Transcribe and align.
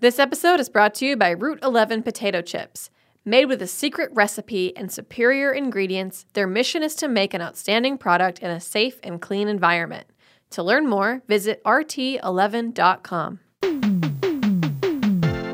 This 0.00 0.20
episode 0.20 0.60
is 0.60 0.68
brought 0.68 0.94
to 0.94 1.06
you 1.06 1.16
by 1.16 1.30
Route 1.30 1.58
11 1.60 2.04
potato 2.04 2.40
chips. 2.40 2.88
Made 3.24 3.46
with 3.46 3.60
a 3.60 3.66
secret 3.66 4.10
recipe 4.12 4.72
and 4.76 4.92
superior 4.92 5.50
ingredients, 5.50 6.24
their 6.34 6.46
mission 6.46 6.84
is 6.84 6.94
to 6.94 7.08
make 7.08 7.34
an 7.34 7.42
outstanding 7.42 7.98
product 7.98 8.38
in 8.38 8.48
a 8.48 8.60
safe 8.60 9.00
and 9.02 9.20
clean 9.20 9.48
environment. 9.48 10.06
To 10.50 10.62
learn 10.62 10.86
more, 10.88 11.22
visit 11.26 11.60
rt11.com. 11.64 13.40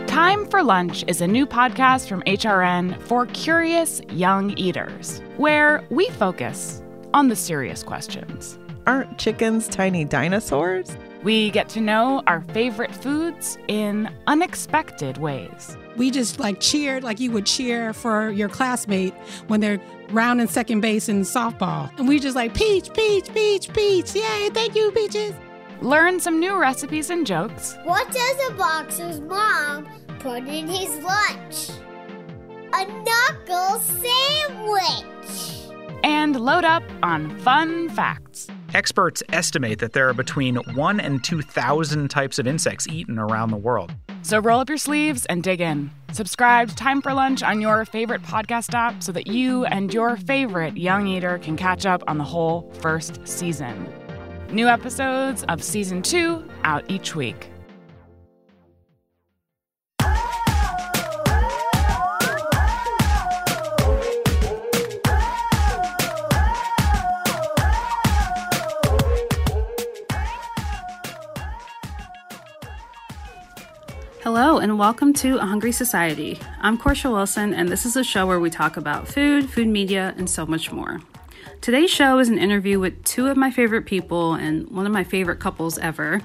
Time 0.06 0.46
for 0.50 0.62
Lunch 0.62 1.04
is 1.08 1.22
a 1.22 1.26
new 1.26 1.46
podcast 1.46 2.06
from 2.06 2.20
HRN 2.24 3.00
for 3.00 3.24
curious 3.28 4.02
young 4.10 4.50
eaters, 4.58 5.22
where 5.38 5.82
we 5.88 6.10
focus 6.10 6.82
on 7.14 7.28
the 7.28 7.36
serious 7.36 7.82
questions. 7.82 8.58
Aren't 8.86 9.16
chickens 9.16 9.68
tiny 9.68 10.04
dinosaurs? 10.04 10.94
We 11.24 11.50
get 11.50 11.70
to 11.70 11.80
know 11.80 12.22
our 12.26 12.42
favorite 12.52 12.94
foods 12.94 13.56
in 13.66 14.10
unexpected 14.26 15.16
ways. 15.16 15.74
We 15.96 16.10
just 16.10 16.38
like 16.38 16.60
cheered 16.60 17.02
like 17.02 17.18
you 17.18 17.30
would 17.30 17.46
cheer 17.46 17.94
for 17.94 18.28
your 18.28 18.50
classmate 18.50 19.14
when 19.46 19.60
they're 19.60 19.80
rounding 20.10 20.48
second 20.48 20.82
base 20.82 21.08
in 21.08 21.22
softball. 21.22 21.90
And 21.98 22.06
we 22.06 22.20
just 22.20 22.36
like, 22.36 22.52
Peach, 22.52 22.92
Peach, 22.92 23.32
Peach, 23.32 23.72
Peach. 23.72 24.14
Yay, 24.14 24.50
thank 24.50 24.74
you, 24.74 24.90
Peaches. 24.90 25.32
Learn 25.80 26.20
some 26.20 26.38
new 26.38 26.58
recipes 26.60 27.08
and 27.08 27.26
jokes. 27.26 27.74
What 27.84 28.06
does 28.12 28.50
a 28.50 28.54
boxer's 28.54 29.20
mom 29.20 29.88
put 30.18 30.46
in 30.46 30.68
his 30.68 30.90
lunch? 30.98 31.70
A 32.74 32.84
knuckle 32.84 33.80
sandwich. 33.80 35.70
And 36.02 36.38
load 36.38 36.64
up 36.64 36.82
on 37.02 37.38
fun 37.38 37.88
facts. 37.88 38.48
Experts 38.74 39.22
estimate 39.28 39.78
that 39.78 39.92
there 39.92 40.08
are 40.08 40.14
between 40.14 40.56
1 40.56 40.98
and 40.98 41.22
2,000 41.22 42.10
types 42.10 42.40
of 42.40 42.46
insects 42.48 42.88
eaten 42.88 43.20
around 43.20 43.52
the 43.52 43.56
world. 43.56 43.94
So 44.22 44.40
roll 44.40 44.58
up 44.58 44.68
your 44.68 44.78
sleeves 44.78 45.24
and 45.26 45.44
dig 45.44 45.60
in. 45.60 45.92
Subscribe 46.10 46.70
to 46.70 46.74
Time 46.74 47.00
for 47.00 47.14
Lunch 47.14 47.44
on 47.44 47.60
your 47.60 47.84
favorite 47.84 48.22
podcast 48.22 48.74
app 48.74 49.00
so 49.00 49.12
that 49.12 49.28
you 49.28 49.64
and 49.66 49.94
your 49.94 50.16
favorite 50.16 50.76
young 50.76 51.06
eater 51.06 51.38
can 51.38 51.56
catch 51.56 51.86
up 51.86 52.02
on 52.08 52.18
the 52.18 52.24
whole 52.24 52.68
first 52.80 53.20
season. 53.28 53.88
New 54.50 54.66
episodes 54.66 55.44
of 55.44 55.62
season 55.62 56.02
two 56.02 56.44
out 56.64 56.84
each 56.88 57.14
week. 57.14 57.53
Hello, 74.24 74.56
and 74.56 74.78
welcome 74.78 75.12
to 75.12 75.36
A 75.36 75.44
Hungry 75.44 75.70
Society. 75.70 76.38
I'm 76.62 76.78
Portia 76.78 77.10
Wilson, 77.10 77.52
and 77.52 77.68
this 77.68 77.84
is 77.84 77.94
a 77.94 78.02
show 78.02 78.26
where 78.26 78.40
we 78.40 78.48
talk 78.48 78.78
about 78.78 79.06
food, 79.06 79.50
food 79.50 79.68
media, 79.68 80.14
and 80.16 80.30
so 80.30 80.46
much 80.46 80.72
more. 80.72 81.02
Today's 81.60 81.90
show 81.90 82.18
is 82.18 82.30
an 82.30 82.38
interview 82.38 82.80
with 82.80 83.04
two 83.04 83.26
of 83.26 83.36
my 83.36 83.50
favorite 83.50 83.84
people 83.84 84.32
and 84.32 84.66
one 84.70 84.86
of 84.86 84.92
my 84.92 85.04
favorite 85.04 85.40
couples 85.40 85.76
ever 85.76 86.22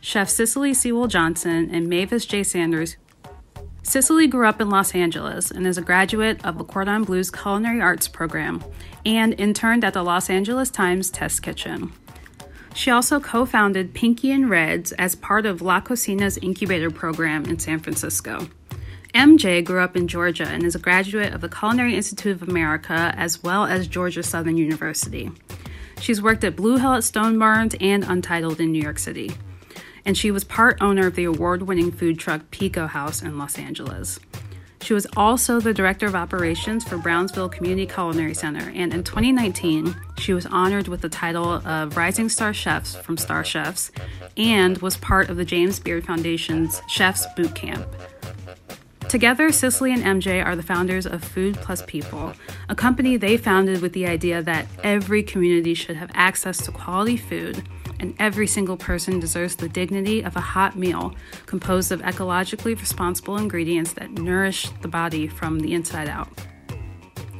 Chef 0.00 0.28
Sicily 0.28 0.72
Sewell 0.72 1.08
Johnson 1.08 1.68
and 1.72 1.88
Mavis 1.88 2.24
Jay. 2.24 2.44
Sanders. 2.44 2.96
Sicily 3.82 4.28
grew 4.28 4.46
up 4.46 4.60
in 4.60 4.70
Los 4.70 4.94
Angeles 4.94 5.50
and 5.50 5.66
is 5.66 5.76
a 5.76 5.82
graduate 5.82 6.44
of 6.44 6.56
the 6.56 6.62
Cordon 6.62 7.02
Bleu's 7.02 7.32
Culinary 7.32 7.80
Arts 7.80 8.06
program 8.06 8.62
and 9.04 9.34
interned 9.40 9.82
at 9.82 9.94
the 9.94 10.04
Los 10.04 10.30
Angeles 10.30 10.70
Times 10.70 11.10
Test 11.10 11.42
Kitchen. 11.42 11.92
She 12.74 12.90
also 12.90 13.20
co 13.20 13.44
founded 13.44 13.94
Pinky 13.94 14.30
and 14.30 14.48
Reds 14.48 14.92
as 14.92 15.14
part 15.14 15.46
of 15.46 15.60
La 15.60 15.80
Cocina's 15.80 16.38
incubator 16.38 16.90
program 16.90 17.44
in 17.44 17.58
San 17.58 17.80
Francisco. 17.80 18.48
MJ 19.14 19.64
grew 19.64 19.80
up 19.80 19.96
in 19.96 20.06
Georgia 20.06 20.46
and 20.46 20.62
is 20.62 20.76
a 20.76 20.78
graduate 20.78 21.34
of 21.34 21.40
the 21.40 21.48
Culinary 21.48 21.96
Institute 21.96 22.40
of 22.40 22.48
America 22.48 23.12
as 23.16 23.42
well 23.42 23.64
as 23.64 23.88
Georgia 23.88 24.22
Southern 24.22 24.56
University. 24.56 25.30
She's 26.00 26.22
worked 26.22 26.44
at 26.44 26.56
Blue 26.56 26.78
Hill 26.78 26.94
at 26.94 27.04
Stone 27.04 27.38
Barns 27.38 27.74
and 27.80 28.04
Untitled 28.04 28.60
in 28.60 28.72
New 28.72 28.82
York 28.82 28.98
City. 28.98 29.32
And 30.06 30.16
she 30.16 30.30
was 30.30 30.44
part 30.44 30.78
owner 30.80 31.08
of 31.08 31.16
the 31.16 31.24
award 31.24 31.62
winning 31.62 31.90
food 31.90 32.18
truck 32.18 32.50
Pico 32.50 32.86
House 32.86 33.20
in 33.20 33.36
Los 33.36 33.58
Angeles. 33.58 34.18
She 34.82 34.94
was 34.94 35.06
also 35.16 35.60
the 35.60 35.74
Director 35.74 36.06
of 36.06 36.14
Operations 36.14 36.84
for 36.84 36.96
Brownsville 36.96 37.50
Community 37.50 37.86
Culinary 37.86 38.34
Center, 38.34 38.72
and 38.74 38.92
in 38.94 39.04
2019, 39.04 39.94
she 40.18 40.32
was 40.32 40.46
honored 40.46 40.88
with 40.88 41.02
the 41.02 41.08
title 41.08 41.66
of 41.66 41.96
Rising 41.96 42.28
Star 42.28 42.54
Chefs 42.54 42.96
from 42.96 43.16
Star 43.16 43.44
Chefs 43.44 43.92
and 44.36 44.78
was 44.78 44.96
part 44.96 45.28
of 45.28 45.36
the 45.36 45.44
James 45.44 45.78
Beard 45.78 46.04
Foundation's 46.04 46.80
Chefs 46.88 47.26
Boot 47.36 47.54
Camp. 47.54 47.86
Together, 49.08 49.50
Sicily 49.52 49.92
and 49.92 50.02
MJ 50.02 50.44
are 50.44 50.56
the 50.56 50.62
founders 50.62 51.04
of 51.04 51.22
Food 51.22 51.56
Plus 51.56 51.82
People, 51.86 52.32
a 52.68 52.74
company 52.74 53.16
they 53.16 53.36
founded 53.36 53.82
with 53.82 53.92
the 53.92 54.06
idea 54.06 54.40
that 54.42 54.66
every 54.82 55.22
community 55.22 55.74
should 55.74 55.96
have 55.96 56.10
access 56.14 56.64
to 56.64 56.72
quality 56.72 57.16
food 57.16 57.62
and 58.00 58.14
every 58.18 58.46
single 58.46 58.76
person 58.76 59.20
deserves 59.20 59.56
the 59.56 59.68
dignity 59.68 60.22
of 60.22 60.34
a 60.34 60.40
hot 60.40 60.76
meal 60.76 61.14
composed 61.46 61.92
of 61.92 62.00
ecologically 62.00 62.78
responsible 62.78 63.36
ingredients 63.36 63.92
that 63.92 64.10
nourish 64.12 64.68
the 64.82 64.88
body 64.88 65.28
from 65.28 65.60
the 65.60 65.72
inside 65.72 66.08
out. 66.08 66.28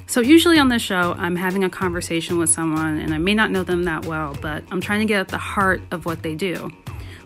So, 0.06 0.20
usually 0.20 0.58
on 0.58 0.68
this 0.68 0.82
show, 0.82 1.14
I'm 1.18 1.36
having 1.36 1.62
a 1.62 1.70
conversation 1.70 2.36
with 2.36 2.50
someone, 2.50 2.98
and 2.98 3.14
I 3.14 3.18
may 3.18 3.32
not 3.32 3.50
know 3.52 3.62
them 3.62 3.84
that 3.84 4.06
well, 4.06 4.36
but 4.42 4.64
I'm 4.70 4.80
trying 4.80 5.00
to 5.00 5.06
get 5.06 5.20
at 5.20 5.28
the 5.28 5.38
heart 5.38 5.80
of 5.92 6.04
what 6.04 6.22
they 6.22 6.34
do. 6.34 6.70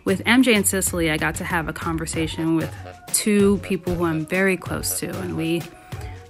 With 0.04 0.22
MJ 0.24 0.54
and 0.54 0.66
Sicily, 0.66 1.10
I 1.10 1.16
got 1.16 1.34
to 1.36 1.44
have 1.44 1.66
a 1.66 1.72
conversation 1.72 2.56
with 2.56 2.70
two 3.14 3.56
people 3.58 3.94
who 3.94 4.04
I'm 4.04 4.26
very 4.26 4.58
close 4.58 4.98
to, 5.00 5.08
and 5.20 5.34
we 5.34 5.62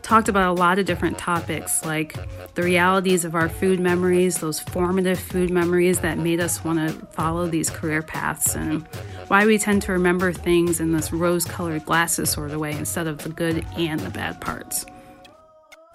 talked 0.05 0.29
about 0.29 0.51
a 0.51 0.61
lot 0.61 0.79
of 0.79 0.85
different 0.85 1.17
topics 1.17 1.83
like 1.83 2.15
the 2.55 2.63
realities 2.63 3.25
of 3.25 3.35
our 3.35 3.49
food 3.49 3.81
memories, 3.81 4.37
those 4.37 4.61
formative 4.61 5.19
food 5.19 5.51
memories 5.51 6.01
that 6.01 6.19
made 6.19 6.41
us 6.41 6.63
want 6.63 6.79
to 6.79 7.07
follow 7.07 7.49
these 7.49 7.71
career 7.71 8.03
paths, 8.03 8.55
and 8.55 8.87
why 9.29 9.47
we 9.47 9.57
tend 9.57 9.81
to 9.81 9.93
remember 9.93 10.31
things 10.31 10.79
in 10.79 10.93
this 10.93 11.11
rose 11.11 11.47
colored 11.47 11.87
glasses 11.87 12.31
sort 12.31 12.51
of 12.51 12.61
way 12.61 12.73
instead 12.73 13.07
of 13.07 13.19
the 13.19 13.31
good 13.31 13.65
and 13.79 13.99
the 14.01 14.11
bad 14.11 14.39
parts. 14.43 14.85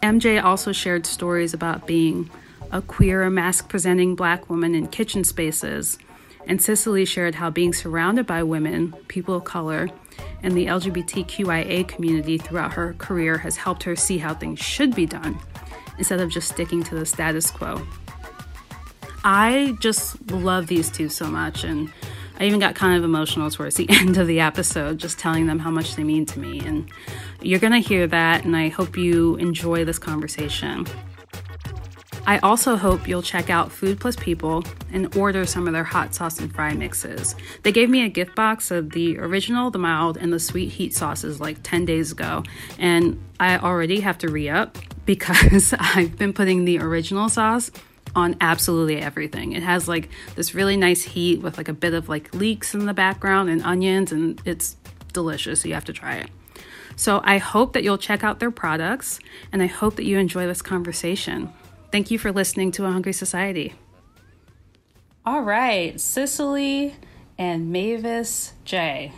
MJ 0.04 0.44
also 0.44 0.72
shared 0.72 1.06
stories 1.06 1.54
about 1.54 1.86
being 1.86 2.32
a 2.72 2.82
queer, 2.82 3.30
masc 3.30 3.70
presenting 3.70 4.16
black 4.16 4.50
woman 4.50 4.74
in 4.74 4.88
kitchen 4.88 5.24
spaces, 5.24 6.00
and 6.48 6.60
Sicily 6.60 7.06
shared 7.06 7.36
how 7.36 7.52
being 7.52 7.74
surrounded 7.74 8.26
by 8.26 8.42
women, 8.42 8.94
people 9.08 9.36
of 9.36 9.44
color, 9.44 9.88
and 10.44 10.56
the 10.56 10.68
LGBTQIA 10.68 11.88
community 11.88 12.38
throughout 12.38 12.74
her 12.74 12.94
career 12.94 13.38
has 13.38 13.58
helped 13.58 13.84
her 13.84 13.96
see 13.96 14.18
how 14.18 14.34
things 14.34 14.60
should 14.60 14.96
be 14.96 15.06
done 15.06 15.40
instead 15.98 16.20
of 16.20 16.30
just 16.30 16.50
sticking 16.50 16.84
to 16.84 16.96
the 16.96 17.06
status 17.06 17.52
quo. 17.52 17.86
I 19.24 19.76
just 19.82 20.32
love 20.32 20.68
these 20.68 20.90
two 20.90 21.10
so 21.10 21.28
much, 21.28 21.64
and 21.64 21.92
I 22.40 22.46
even 22.46 22.60
got 22.60 22.74
kind 22.76 22.98
of 22.98 23.04
emotional 23.04 23.50
towards 23.50 23.76
the 23.76 23.88
end 23.90 24.18
of 24.18 24.28
the 24.28 24.40
episode, 24.40 24.98
just 24.98 25.20
telling 25.20 25.46
them 25.46 25.60
how 25.60 25.72
much 25.72 25.96
they 25.96 26.04
mean 26.04 26.26
to 26.28 26.40
me. 26.40 26.60
And 26.60 26.90
you're 27.42 27.60
gonna 27.60 27.80
hear 27.80 28.08
that, 28.08 28.46
and 28.46 28.56
I 28.56 28.70
hope 28.70 28.98
you 28.98 29.36
enjoy 29.36 29.84
this 29.84 30.00
conversation. 30.00 30.88
I 32.30 32.38
also 32.44 32.76
hope 32.76 33.08
you'll 33.08 33.24
check 33.24 33.50
out 33.50 33.72
Food 33.72 34.00
Plus 34.00 34.16
People 34.16 34.64
and 34.94 35.16
order 35.18 35.48
some 35.48 35.66
of 35.66 35.74
their 35.74 35.84
hot 35.84 36.14
sauce 36.14 36.40
and 36.40 36.54
fry 36.54 36.76
mixes. 36.76 37.36
They 37.64 37.72
gave 37.72 37.90
me 37.90 38.04
a 38.04 38.08
gift 38.08 38.36
box 38.36 38.70
of 38.70 38.92
the 38.92 39.18
original, 39.18 39.72
the 39.72 39.80
mild, 39.80 40.16
and 40.16 40.32
the 40.32 40.40
sweet 40.40 40.68
heat 40.68 40.94
sauces 40.94 41.40
like 41.40 41.58
10 41.64 41.86
days 41.86 42.12
ago, 42.12 42.44
and 42.78 43.20
I 43.40 43.58
already 43.58 44.02
have 44.02 44.20
to 44.20 44.30
re 44.30 44.48
up 44.48 44.78
because 45.08 45.74
I've 45.80 46.20
been 46.20 46.34
putting 46.34 46.66
the 46.66 46.78
original 46.78 47.30
sauce 47.30 47.72
on 48.16 48.36
absolutely 48.40 49.00
everything. 49.02 49.54
It 49.54 49.64
has 49.64 49.88
like 49.88 50.10
this 50.36 50.54
really 50.54 50.78
nice 50.78 51.02
heat 51.02 51.42
with 51.42 51.58
like 51.58 51.68
a 51.68 51.74
bit 51.74 51.96
of 51.96 52.10
like 52.10 52.36
leeks 52.36 52.76
in 52.76 52.86
the 52.86 52.94
background 52.94 53.50
and 53.50 53.64
onions, 53.64 54.12
and 54.12 54.40
it's 54.46 54.78
delicious. 55.14 55.66
You 55.66 55.74
have 55.74 55.86
to 55.86 55.94
try 55.94 56.18
it. 56.18 56.30
So 56.96 57.22
I 57.24 57.40
hope 57.40 57.74
that 57.74 57.84
you'll 57.84 57.98
check 57.98 58.24
out 58.24 58.40
their 58.40 58.52
products, 58.52 59.20
and 59.52 59.64
I 59.64 59.66
hope 59.66 59.96
that 59.96 60.06
you 60.06 60.20
enjoy 60.20 60.46
this 60.46 60.62
conversation. 60.62 61.52
Thank 61.92 62.12
you 62.12 62.20
for 62.20 62.32
listening 62.32 62.72
to 62.74 62.86
A 62.86 62.92
Hungry 62.92 63.14
Society. 63.14 63.74
All 65.26 65.42
right, 65.42 66.00
Sicily 66.00 66.96
and 67.38 67.72
Mavis 67.72 68.54
Jay. 68.64 69.12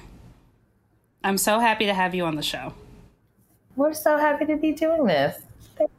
I'm 1.23 1.37
so 1.37 1.59
happy 1.59 1.85
to 1.85 1.93
have 1.93 2.15
you 2.15 2.25
on 2.25 2.35
the 2.35 2.41
show. 2.41 2.73
We're 3.75 3.93
so 3.93 4.17
happy 4.17 4.45
to 4.45 4.57
be 4.57 4.71
doing 4.71 5.05
this. 5.05 5.41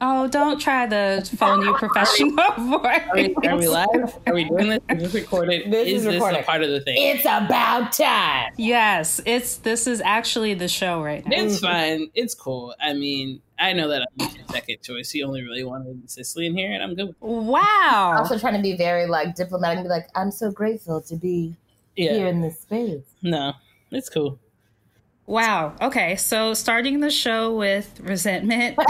Oh, 0.01 0.27
don't 0.27 0.59
try 0.59 0.85
the 0.85 1.27
phone 1.37 1.61
you 1.61 1.73
professional 1.75 2.31
voice. 2.57 3.01
Are 3.09 3.15
we, 3.15 3.35
are 3.47 3.57
we 3.57 3.67
live? 3.67 4.17
Are 4.27 4.33
we 4.33 4.43
doing 4.45 4.69
this? 4.69 4.79
Is 4.89 4.97
this 5.03 5.13
recorded? 5.13 5.63
This 5.71 5.87
is 5.87 6.05
is 6.05 6.13
this 6.13 6.23
a 6.23 6.43
part 6.43 6.63
of 6.63 6.69
the 6.69 6.81
thing? 6.81 6.95
It's 6.97 7.25
about 7.25 7.91
time. 7.93 8.51
Yes, 8.57 9.19
it's 9.25 9.57
this 9.57 9.87
is 9.87 10.01
actually 10.01 10.53
the 10.53 10.67
show 10.67 11.01
right 11.03 11.25
now. 11.25 11.37
It's 11.37 11.59
fine. 11.59 12.09
It's 12.13 12.35
cool. 12.35 12.75
I 12.81 12.93
mean, 12.93 13.41
I 13.59 13.73
know 13.73 13.87
that 13.89 14.07
I'm 14.19 14.29
your 14.35 14.45
second 14.49 14.81
choice. 14.81 15.09
He 15.11 15.23
only 15.23 15.41
really 15.43 15.63
wanted 15.63 16.09
Sicily 16.09 16.47
in 16.47 16.55
here, 16.57 16.71
and 16.71 16.83
I'm 16.83 16.95
good. 16.95 17.07
with 17.07 17.15
Wow. 17.19 18.15
Also 18.17 18.37
trying 18.37 18.55
to 18.55 18.61
be 18.61 18.75
very 18.75 19.05
like 19.07 19.35
diplomatic 19.35 19.77
and 19.79 19.85
be 19.85 19.89
like, 19.89 20.07
I'm 20.15 20.31
so 20.31 20.51
grateful 20.51 21.01
to 21.01 21.15
be 21.15 21.55
Yeah. 21.95 22.13
here 22.13 22.27
in 22.27 22.41
this 22.41 22.59
space. 22.59 23.03
No, 23.21 23.53
it's 23.91 24.09
cool. 24.09 24.39
Wow. 25.25 25.73
Okay. 25.81 26.15
So 26.17 26.53
starting 26.53 26.99
the 26.99 27.09
show 27.09 27.55
with 27.55 27.99
resentment 28.01 28.75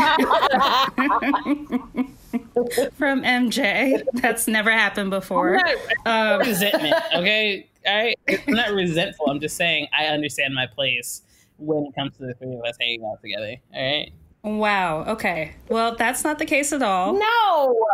from 2.94 3.22
MJ. 3.22 4.04
That's 4.14 4.48
never 4.48 4.72
happened 4.72 5.12
before. 5.12 5.62
Um, 6.06 6.40
resentment. 6.40 6.96
Okay. 7.14 7.70
I, 7.86 8.16
I'm 8.30 8.54
not 8.54 8.72
resentful. 8.72 9.28
I'm 9.30 9.40
just 9.40 9.58
saying 9.58 9.88
I 9.98 10.06
understand 10.06 10.56
my 10.56 10.66
place 10.66 11.22
when 11.58 11.86
it 11.86 11.96
comes 11.96 12.18
to 12.18 12.26
the 12.26 12.34
three 12.34 12.54
of 12.56 12.62
us 12.64 12.78
hanging 12.80 13.04
out 13.06 13.22
together. 13.22 13.56
All 13.74 13.82
right. 13.82 14.12
Wow. 14.44 15.04
Okay. 15.06 15.54
Well, 15.70 15.96
that's 15.96 16.24
not 16.24 16.40
the 16.40 16.46
case 16.46 16.74
at 16.74 16.82
all. 16.82 17.14
No. 17.14 17.86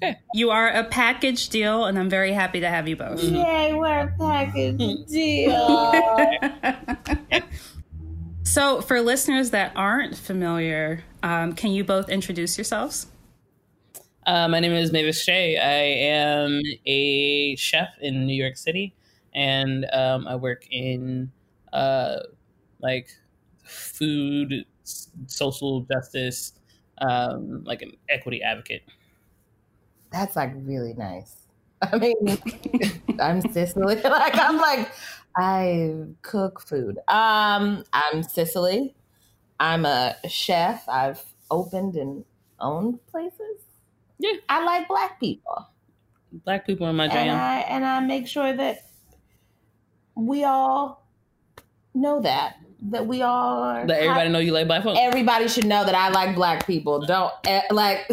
It's 0.00 0.10
okay. 0.10 0.18
You 0.34 0.50
are 0.50 0.68
a 0.68 0.84
package 0.84 1.48
deal, 1.48 1.84
and 1.84 1.98
I'm 1.98 2.08
very 2.08 2.32
happy 2.32 2.60
to 2.60 2.68
have 2.68 2.88
you 2.88 2.96
both. 2.96 3.22
Yay, 3.22 3.72
we're 3.74 4.00
a 4.00 4.14
package 4.18 5.06
deal. 5.06 6.38
So, 8.50 8.80
for 8.80 9.00
listeners 9.00 9.50
that 9.50 9.70
aren't 9.76 10.16
familiar, 10.16 11.04
um, 11.22 11.52
can 11.52 11.70
you 11.70 11.84
both 11.84 12.08
introduce 12.08 12.58
yourselves? 12.58 13.06
Uh, 14.26 14.48
my 14.48 14.58
name 14.58 14.72
is 14.72 14.90
Mavis 14.90 15.24
Jay. 15.24 15.56
I 15.56 16.08
am 16.10 16.60
a 16.84 17.54
chef 17.54 17.90
in 18.00 18.26
New 18.26 18.34
York 18.34 18.56
City, 18.56 18.92
and 19.34 19.86
um, 19.92 20.26
I 20.26 20.34
work 20.34 20.66
in 20.68 21.30
uh, 21.72 22.16
like 22.80 23.10
food, 23.62 24.64
social 24.82 25.82
justice, 25.82 26.54
um, 26.98 27.62
like 27.62 27.82
an 27.82 27.92
equity 28.08 28.42
advocate. 28.42 28.82
That's 30.10 30.36
like 30.36 30.52
really 30.56 30.94
nice. 30.94 31.36
I 31.82 31.96
mean, 31.96 32.16
I'm 33.20 33.40
Sicily. 33.52 33.96
Like 34.04 34.38
I'm 34.38 34.56
like 34.58 34.90
I 35.36 35.94
cook 36.22 36.60
food. 36.60 36.98
Um, 37.08 37.84
I'm 37.92 38.22
Sicily. 38.22 38.94
I'm 39.60 39.84
a 39.84 40.16
chef. 40.28 40.88
I've 40.88 41.22
opened 41.50 41.96
and 41.96 42.24
owned 42.58 43.04
places. 43.06 43.62
Yeah. 44.18 44.32
I 44.48 44.64
like 44.64 44.88
black 44.88 45.20
people. 45.20 45.68
Black 46.44 46.66
people 46.66 46.86
are 46.86 46.92
my 46.92 47.04
and 47.04 47.12
jam. 47.12 47.36
I 47.36 47.60
and 47.60 47.84
I 47.84 48.00
make 48.00 48.26
sure 48.26 48.54
that 48.54 48.86
we 50.14 50.44
all 50.44 51.06
know 51.94 52.20
that 52.20 52.56
that 52.82 53.06
we 53.06 53.22
all 53.22 53.62
are. 53.62 53.86
Let 53.86 54.02
everybody 54.02 54.30
know 54.30 54.38
you 54.38 54.52
like 54.52 54.66
black 54.66 54.82
folks. 54.82 54.98
Everybody 55.00 55.48
should 55.48 55.66
know 55.66 55.84
that 55.84 55.94
I 55.94 56.08
like 56.08 56.34
black 56.34 56.66
people. 56.66 57.04
Don't 57.04 57.32
eh, 57.46 57.62
like. 57.70 58.10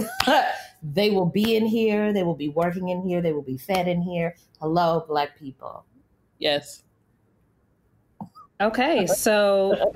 They 0.84 1.10
will 1.10 1.26
be 1.26 1.56
in 1.56 1.66
here. 1.66 2.14
They 2.14 2.24
will 2.24 2.36
be 2.36 2.50
working 2.50 2.90
in 2.90 3.02
here. 3.02 3.22
They 3.22 3.34
will 3.34 3.42
be 3.42 3.58
fed 3.58 3.88
in 3.88 4.02
here. 4.02 4.36
Hello, 4.60 5.06
black 5.08 5.38
people. 5.38 5.86
Yes. 6.40 6.84
Okay, 8.60 9.06
so 9.06 9.92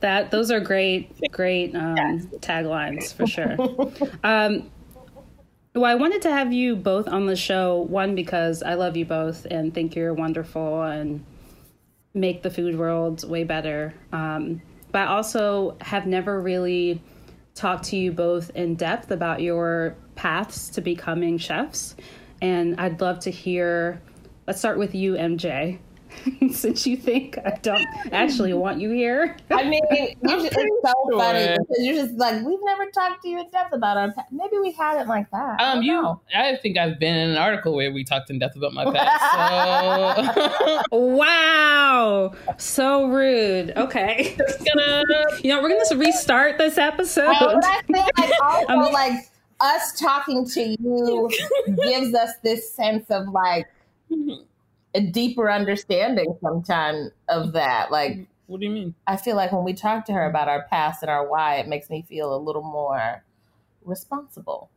that 0.00 0.30
those 0.30 0.52
are 0.52 0.60
great, 0.60 1.10
great 1.32 1.74
um, 1.74 1.96
taglines 2.38 3.12
for 3.12 3.26
sure. 3.26 3.56
Um, 4.22 4.70
well, 5.74 5.84
I 5.84 5.94
wanted 5.94 6.22
to 6.22 6.30
have 6.30 6.52
you 6.52 6.76
both 6.76 7.08
on 7.08 7.26
the 7.26 7.36
show. 7.36 7.82
One 7.82 8.14
because 8.14 8.62
I 8.62 8.74
love 8.74 8.96
you 8.96 9.04
both 9.04 9.46
and 9.50 9.74
think 9.74 9.96
you're 9.96 10.14
wonderful 10.14 10.82
and 10.82 11.24
make 12.14 12.42
the 12.42 12.50
food 12.50 12.76
world 12.76 13.28
way 13.28 13.44
better. 13.44 13.94
Um, 14.12 14.62
but 14.92 15.02
I 15.02 15.06
also 15.06 15.76
have 15.80 16.06
never 16.06 16.40
really 16.40 17.00
talked 17.54 17.84
to 17.84 17.96
you 17.96 18.12
both 18.12 18.50
in 18.50 18.74
depth 18.74 19.10
about 19.10 19.42
your 19.42 19.96
paths 20.14 20.68
to 20.70 20.80
becoming 20.80 21.38
chefs, 21.38 21.96
and 22.40 22.80
I'd 22.80 23.00
love 23.00 23.20
to 23.20 23.30
hear. 23.30 24.00
Let's 24.46 24.58
start 24.58 24.78
with 24.78 24.94
you, 24.94 25.14
MJ. 25.14 25.78
Since 26.52 26.86
you 26.86 26.96
think 26.96 27.38
I 27.38 27.58
don't 27.62 27.84
actually 28.12 28.52
want 28.52 28.80
you 28.80 28.90
here. 28.90 29.36
I 29.50 29.64
mean, 29.64 29.82
you 29.90 30.08
just, 30.28 30.46
it's 30.46 30.54
so 30.56 30.92
sure. 31.10 31.18
funny 31.20 31.46
because 31.58 31.76
you're 31.80 31.94
just 31.94 32.14
like 32.16 32.44
we've 32.44 32.58
never 32.62 32.86
talked 32.90 33.22
to 33.22 33.28
you 33.28 33.40
in 33.40 33.50
depth 33.50 33.72
about 33.72 33.96
our. 33.96 34.12
pa- 34.12 34.24
Maybe 34.30 34.58
we 34.58 34.72
haven't 34.72 35.08
like 35.08 35.30
that. 35.30 35.60
Um, 35.60 35.76
don't 35.76 35.82
you. 35.84 36.02
know. 36.02 36.20
I 36.34 36.56
think 36.56 36.76
I've 36.78 36.98
been 36.98 37.16
in 37.16 37.30
an 37.30 37.36
article 37.36 37.74
where 37.74 37.92
we 37.92 38.04
talked 38.04 38.30
in 38.30 38.38
depth 38.38 38.56
about 38.56 38.72
my 38.74 38.84
past. 38.92 39.20
So 40.90 40.98
Wow, 40.98 42.32
so 42.58 43.06
rude. 43.08 43.72
Okay, 43.76 44.36
gonna. 44.64 45.04
you 45.42 45.50
know 45.54 45.62
we're 45.62 45.68
gonna 45.70 46.00
restart 46.00 46.58
this 46.58 46.78
episode. 46.78 47.28
Well, 47.40 47.60
I 47.62 47.82
feel 47.86 48.04
like 48.18 48.32
also 48.42 48.72
Um, 48.72 48.92
like 48.92 49.30
us 49.60 49.98
talking 50.00 50.46
to 50.48 50.76
you 50.80 51.30
gives 51.84 52.14
us 52.14 52.30
this 52.42 52.72
sense 52.72 53.10
of 53.10 53.28
like 53.28 53.66
a 54.94 55.00
deeper 55.00 55.50
understanding 55.50 56.36
sometimes 56.42 57.10
of 57.28 57.52
that. 57.52 57.90
Like 57.90 58.28
What 58.46 58.60
do 58.60 58.66
you 58.66 58.72
mean? 58.72 58.94
I 59.06 59.16
feel 59.16 59.36
like 59.36 59.52
when 59.52 59.64
we 59.64 59.72
talk 59.72 60.04
to 60.06 60.12
her 60.12 60.28
about 60.28 60.48
our 60.48 60.66
past 60.68 61.02
and 61.02 61.10
our 61.10 61.28
why, 61.28 61.56
it 61.56 61.68
makes 61.68 61.88
me 61.88 62.02
feel 62.02 62.34
a 62.34 62.38
little 62.38 62.62
more 62.62 63.24
responsible 63.84 64.70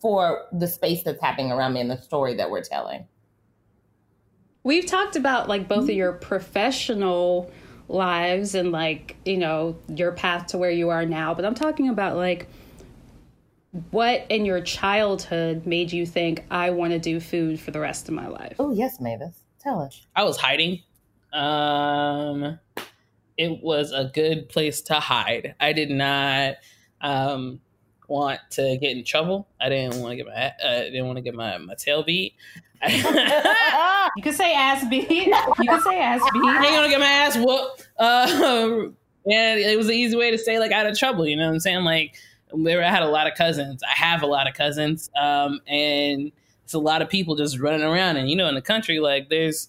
for 0.00 0.46
the 0.52 0.66
space 0.66 1.02
that's 1.02 1.20
happening 1.20 1.52
around 1.52 1.74
me 1.74 1.80
and 1.80 1.90
the 1.90 2.00
story 2.00 2.34
that 2.34 2.50
we're 2.50 2.62
telling. 2.62 3.06
We've 4.62 4.86
talked 4.86 5.16
about 5.16 5.48
like 5.48 5.68
both 5.68 5.84
of 5.84 5.88
mm-hmm. 5.90 5.98
your 5.98 6.12
professional 6.12 7.50
lives 7.88 8.54
and 8.54 8.72
like, 8.72 9.16
you 9.24 9.36
know, 9.36 9.76
your 9.88 10.12
path 10.12 10.48
to 10.48 10.58
where 10.58 10.70
you 10.70 10.88
are 10.88 11.06
now, 11.06 11.34
but 11.34 11.44
I'm 11.44 11.54
talking 11.54 11.88
about 11.88 12.16
like 12.16 12.48
what 13.90 14.26
in 14.28 14.44
your 14.44 14.60
childhood 14.60 15.66
made 15.66 15.92
you 15.92 16.06
think 16.06 16.44
I 16.50 16.70
want 16.70 16.92
to 16.92 16.98
do 16.98 17.20
food 17.20 17.60
for 17.60 17.70
the 17.70 17.80
rest 17.80 18.08
of 18.08 18.14
my 18.14 18.28
life? 18.28 18.56
Oh 18.58 18.72
yes, 18.72 19.00
Mavis, 19.00 19.44
tell 19.58 19.80
us. 19.80 20.06
I 20.14 20.24
was 20.24 20.36
hiding. 20.36 20.82
Um, 21.32 22.58
it 23.36 23.62
was 23.62 23.92
a 23.92 24.10
good 24.12 24.48
place 24.48 24.80
to 24.82 24.94
hide. 24.94 25.54
I 25.60 25.72
did 25.72 25.90
not 25.90 26.56
um, 27.00 27.60
want 28.08 28.40
to 28.52 28.78
get 28.78 28.96
in 28.96 29.04
trouble. 29.04 29.48
I 29.60 29.68
didn't 29.68 30.00
want 30.00 30.12
to 30.12 30.16
get 30.16 30.26
my 30.26 30.32
uh, 30.32 30.52
I 30.64 30.82
didn't 30.84 31.06
want 31.06 31.16
to 31.16 31.22
get 31.22 31.34
my, 31.34 31.58
my 31.58 31.74
tail 31.74 32.02
beat. 32.02 32.34
You 34.16 34.22
could 34.22 34.34
say 34.34 34.54
ass 34.54 34.86
beat. 34.88 35.10
You 35.10 35.34
could 35.68 35.82
say 35.82 35.98
ass 36.00 36.22
beat. 36.32 36.42
I 36.42 36.54
ain't 36.54 36.62
beat. 36.62 36.70
gonna 36.70 36.88
get 36.88 37.00
my 37.00 37.06
ass 37.06 37.36
whooped. 37.36 37.88
Uh, 37.98 38.26
and 39.30 39.60
it 39.60 39.76
was 39.76 39.88
an 39.88 39.94
easy 39.94 40.16
way 40.16 40.30
to 40.30 40.38
stay 40.38 40.58
like 40.58 40.72
out 40.72 40.86
of 40.86 40.98
trouble. 40.98 41.26
You 41.26 41.36
know 41.36 41.46
what 41.46 41.52
I'm 41.52 41.60
saying? 41.60 41.84
Like, 41.84 42.16
there 42.54 42.84
I 42.84 42.90
had 42.90 43.02
a 43.02 43.08
lot 43.08 43.26
of 43.26 43.34
cousins. 43.34 43.82
I 43.82 43.96
have 43.96 44.22
a 44.22 44.26
lot 44.26 44.48
of 44.48 44.54
cousins, 44.54 45.10
um, 45.20 45.60
and 45.66 46.32
it's 46.64 46.74
a 46.74 46.78
lot 46.78 47.02
of 47.02 47.08
people 47.08 47.36
just 47.36 47.58
running 47.58 47.82
around. 47.82 48.16
And 48.16 48.28
you 48.28 48.36
know, 48.36 48.48
in 48.48 48.54
the 48.54 48.62
country, 48.62 48.98
like 48.98 49.28
there's 49.28 49.68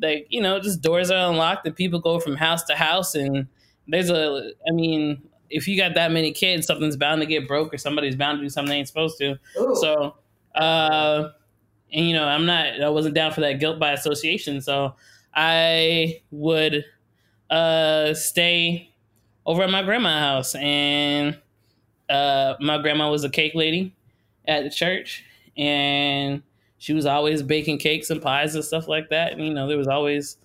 like 0.00 0.26
you 0.30 0.40
know, 0.40 0.58
just 0.60 0.82
doors 0.82 1.10
are 1.10 1.30
unlocked 1.30 1.66
and 1.66 1.74
people 1.74 2.00
go 2.00 2.18
from 2.18 2.36
house 2.36 2.64
to 2.64 2.74
house. 2.74 3.14
And 3.14 3.46
there's 3.86 4.10
a, 4.10 4.52
I 4.68 4.72
mean, 4.72 5.22
if 5.50 5.68
you 5.68 5.76
got 5.76 5.94
that 5.94 6.10
many 6.12 6.32
kids, 6.32 6.66
something's 6.66 6.96
bound 6.96 7.20
to 7.20 7.26
get 7.26 7.46
broke 7.46 7.72
or 7.72 7.78
somebody's 7.78 8.16
bound 8.16 8.38
to 8.38 8.42
do 8.42 8.48
something 8.48 8.70
they 8.70 8.78
ain't 8.78 8.88
supposed 8.88 9.18
to. 9.18 9.38
So, 9.74 10.16
uh, 10.54 11.28
and 11.92 12.08
you 12.08 12.14
know, 12.14 12.24
I'm 12.24 12.46
not, 12.46 12.80
I 12.80 12.88
wasn't 12.88 13.14
down 13.14 13.32
for 13.32 13.40
that 13.42 13.60
guilt 13.60 13.78
by 13.78 13.92
association. 13.92 14.60
So 14.60 14.96
I 15.32 16.22
would 16.30 16.84
uh, 17.50 18.14
stay 18.14 18.94
over 19.46 19.62
at 19.62 19.70
my 19.70 19.82
grandma's 19.82 20.20
house, 20.20 20.54
and 20.54 21.38
uh, 22.08 22.54
my 22.60 22.78
grandma 22.78 23.10
was 23.10 23.24
a 23.24 23.30
cake 23.30 23.54
lady 23.54 23.94
at 24.46 24.64
the 24.64 24.70
church, 24.70 25.24
and 25.56 26.42
she 26.78 26.92
was 26.92 27.06
always 27.06 27.42
baking 27.42 27.78
cakes 27.78 28.10
and 28.10 28.20
pies 28.20 28.54
and 28.54 28.64
stuff 28.64 28.88
like 28.88 29.08
that. 29.10 29.32
And 29.32 29.44
you 29.44 29.54
know, 29.54 29.66
there 29.68 29.78
was 29.78 29.88
always 29.88 30.36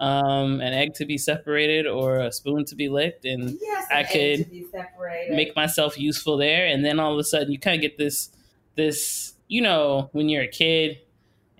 um, 0.00 0.60
an 0.60 0.72
egg 0.72 0.94
to 0.94 1.04
be 1.06 1.18
separated 1.18 1.86
or 1.86 2.20
a 2.20 2.30
spoon 2.32 2.64
to 2.66 2.76
be 2.76 2.88
licked, 2.88 3.24
and 3.24 3.58
Yes, 3.60 3.86
I 3.90 4.00
an 4.00 4.06
could 4.06 4.44
to 4.44 4.50
be 4.50 4.66
separated. 4.70 5.34
make 5.36 5.56
myself 5.56 5.98
useful 5.98 6.36
there 6.36 6.66
and 6.66 6.84
then 6.84 7.00
all 7.00 7.12
of 7.12 7.18
a 7.18 7.24
sudden 7.24 7.50
you 7.50 7.58
kind 7.58 7.74
of 7.74 7.80
get 7.80 7.98
this 7.98 8.30
this 8.76 9.32
you 9.48 9.60
know 9.60 10.08
when 10.12 10.28
you're 10.28 10.44
a 10.44 10.48
kid 10.48 10.98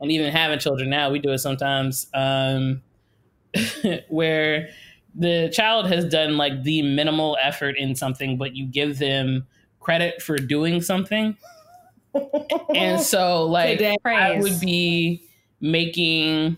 and 0.00 0.12
even 0.12 0.30
having 0.30 0.60
children 0.60 0.88
now 0.88 1.10
we 1.10 1.18
do 1.18 1.30
it 1.32 1.38
sometimes 1.38 2.06
um 2.14 2.80
where 4.08 4.68
the 5.18 5.50
child 5.52 5.88
has 5.88 6.04
done 6.04 6.36
like 6.36 6.62
the 6.62 6.80
minimal 6.82 7.36
effort 7.42 7.76
in 7.76 7.94
something 7.94 8.38
but 8.38 8.54
you 8.54 8.64
give 8.66 8.98
them 8.98 9.46
credit 9.80 10.22
for 10.22 10.36
doing 10.36 10.80
something. 10.80 11.36
And 12.74 13.00
so 13.14 13.46
like 13.46 13.80
I 13.82 13.96
Praise. 14.02 14.42
would 14.42 14.60
be 14.60 15.22
making 15.60 16.56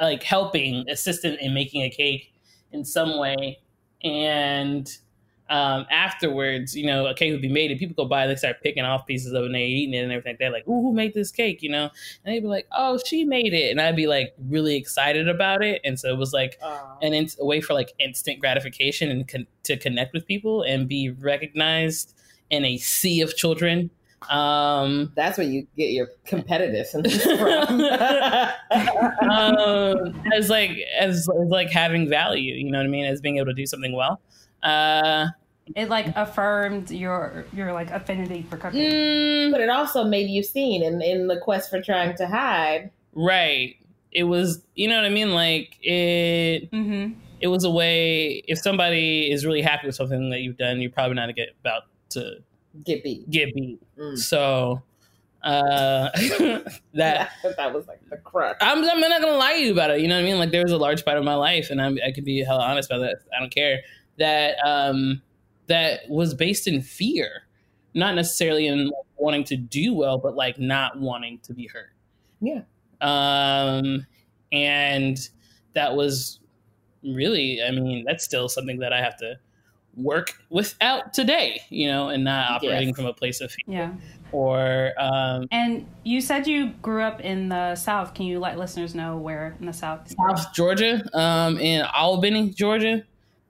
like 0.00 0.22
helping 0.22 0.88
assistant 0.88 1.40
in 1.40 1.54
making 1.54 1.82
a 1.82 1.90
cake 1.90 2.32
in 2.72 2.84
some 2.84 3.18
way. 3.18 3.58
And 4.04 4.90
um, 5.50 5.86
afterwards, 5.90 6.76
you 6.76 6.86
know, 6.86 7.06
a 7.06 7.14
cake 7.14 7.32
would 7.32 7.40
be 7.42 7.48
made 7.48 7.70
and 7.70 7.80
people 7.80 7.94
go 8.04 8.08
by 8.08 8.22
and 8.22 8.30
they 8.30 8.36
start 8.36 8.56
picking 8.62 8.84
off 8.84 9.06
pieces 9.06 9.32
of 9.32 9.42
it 9.42 9.46
and 9.46 9.54
they 9.54 9.64
eating 9.64 9.94
it 9.94 10.02
and 10.02 10.12
everything 10.12 10.32
like 10.32 10.38
that. 10.40 10.52
Like, 10.52 10.68
ooh, 10.68 10.82
who 10.82 10.92
made 10.92 11.14
this 11.14 11.30
cake? 11.30 11.62
You 11.62 11.70
know? 11.70 11.90
And 12.24 12.34
they'd 12.34 12.40
be 12.40 12.46
like, 12.46 12.66
oh, 12.72 12.98
she 13.04 13.24
made 13.24 13.54
it. 13.54 13.70
And 13.70 13.80
I'd 13.80 13.96
be 13.96 14.06
like 14.06 14.34
really 14.48 14.76
excited 14.76 15.28
about 15.28 15.64
it. 15.64 15.80
And 15.84 15.98
so 15.98 16.10
it 16.10 16.18
was 16.18 16.32
like 16.32 16.58
an 17.02 17.14
in- 17.14 17.28
a 17.40 17.44
way 17.44 17.60
for 17.60 17.74
like 17.74 17.92
instant 17.98 18.40
gratification 18.40 19.10
and 19.10 19.26
con- 19.26 19.46
to 19.64 19.76
connect 19.76 20.12
with 20.12 20.26
people 20.26 20.62
and 20.62 20.86
be 20.88 21.10
recognized 21.10 22.14
in 22.50 22.64
a 22.64 22.76
sea 22.78 23.20
of 23.20 23.36
children 23.36 23.90
Um, 24.28 25.12
That's 25.14 25.38
where 25.38 25.46
you 25.46 25.66
get 25.76 25.92
your 25.92 26.08
competitiveness 26.26 27.22
from. 27.38 27.80
um, 29.30 30.22
as 30.34 30.50
like 30.50 30.72
as, 30.98 31.28
as 31.28 31.48
like 31.48 31.70
having 31.70 32.08
value, 32.08 32.54
you 32.54 32.70
know 32.70 32.78
what 32.78 32.86
I 32.86 32.90
mean, 32.90 33.04
as 33.04 33.20
being 33.20 33.36
able 33.36 33.46
to 33.46 33.54
do 33.54 33.64
something 33.66 33.92
well. 33.94 34.20
Uh, 34.62 35.28
It 35.76 35.88
like 35.88 36.06
affirmed 36.16 36.90
your 36.90 37.44
your 37.52 37.72
like 37.72 37.90
affinity 37.90 38.42
for 38.42 38.56
cooking. 38.56 38.90
mm, 38.90 39.50
but 39.52 39.60
it 39.60 39.68
also 39.68 40.04
made 40.04 40.28
you 40.28 40.42
seen 40.42 40.82
in, 40.82 41.00
in 41.02 41.26
the 41.28 41.38
quest 41.38 41.70
for 41.70 41.80
trying 41.82 42.16
to 42.16 42.26
hide. 42.26 42.90
right. 43.14 43.74
It 44.10 44.24
was, 44.24 44.62
you 44.74 44.88
know 44.88 44.96
what 44.96 45.04
I 45.04 45.10
mean. 45.10 45.32
Like 45.32 45.76
it, 45.82 46.70
Mm-hmm. 46.72 47.12
it 47.40 47.48
was 47.48 47.64
a 47.64 47.70
way. 47.70 48.42
If 48.48 48.58
somebody 48.58 49.30
is 49.30 49.44
really 49.44 49.60
happy 49.60 49.86
with 49.86 49.96
something 49.96 50.30
that 50.30 50.40
you've 50.40 50.56
done, 50.56 50.80
you're 50.80 50.90
probably 50.90 51.14
not 51.14 51.34
get 51.36 51.50
about 51.60 51.82
to 52.10 52.38
Get 52.84 53.04
beat. 53.04 53.28
get 53.28 53.54
beat. 53.54 53.78
Mm. 53.98 54.16
So 54.16 54.82
uh, 55.42 56.08
that 56.94 57.30
that 57.56 57.74
was 57.74 57.86
like 57.86 58.00
the 58.08 58.16
crux. 58.16 58.58
I'm, 58.62 58.82
I'm 58.82 59.00
not 59.00 59.20
gonna 59.20 59.36
lie 59.36 59.54
to 59.54 59.60
you 59.60 59.72
about 59.72 59.90
it. 59.90 60.00
You 60.00 60.08
know 60.08 60.16
what 60.16 60.22
I 60.22 60.24
mean? 60.24 60.38
Like 60.38 60.50
there 60.52 60.62
was 60.62 60.72
a 60.72 60.78
large 60.78 61.04
part 61.04 61.18
of 61.18 61.24
my 61.24 61.34
life, 61.34 61.68
and 61.70 61.80
I'm, 61.80 61.98
I 62.04 62.10
could 62.12 62.24
be 62.24 62.42
hella 62.42 62.62
honest 62.64 62.90
about 62.90 63.00
that. 63.00 63.18
I 63.36 63.40
don't 63.40 63.54
care 63.54 63.80
that 64.18 64.56
um, 64.66 65.20
that 65.68 66.00
was 66.08 66.34
based 66.34 66.66
in 66.66 66.82
fear, 66.82 67.44
not 67.94 68.14
necessarily 68.14 68.66
in 68.66 68.86
like, 68.86 68.94
wanting 69.16 69.44
to 69.44 69.56
do 69.56 69.94
well, 69.94 70.18
but 70.18 70.34
like 70.36 70.58
not 70.58 70.98
wanting 71.00 71.38
to 71.40 71.52
be 71.54 71.66
hurt. 71.66 71.92
Yeah. 72.40 72.62
Um, 73.00 74.06
and 74.52 75.18
that 75.74 75.94
was 75.94 76.40
really, 77.02 77.62
I 77.62 77.70
mean, 77.70 78.04
that's 78.06 78.24
still 78.24 78.48
something 78.48 78.78
that 78.78 78.92
I 78.92 79.00
have 79.00 79.16
to 79.18 79.38
work 79.96 80.32
without 80.50 81.12
today. 81.12 81.60
You 81.70 81.88
know, 81.88 82.08
and 82.08 82.24
not 82.24 82.50
operating 82.50 82.88
Yes. 82.88 82.96
from 82.96 83.06
a 83.06 83.12
place 83.12 83.40
of 83.40 83.50
fear 83.50 83.64
Yeah. 83.66 83.92
or 84.32 84.92
um, 84.98 85.48
And 85.50 85.86
you 86.04 86.20
said 86.20 86.46
you 86.46 86.68
grew 86.82 87.02
up 87.02 87.20
in 87.20 87.48
the 87.48 87.74
South. 87.74 88.14
Can 88.14 88.26
you 88.26 88.38
let 88.38 88.58
listeners 88.58 88.94
know 88.94 89.16
where 89.16 89.56
in 89.60 89.66
the 89.66 89.72
South? 89.72 90.08
South 90.08 90.54
Georgia, 90.54 91.02
um, 91.18 91.58
in 91.58 91.84
Albany, 91.94 92.50
Georgia, 92.50 93.02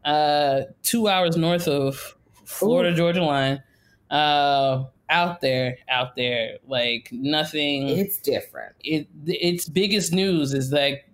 uh, 0.09 0.62
two 0.83 1.09
hours 1.09 1.37
north 1.37 1.69
of 1.69 2.17
Florida 2.45 2.95
Georgia 2.97 3.23
line. 3.23 3.62
Uh, 4.11 4.85
out 5.11 5.41
there, 5.41 5.77
out 5.91 6.17
there, 6.17 6.59
like 6.67 7.09
nothing. 7.12 7.88
It's 7.88 8.19
different. 8.19 8.75
it 8.81 9.07
its 9.27 9.69
biggest 9.69 10.12
news 10.12 10.53
is 10.55 10.71
like 10.73 11.05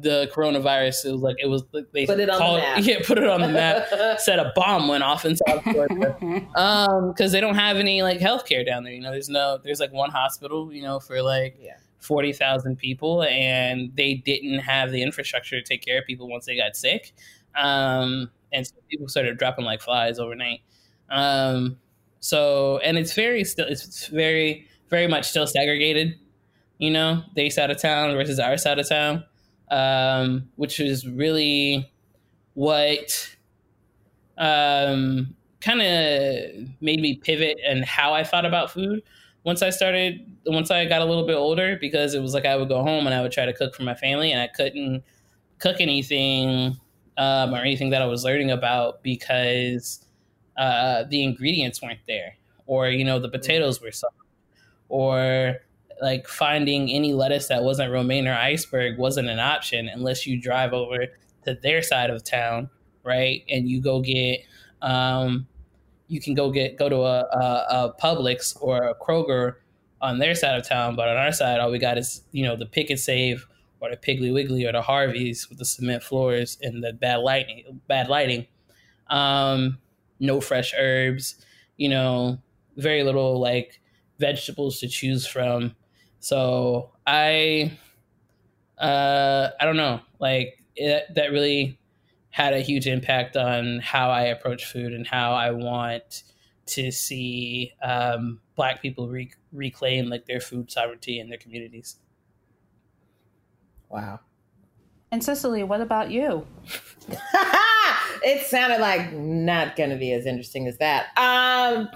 the 0.00 0.28
coronavirus. 0.34 1.04
It 1.06 1.12
was 1.12 1.20
like 1.22 1.36
it 1.40 1.46
was 1.46 1.62
they 1.92 2.06
Put 2.06 2.18
it 2.20 2.28
on 2.30 2.40
the 2.40 2.58
map. 2.58 2.78
Yeah, 2.82 2.96
put 3.04 3.18
it 3.18 3.26
on 3.28 3.40
the 3.40 3.48
map. 3.48 4.18
Said 4.20 4.38
a 4.40 4.52
bomb 4.56 4.88
went 4.88 5.04
off 5.04 5.24
in 5.24 5.36
South 5.36 5.66
um, 6.56 7.12
because 7.12 7.32
they 7.32 7.40
don't 7.40 7.54
have 7.54 7.76
any 7.76 8.02
like 8.02 8.18
healthcare 8.18 8.64
down 8.66 8.82
there. 8.84 8.92
You 8.92 9.00
know, 9.00 9.12
there's 9.12 9.28
no 9.28 9.58
there's 9.62 9.80
like 9.80 9.92
one 9.92 10.10
hospital. 10.10 10.72
You 10.72 10.82
know, 10.82 10.98
for 11.00 11.22
like 11.22 11.56
Yeah. 11.60 11.76
forty 12.00 12.32
thousand 12.32 12.76
people, 12.76 13.22
and 13.24 13.92
they 13.96 14.14
didn't 14.14 14.58
have 14.60 14.90
the 14.90 15.02
infrastructure 15.02 15.60
to 15.60 15.62
take 15.64 15.84
care 15.84 15.98
of 16.00 16.04
people 16.06 16.28
once 16.28 16.46
they 16.46 16.56
got 16.56 16.74
sick. 16.76 17.12
Um, 17.54 18.30
and 18.52 18.66
so 18.66 18.74
people 18.90 19.08
started 19.08 19.38
dropping 19.38 19.64
like 19.64 19.80
flies 19.80 20.18
overnight. 20.18 20.60
Um, 21.10 21.78
so 22.20 22.78
and 22.78 22.98
it's 22.98 23.12
very 23.12 23.44
still 23.44 23.66
it's 23.66 24.06
very 24.08 24.66
very 24.88 25.06
much 25.06 25.28
still 25.28 25.46
segregated. 25.46 26.14
You 26.78 26.90
know, 26.90 27.22
their 27.34 27.50
side 27.50 27.70
of 27.70 27.80
town 27.80 28.14
versus 28.14 28.38
our 28.38 28.58
side 28.58 28.78
of 28.78 28.88
town, 28.88 29.24
um, 29.70 30.48
which 30.56 30.78
is 30.78 31.08
really 31.08 31.90
what 32.54 33.36
um, 34.36 35.34
kind 35.60 35.80
of 35.80 36.80
made 36.80 37.00
me 37.00 37.14
pivot 37.14 37.58
and 37.66 37.84
how 37.84 38.12
I 38.12 38.24
thought 38.24 38.44
about 38.44 38.70
food 38.70 39.02
once 39.44 39.62
I 39.62 39.70
started 39.70 40.20
once 40.46 40.70
I 40.70 40.84
got 40.86 41.02
a 41.02 41.04
little 41.04 41.26
bit 41.26 41.36
older 41.36 41.78
because 41.80 42.14
it 42.14 42.20
was 42.20 42.34
like 42.34 42.44
I 42.44 42.56
would 42.56 42.68
go 42.68 42.82
home 42.82 43.06
and 43.06 43.14
I 43.14 43.22
would 43.22 43.32
try 43.32 43.46
to 43.46 43.52
cook 43.52 43.74
for 43.74 43.84
my 43.84 43.94
family 43.94 44.32
and 44.32 44.40
I 44.40 44.48
couldn't 44.48 45.04
cook 45.58 45.76
anything 45.80 46.78
um, 47.16 47.54
or 47.54 47.58
anything 47.58 47.90
that 47.90 48.02
I 48.02 48.06
was 48.06 48.24
learning 48.24 48.50
about 48.50 49.02
because 49.02 50.04
uh, 50.56 51.04
the 51.04 51.22
ingredients 51.22 51.82
weren't 51.82 52.00
there 52.06 52.36
or 52.66 52.88
you 52.88 53.04
know 53.04 53.18
the 53.18 53.28
potatoes 53.28 53.80
were 53.80 53.92
soft 53.92 54.14
or 54.88 55.56
like 56.00 56.28
finding 56.28 56.90
any 56.90 57.12
lettuce 57.12 57.48
that 57.48 57.62
wasn't 57.62 57.90
romaine 57.90 58.26
or 58.26 58.34
iceberg 58.34 58.98
wasn't 58.98 59.28
an 59.28 59.38
option 59.38 59.88
unless 59.88 60.26
you 60.26 60.40
drive 60.40 60.72
over 60.72 61.06
to 61.44 61.54
their 61.62 61.82
side 61.82 62.10
of 62.10 62.22
town 62.22 62.68
right 63.02 63.44
and 63.48 63.68
you 63.68 63.80
go 63.80 64.00
get 64.00 64.40
um, 64.82 65.46
you 66.08 66.20
can 66.20 66.34
go 66.34 66.50
get 66.50 66.76
go 66.76 66.88
to 66.88 66.96
a, 66.96 67.20
a, 67.20 67.66
a 67.70 67.94
Publix 68.00 68.56
or 68.60 68.84
a 68.84 68.94
Kroger 68.94 69.54
on 70.00 70.18
their 70.18 70.34
side 70.34 70.58
of 70.58 70.68
town, 70.68 70.94
but 70.94 71.08
on 71.08 71.16
our 71.16 71.32
side, 71.32 71.58
all 71.58 71.70
we 71.70 71.78
got 71.78 71.98
is 71.98 72.22
you 72.32 72.44
know 72.44 72.56
the 72.56 72.66
Pick 72.66 72.90
and 72.90 73.00
Save 73.00 73.46
or 73.80 73.90
the 73.90 73.96
Piggly 73.96 74.32
Wiggly 74.32 74.66
or 74.66 74.72
the 74.72 74.82
Harveys 74.82 75.48
with 75.48 75.58
the 75.58 75.64
cement 75.64 76.02
floors 76.02 76.58
and 76.62 76.82
the 76.82 76.92
bad 76.92 77.16
lighting. 77.16 77.80
Bad 77.88 78.08
lighting. 78.08 78.46
Um, 79.08 79.78
no 80.18 80.40
fresh 80.40 80.74
herbs. 80.76 81.44
You 81.76 81.90
know, 81.90 82.38
very 82.76 83.02
little 83.02 83.40
like 83.40 83.80
vegetables 84.18 84.80
to 84.80 84.88
choose 84.88 85.26
from. 85.26 85.74
So 86.20 86.90
I, 87.06 87.78
uh, 88.78 89.48
I 89.60 89.64
don't 89.64 89.76
know, 89.76 90.00
like 90.18 90.62
it, 90.74 91.04
that 91.14 91.30
really 91.30 91.78
had 92.30 92.52
a 92.52 92.60
huge 92.60 92.86
impact 92.86 93.36
on 93.36 93.80
how 93.80 94.10
I 94.10 94.24
approach 94.24 94.64
food 94.64 94.92
and 94.92 95.06
how 95.06 95.32
I 95.32 95.50
want 95.50 96.22
to 96.66 96.90
see 96.90 97.72
um, 97.82 98.40
Black 98.56 98.82
people 98.82 99.08
re- 99.08 99.32
reclaim 99.52 100.10
like 100.10 100.26
their 100.26 100.40
food 100.40 100.70
sovereignty 100.70 101.18
in 101.18 101.28
their 101.28 101.38
communities. 101.38 101.96
Wow. 103.88 104.20
And 105.12 105.22
Sicily, 105.22 105.62
what 105.62 105.80
about 105.80 106.10
you? 106.10 106.46
it 108.22 108.46
sounded 108.46 108.80
like 108.80 109.12
not 109.12 109.76
going 109.76 109.90
to 109.90 109.96
be 109.96 110.12
as 110.12 110.26
interesting 110.26 110.66
as 110.66 110.78
that. 110.78 111.06
Um, 111.16 111.88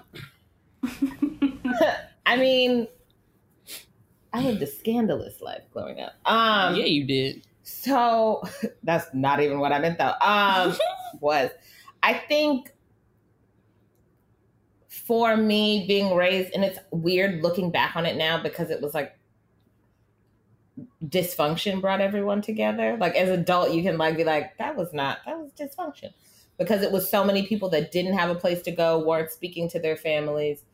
I 2.27 2.37
mean, 2.37 2.87
I 4.33 4.43
lived 4.43 4.63
a 4.63 4.67
scandalous 4.67 5.41
life 5.41 5.63
growing 5.73 6.01
up. 6.01 6.13
Um, 6.25 6.77
yeah, 6.77 6.85
you 6.85 7.05
did. 7.05 7.47
So 7.63 8.43
that's 8.83 9.07
not 9.13 9.41
even 9.41 9.59
what 9.59 9.73
I 9.73 9.81
meant 9.81 9.99
though. 9.99 10.15
Um, 10.21 10.77
was 11.21 11.51
I 12.03 12.15
think 12.15 12.73
for 14.89 15.37
me 15.37 15.87
being 15.89 16.15
raised, 16.15 16.55
and 16.55 16.65
it's 16.65 16.79
weird 16.93 17.43
looking 17.43 17.71
back 17.71 17.97
on 17.97 18.07
it 18.07 18.17
now 18.17 18.41
because 18.43 18.71
it 18.71 18.81
was 18.81 18.95
like 18.95 19.19
dysfunction 21.05 21.81
brought 21.81 22.01
everyone 22.01 22.43
together. 22.43 22.97
Like 22.99 23.15
as 23.15 23.29
adult, 23.29 23.73
you 23.73 23.83
can 23.83 23.99
like 23.99 24.17
be 24.17 24.25
like, 24.25 24.57
that 24.59 24.77
was 24.77 24.93
not 24.93 25.19
that 25.27 25.39
was 25.39 25.53
dysfunction 25.53 26.13
because 26.59 26.83
it 26.83 26.93
was 26.93 27.11
so 27.11 27.25
many 27.25 27.47
people 27.47 27.69
that 27.71 27.91
didn't 27.91 28.13
have 28.13 28.31
a 28.31 28.35
place 28.35 28.63
to 28.63 28.71
go, 28.71 28.99
weren't 28.99 29.31
speaking 29.31 29.69
to 29.71 29.79
their 29.79 29.97
families. 29.97 30.65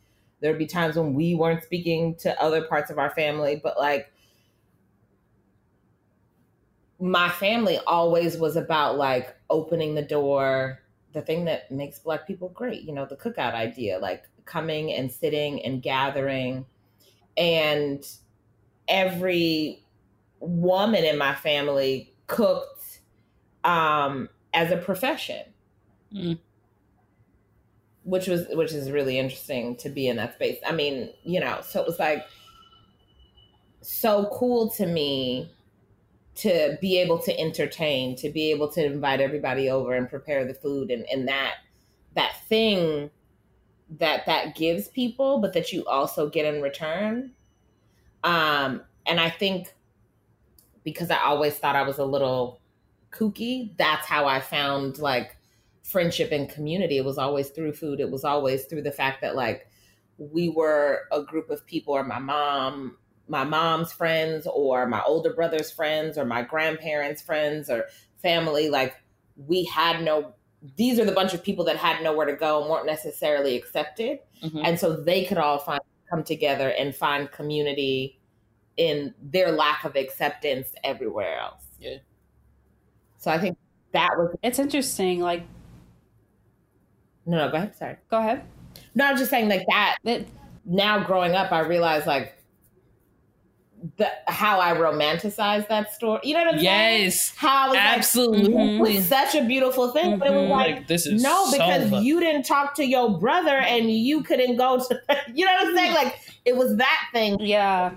There 0.40 0.50
would 0.50 0.58
be 0.58 0.66
times 0.66 0.96
when 0.96 1.14
we 1.14 1.34
weren't 1.34 1.62
speaking 1.62 2.16
to 2.16 2.40
other 2.42 2.62
parts 2.62 2.90
of 2.90 2.98
our 2.98 3.10
family, 3.10 3.60
but 3.62 3.78
like 3.78 4.12
my 6.98 7.28
family 7.28 7.78
always 7.86 8.36
was 8.36 8.56
about 8.56 8.96
like 8.96 9.36
opening 9.50 9.94
the 9.94 10.02
door 10.02 10.80
the 11.12 11.22
thing 11.22 11.44
that 11.44 11.70
makes 11.70 11.98
black 11.98 12.26
people 12.26 12.48
great 12.50 12.82
you 12.82 12.92
know 12.92 13.06
the 13.06 13.16
cookout 13.16 13.54
idea 13.54 13.98
like 13.98 14.24
coming 14.44 14.92
and 14.92 15.10
sitting 15.10 15.62
and 15.62 15.82
gathering 15.82 16.64
and 17.36 18.06
every 18.88 19.84
woman 20.46 21.04
in 21.04 21.18
my 21.18 21.34
family 21.34 22.14
cooked 22.26 23.00
um 23.64 24.28
as 24.54 24.70
a 24.70 24.76
profession 24.76 25.42
Mm. 26.14 26.38
which 28.04 28.28
was 28.28 28.46
which 28.52 28.72
is 28.72 28.92
really 28.92 29.18
interesting 29.18 29.76
to 29.78 29.88
be 29.88 30.06
in 30.06 30.16
that 30.16 30.34
space 30.34 30.58
i 30.64 30.70
mean 30.70 31.10
you 31.24 31.40
know 31.40 31.60
so 31.62 31.80
it 31.80 31.86
was 31.86 31.98
like 31.98 32.24
so 33.80 34.28
cool 34.32 34.70
to 34.70 34.86
me 34.86 35.50
to 36.36 36.76
be 36.80 36.98
able 36.98 37.18
to 37.20 37.38
entertain, 37.38 38.14
to 38.16 38.28
be 38.28 38.50
able 38.50 38.68
to 38.72 38.84
invite 38.84 39.20
everybody 39.20 39.70
over 39.70 39.94
and 39.94 40.08
prepare 40.08 40.44
the 40.44 40.54
food 40.54 40.90
and, 40.90 41.06
and 41.10 41.28
that 41.28 41.54
that 42.14 42.36
thing 42.48 43.10
that 43.98 44.26
that 44.26 44.54
gives 44.56 44.88
people, 44.88 45.38
but 45.38 45.52
that 45.52 45.72
you 45.72 45.84
also 45.86 46.28
get 46.28 46.52
in 46.52 46.60
return. 46.60 47.32
Um, 48.24 48.82
and 49.06 49.20
I 49.20 49.30
think 49.30 49.72
because 50.86 51.10
I 51.10 51.18
always 51.18 51.56
thought 51.56 51.74
I 51.74 51.82
was 51.82 51.98
a 51.98 52.04
little 52.04 52.60
kooky, 53.10 53.76
that's 53.76 54.06
how 54.06 54.26
I 54.26 54.40
found 54.40 54.98
like 54.98 55.36
friendship 55.82 56.30
and 56.30 56.48
community. 56.48 56.96
It 56.96 57.04
was 57.04 57.18
always 57.18 57.50
through 57.50 57.72
food. 57.72 57.98
It 57.98 58.08
was 58.08 58.24
always 58.24 58.66
through 58.66 58.82
the 58.82 58.92
fact 58.92 59.20
that 59.22 59.34
like 59.34 59.66
we 60.16 60.48
were 60.48 61.08
a 61.10 61.22
group 61.22 61.50
of 61.50 61.66
people 61.66 61.92
or 61.92 62.04
my 62.04 62.20
mom 62.20 62.96
my 63.28 63.42
mom's 63.42 63.90
friends 63.90 64.46
or 64.46 64.86
my 64.86 65.02
older 65.02 65.34
brother's 65.34 65.72
friends 65.72 66.16
or 66.16 66.24
my 66.24 66.42
grandparents' 66.42 67.20
friends 67.20 67.68
or 67.68 67.86
family. 68.22 68.68
Like 68.68 68.94
we 69.34 69.64
had 69.64 70.04
no, 70.04 70.34
these 70.76 71.00
are 71.00 71.04
the 71.04 71.10
bunch 71.10 71.34
of 71.34 71.42
people 71.42 71.64
that 71.64 71.76
had 71.76 72.00
nowhere 72.00 72.26
to 72.26 72.36
go 72.36 72.60
and 72.60 72.70
weren't 72.70 72.86
necessarily 72.86 73.56
accepted. 73.56 74.20
Mhm. 74.44 74.62
And 74.64 74.78
so 74.78 74.94
they 74.94 75.24
could 75.24 75.38
all 75.38 75.58
find 75.58 75.80
come 76.08 76.22
together 76.22 76.68
and 76.68 76.94
find 76.94 77.32
community 77.32 78.15
in 78.76 79.14
their 79.22 79.52
lack 79.52 79.84
of 79.84 79.96
acceptance 79.96 80.68
everywhere 80.84 81.38
else. 81.38 81.62
Yeah. 81.80 81.96
So 83.18 83.30
I 83.30 83.38
think 83.38 83.56
that 83.92 84.10
was 84.18 84.36
It's 84.42 84.58
interesting. 84.58 85.20
Like, 85.20 85.42
no, 87.24 87.38
no. 87.38 87.50
Go 87.50 87.56
ahead. 87.56 87.74
Sorry. 87.76 87.96
go 88.10 88.18
ahead. 88.18 88.44
No, 88.94 89.06
I'm 89.06 89.16
just 89.16 89.30
saying 89.30 89.48
like 89.48 89.64
that. 89.68 89.96
It, 90.04 90.28
Now 90.64 91.04
growing 91.04 91.34
up, 91.34 91.52
I 91.52 91.60
realized 91.60 92.06
like 92.06 92.34
the 93.98 94.08
how 94.26 94.58
I 94.58 94.72
romanticized 94.74 95.68
that 95.68 95.92
story. 95.92 96.20
You 96.24 96.34
know 96.34 96.40
what 96.44 96.54
I'm 96.54 96.60
saying? 96.60 97.02
Yes. 97.04 97.34
How 97.36 97.64
I 97.64 97.68
was 97.68 97.76
like, 97.76 97.98
Absolutely. 97.98 98.76
it 98.76 98.80
was 98.80 99.08
such 99.08 99.34
a 99.34 99.44
beautiful 99.44 99.90
thing, 99.92 100.18
but 100.18 100.28
it 100.28 100.32
was 100.32 100.44
Mhm. 100.46 100.50
like, 100.50 100.76
Like, 100.76 100.86
this 100.88 101.06
is 101.06 101.22
no, 101.22 101.44
so 101.46 101.52
because 101.52 101.90
fuck- 101.90 102.02
you 102.02 102.18
didn't 102.20 102.44
talk 102.44 102.74
to 102.76 102.84
your 102.84 103.18
brother 103.18 103.56
and 103.56 103.90
you 103.90 104.22
couldn't 104.22 104.56
go 104.56 104.78
to. 104.78 105.00
You 105.34 105.44
know 105.44 105.52
what 105.52 105.66
I'm 105.68 105.76
saying? 105.76 105.94
Like 105.94 106.18
it 106.44 106.56
was 106.56 106.76
that 106.76 107.08
thing. 107.12 107.38
yeah. 107.40 107.92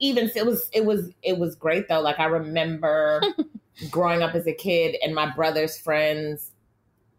Even 0.00 0.30
it 0.34 0.46
was 0.46 0.68
it 0.72 0.84
was 0.84 1.10
it 1.22 1.38
was 1.38 1.54
great 1.56 1.88
though. 1.88 2.00
Like 2.00 2.18
I 2.20 2.26
remember 2.26 3.20
growing 3.90 4.22
up 4.22 4.34
as 4.34 4.46
a 4.46 4.52
kid 4.52 4.96
and 5.02 5.14
my 5.14 5.30
brother's 5.34 5.78
friends, 5.78 6.52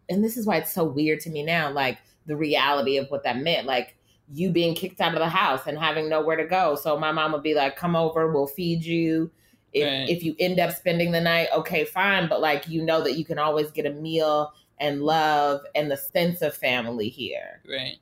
and 0.10 0.24
this 0.24 0.38
is 0.38 0.46
why 0.46 0.58
it's 0.58 0.74
so 0.74 0.84
weird 0.84 1.20
to 1.22 1.30
me 1.30 1.44
now. 1.44 1.72
Like 1.72 1.98
the 2.26 2.38
reality 2.38 2.98
of 2.98 3.10
what 3.10 3.24
that 3.24 3.38
meant. 3.38 3.68
Like 3.68 3.98
you 4.32 4.52
being 4.52 4.76
kicked 4.76 5.02
out 5.02 5.14
of 5.14 5.20
the 5.20 5.30
house 5.30 5.66
and 5.66 5.78
having 5.78 6.08
nowhere 6.08 6.38
to 6.38 6.46
go. 6.46 6.76
So 6.76 6.98
my 6.98 7.12
mom 7.12 7.32
would 7.34 7.44
be 7.44 7.56
like, 7.56 7.76
"Come 7.76 7.96
over, 7.96 8.32
we'll 8.32 8.48
feed 8.48 8.84
you." 8.84 9.32
If 9.74 9.86
Right. 9.86 10.10
if 10.10 10.24
you 10.24 10.36
end 10.40 10.60
up 10.60 10.72
spending 10.72 11.12
the 11.12 11.22
night, 11.22 11.50
okay, 11.54 11.84
fine. 11.86 12.30
But 12.30 12.42
like 12.42 12.68
you 12.68 12.82
know 12.84 13.02
that 13.04 13.18
you 13.18 13.26
can 13.26 13.40
always 13.40 13.72
get 13.72 13.86
a 13.86 13.92
meal 13.92 14.54
and 14.80 15.04
love 15.04 15.62
and 15.76 15.92
the 15.92 15.98
sense 15.98 16.42
of 16.42 16.56
family 16.56 17.10
here. 17.10 17.62
Right. 17.70 17.98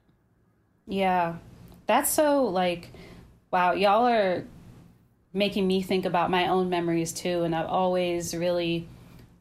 Yeah. 0.85 1.35
That's 1.87 2.11
so 2.11 2.43
like 2.43 2.91
wow, 3.51 3.73
y'all 3.73 4.05
are 4.07 4.45
making 5.33 5.67
me 5.67 5.81
think 5.81 6.05
about 6.05 6.29
my 6.31 6.47
own 6.47 6.69
memories 6.69 7.11
too. 7.11 7.43
And 7.43 7.55
I've 7.55 7.67
always 7.67 8.35
really 8.35 8.87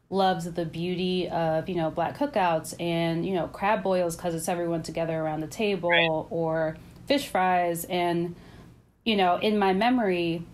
loved 0.08 0.54
the 0.54 0.64
beauty 0.64 1.28
of, 1.28 1.68
you 1.68 1.74
know, 1.74 1.90
black 1.90 2.16
cookouts 2.16 2.74
and, 2.80 3.26
you 3.26 3.34
know, 3.34 3.48
crab 3.48 3.82
boils 3.82 4.16
cuz 4.16 4.34
it's 4.34 4.48
everyone 4.48 4.82
together 4.82 5.18
around 5.18 5.40
the 5.40 5.48
table 5.48 6.26
or 6.30 6.76
fish 7.06 7.26
fries. 7.26 7.84
And 7.84 8.34
you 9.04 9.16
know, 9.16 9.36
in 9.36 9.58
my 9.58 9.72
memory 9.72 10.44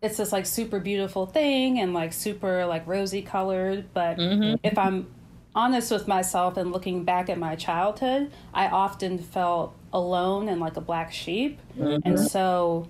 it's 0.00 0.16
this 0.16 0.32
like 0.32 0.46
super 0.46 0.78
beautiful 0.78 1.26
thing 1.26 1.80
and 1.80 1.92
like 1.92 2.12
super 2.12 2.64
like 2.66 2.86
rosy 2.86 3.22
colored, 3.22 3.92
but 3.92 4.16
mm-hmm. 4.16 4.54
if 4.62 4.78
I'm 4.78 5.08
honest 5.54 5.90
with 5.90 6.06
myself 6.06 6.56
and 6.56 6.70
looking 6.70 7.04
back 7.04 7.28
at 7.28 7.38
my 7.38 7.56
childhood, 7.56 8.30
I 8.54 8.68
often 8.68 9.18
felt 9.18 9.74
alone 9.92 10.48
and 10.48 10.60
like 10.60 10.76
a 10.76 10.80
black 10.80 11.12
sheep. 11.12 11.58
Mm-hmm. 11.76 12.06
And 12.06 12.20
so 12.20 12.86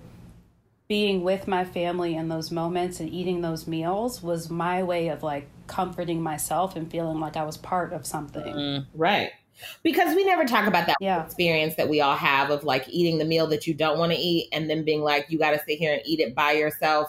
being 0.89 1.23
with 1.23 1.47
my 1.47 1.63
family 1.63 2.15
in 2.15 2.29
those 2.29 2.49
moments 2.49 2.99
and 2.99 3.07
eating 3.13 3.41
those 3.41 3.67
meals 3.67 4.23
was 4.23 4.49
my 4.49 4.81
way 4.81 5.07
of 5.09 5.21
like 5.21 5.47
comforting 5.67 6.19
myself 6.19 6.75
and 6.75 6.89
feeling 6.89 7.19
like 7.19 7.37
I 7.37 7.43
was 7.43 7.57
part 7.57 7.93
of 7.93 8.07
something. 8.07 8.55
Mm, 8.55 8.85
right. 8.95 9.29
Because 9.83 10.15
we 10.15 10.25
never 10.25 10.45
talk 10.45 10.65
about 10.65 10.87
that 10.87 10.97
Yeah. 10.99 11.23
experience 11.23 11.75
that 11.75 11.89
we 11.89 12.01
all 12.01 12.15
have 12.15 12.49
of 12.49 12.63
like 12.63 12.89
eating 12.89 13.19
the 13.19 13.25
meal 13.25 13.45
that 13.47 13.67
you 13.67 13.75
don't 13.75 13.99
want 13.99 14.13
to 14.13 14.17
eat 14.17 14.49
and 14.51 14.67
then 14.67 14.83
being 14.83 15.03
like, 15.03 15.27
you 15.29 15.37
got 15.37 15.51
to 15.51 15.59
sit 15.59 15.77
here 15.77 15.93
and 15.93 16.01
eat 16.05 16.19
it 16.19 16.33
by 16.33 16.53
yourself 16.53 17.07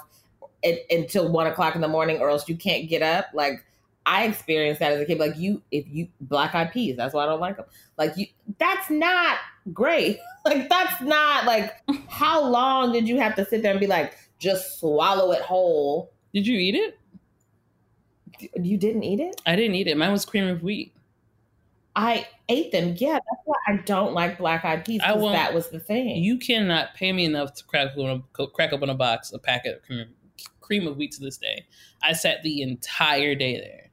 it, 0.62 0.84
until 0.90 1.32
one 1.32 1.46
o'clock 1.46 1.75
in 1.75 1.80
the 1.80 1.88
morning 1.88 2.18
or 2.18 2.28
else 2.28 2.50
you 2.50 2.56
can't 2.56 2.87
get 2.87 3.00
up. 3.00 3.28
Like, 3.32 3.64
I 4.04 4.26
experienced 4.26 4.80
that 4.80 4.92
as 4.92 5.00
a 5.00 5.06
kid. 5.06 5.18
Like, 5.18 5.38
you, 5.38 5.62
if 5.70 5.87
you, 5.88 6.08
black 6.20 6.54
eyed 6.54 6.70
peas, 6.70 6.99
that's 6.99 7.14
why 7.14 7.22
I 7.22 7.26
don't 7.26 7.40
like 7.40 7.56
them. 7.56 7.66
Like, 7.96 8.14
you, 8.18 8.26
that's 8.58 8.90
not 8.90 9.38
great. 9.73 10.19
like, 10.45 10.69
that's 10.69 11.00
not 11.02 11.45
like, 11.47 11.75
how 12.09 12.45
long 12.45 12.93
did 12.93 13.09
you 13.09 13.19
have 13.19 13.35
to 13.37 13.45
sit 13.45 13.62
there 13.62 13.71
and 13.73 13.81
be 13.81 13.87
like, 13.87 14.17
just 14.38 14.79
swallow 14.79 15.33
it 15.33 15.43
whole? 15.43 16.12
Did 16.33 16.47
you 16.47 16.59
eat 16.59 16.75
it? 16.75 16.99
You 18.62 18.79
didn't 18.79 19.02
eat 19.02 19.21
it? 19.21 19.40
I 19.45 19.57
didn't 19.57 19.75
eat 19.75 19.87
it. 19.87 19.97
Mine 19.97 20.12
was 20.12 20.25
cream 20.25 20.47
of 20.47 20.62
wheat. 20.62 20.95
I 21.97 22.26
ate 22.49 22.73
them. 22.73 22.95
Yeah, 22.97 23.14
that's 23.14 23.43
why 23.45 23.56
I 23.67 23.76
don't 23.78 24.15
like 24.15 24.39
black 24.39 24.65
eyed 24.65 24.84
peas. 24.84 25.00
I 25.04 25.13
won't- 25.13 25.34
that 25.34 25.52
was 25.52 25.69
the 25.69 25.80
thing. 25.80 26.23
You 26.23 26.39
cannot 26.39 26.95
pay 26.95 27.13
me 27.13 27.25
enough 27.25 27.52
to 27.54 27.65
crack 27.65 27.89
open 27.97 28.25
a, 28.39 28.47
crack 28.49 28.73
open 28.73 28.89
a 28.89 28.95
box, 28.95 29.32
a 29.32 29.39
packet 29.39 29.76
of 29.76 29.82
cream, 29.82 30.06
cream 30.61 30.87
of 30.87 30.97
wheat 30.97 31.13
to 31.13 31.21
this 31.21 31.37
day. 31.37 31.67
I 32.02 32.13
sat 32.13 32.43
the 32.43 32.63
entire 32.63 33.34
day 33.34 33.58
there. 33.58 33.90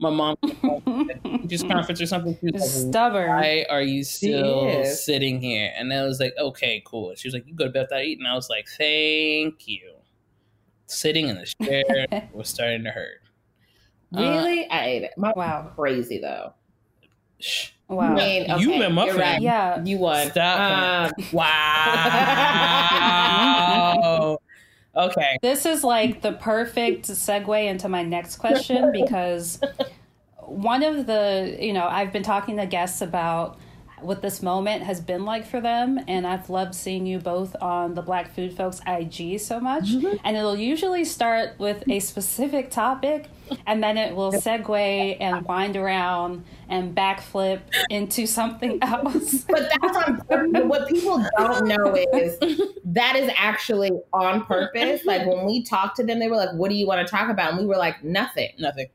My 0.00 0.10
mom 0.10 0.36
just 1.48 1.66
conference 1.68 2.00
or 2.00 2.06
something. 2.06 2.36
She 2.40 2.50
was 2.52 2.62
like, 2.62 2.70
Stubborn. 2.92 3.28
Why 3.30 3.66
are 3.68 3.82
you 3.82 4.04
still 4.04 4.84
sitting 4.84 5.40
here? 5.40 5.72
And 5.76 5.92
I 5.92 6.02
was 6.04 6.20
like, 6.20 6.34
okay, 6.38 6.80
cool. 6.86 7.14
She 7.16 7.26
was 7.28 7.34
like, 7.34 7.46
you 7.48 7.54
go 7.54 7.64
to 7.64 7.70
bed 7.70 7.86
without 7.90 8.04
eating. 8.04 8.24
And 8.24 8.32
I 8.32 8.36
was 8.36 8.48
like, 8.48 8.68
thank 8.78 9.66
you. 9.66 9.94
Sitting 10.86 11.28
in 11.28 11.36
the 11.36 11.46
chair 11.64 11.84
was 12.32 12.48
starting 12.48 12.84
to 12.84 12.90
hurt. 12.90 13.20
Uh, 14.16 14.20
really? 14.20 14.68
I 14.70 14.86
ate 14.86 15.02
it. 15.02 15.12
My 15.16 15.32
Wow. 15.36 15.72
crazy 15.76 16.18
though. 16.18 16.54
shh. 17.40 17.70
Wow. 17.88 18.12
I 18.12 18.16
mean, 18.16 18.44
You 18.60 18.70
okay, 18.70 18.78
been 18.80 18.92
muffin. 18.94 19.14
you're 19.14 19.22
right. 19.24 19.40
Yeah. 19.40 19.82
You 19.84 19.98
won. 19.98 20.30
Stop. 20.30 21.12
Um, 21.18 21.24
Wow. 21.32 22.28
okay. 24.96 25.38
This 25.42 25.66
is 25.66 25.84
like 25.84 26.22
the 26.22 26.32
perfect 26.32 27.06
segue 27.06 27.66
into 27.66 27.88
my 27.88 28.02
next 28.02 28.36
question 28.36 28.92
because 28.92 29.60
one 30.38 30.82
of 30.82 31.06
the, 31.06 31.56
you 31.60 31.72
know, 31.72 31.86
I've 31.86 32.12
been 32.12 32.22
talking 32.22 32.56
to 32.56 32.66
guests 32.66 33.00
about 33.00 33.58
what 34.00 34.22
this 34.22 34.42
moment 34.42 34.82
has 34.84 35.00
been 35.00 35.24
like 35.24 35.46
for 35.46 35.60
them, 35.60 35.98
and 36.06 36.26
I've 36.26 36.48
loved 36.50 36.74
seeing 36.74 37.06
you 37.06 37.18
both 37.18 37.56
on 37.60 37.94
the 37.94 38.02
Black 38.02 38.32
Food 38.32 38.56
Folks 38.56 38.80
IG 38.86 39.40
so 39.40 39.60
much. 39.60 39.84
Mm-hmm. 39.84 40.16
And 40.24 40.36
it'll 40.36 40.56
usually 40.56 41.04
start 41.04 41.58
with 41.58 41.82
a 41.88 42.00
specific 42.00 42.70
topic, 42.70 43.26
and 43.66 43.82
then 43.82 43.96
it 43.96 44.14
will 44.14 44.32
segue 44.32 45.16
and 45.20 45.44
wind 45.46 45.76
around 45.76 46.44
and 46.68 46.94
backflip 46.96 47.60
into 47.90 48.26
something 48.26 48.78
else. 48.82 49.44
but 49.48 49.70
that's 49.80 49.96
on 49.96 50.20
purpose. 50.28 50.64
What 50.64 50.88
people 50.88 51.24
don't 51.38 51.66
know 51.66 51.94
is 52.14 52.38
that 52.84 53.16
is 53.16 53.30
actually 53.36 53.90
on 54.12 54.44
purpose. 54.44 55.04
Like 55.04 55.26
when 55.26 55.44
we 55.46 55.64
talked 55.64 55.96
to 55.96 56.04
them, 56.04 56.18
they 56.18 56.28
were 56.28 56.36
like, 56.36 56.52
"What 56.54 56.68
do 56.70 56.74
you 56.76 56.86
want 56.86 57.06
to 57.06 57.10
talk 57.10 57.30
about?" 57.30 57.50
And 57.50 57.58
we 57.60 57.66
were 57.66 57.76
like, 57.76 58.02
"Nothing." 58.04 58.50
Nothing. 58.58 58.86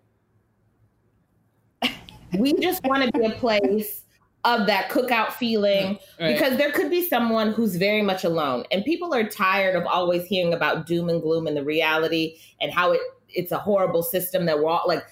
We 2.38 2.54
just 2.54 2.84
want 2.84 3.04
to 3.04 3.12
be 3.20 3.26
a 3.26 3.32
place 3.32 4.02
of 4.44 4.66
that 4.68 4.90
cookout 4.90 5.32
feeling 5.34 5.98
Right. 6.20 6.34
because 6.34 6.58
there 6.58 6.72
could 6.72 6.90
be 6.90 7.08
someone 7.08 7.54
who's 7.54 7.76
very 7.78 8.02
much 8.02 8.24
alone 8.26 8.66
and 8.72 8.84
people 8.84 9.14
are 9.14 9.24
tired 9.24 9.76
of 9.76 9.86
always 9.86 10.26
hearing 10.26 10.52
about 10.54 10.86
doom 10.86 11.08
and 11.10 11.22
gloom 11.22 11.48
and 11.48 11.56
the 11.56 11.64
reality 11.64 12.36
and 12.60 12.70
how 12.74 12.92
it 12.92 13.00
it's 13.34 13.52
a 13.52 13.58
horrible 13.58 14.04
system 14.04 14.46
that 14.46 14.60
we're 14.60 14.70
all 14.70 14.84
like 14.88 15.04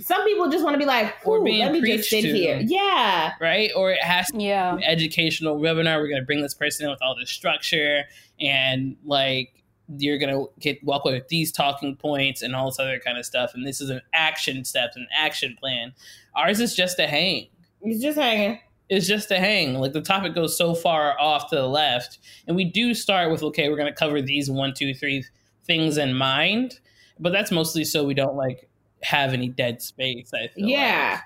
some 0.00 0.24
people 0.24 0.48
just 0.50 0.64
want 0.64 0.74
to 0.74 0.78
be 0.78 0.84
like 0.84 1.14
Or 1.24 1.38
"Ooh, 1.38 1.44
being 1.44 1.60
let 1.60 1.70
me 1.72 1.80
just 1.80 2.10
sit 2.10 2.22
to. 2.22 2.28
here 2.32 2.60
yeah 2.64 3.32
right? 3.40 3.70
Or 3.76 3.92
it 3.92 4.02
has 4.02 4.26
to 4.32 4.38
Yeah. 4.42 4.74
be 4.74 4.82
an 4.84 4.90
educational 4.90 5.58
webinar. 5.60 5.98
We're 6.00 6.08
going 6.08 6.20
to 6.20 6.26
bring 6.26 6.42
this 6.42 6.54
person 6.54 6.86
in 6.86 6.90
with 6.90 7.00
all 7.02 7.14
this 7.16 7.30
structure 7.30 8.02
and 8.40 8.96
like 9.04 9.52
you're 9.98 10.18
going 10.18 10.34
to 10.34 10.50
get 10.58 10.82
walk 10.82 11.04
away 11.04 11.14
with 11.14 11.28
these 11.28 11.52
talking 11.52 11.94
points 11.94 12.42
and 12.42 12.56
all 12.56 12.66
this 12.68 12.80
other 12.80 12.98
kind 12.98 13.16
of 13.16 13.24
stuff. 13.24 13.52
And 13.54 13.64
this 13.64 13.80
is 13.80 13.88
an 13.88 14.00
action 14.12 14.64
steps, 14.64 14.96
an 14.96 15.06
action 15.16 15.56
plan. 15.60 15.92
Ours 16.34 16.58
is 16.58 16.74
just 16.74 16.98
a 16.98 17.06
hang. 17.06 17.46
he's 17.84 18.02
just 18.02 18.18
hanging 18.18 18.58
It's 18.88 19.06
just 19.06 19.30
a 19.30 19.38
hang. 19.38 19.74
Like 19.74 19.92
the 19.92 20.00
topic 20.00 20.34
goes 20.34 20.58
so 20.58 20.74
far 20.74 21.16
off 21.20 21.48
to 21.50 21.54
the 21.56 21.68
left, 21.68 22.18
and 22.48 22.56
we 22.56 22.64
do 22.64 22.92
start 22.94 23.30
with 23.30 23.44
okay, 23.44 23.68
we're 23.68 23.76
going 23.76 23.86
to 23.92 23.94
cover 23.96 24.20
these 24.20 24.50
one, 24.50 24.74
two, 24.76 24.92
three 24.94 25.24
things 25.64 25.96
in 25.96 26.14
mind, 26.14 26.80
but 27.18 27.32
that's 27.32 27.50
mostly 27.50 27.84
so 27.84 28.04
we 28.04 28.14
don't 28.14 28.36
like 28.36 28.68
have 29.02 29.32
any 29.32 29.48
dead 29.48 29.82
space. 29.82 30.30
I 30.34 30.48
feel 30.48 30.66
yeah 30.68 31.10
like. 31.12 31.20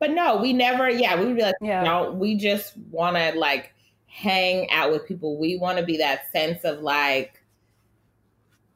but 0.00 0.10
no 0.10 0.36
we 0.36 0.52
never 0.52 0.88
yeah 0.90 1.18
we 1.18 1.26
would 1.26 1.36
be 1.36 1.42
like 1.42 1.54
Yeah. 1.60 1.82
no 1.82 2.12
we 2.12 2.36
just 2.36 2.76
want 2.90 3.16
to 3.16 3.32
like 3.38 3.72
hang 4.06 4.70
out 4.70 4.92
with 4.92 5.06
people 5.06 5.38
we 5.38 5.56
want 5.58 5.78
to 5.78 5.84
be 5.84 5.96
that 5.98 6.30
sense 6.32 6.64
of 6.64 6.80
like 6.80 7.42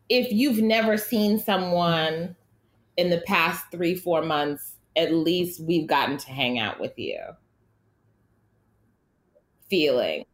if 0.08 0.32
you've 0.32 0.58
never 0.62 0.96
seen 0.96 1.38
someone 1.38 2.34
in 2.96 3.10
the 3.10 3.20
past 3.26 3.64
three 3.70 3.94
four 3.94 4.22
months 4.22 4.72
at 4.96 5.12
least 5.12 5.60
we've 5.60 5.86
gotten 5.86 6.16
to 6.18 6.30
hang 6.30 6.58
out 6.58 6.80
with 6.80 6.98
you 6.98 7.20
feeling 9.70 10.24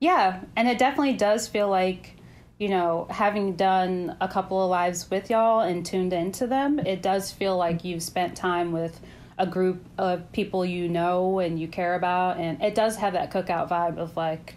Yeah, 0.00 0.42
and 0.56 0.68
it 0.68 0.78
definitely 0.78 1.14
does 1.14 1.46
feel 1.48 1.68
like, 1.68 2.16
you 2.60 2.68
know, 2.68 3.06
having 3.08 3.56
done 3.56 4.14
a 4.20 4.28
couple 4.28 4.62
of 4.62 4.68
lives 4.68 5.10
with 5.10 5.30
y'all 5.30 5.60
and 5.60 5.84
tuned 5.84 6.12
into 6.12 6.46
them, 6.46 6.78
it 6.78 7.00
does 7.00 7.32
feel 7.32 7.56
like 7.56 7.84
you've 7.84 8.02
spent 8.02 8.36
time 8.36 8.70
with 8.70 9.00
a 9.38 9.46
group 9.46 9.82
of 9.96 10.30
people 10.32 10.62
you 10.66 10.86
know 10.86 11.38
and 11.38 11.58
you 11.58 11.66
care 11.66 11.94
about, 11.94 12.36
and 12.36 12.62
it 12.62 12.74
does 12.74 12.96
have 12.96 13.14
that 13.14 13.32
cookout 13.32 13.70
vibe 13.70 13.96
of 13.96 14.14
like 14.14 14.56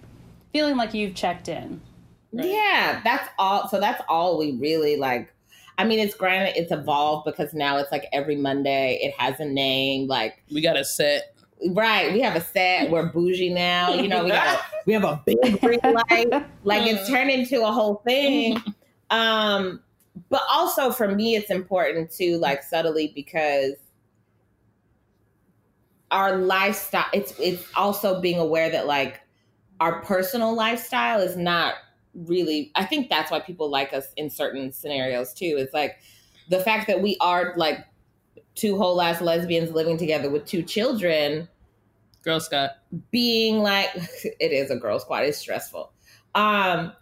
feeling 0.52 0.76
like 0.76 0.94
you've 0.94 1.16
checked 1.16 1.48
in. 1.48 1.80
Yeah, 2.34 3.00
that's 3.06 3.30
all. 3.39 3.70
So 3.70 3.80
that's 3.80 4.04
all 4.10 4.38
we 4.38 4.52
really 4.52 4.98
like. 4.98 5.34
I 5.78 5.86
mean, 5.86 6.00
it's 6.00 6.13
granted, 6.13 6.60
it's 6.60 6.74
evolved 6.74 7.24
because 7.24 7.54
now 7.54 7.78
it's 7.78 7.92
like 7.92 8.08
every 8.12 8.36
Monday, 8.36 9.00
it 9.02 9.13
has 9.18 9.39
a 9.39 9.46
name. 9.46 10.08
Like, 10.10 10.44
We 10.52 10.62
got 10.62 10.76
a 10.76 10.84
set. 10.84 11.33
Right. 11.71 12.12
We 12.13 12.21
have 12.21 12.36
a 12.36 12.41
set. 12.41 12.89
We're 12.89 13.12
bougie 13.12 13.54
now. 13.54 13.93
You 13.93 14.08
know, 14.08 14.23
we 14.23 14.32
have 14.32 14.60
a, 14.60 14.63
we 14.86 14.93
have 14.93 15.04
a 15.04 15.21
big 15.26 15.63
ring 15.63 15.80
light. 15.84 16.45
Like 16.63 16.88
it's 16.88 17.08
turned 17.10 17.30
into 17.30 17.65
a 17.65 17.71
whole 17.71 18.02
thing. 18.06 18.62
Um, 19.10 19.82
but 20.30 20.41
also 20.49 20.91
for 20.91 21.13
me, 21.13 21.36
it's 21.36 21.49
important 21.49 22.12
to 22.12 22.38
like 22.38 22.63
subtly 22.63 23.12
because 23.15 23.73
our 26.12 26.38
lifestyle. 26.38 27.06
It's 27.13 27.38
it's 27.39 27.65
also 27.76 28.21
being 28.21 28.39
aware 28.39 28.69
that 28.69 28.88
like 28.88 29.21
our 29.80 30.02
personal 30.02 30.56
lifestyle 30.56 31.19
is 31.19 31.36
not 31.36 31.76
really. 32.13 32.71
I 32.76 32.86
think 32.86 33.10
that's 33.10 33.32
why 33.32 33.39
people 33.39 33.69
like 33.69 33.93
us 33.93 34.08
in 34.15 34.30
certain 34.30 34.71
scenarios 34.71 35.34
too. 35.34 35.56
It's 35.58 35.73
like 35.73 35.97
the 36.49 36.60
fact 36.60 36.88
that 36.88 37.02
we 37.02 37.17
are 37.19 37.54
like 37.58 37.86
two 38.56 38.78
whole 38.78 39.02
ass 39.02 39.22
lesbians 39.22 39.72
living 39.72 39.98
together 39.98 40.30
with 40.30 40.46
two 40.46 40.62
children. 40.63 41.48
Girl 42.24 42.39
Scout. 42.39 42.72
Being 43.12 43.60
like, 43.60 43.89
it 44.24 44.52
is 44.52 44.72
a 44.72 44.76
girl 44.76 45.00
squad. 45.00 45.24
It's 45.24 45.38
stressful. 45.38 45.91
Um, 46.36 46.93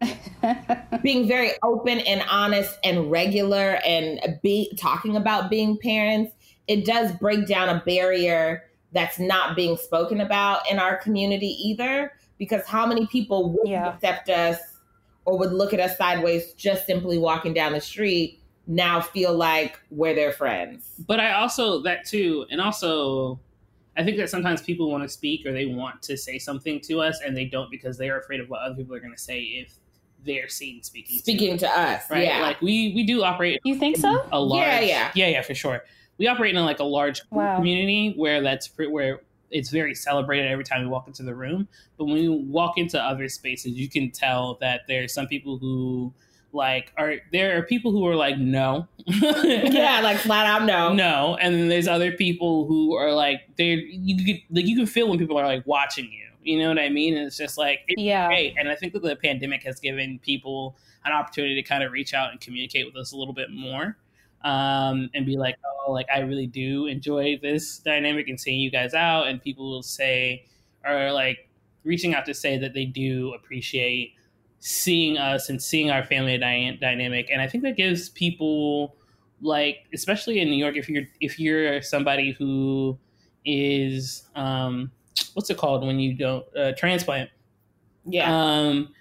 being 1.02 1.28
very 1.28 1.52
open 1.62 2.00
and 2.00 2.22
honest 2.30 2.78
and 2.82 3.10
regular 3.10 3.80
and 3.84 4.38
be 4.42 4.72
talking 4.78 5.16
about 5.16 5.50
being 5.50 5.76
parents, 5.78 6.32
it 6.66 6.86
does 6.86 7.12
break 7.12 7.46
down 7.46 7.68
a 7.68 7.82
barrier 7.84 8.64
that's 8.92 9.18
not 9.18 9.54
being 9.54 9.76
spoken 9.76 10.20
about 10.20 10.68
in 10.70 10.78
our 10.78 10.96
community 10.96 11.56
either. 11.62 12.12
Because 12.38 12.64
how 12.64 12.86
many 12.86 13.06
people 13.06 13.50
would 13.52 13.68
Yeah. 13.68 13.88
accept 13.90 14.30
us 14.30 14.58
or 15.26 15.38
would 15.38 15.52
look 15.52 15.74
at 15.74 15.80
us 15.80 15.98
sideways 15.98 16.54
just 16.54 16.86
simply 16.86 17.18
walking 17.18 17.52
down 17.52 17.72
the 17.72 17.80
street 17.80 18.39
now 18.70 19.00
feel 19.00 19.34
like 19.34 19.78
we're 19.90 20.14
their 20.14 20.32
friends? 20.32 20.90
But 21.06 21.20
I 21.20 21.32
also 21.32 21.82
that 21.82 22.06
too, 22.06 22.46
and 22.50 22.60
also 22.60 23.38
I 23.96 24.04
think 24.04 24.16
that 24.18 24.30
sometimes 24.30 24.62
people 24.62 24.90
want 24.90 25.02
to 25.02 25.08
speak 25.08 25.44
or 25.44 25.52
they 25.52 25.66
want 25.66 26.00
to 26.02 26.16
say 26.16 26.38
something 26.38 26.80
to 26.82 27.00
us 27.00 27.20
and 27.24 27.36
they 27.36 27.44
don't 27.44 27.70
because 27.70 27.98
they 27.98 28.08
are 28.08 28.18
afraid 28.20 28.40
of 28.40 28.48
what 28.48 28.62
other 28.62 28.76
people 28.76 28.94
are 28.94 29.00
going 29.00 29.12
to 29.14 29.20
say 29.20 29.40
if 29.40 29.74
they're 30.24 30.48
seen 30.48 30.82
speaking. 30.82 31.18
Speaking 31.18 31.58
to 31.58 31.68
us, 31.68 32.04
right? 32.10 32.24
yeah. 32.24 32.40
Like 32.40 32.60
we 32.62 32.92
we 32.94 33.02
do 33.04 33.22
operate. 33.24 33.60
You 33.64 33.74
think 33.78 33.96
so? 33.96 34.24
A 34.32 34.40
large, 34.40 34.66
Yeah, 34.66 34.80
yeah. 34.80 35.12
yeah, 35.14 35.28
yeah, 35.28 35.42
for 35.42 35.54
sure. 35.54 35.82
We 36.18 36.28
operate 36.28 36.54
in 36.54 36.64
like 36.64 36.78
a 36.78 36.84
large 36.84 37.22
Wow. 37.30 37.56
community 37.56 38.12
where 38.16 38.40
that's 38.42 38.70
where 38.76 39.20
it's 39.50 39.70
very 39.70 39.96
celebrated 39.96 40.48
every 40.48 40.62
time 40.62 40.82
we 40.82 40.86
walk 40.86 41.08
into 41.08 41.24
the 41.24 41.34
room. 41.34 41.66
But 41.98 42.04
when 42.04 42.18
you 42.18 42.32
walk 42.32 42.78
into 42.78 43.02
other 43.02 43.28
spaces, 43.28 43.72
you 43.72 43.88
can 43.88 44.12
tell 44.12 44.56
that 44.60 44.82
there's 44.86 45.12
some 45.12 45.26
people 45.26 45.58
who 45.58 46.14
like 46.52 46.92
are 46.96 47.16
there 47.32 47.58
are 47.58 47.62
people 47.62 47.92
who 47.92 48.06
are 48.06 48.16
like 48.16 48.38
no, 48.38 48.88
yeah, 49.06 50.00
like 50.02 50.18
flat 50.18 50.46
out 50.46 50.64
no. 50.64 50.92
no, 50.92 51.36
and 51.40 51.54
then 51.54 51.68
there's 51.68 51.88
other 51.88 52.12
people 52.12 52.66
who 52.66 52.94
are 52.94 53.12
like 53.12 53.42
they're 53.56 53.76
you 53.78 54.16
can 54.24 54.40
like 54.50 54.66
you 54.66 54.76
can 54.76 54.86
feel 54.86 55.08
when 55.08 55.18
people 55.18 55.38
are 55.38 55.46
like 55.46 55.66
watching 55.66 56.06
you. 56.06 56.26
You 56.42 56.58
know 56.58 56.68
what 56.68 56.78
I 56.78 56.88
mean? 56.88 57.16
And 57.16 57.26
it's 57.26 57.36
just 57.36 57.58
like 57.58 57.80
it's 57.86 58.00
Yeah. 58.00 58.26
great. 58.28 58.54
And 58.58 58.68
I 58.68 58.74
think 58.74 58.94
that 58.94 59.02
the 59.02 59.14
pandemic 59.14 59.62
has 59.64 59.78
given 59.78 60.18
people 60.20 60.76
an 61.04 61.12
opportunity 61.12 61.54
to 61.54 61.62
kind 61.62 61.84
of 61.84 61.92
reach 61.92 62.14
out 62.14 62.30
and 62.30 62.40
communicate 62.40 62.86
with 62.86 62.96
us 62.96 63.12
a 63.12 63.16
little 63.16 63.34
bit 63.34 63.50
more. 63.50 63.96
Um, 64.42 65.10
and 65.12 65.26
be 65.26 65.36
like, 65.36 65.56
oh, 65.86 65.92
like 65.92 66.06
I 66.10 66.20
really 66.20 66.46
do 66.46 66.86
enjoy 66.86 67.38
this 67.42 67.78
dynamic 67.80 68.26
and 68.28 68.40
seeing 68.40 68.58
you 68.58 68.70
guys 68.70 68.94
out. 68.94 69.28
And 69.28 69.40
people 69.42 69.68
will 69.70 69.82
say, 69.82 70.46
or 70.82 71.12
like 71.12 71.50
reaching 71.84 72.14
out 72.14 72.24
to 72.24 72.32
say 72.32 72.56
that 72.56 72.72
they 72.72 72.86
do 72.86 73.34
appreciate 73.34 74.14
seeing 74.60 75.18
us 75.18 75.48
and 75.48 75.60
seeing 75.62 75.90
our 75.90 76.04
family 76.04 76.38
dy- 76.38 76.78
dynamic. 76.80 77.28
And 77.32 77.40
I 77.42 77.48
think 77.48 77.64
that 77.64 77.76
gives 77.76 78.08
people 78.10 78.94
like, 79.42 79.86
especially 79.94 80.40
in 80.40 80.48
New 80.50 80.56
York, 80.56 80.76
if 80.76 80.88
you're 80.88 81.04
if 81.20 81.38
you're 81.40 81.82
somebody 81.82 82.32
who 82.32 82.98
is 83.44 84.28
um, 84.36 84.90
what's 85.34 85.48
it 85.50 85.56
called 85.56 85.86
when 85.86 85.98
you 85.98 86.14
don't 86.14 86.44
uh, 86.56 86.72
transplant 86.76 87.30
Yeah. 88.04 88.30
um 88.32 88.94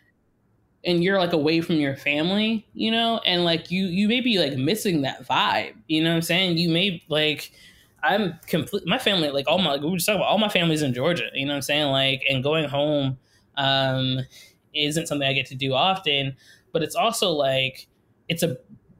and 0.86 1.04
you're 1.04 1.17
like 1.17 1.34
away 1.34 1.60
from 1.62 1.76
your 1.76 1.95
family 1.98 2.65
you 2.74 2.89
know 2.91 3.19
and 3.26 3.43
like 3.43 3.69
you 3.69 3.86
you 3.88 4.08
may 4.08 4.22
be 4.22 4.39
like 4.39 4.58
missing 4.58 5.02
that 5.02 5.28
vibe 5.28 5.74
you 5.88 6.02
know 6.02 6.10
what 6.10 6.15
i'm 6.15 6.22
saying 6.22 6.58
you 6.58 6.69
may 6.69 7.04
like 7.10 7.52
i'm 8.04 8.34
complete 8.48 8.86
my 8.88 8.98
family 8.98 9.30
like 9.30 9.45
all 9.48 9.58
my 9.60 9.76
we 9.76 9.89
were 9.89 9.98
just 9.98 10.06
talking 10.06 10.22
about 10.22 10.30
all 10.30 10.38
my 10.38 10.48
family's 10.50 10.82
in 10.82 10.93
georgia 10.93 11.26
you 11.34 11.45
know 11.45 11.52
what 11.52 11.58
i'm 11.58 11.62
saying 11.62 11.88
like 11.91 12.24
and 12.30 12.43
going 12.43 12.67
home 12.67 13.17
um 13.58 14.19
isn't 14.85 15.07
something 15.07 15.27
i 15.27 15.33
get 15.33 15.45
to 15.45 15.55
do 15.55 15.73
often 15.73 16.35
but 16.71 16.83
it's 16.83 16.95
also 16.95 17.31
like 17.31 17.87
it's 18.27 18.43
a 18.43 18.57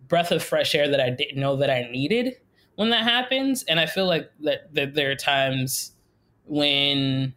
breath 0.08 0.32
of 0.32 0.44
fresh 0.44 0.74
air 0.76 0.88
that 0.90 1.00
i 1.00 1.10
didn't 1.10 1.40
know 1.40 1.56
that 1.56 1.70
i 1.70 1.88
needed 1.92 2.36
when 2.76 2.90
that 2.90 3.04
happens 3.04 3.64
and 3.64 3.80
i 3.80 3.86
feel 3.86 4.08
like 4.08 4.30
that, 4.42 4.74
that 4.74 4.94
there 4.94 5.12
are 5.12 5.16
times 5.16 5.94
when 6.46 7.34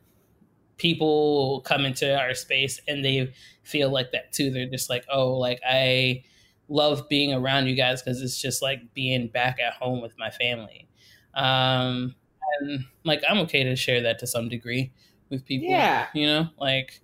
people 0.83 1.61
come 1.65 1.85
into 1.85 2.19
our 2.19 2.35
space 2.35 2.81
and 2.89 3.05
they 3.05 3.33
feel 3.63 3.89
like 3.89 4.11
that 4.11 4.33
too. 4.33 4.51
They're 4.51 4.67
just 4.67 4.91
like, 4.91 5.05
oh, 5.09 5.35
like 5.35 5.61
I 5.65 6.25
love 6.69 7.09
being 7.09 7.33
around 7.33 7.69
you 7.69 7.77
guys 7.77 8.03
because 8.03 8.21
it's 8.21 8.41
just 8.41 8.63
like 8.63 8.93
being 8.93 9.29
back 9.29 9.59
at 9.61 9.75
home 9.75 10.03
with 10.03 10.19
my 10.19 10.31
family. 10.31 10.89
Um, 11.35 12.17
and 12.59 12.85
like 13.05 13.23
I'm 13.29 13.39
okay 13.41 13.63
to 13.63 13.77
share 13.77 14.03
that 14.03 14.19
to 14.19 14.27
some 14.27 14.49
degree 14.49 14.93
with 15.31 15.45
people. 15.45 15.69
Yeah. 15.69 16.09
you 16.15 16.27
know, 16.27 16.49
like 16.59 17.01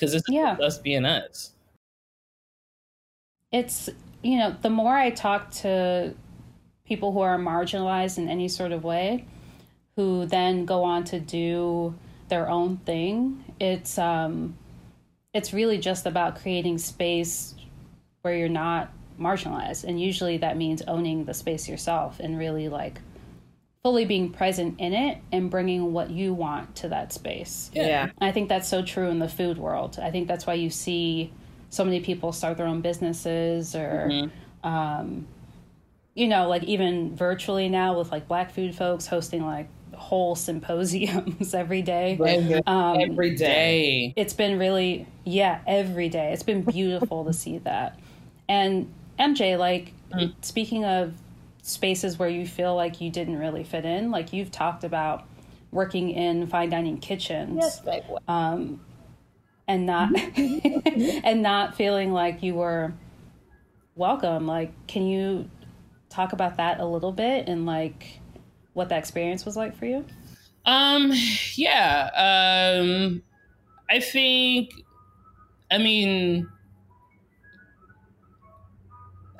because 0.00 0.14
it's 0.14 0.28
Yeah. 0.28 0.56
us 0.62 0.78
being 0.78 1.04
us. 1.04 1.52
it's 3.52 3.90
you 4.22 4.38
know 4.38 4.54
the 4.62 4.70
more 4.70 4.96
i 4.96 5.10
talk 5.10 5.50
to 5.50 6.14
people 6.84 7.10
who 7.12 7.18
are 7.20 7.36
marginalized 7.36 8.16
in 8.16 8.28
any 8.28 8.48
sort 8.48 8.70
of 8.70 8.84
way 8.84 9.24
who 9.96 10.24
then 10.26 10.64
go 10.64 10.84
on 10.84 11.02
to 11.02 11.18
do 11.18 11.92
their 12.28 12.48
own 12.48 12.76
thing 12.78 13.44
it's 13.58 13.98
um 13.98 14.56
it's 15.34 15.52
really 15.52 15.78
just 15.78 16.06
about 16.06 16.40
creating 16.40 16.78
space 16.78 17.54
where 18.22 18.36
you're 18.36 18.48
not 18.48 18.92
marginalized 19.18 19.82
and 19.82 20.00
usually 20.00 20.38
that 20.38 20.56
means 20.56 20.80
owning 20.86 21.24
the 21.24 21.34
space 21.34 21.68
yourself 21.68 22.20
and 22.20 22.38
really 22.38 22.68
like 22.68 23.00
fully 23.82 24.04
being 24.04 24.30
present 24.30 24.78
in 24.78 24.92
it 24.92 25.18
and 25.32 25.50
bringing 25.50 25.92
what 25.92 26.10
you 26.10 26.34
want 26.34 26.74
to 26.76 26.88
that 26.88 27.12
space 27.12 27.70
yeah. 27.72 28.10
I 28.20 28.30
think 28.30 28.48
that's 28.48 28.68
so 28.68 28.82
true 28.82 29.08
in 29.08 29.18
the 29.20 29.28
food 29.28 29.56
world. 29.58 29.98
I 30.02 30.10
think 30.10 30.28
that's 30.28 30.46
why 30.46 30.54
you 30.54 30.68
see 30.70 31.32
so 31.70 31.84
many 31.84 32.00
people 32.00 32.32
start 32.32 32.56
their 32.58 32.66
own 32.66 32.80
businesses 32.82 33.74
or, 33.74 34.08
um, 34.64 35.26
you 36.14 36.28
know, 36.28 36.48
like 36.48 36.64
even 36.64 37.16
virtually 37.16 37.68
now 37.68 37.98
with 37.98 38.10
like 38.12 38.28
Black 38.28 38.52
food 38.52 38.74
folks 38.74 39.06
hosting 39.06 39.46
like 39.46 39.68
whole 39.94 40.34
symposiums 40.34 41.54
every 41.54 41.80
day. 41.82 42.16
Um, 42.66 43.00
Every 43.00 43.34
day. 43.34 43.46
Day. 43.46 44.14
it's 44.16 44.32
been 44.34 44.58
really, 44.58 45.06
yeah, 45.24 45.60
every 45.66 46.08
day. 46.08 46.32
It's 46.32 46.42
been 46.42 46.62
beautiful 46.62 47.24
to 47.24 47.32
see 47.32 47.58
that. 47.58 47.98
And 48.48 48.92
MJ, 49.18 49.58
like, 49.58 49.92
speaking 50.42 50.84
of 50.84 51.14
spaces 51.62 52.18
where 52.18 52.28
you 52.28 52.46
feel 52.46 52.74
like 52.74 53.00
you 53.00 53.10
didn't 53.10 53.38
really 53.38 53.64
fit 53.64 53.84
in, 53.84 54.10
like 54.10 54.32
you've 54.32 54.50
talked 54.50 54.84
about 54.84 55.26
working 55.70 56.10
in 56.10 56.46
fine 56.46 56.70
dining 56.70 56.98
kitchens. 56.98 57.80
Um, 58.28 58.80
and 59.68 59.86
not 59.86 60.10
and 60.36 61.42
not 61.42 61.76
feeling 61.76 62.12
like 62.12 62.42
you 62.42 62.54
were 62.54 62.92
welcome. 63.94 64.46
Like 64.46 64.72
can 64.86 65.06
you 65.06 65.48
talk 66.08 66.32
about 66.32 66.56
that 66.56 66.80
a 66.80 66.84
little 66.84 67.12
bit 67.12 67.48
and 67.48 67.66
like 67.66 68.20
what 68.72 68.88
that 68.88 68.98
experience 68.98 69.44
was 69.44 69.56
like 69.56 69.76
for 69.76 69.86
you? 69.86 70.04
Um, 70.64 71.12
yeah. 71.54 72.78
Um, 72.80 73.22
I 73.88 74.00
think, 74.00 74.70
I 75.70 75.78
mean, 75.78 76.48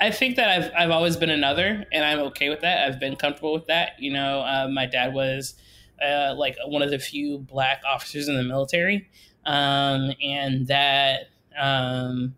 I 0.00 0.10
think 0.10 0.36
that 0.36 0.48
I've 0.48 0.72
I've 0.76 0.90
always 0.90 1.16
been 1.16 1.30
another, 1.30 1.84
and 1.92 2.04
I'm 2.04 2.20
okay 2.28 2.48
with 2.48 2.60
that. 2.60 2.86
I've 2.86 2.98
been 2.98 3.16
comfortable 3.16 3.52
with 3.52 3.66
that. 3.66 3.92
You 3.98 4.12
know, 4.12 4.40
uh, 4.40 4.68
my 4.72 4.86
dad 4.86 5.12
was 5.12 5.54
uh, 6.02 6.34
like 6.36 6.56
one 6.66 6.82
of 6.82 6.90
the 6.90 6.98
few 6.98 7.38
black 7.38 7.82
officers 7.86 8.28
in 8.28 8.36
the 8.36 8.42
military, 8.44 9.08
um, 9.44 10.12
and 10.22 10.66
that. 10.68 11.28
Um, 11.58 12.34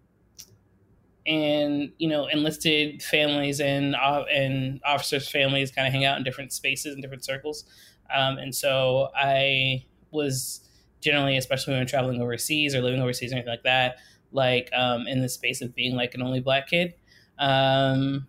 and 1.27 1.93
you 1.99 2.09
know, 2.09 2.27
enlisted 2.27 3.03
families 3.03 3.61
and 3.61 3.95
uh, 3.95 4.25
and 4.31 4.81
officers' 4.85 5.29
families 5.29 5.71
kind 5.71 5.87
of 5.87 5.93
hang 5.93 6.05
out 6.05 6.19
in 6.19 6.25
different 6.25 6.53
spaces 6.53 6.95
and 6.95 7.03
different 7.03 7.25
circles. 7.25 7.65
Um, 8.13 8.39
and 8.39 8.55
so 8.55 9.09
I 9.15 9.85
was 10.11 10.69
generally, 11.01 11.37
especially 11.37 11.75
when 11.75 11.87
traveling 11.87 12.21
overseas 12.21 12.75
or 12.75 12.83
living 12.83 13.01
overseas 13.01 13.33
or 13.33 13.37
anything 13.37 13.51
like 13.51 13.63
that, 13.63 13.97
like 14.33 14.69
um, 14.75 15.07
in 15.07 15.21
the 15.23 15.29
space 15.29 15.63
of 15.63 15.75
being 15.75 15.95
like 15.95 16.15
an 16.15 16.23
only 16.23 16.41
black 16.41 16.69
kid. 16.69 16.95
Um, 17.39 18.27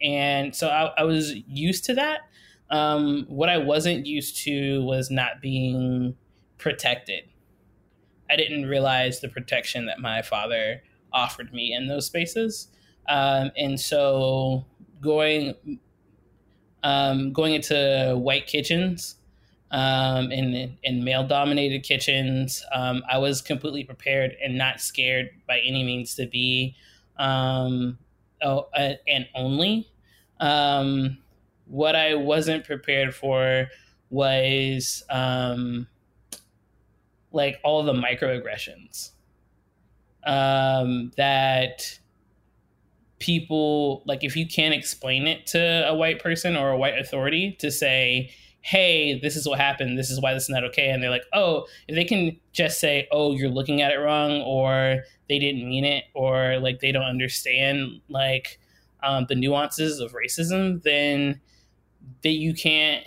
and 0.00 0.54
so 0.54 0.68
I, 0.68 0.92
I 0.98 1.04
was 1.04 1.34
used 1.48 1.84
to 1.86 1.94
that. 1.94 2.20
Um, 2.70 3.26
what 3.28 3.48
I 3.48 3.58
wasn't 3.58 4.06
used 4.06 4.42
to 4.44 4.82
was 4.84 5.10
not 5.10 5.40
being 5.40 6.16
protected. 6.58 7.24
I 8.30 8.36
didn't 8.36 8.66
realize 8.66 9.20
the 9.20 9.28
protection 9.28 9.86
that 9.86 10.00
my 10.00 10.22
father 10.22 10.82
offered 11.12 11.52
me 11.52 11.72
in 11.72 11.86
those 11.86 12.06
spaces. 12.06 12.68
Um, 13.08 13.50
and 13.56 13.78
so 13.78 14.64
going 15.00 15.78
um, 16.82 17.32
going 17.32 17.54
into 17.54 18.14
white 18.18 18.46
kitchens 18.46 19.16
um, 19.70 20.30
in 20.30 20.76
in 20.82 21.04
male 21.04 21.26
dominated 21.26 21.82
kitchens. 21.82 22.64
Um, 22.72 23.02
I 23.10 23.18
was 23.18 23.42
completely 23.42 23.84
prepared 23.84 24.36
and 24.42 24.56
not 24.56 24.80
scared 24.80 25.30
by 25.46 25.60
any 25.60 25.82
means 25.82 26.14
to 26.16 26.26
be 26.26 26.76
um, 27.18 27.98
oh, 28.44 28.68
uh, 28.74 28.92
and 29.08 29.26
only. 29.34 29.90
Um, 30.40 31.18
what 31.66 31.96
I 31.96 32.14
wasn't 32.14 32.64
prepared 32.64 33.14
for 33.14 33.68
was 34.10 35.02
um, 35.10 35.88
like 37.32 37.58
all 37.64 37.82
the 37.82 37.92
microaggressions 37.92 39.10
um, 40.24 41.10
that 41.16 41.98
people 43.18 44.02
like 44.06 44.22
if 44.22 44.36
you 44.36 44.46
can't 44.46 44.74
explain 44.74 45.26
it 45.26 45.46
to 45.46 45.88
a 45.88 45.94
white 45.94 46.22
person 46.22 46.56
or 46.56 46.70
a 46.70 46.76
white 46.76 46.98
authority 46.98 47.52
to 47.58 47.70
say 47.70 48.30
hey 48.64 49.18
this 49.20 49.36
is 49.36 49.46
what 49.46 49.60
happened 49.60 49.98
this 49.98 50.10
is 50.10 50.18
why 50.22 50.32
this 50.32 50.44
is 50.44 50.48
not 50.48 50.64
okay 50.64 50.88
and 50.88 51.02
they're 51.02 51.10
like 51.10 51.26
oh 51.34 51.66
if 51.86 51.94
they 51.94 52.04
can 52.04 52.34
just 52.52 52.80
say 52.80 53.06
oh 53.12 53.32
you're 53.32 53.50
looking 53.50 53.82
at 53.82 53.92
it 53.92 53.96
wrong 53.96 54.40
or 54.40 55.02
they 55.28 55.38
didn't 55.38 55.68
mean 55.68 55.84
it 55.84 56.04
or 56.14 56.58
like 56.60 56.80
they 56.80 56.90
don't 56.90 57.04
understand 57.04 58.00
like 58.08 58.58
um, 59.02 59.26
the 59.28 59.34
nuances 59.34 60.00
of 60.00 60.14
racism 60.14 60.82
then 60.82 61.38
that 62.22 62.30
you 62.30 62.54
can't 62.54 63.04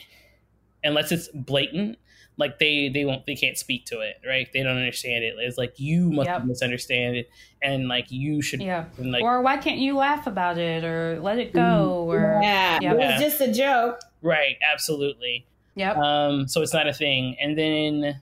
unless 0.84 1.12
it's 1.12 1.28
blatant 1.30 1.98
like 2.40 2.60
they 2.60 2.90
they 2.90 3.04
won't 3.04 3.26
they 3.26 3.36
can't 3.36 3.58
speak 3.58 3.86
to 3.86 4.00
it 4.02 4.16
right? 4.28 4.48
They 4.54 4.62
don't 4.64 4.78
understand 4.78 5.24
it. 5.24 5.36
It's 5.40 5.58
like 5.58 5.80
you 5.80 6.12
must 6.12 6.28
Yep. 6.30 6.46
misunderstand 6.46 7.16
it 7.18 7.30
and 7.62 7.88
like 7.88 8.12
you 8.12 8.42
should 8.42 8.62
Yeah. 8.62 8.86
and, 8.98 9.12
like 9.12 9.24
or 9.24 9.42
why 9.42 9.58
can't 9.58 9.80
you 9.80 9.96
laugh 9.98 10.28
about 10.28 10.58
it 10.58 10.84
or 10.84 11.20
let 11.22 11.40
it 11.40 11.52
go 11.54 12.06
or 12.10 12.40
Yeah, 12.44 12.80
Yeah. 12.82 12.94
it 12.94 12.98
was 12.98 13.20
just 13.22 13.42
a 13.42 13.52
joke. 13.52 14.00
right. 14.22 14.56
Absolutely. 14.72 15.46
Yeah 15.76 15.94
um 15.94 16.48
so 16.48 16.62
it's 16.62 16.74
not 16.74 16.88
a 16.88 16.94
thing. 16.94 17.36
And 17.42 17.58
then 17.58 18.22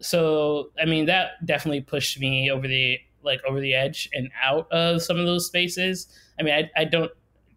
so 0.00 0.70
i 0.80 0.84
mean 0.84 1.06
that 1.06 1.44
definitely 1.46 1.80
pushed 1.80 2.18
me 2.20 2.50
over 2.50 2.66
the 2.68 2.98
like 3.22 3.40
over 3.48 3.58
the 3.60 3.72
edge 3.74 4.08
and 4.12 4.28
out 4.42 4.70
of 4.70 5.02
some 5.02 5.18
of 5.18 5.24
those 5.26 5.46
spaces. 5.46 6.08
I 6.38 6.42
mean 6.42 6.54
i, 6.54 6.70
I 6.76 6.84
don't 6.84 7.10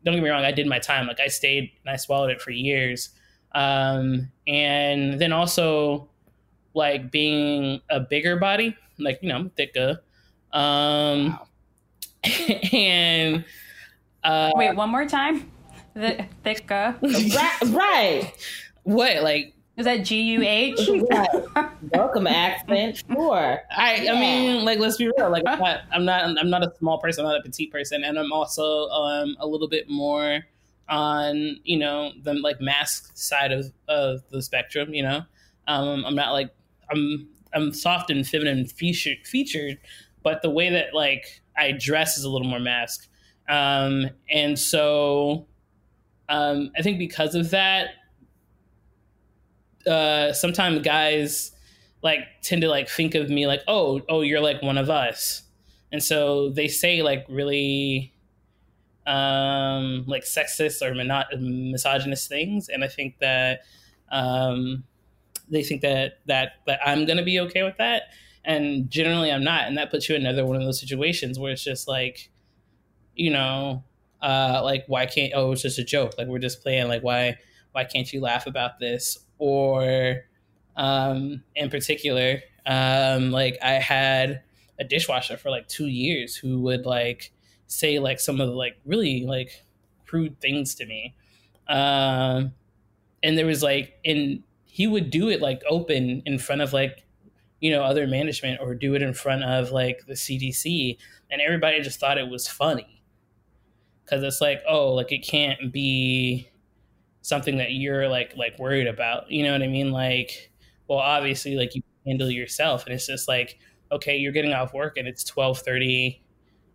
don't 0.06 0.14
get 0.16 0.24
me 0.24 0.30
wrong 0.30 0.44
i 0.46 0.52
did 0.52 0.66
my 0.68 0.80
time. 0.80 1.08
Like 1.08 1.20
i 1.20 1.28
stayed 1.28 1.72
and 1.86 1.94
i 1.94 1.98
swallowed 1.98 2.32
it 2.32 2.42
for 2.42 2.52
years 2.52 3.10
um 3.54 4.30
and 4.48 5.20
then 5.20 5.32
also 5.32 6.08
like 6.74 7.12
being 7.12 7.82
a 7.90 8.00
bigger 8.00 8.36
body 8.36 8.76
like 9.00 9.20
you 9.22 9.30
know 9.30 9.36
I'm 9.36 9.50
thicker 9.52 10.02
um 10.54 11.40
and 12.74 13.44
uh 14.24 14.52
Wait, 14.56 14.76
one 14.76 14.90
more 14.90 15.06
time. 15.06 15.52
The 15.94 16.26
thick 16.44 16.70
uh, 16.72 16.94
Right, 17.02 17.58
right. 17.68 18.34
what 18.84 19.24
like 19.24 19.54
is 19.78 19.86
that 19.86 19.98
G 19.98 20.22
U 20.22 20.42
H? 20.44 20.90
Welcome 21.94 22.26
accent. 22.28 23.04
Sure. 23.12 23.60
I, 23.76 23.96
Yeah. 23.98 24.14
I 24.14 24.20
mean, 24.20 24.66
like, 24.66 24.80
let's 24.80 24.98
be 24.98 25.06
real. 25.16 25.30
Like, 25.30 25.44
I'm 25.46 25.60
not, 25.60 25.82
I'm 25.92 26.04
not, 26.04 26.40
I'm 26.40 26.50
not 26.50 26.64
a 26.64 26.74
small 26.80 26.98
person. 26.98 27.24
I'm 27.24 27.32
not 27.32 27.40
a 27.40 27.44
petite 27.44 27.72
person, 27.72 28.04
and 28.04 28.18
I'm 28.18 28.32
also 28.32 28.88
um, 28.90 29.38
a 29.40 29.46
little 29.46 29.68
bit 29.68 29.88
more 29.88 30.44
on, 30.90 31.58
you 31.64 31.78
know, 31.78 32.12
the 32.22 32.34
like 32.34 32.62
masc 32.62 33.12
side 33.16 33.52
of, 33.52 33.72
of 33.88 34.22
the 34.30 34.42
spectrum. 34.42 34.94
You 34.94 35.04
know, 35.04 35.22
um, 35.68 36.06
I'm 36.06 36.16
not 36.16 36.34
like 36.34 36.52
I'm, 36.92 37.28
I'm 37.54 37.74
soft 37.74 38.10
and 38.10 38.28
feminine 38.28 38.66
featured, 38.66 39.26
featured, 39.26 39.78
but 40.24 40.42
the 40.42 40.50
way 40.50 40.70
that 40.70 40.94
like 40.94 41.42
I 41.58 41.72
dress 41.72 42.18
is 42.18 42.24
a 42.24 42.30
little 42.30 42.48
more 42.48 42.60
masc, 42.60 43.08
um, 43.50 44.10
and 44.30 44.58
so 44.58 45.48
um, 46.30 46.72
I 46.78 46.82
think 46.82 47.00
because 47.00 47.36
of 47.36 47.52
that, 47.52 47.90
uh, 49.88 50.34
sometimes 50.34 50.82
guys 50.82 51.52
like 52.04 52.20
tend 52.42 52.62
to 52.62 52.70
like 52.70 52.90
think 52.90 53.16
of 53.16 53.30
me 53.30 53.48
like 53.48 53.62
oh 53.68 54.02
oh 54.08 54.22
you're 54.22 54.40
like 54.40 54.62
one 54.62 54.78
of 54.78 54.90
us 54.90 55.44
and 55.92 56.04
so 56.04 56.50
they 56.50 56.68
say 56.68 57.02
like 57.02 57.26
really 57.30 58.14
um 59.08 60.04
like 60.08 60.24
sexist 60.24 60.82
or 60.82 60.94
misogynist 61.40 62.30
things. 62.30 62.70
And 62.70 62.84
i 62.84 62.88
think 62.88 63.20
that 63.20 63.62
um 64.12 64.84
they 65.50 65.64
think 65.64 65.82
that 65.82 66.20
that 66.26 66.54
that 66.68 66.80
i'm 66.86 67.06
gonna 67.06 67.24
be 67.24 67.40
okay 67.40 67.64
with 67.64 67.78
that. 67.78 68.04
And 68.46 68.90
generally 68.90 69.32
i'm 69.32 69.44
not. 69.44 69.68
And 69.68 69.78
that 69.78 69.92
puts 69.92 70.10
you 70.10 70.16
in 70.16 70.26
another 70.26 70.46
one 70.46 70.58
of 70.58 70.62
those 70.62 70.80
situations 70.80 71.40
where 71.40 71.52
it's 71.52 71.64
just 71.64 71.88
like 71.88 72.30
you 73.16 73.32
know 73.32 73.84
uh 74.22 74.62
like 74.64 74.84
why 74.88 75.06
can't 75.06 75.34
oh 75.36 75.54
it's 75.54 75.64
just 75.64 75.80
a 75.80 75.84
joke. 75.84 76.14
Like 76.18 76.28
we're 76.28 76.40
just 76.40 76.62
playing 76.62 76.88
like 76.88 77.04
why 77.04 77.38
why 77.78 77.84
can't 77.84 78.12
you 78.12 78.22
laugh 78.22 78.48
about 78.48 78.80
this? 78.80 79.20
Or 79.38 80.24
um, 80.76 81.44
in 81.56 81.70
particular, 81.70 82.42
um, 82.66 83.32
like 83.32 83.58
I 83.62 83.74
had 83.74 84.42
a 84.80 84.84
dishwasher 84.84 85.38
for 85.38 85.52
like 85.52 85.68
two 85.68 85.86
years 85.86 86.36
who 86.36 86.62
would 86.62 86.88
like 86.88 87.32
say 87.68 88.00
like 88.00 88.20
some 88.20 88.40
of 88.42 88.48
the 88.50 88.56
like 88.56 88.78
really 88.86 89.26
like 89.26 89.64
crude 90.06 90.40
things 90.40 90.76
to 90.76 90.86
me. 90.86 91.16
Um, 91.68 92.54
and 93.24 93.38
there 93.38 93.46
was 93.46 93.64
like, 93.64 94.00
and 94.06 94.44
he 94.66 94.88
would 94.88 95.10
do 95.10 95.30
it 95.30 95.42
like 95.42 95.62
open 95.70 96.22
in 96.26 96.40
front 96.40 96.62
of 96.62 96.74
like, 96.74 97.06
you 97.60 97.72
know, 97.72 97.84
other 97.84 98.08
management 98.08 98.62
or 98.62 98.76
do 98.76 98.96
it 98.96 99.02
in 99.02 99.14
front 99.14 99.44
of 99.44 99.72
like 99.72 100.06
the 100.08 100.16
CDC. 100.16 100.98
And 101.32 101.42
everybody 101.42 101.82
just 101.82 102.00
thought 102.00 102.18
it 102.18 102.30
was 102.30 102.48
funny. 102.48 103.04
Cause 104.10 104.24
it's 104.24 104.40
like, 104.40 104.62
oh, 104.68 104.94
like 104.94 105.12
it 105.12 105.20
can't 105.20 105.72
be 105.74 106.50
something 107.22 107.58
that 107.58 107.74
you're 107.74 108.08
like 108.08 108.36
like 108.38 108.58
worried 108.60 108.88
about. 108.88 109.30
You 109.32 109.44
know 109.44 109.52
what 109.54 109.62
I 109.64 109.68
mean? 109.68 109.92
Like, 109.92 110.52
well, 110.88 111.00
obviously, 111.00 111.56
like 111.56 111.76
you 111.76 111.84
handle 112.06 112.32
yourself, 112.32 112.86
and 112.86 112.94
it's 112.96 113.08
just 113.08 113.28
like, 113.28 113.60
okay, 113.92 114.18
you're 114.18 114.32
getting 114.32 114.54
off 114.54 114.74
work 114.74 114.98
and 114.98 115.08
it's 115.08 115.24
twelve 115.24 115.60
thirty 115.60 116.22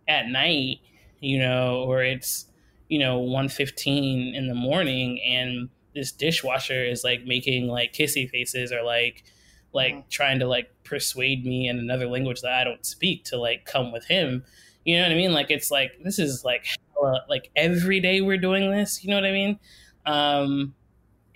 at 0.07 0.27
night, 0.27 0.79
you 1.19 1.39
know, 1.39 1.83
or 1.87 2.03
it's 2.03 2.45
you 2.89 2.99
know 2.99 3.19
one 3.19 3.49
fifteen 3.49 4.35
in 4.35 4.47
the 4.47 4.55
morning, 4.55 5.21
and 5.21 5.69
this 5.95 6.11
dishwasher 6.11 6.83
is 6.83 7.03
like 7.03 7.25
making 7.25 7.67
like 7.67 7.93
kissy 7.93 8.29
faces 8.29 8.71
or 8.71 8.83
like 8.83 9.23
like 9.73 10.09
trying 10.09 10.39
to 10.39 10.47
like 10.47 10.69
persuade 10.83 11.45
me 11.45 11.67
in 11.67 11.79
another 11.79 12.07
language 12.07 12.41
that 12.41 12.53
I 12.53 12.63
don't 12.63 12.85
speak 12.85 13.23
to 13.25 13.37
like 13.37 13.65
come 13.65 13.91
with 13.91 14.05
him. 14.05 14.43
You 14.85 14.97
know 14.97 15.03
what 15.03 15.11
I 15.11 15.15
mean? 15.15 15.33
Like 15.33 15.49
it's 15.49 15.71
like 15.71 15.91
this 16.03 16.19
is 16.19 16.43
like 16.43 16.65
like 17.29 17.49
every 17.55 17.99
day 17.99 18.21
we're 18.21 18.37
doing 18.37 18.71
this. 18.71 19.03
You 19.03 19.09
know 19.09 19.17
what 19.17 19.25
I 19.25 19.31
mean? 19.31 19.59
Um, 20.05 20.75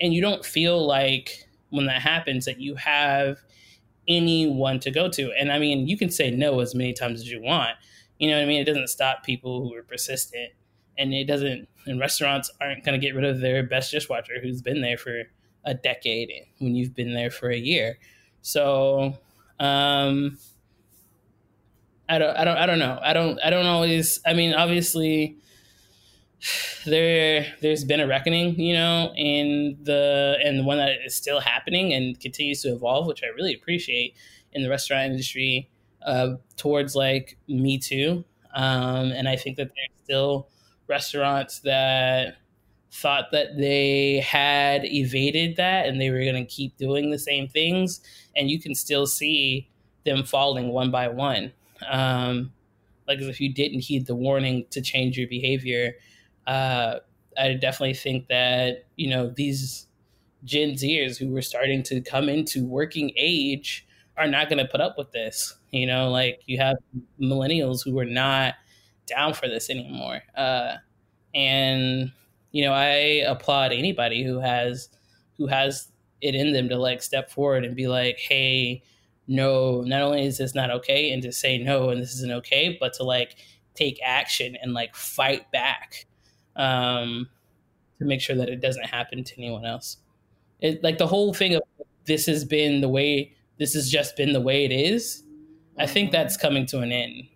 and 0.00 0.14
you 0.14 0.20
don't 0.20 0.44
feel 0.44 0.86
like 0.86 1.48
when 1.70 1.86
that 1.86 2.02
happens 2.02 2.44
that 2.44 2.60
you 2.60 2.74
have 2.76 3.38
anyone 4.08 4.80
to 4.80 4.90
go 4.90 5.08
to. 5.10 5.32
And 5.32 5.52
I 5.52 5.58
mean, 5.58 5.86
you 5.86 5.98
can 5.98 6.10
say 6.10 6.30
no 6.30 6.60
as 6.60 6.74
many 6.74 6.92
times 6.92 7.20
as 7.20 7.30
you 7.30 7.42
want. 7.42 7.76
You 8.18 8.30
know 8.30 8.36
what 8.36 8.42
I 8.42 8.46
mean? 8.46 8.60
It 8.60 8.64
doesn't 8.64 8.88
stop 8.88 9.24
people 9.24 9.62
who 9.62 9.74
are 9.74 9.82
persistent. 9.82 10.52
And 10.96 11.14
it 11.14 11.24
doesn't, 11.26 11.68
and 11.86 12.00
restaurants 12.00 12.50
aren't 12.60 12.84
going 12.84 13.00
to 13.00 13.04
get 13.04 13.14
rid 13.14 13.24
of 13.24 13.40
their 13.40 13.62
best 13.62 13.92
dishwasher 13.92 14.40
who's 14.42 14.60
been 14.60 14.80
there 14.80 14.98
for 14.98 15.24
a 15.64 15.74
decade 15.74 16.30
when 16.58 16.74
you've 16.74 16.94
been 16.94 17.14
there 17.14 17.30
for 17.30 17.50
a 17.50 17.56
year. 17.56 17.98
So, 18.42 19.16
um, 19.60 20.38
I 22.08 22.18
don't, 22.18 22.36
I 22.36 22.44
don't, 22.44 22.56
I 22.56 22.66
don't 22.66 22.78
know. 22.78 22.98
I 23.00 23.12
don't, 23.12 23.38
I 23.44 23.50
don't 23.50 23.66
always, 23.66 24.20
I 24.26 24.32
mean, 24.32 24.54
obviously, 24.54 25.36
there 26.86 27.46
there's 27.60 27.84
been 27.84 28.00
a 28.00 28.06
reckoning 28.06 28.58
you 28.58 28.74
know 28.74 29.12
in 29.16 29.76
the 29.82 30.38
and 30.44 30.58
the 30.58 30.64
one 30.64 30.78
that 30.78 30.92
is 31.04 31.14
still 31.14 31.40
happening 31.40 31.92
and 31.92 32.18
continues 32.20 32.62
to 32.62 32.68
evolve 32.68 33.06
which 33.06 33.22
i 33.22 33.26
really 33.26 33.54
appreciate 33.54 34.14
in 34.52 34.62
the 34.62 34.68
restaurant 34.68 35.10
industry 35.10 35.68
uh, 36.04 36.34
towards 36.56 36.94
like 36.94 37.36
me 37.48 37.78
too 37.78 38.24
um, 38.54 39.10
and 39.12 39.28
i 39.28 39.36
think 39.36 39.56
that 39.56 39.68
there's 39.74 40.04
still 40.04 40.48
restaurants 40.88 41.60
that 41.60 42.36
thought 42.90 43.26
that 43.32 43.56
they 43.58 44.20
had 44.20 44.84
evaded 44.86 45.56
that 45.56 45.86
and 45.86 46.00
they 46.00 46.10
were 46.10 46.20
going 46.20 46.34
to 46.34 46.44
keep 46.44 46.76
doing 46.78 47.10
the 47.10 47.18
same 47.18 47.46
things 47.48 48.00
and 48.36 48.50
you 48.50 48.58
can 48.60 48.74
still 48.74 49.06
see 49.06 49.68
them 50.04 50.24
falling 50.24 50.68
one 50.70 50.90
by 50.90 51.06
one 51.08 51.52
um, 51.90 52.52
like 53.06 53.20
if 53.20 53.40
you 53.40 53.52
didn't 53.52 53.80
heed 53.80 54.06
the 54.06 54.14
warning 54.14 54.64
to 54.70 54.80
change 54.80 55.18
your 55.18 55.28
behavior 55.28 55.94
uh, 56.46 57.00
I 57.36 57.54
definitely 57.54 57.94
think 57.94 58.28
that 58.28 58.86
you 58.96 59.10
know 59.10 59.30
these 59.30 59.86
Gen 60.44 60.72
Zers 60.72 61.18
who 61.18 61.30
were 61.30 61.42
starting 61.42 61.82
to 61.84 62.02
come 62.02 62.28
into 62.30 62.66
working 62.66 63.12
age 63.16 63.86
are 64.16 64.28
not 64.28 64.50
going 64.50 64.58
to 64.64 64.70
put 64.70 64.82
up 64.82 64.98
with 64.98 65.12
this. 65.12 65.57
You 65.70 65.86
know, 65.86 66.10
like 66.10 66.40
you 66.46 66.58
have 66.58 66.76
millennials 67.20 67.84
who 67.84 67.98
are 67.98 68.04
not 68.04 68.54
down 69.06 69.34
for 69.34 69.48
this 69.48 69.70
anymore, 69.70 70.22
uh, 70.36 70.76
and 71.34 72.12
you 72.52 72.64
know 72.64 72.72
I 72.72 73.24
applaud 73.26 73.72
anybody 73.72 74.24
who 74.24 74.40
has 74.40 74.88
who 75.36 75.46
has 75.46 75.90
it 76.20 76.34
in 76.34 76.52
them 76.52 76.68
to 76.68 76.76
like 76.76 77.02
step 77.02 77.30
forward 77.30 77.64
and 77.64 77.76
be 77.76 77.86
like, 77.88 78.18
hey, 78.18 78.82
no, 79.28 79.82
not 79.82 80.02
only 80.02 80.24
is 80.26 80.38
this 80.38 80.54
not 80.54 80.70
okay, 80.70 81.12
and 81.12 81.22
to 81.22 81.32
say 81.32 81.58
no 81.58 81.90
and 81.90 82.00
this 82.00 82.14
isn't 82.14 82.32
okay, 82.32 82.76
but 82.80 82.92
to 82.94 83.04
like 83.04 83.36
take 83.74 84.00
action 84.02 84.56
and 84.62 84.74
like 84.74 84.94
fight 84.96 85.50
back 85.52 86.06
um, 86.56 87.28
to 87.98 88.04
make 88.04 88.20
sure 88.20 88.36
that 88.36 88.48
it 88.48 88.60
doesn't 88.60 88.86
happen 88.86 89.24
to 89.24 89.38
anyone 89.38 89.64
else. 89.64 89.98
It, 90.60 90.82
like 90.82 90.98
the 90.98 91.06
whole 91.06 91.34
thing 91.34 91.54
of 91.54 91.62
this 92.06 92.26
has 92.26 92.44
been 92.44 92.80
the 92.80 92.88
way 92.88 93.34
this 93.58 93.74
has 93.74 93.90
just 93.90 94.16
been 94.16 94.32
the 94.32 94.40
way 94.40 94.64
it 94.64 94.72
is. 94.72 95.24
I 95.78 95.86
think 95.86 96.10
that's 96.10 96.36
coming 96.36 96.66
to 96.66 96.80
an 96.80 96.92
end. 96.92 97.28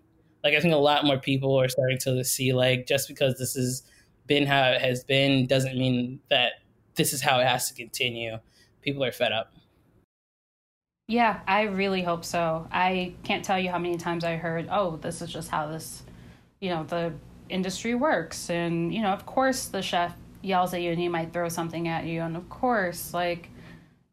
Like 0.42 0.54
I 0.54 0.60
think 0.60 0.74
a 0.74 0.78
lot 0.78 1.04
more 1.04 1.18
people 1.18 1.58
are 1.60 1.68
starting 1.68 1.98
to 1.98 2.24
see 2.24 2.52
like 2.52 2.86
just 2.86 3.08
because 3.08 3.38
this 3.38 3.54
has 3.54 3.84
been 4.26 4.46
how 4.46 4.70
it 4.70 4.80
has 4.80 5.04
been 5.04 5.46
doesn't 5.46 5.76
mean 5.76 6.20
that 6.30 6.54
this 6.94 7.12
is 7.12 7.22
how 7.22 7.38
it 7.40 7.46
has 7.46 7.68
to 7.68 7.74
continue. 7.74 8.38
People 8.82 9.04
are 9.04 9.12
fed 9.12 9.32
up. 9.32 9.52
Yeah, 11.08 11.40
I 11.46 11.62
really 11.62 12.02
hope 12.02 12.24
so. 12.24 12.66
I 12.72 13.14
can't 13.22 13.44
tell 13.44 13.58
you 13.58 13.70
how 13.70 13.78
many 13.78 13.96
times 13.96 14.24
I 14.24 14.36
heard, 14.36 14.68
"Oh, 14.70 14.96
this 14.96 15.22
is 15.22 15.32
just 15.32 15.50
how 15.50 15.68
this, 15.68 16.02
you 16.60 16.70
know, 16.70 16.84
the 16.84 17.12
industry 17.48 17.94
works." 17.94 18.50
And, 18.50 18.94
you 18.94 19.02
know, 19.02 19.10
of 19.10 19.26
course 19.26 19.66
the 19.66 19.82
chef 19.82 20.14
yells 20.42 20.74
at 20.74 20.80
you 20.82 20.90
and 20.90 20.98
he 20.98 21.08
might 21.08 21.32
throw 21.32 21.48
something 21.48 21.86
at 21.88 22.04
you, 22.06 22.22
and 22.22 22.36
of 22.36 22.48
course, 22.48 23.14
like 23.14 23.50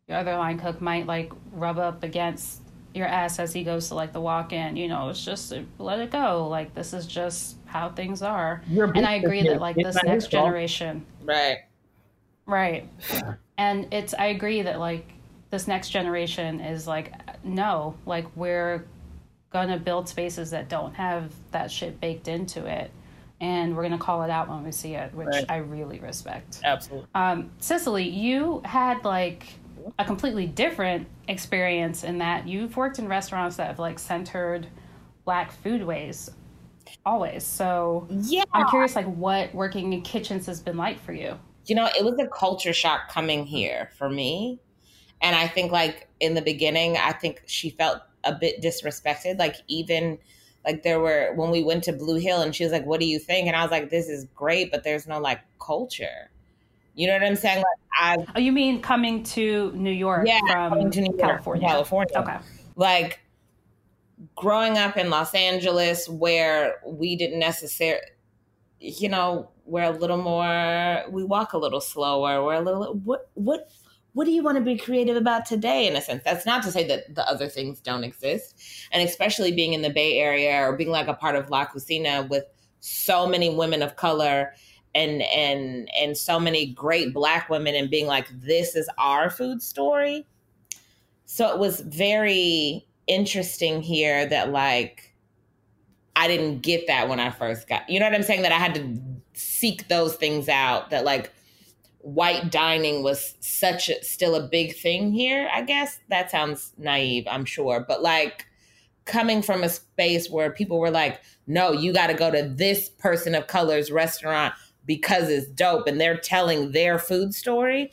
your 0.07 0.17
other 0.17 0.35
line 0.35 0.59
cook 0.59 0.81
might 0.81 1.05
like 1.07 1.31
rub 1.51 1.77
up 1.77 2.03
against 2.03 2.61
your 2.93 3.07
ass 3.07 3.39
as 3.39 3.53
he 3.53 3.63
goes 3.63 3.87
to 3.89 3.95
like 3.95 4.13
the 4.13 4.21
walk-in. 4.21 4.75
You 4.75 4.87
know, 4.87 5.09
it's 5.09 5.23
just 5.23 5.53
let 5.77 5.99
it 5.99 6.11
go. 6.11 6.47
Like 6.47 6.73
this 6.73 6.93
is 6.93 7.05
just 7.05 7.57
how 7.65 7.89
things 7.89 8.21
are. 8.21 8.61
And 8.69 9.05
I 9.05 9.15
agree 9.15 9.43
that 9.43 9.61
like 9.61 9.75
this 9.75 9.95
next 10.03 10.31
fault. 10.31 10.45
generation 10.45 11.05
Right. 11.23 11.59
Right. 12.45 12.89
And 13.57 13.93
it's 13.93 14.13
I 14.13 14.27
agree 14.27 14.61
that 14.61 14.79
like 14.79 15.05
this 15.49 15.67
next 15.67 15.89
generation 15.89 16.61
is 16.61 16.87
like 16.87 17.11
no, 17.43 17.93
like 18.05 18.25
we're 18.37 18.85
gonna 19.51 19.77
build 19.77 20.07
spaces 20.07 20.51
that 20.51 20.69
don't 20.69 20.93
have 20.93 21.33
that 21.51 21.69
shit 21.69 21.99
baked 21.99 22.29
into 22.29 22.65
it. 22.65 22.89
And 23.41 23.75
we're 23.75 23.83
gonna 23.83 23.97
call 23.97 24.23
it 24.23 24.29
out 24.29 24.47
when 24.47 24.63
we 24.63 24.71
see 24.71 24.93
it, 24.93 25.13
which 25.13 25.27
Right. 25.27 25.45
I 25.49 25.57
really 25.57 25.99
respect. 25.99 26.61
Absolutely. 26.63 27.09
Um, 27.13 27.51
Sicily, 27.59 28.07
you 28.07 28.61
had 28.63 29.03
like 29.03 29.55
a 29.97 30.05
completely 30.05 30.45
different 30.47 31.07
experience 31.27 32.03
in 32.03 32.17
that 32.19 32.47
you've 32.47 32.75
worked 32.77 32.99
in 32.99 33.07
restaurants 33.07 33.55
that 33.57 33.67
have 33.67 33.79
like 33.79 33.99
centered 33.99 34.67
black 35.25 35.51
foodways 35.63 36.29
always. 37.05 37.43
So 37.43 38.07
Yeah. 38.09 38.43
I'm 38.53 38.67
curious 38.67 38.95
like 38.95 39.05
what 39.05 39.53
working 39.53 39.93
in 39.93 40.01
kitchens 40.01 40.45
has 40.47 40.59
been 40.61 40.77
like 40.77 40.99
for 40.99 41.13
you. 41.13 41.37
you 41.65 41.75
know, 41.75 41.87
it 41.97 42.03
was 42.03 42.17
a 42.19 42.27
culture 42.27 42.73
shock 42.73 43.09
coming 43.09 43.45
here 43.45 43.89
for 43.97 44.09
me. 44.09 44.59
And 45.21 45.35
I 45.35 45.47
think 45.47 45.71
like 45.71 46.07
in 46.19 46.33
the 46.33 46.41
beginning, 46.41 46.97
I 46.97 47.11
think 47.11 47.43
she 47.45 47.69
felt 47.69 48.01
a 48.23 48.33
bit 48.33 48.61
disrespected. 48.61 49.37
Like 49.37 49.55
even 49.67 50.17
like 50.65 50.83
there 50.83 50.99
were 50.99 51.33
when 51.35 51.51
we 51.51 51.63
went 51.63 51.83
to 51.85 51.93
Blue 51.93 52.17
Hill 52.19 52.41
and 52.41 52.55
she 52.55 52.63
was 52.63 52.73
like, 52.73 52.85
What 52.85 52.99
do 52.99 53.05
you 53.05 53.19
think? 53.19 53.47
And 53.47 53.55
I 53.55 53.61
was 53.61 53.71
like, 53.71 53.89
This 53.89 54.07
is 54.09 54.25
great, 54.35 54.71
but 54.71 54.83
there's 54.83 55.07
no 55.07 55.19
like 55.19 55.41
culture. 55.59 56.31
You 56.99 57.07
know 57.07 57.13
what 57.13 57.23
I'm 57.23 57.37
saying? 57.37 57.59
Like 57.59 57.65
I 57.93 58.25
Oh, 58.35 58.39
you 58.41 58.51
mean 58.51 58.81
coming 58.81 59.23
to 59.23 59.71
New 59.71 59.89
York 59.89 60.27
yeah, 60.27 60.39
from 60.67 60.89
New 60.89 61.01
York, 61.01 61.17
California? 61.17 61.65
California. 61.69 62.17
Okay. 62.17 62.37
Like 62.75 63.21
growing 64.35 64.77
up 64.77 64.97
in 64.97 65.09
Los 65.09 65.33
Angeles 65.33 66.09
where 66.09 66.75
we 66.85 67.15
didn't 67.15 67.39
necessarily 67.39 68.01
you 68.81 69.07
know, 69.07 69.49
we're 69.63 69.83
a 69.83 69.91
little 69.91 70.17
more 70.17 71.05
we 71.09 71.23
walk 71.23 71.53
a 71.53 71.57
little 71.57 71.79
slower. 71.79 72.43
We're 72.43 72.55
a 72.55 72.61
little 72.61 72.95
what 72.95 73.29
what 73.35 73.71
what 74.11 74.25
do 74.25 74.31
you 74.31 74.43
want 74.43 74.57
to 74.57 74.63
be 74.63 74.77
creative 74.77 75.15
about 75.15 75.45
today 75.45 75.87
in 75.87 75.95
a 75.95 76.01
sense? 76.01 76.21
That's 76.25 76.45
not 76.45 76.63
to 76.63 76.71
say 76.71 76.85
that 76.87 77.15
the 77.15 77.25
other 77.29 77.47
things 77.47 77.79
don't 77.79 78.03
exist. 78.03 78.61
And 78.91 79.07
especially 79.07 79.53
being 79.53 79.71
in 79.71 79.83
the 79.83 79.89
Bay 79.89 80.19
Area 80.19 80.67
or 80.67 80.75
being 80.75 80.89
like 80.89 81.07
a 81.07 81.13
part 81.13 81.37
of 81.37 81.49
La 81.49 81.63
Cocina 81.63 82.27
with 82.29 82.43
so 82.81 83.25
many 83.25 83.49
women 83.55 83.81
of 83.81 83.95
color 83.95 84.53
and 84.95 85.21
and 85.21 85.89
and 85.99 86.17
so 86.17 86.39
many 86.39 86.67
great 86.67 87.13
black 87.13 87.49
women 87.49 87.75
and 87.75 87.89
being 87.89 88.07
like 88.07 88.27
this 88.41 88.75
is 88.75 88.89
our 88.97 89.29
food 89.29 89.61
story. 89.61 90.25
So 91.25 91.47
it 91.53 91.59
was 91.59 91.81
very 91.81 92.87
interesting 93.07 93.81
here 93.81 94.25
that 94.25 94.51
like 94.51 95.13
I 96.15 96.27
didn't 96.27 96.61
get 96.61 96.87
that 96.87 97.07
when 97.07 97.19
I 97.19 97.29
first 97.29 97.67
got. 97.67 97.89
You 97.89 97.99
know 97.99 98.05
what 98.05 98.15
I'm 98.15 98.23
saying? 98.23 98.41
That 98.41 98.51
I 98.51 98.57
had 98.57 98.75
to 98.75 98.97
seek 99.33 99.87
those 99.87 100.15
things 100.15 100.49
out. 100.49 100.89
That 100.89 101.05
like 101.05 101.31
white 101.99 102.51
dining 102.51 103.03
was 103.03 103.35
such 103.41 103.89
a, 103.89 104.03
still 104.03 104.35
a 104.35 104.47
big 104.47 104.75
thing 104.75 105.11
here. 105.11 105.49
I 105.53 105.61
guess 105.61 105.99
that 106.09 106.31
sounds 106.31 106.73
naive. 106.77 107.25
I'm 107.29 107.45
sure, 107.45 107.85
but 107.87 108.01
like 108.01 108.45
coming 109.05 109.41
from 109.41 109.63
a 109.63 109.69
space 109.69 110.29
where 110.29 110.51
people 110.51 110.79
were 110.79 110.91
like, 110.91 111.21
"No, 111.47 111.71
you 111.71 111.93
got 111.93 112.07
to 112.07 112.13
go 112.13 112.31
to 112.31 112.43
this 112.43 112.89
person 112.89 113.35
of 113.35 113.47
color's 113.47 113.91
restaurant 113.91 114.53
because 114.89 115.29
it's 115.29 115.47
dope," 115.47 115.85
and 115.87 116.01
they're 116.01 116.17
telling 116.17 116.71
their 116.73 116.97
food 116.99 117.33
story. 117.35 117.91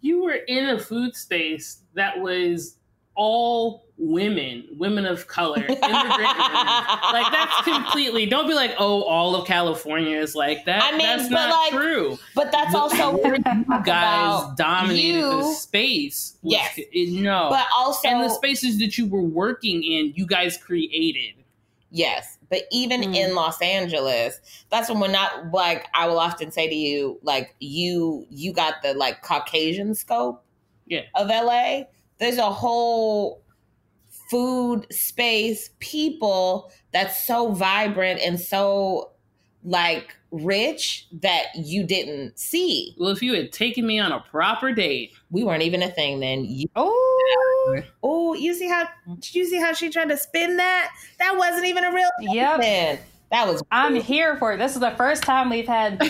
You 0.00 0.22
were 0.22 0.38
in 0.46 0.68
a 0.70 0.78
food 0.78 1.16
space 1.16 1.80
that 1.94 2.20
was 2.20 2.76
all 3.16 3.84
women, 3.96 4.64
women 4.78 5.04
of 5.04 5.26
color, 5.26 5.56
immigrant 5.58 5.82
women. 5.82 6.14
Like 7.12 7.32
that's 7.32 7.62
completely. 7.62 8.26
Don't 8.26 8.46
be 8.46 8.54
like, 8.54 8.74
oh, 8.78 9.02
all 9.02 9.34
of 9.34 9.44
California 9.46 10.16
is 10.18 10.36
like 10.36 10.64
that. 10.66 10.82
I 10.84 10.90
mean, 10.96 11.00
that's 11.00 11.28
but 11.28 11.48
not 11.48 11.50
like- 11.50 11.72
true. 11.72 12.16
But 12.36 12.52
that's 12.52 12.72
But- 12.72 12.78
also 12.78 13.16
where 13.22 13.38
Guys 13.82 14.44
dominated 14.56 15.22
the 15.22 15.52
space. 15.54 16.36
which- 16.42 16.52
Yes. 16.52 16.74
it- 16.78 17.20
no. 17.20 17.48
but 17.50 17.66
also 17.76 18.06
and 18.08 18.22
the 18.22 18.28
spaces 18.28 18.78
that 18.78 18.96
you 18.98 19.06
were 19.08 19.22
working 19.22 19.82
in, 19.82 20.12
you 20.14 20.24
guys 20.26 20.56
created. 20.56 21.34
Yes, 21.90 22.37
but 22.50 22.62
even 22.70 23.02
Mm. 23.02 23.14
in 23.16 23.34
Los 23.34 23.60
Angeles, 23.60 24.40
that's 24.70 24.88
when 24.88 25.00
we're 25.00 25.08
not 25.08 25.52
like 25.52 25.86
I 25.94 26.06
will 26.06 26.18
often 26.18 26.50
say 26.50 26.68
to 26.68 26.74
you, 26.74 27.18
like 27.22 27.54
you 27.60 28.26
you 28.30 28.52
got 28.52 28.82
the 28.82 28.94
like 28.94 29.22
Caucasian 29.22 29.94
scope 29.94 30.42
Yeah. 30.86 31.02
of 31.14 31.28
LA. 31.28 31.82
There's 32.18 32.38
a 32.38 32.50
whole 32.50 33.42
food 34.30 34.86
space, 34.92 35.70
people 35.78 36.70
that's 36.92 37.24
so 37.26 37.52
vibrant 37.52 38.20
and 38.20 38.38
so 38.40 39.12
like 39.64 40.14
rich 40.30 41.06
that 41.20 41.46
you 41.54 41.84
didn't 41.84 42.38
see. 42.38 42.94
Well, 42.98 43.10
if 43.10 43.22
you 43.22 43.34
had 43.34 43.50
taken 43.52 43.86
me 43.86 43.98
on 43.98 44.12
a 44.12 44.20
proper 44.20 44.72
date, 44.72 45.12
We 45.30 45.42
weren't 45.44 45.62
even 45.62 45.82
a 45.82 45.90
thing 45.90 46.20
then. 46.20 46.44
You, 46.44 46.66
Oh, 46.76 47.80
oh, 48.02 48.34
you 48.34 48.54
see 48.54 48.68
how 48.68 48.86
did 49.16 49.34
you 49.34 49.46
see 49.46 49.58
how 49.60 49.72
she 49.72 49.90
tried 49.90 50.08
to 50.10 50.16
spin 50.16 50.56
that? 50.58 50.90
That 51.18 51.36
wasn't 51.36 51.66
even 51.66 51.84
a 51.84 51.92
real 51.92 52.08
Yep. 52.20 52.60
then. 52.60 52.98
That 53.30 53.46
was 53.46 53.62
I'm 53.70 53.94
here 53.96 54.36
for 54.38 54.52
it. 54.54 54.58
This 54.58 54.74
is 54.74 54.80
the 54.80 54.92
first 54.92 55.22
time 55.22 55.50
we've 55.50 55.66
had 55.68 56.02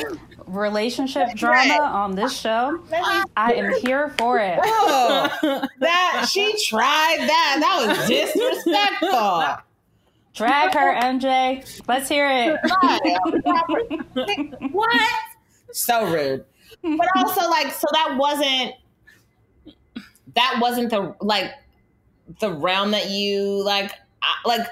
relationship 0.47 1.29
drama 1.35 1.81
on 1.83 2.15
this 2.15 2.39
show. 2.39 2.79
I 3.37 3.55
am 3.55 3.73
here 3.81 4.11
for 4.19 4.39
it. 4.39 4.59
Oh, 4.63 5.67
that 5.81 6.27
she 6.31 6.55
tried 6.65 7.17
that. 7.21 7.57
That 7.61 7.99
was 7.99 8.09
disrespectful. 8.09 9.57
Drag 10.38 10.72
her, 10.72 10.94
MJ. 10.94 11.83
Let's 11.88 12.09
hear 12.09 12.29
it. 12.31 12.61
what? 14.72 15.11
So 15.72 16.07
rude. 16.07 16.44
But 16.83 17.09
also 17.16 17.51
like 17.51 17.72
so 17.72 17.88
that 17.92 18.16
wasn't 18.16 18.74
that 20.37 20.59
wasn't 20.61 20.90
the 20.90 21.16
like 21.20 21.51
the 22.38 22.53
realm 22.53 22.92
that 22.92 23.11
you 23.11 23.64
like 23.64 23.90
I, 24.22 24.35
like 24.46 24.66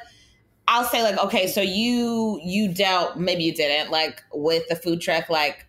I'll 0.69 0.85
say 0.85 1.03
like 1.03 1.19
okay 1.19 1.49
so 1.49 1.61
you 1.61 2.41
you 2.45 2.73
dealt 2.73 3.17
maybe 3.17 3.43
you 3.43 3.53
didn't 3.53 3.91
like 3.91 4.23
with 4.33 4.69
the 4.69 4.77
food 4.77 5.01
truck 5.01 5.29
like 5.29 5.67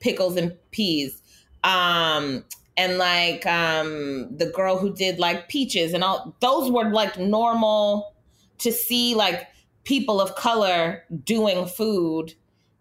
pickles 0.00 0.36
and 0.36 0.54
peas 0.72 1.22
um 1.64 2.44
and 2.76 2.98
like 2.98 3.46
um 3.46 4.28
the 4.36 4.46
girl 4.54 4.76
who 4.76 4.94
did 4.94 5.18
like 5.18 5.48
peaches 5.48 5.94
and 5.94 6.04
all 6.04 6.36
those 6.40 6.70
were 6.70 6.90
like 6.90 7.18
normal 7.18 8.12
to 8.58 8.72
see 8.72 9.14
like 9.14 9.46
people 9.84 10.20
of 10.20 10.34
color 10.34 11.04
doing 11.24 11.66
food 11.66 12.34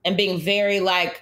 and 0.03 0.15
being 0.17 0.39
very 0.39 0.79
like 0.79 1.21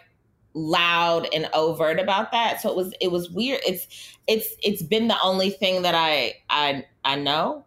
loud 0.54 1.28
and 1.34 1.50
overt 1.54 2.00
about 2.00 2.32
that. 2.32 2.62
So 2.62 2.70
it 2.70 2.76
was 2.76 2.94
it 3.02 3.12
was 3.12 3.30
weird. 3.32 3.60
It's 3.66 3.88
it's 4.28 4.48
it's 4.64 4.84
been 4.84 5.08
the 5.08 5.18
only 5.24 5.50
thing 5.50 5.82
that 5.82 5.96
i 5.96 6.34
i 6.50 6.86
i 7.04 7.16
know. 7.16 7.66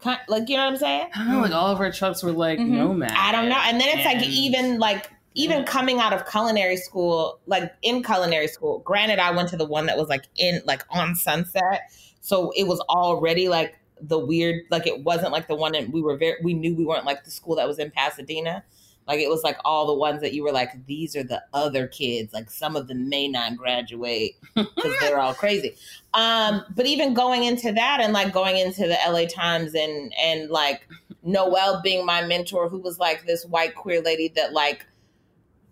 Kind 0.00 0.20
like 0.28 0.48
you 0.48 0.56
know 0.56 0.64
what 0.66 0.72
i'm 0.72 0.76
saying? 0.78 1.08
I 1.14 1.24
don't 1.24 1.32
know, 1.32 1.40
like 1.40 1.52
all 1.52 1.72
of 1.72 1.80
our 1.80 1.90
trucks 1.90 2.22
were 2.22 2.30
like 2.32 2.58
Mhm. 2.60 2.68
nomad. 2.68 3.10
i 3.16 3.32
don't 3.32 3.48
know. 3.48 3.58
And 3.64 3.80
then 3.80 3.88
it's 3.98 4.04
like 4.06 4.22
even 4.28 4.78
like 4.78 5.10
even 5.34 5.64
coming 5.64 5.98
out 5.98 6.12
of 6.12 6.28
culinary 6.28 6.76
school 6.76 7.38
like 7.46 7.72
in 7.82 8.02
culinary 8.02 8.48
school 8.48 8.78
granted 8.80 9.18
i 9.20 9.30
went 9.30 9.48
to 9.48 9.56
the 9.56 9.64
one 9.64 9.86
that 9.86 9.96
was 9.96 10.08
like 10.08 10.24
in 10.36 10.60
like 10.64 10.84
on 10.90 11.14
sunset. 11.16 11.90
So 12.20 12.52
it 12.56 12.68
was 12.68 12.78
already 12.88 13.48
like 13.48 13.76
the 14.00 14.18
weird 14.18 14.62
like 14.70 14.86
it 14.86 15.02
wasn't 15.04 15.32
like 15.32 15.48
the 15.48 15.54
one 15.54 15.72
that 15.72 15.90
we 15.90 16.00
were 16.00 16.16
very 16.16 16.36
we 16.42 16.54
knew 16.54 16.74
we 16.74 16.84
weren't 16.84 17.04
like 17.04 17.24
the 17.24 17.30
school 17.30 17.56
that 17.56 17.66
was 17.66 17.78
in 17.78 17.90
pasadena. 17.90 18.64
Like 19.06 19.20
it 19.20 19.30
was 19.30 19.42
like 19.42 19.56
all 19.64 19.86
the 19.86 19.94
ones 19.94 20.20
that 20.20 20.34
you 20.34 20.42
were 20.42 20.52
like 20.52 20.86
these 20.86 21.16
are 21.16 21.22
the 21.22 21.42
other 21.54 21.86
kids. 21.86 22.32
Like 22.32 22.50
some 22.50 22.76
of 22.76 22.88
them 22.88 23.08
may 23.08 23.26
not 23.26 23.56
graduate 23.56 24.36
because 24.54 24.94
they're 25.00 25.18
all 25.18 25.34
crazy. 25.34 25.74
Um 26.14 26.64
but 26.74 26.86
even 26.86 27.14
going 27.14 27.44
into 27.44 27.72
that 27.72 28.00
and 28.00 28.12
like 28.12 28.32
going 28.32 28.56
into 28.56 28.86
the 28.86 28.98
la 29.08 29.24
times 29.26 29.74
and 29.74 30.12
and 30.20 30.50
like 30.50 30.86
noelle 31.22 31.80
being 31.82 32.06
my 32.06 32.24
mentor 32.24 32.68
who 32.68 32.78
was 32.78 32.98
like 32.98 33.26
this 33.26 33.44
white 33.46 33.74
queer 33.74 34.00
lady 34.00 34.28
that 34.36 34.52
like 34.52 34.86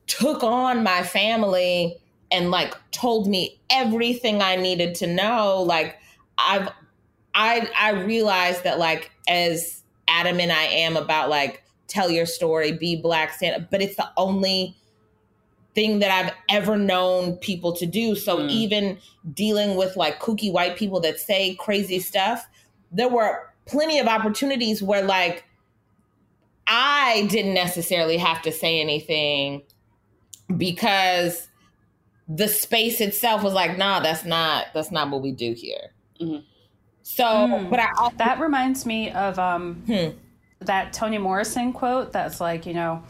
took 0.06 0.42
on 0.42 0.82
my 0.82 1.02
family 1.02 1.96
and 2.30 2.50
like 2.50 2.74
told 2.90 3.28
me 3.28 3.58
everything 3.70 4.42
i 4.42 4.56
needed 4.56 4.94
to 4.94 5.06
know 5.06 5.62
like 5.62 5.98
I've 6.38 6.68
I 7.36 7.70
I 7.78 7.90
realized 7.90 8.64
that 8.64 8.78
like 8.80 9.12
as 9.28 9.84
adamant 10.08 10.50
I 10.50 10.64
am 10.64 10.96
about 10.96 11.28
like 11.28 11.62
tell 11.86 12.10
your 12.10 12.26
story, 12.26 12.72
be 12.72 12.96
black, 12.96 13.32
stand 13.34 13.62
up, 13.62 13.70
but 13.70 13.80
it's 13.80 13.94
the 13.96 14.08
only 14.16 14.74
thing 15.74 15.98
that 16.00 16.10
I've 16.10 16.32
ever 16.48 16.76
known 16.78 17.36
people 17.36 17.72
to 17.74 17.86
do. 17.86 18.14
So 18.16 18.38
Mm. 18.38 18.50
even 18.50 18.98
dealing 19.34 19.76
with 19.76 19.94
like 19.96 20.18
kooky 20.20 20.50
white 20.50 20.76
people 20.76 20.98
that 21.00 21.20
say 21.20 21.54
crazy 21.56 22.00
stuff, 22.00 22.46
there 22.90 23.08
were 23.08 23.52
plenty 23.66 23.98
of 23.98 24.06
opportunities 24.08 24.82
where 24.82 25.02
like 25.04 25.44
I 26.66 27.26
didn't 27.30 27.54
necessarily 27.54 28.16
have 28.16 28.42
to 28.42 28.50
say 28.52 28.80
anything 28.80 29.62
because 30.56 31.46
the 32.28 32.48
space 32.48 33.00
itself 33.00 33.42
was 33.44 33.52
like, 33.52 33.76
nah, 33.78 34.00
that's 34.00 34.24
not 34.24 34.66
that's 34.74 34.90
not 34.90 35.10
what 35.10 35.22
we 35.22 35.30
do 35.32 35.52
here. 35.52 35.92
Mhm. 36.20 36.42
So, 37.08 37.24
Mm. 37.24 37.70
but 37.70 37.78
I 37.78 37.88
also, 37.98 38.16
That 38.18 38.40
reminds 38.40 38.84
me 38.84 39.10
of 39.12 39.38
um, 39.38 39.82
Hmm. 39.86 40.08
that 40.66 40.92
Toni 40.92 41.18
Morrison 41.18 41.72
quote 41.72 42.12
that's 42.12 42.40
like, 42.40 42.66
you 42.66 42.74
know, 42.74 43.02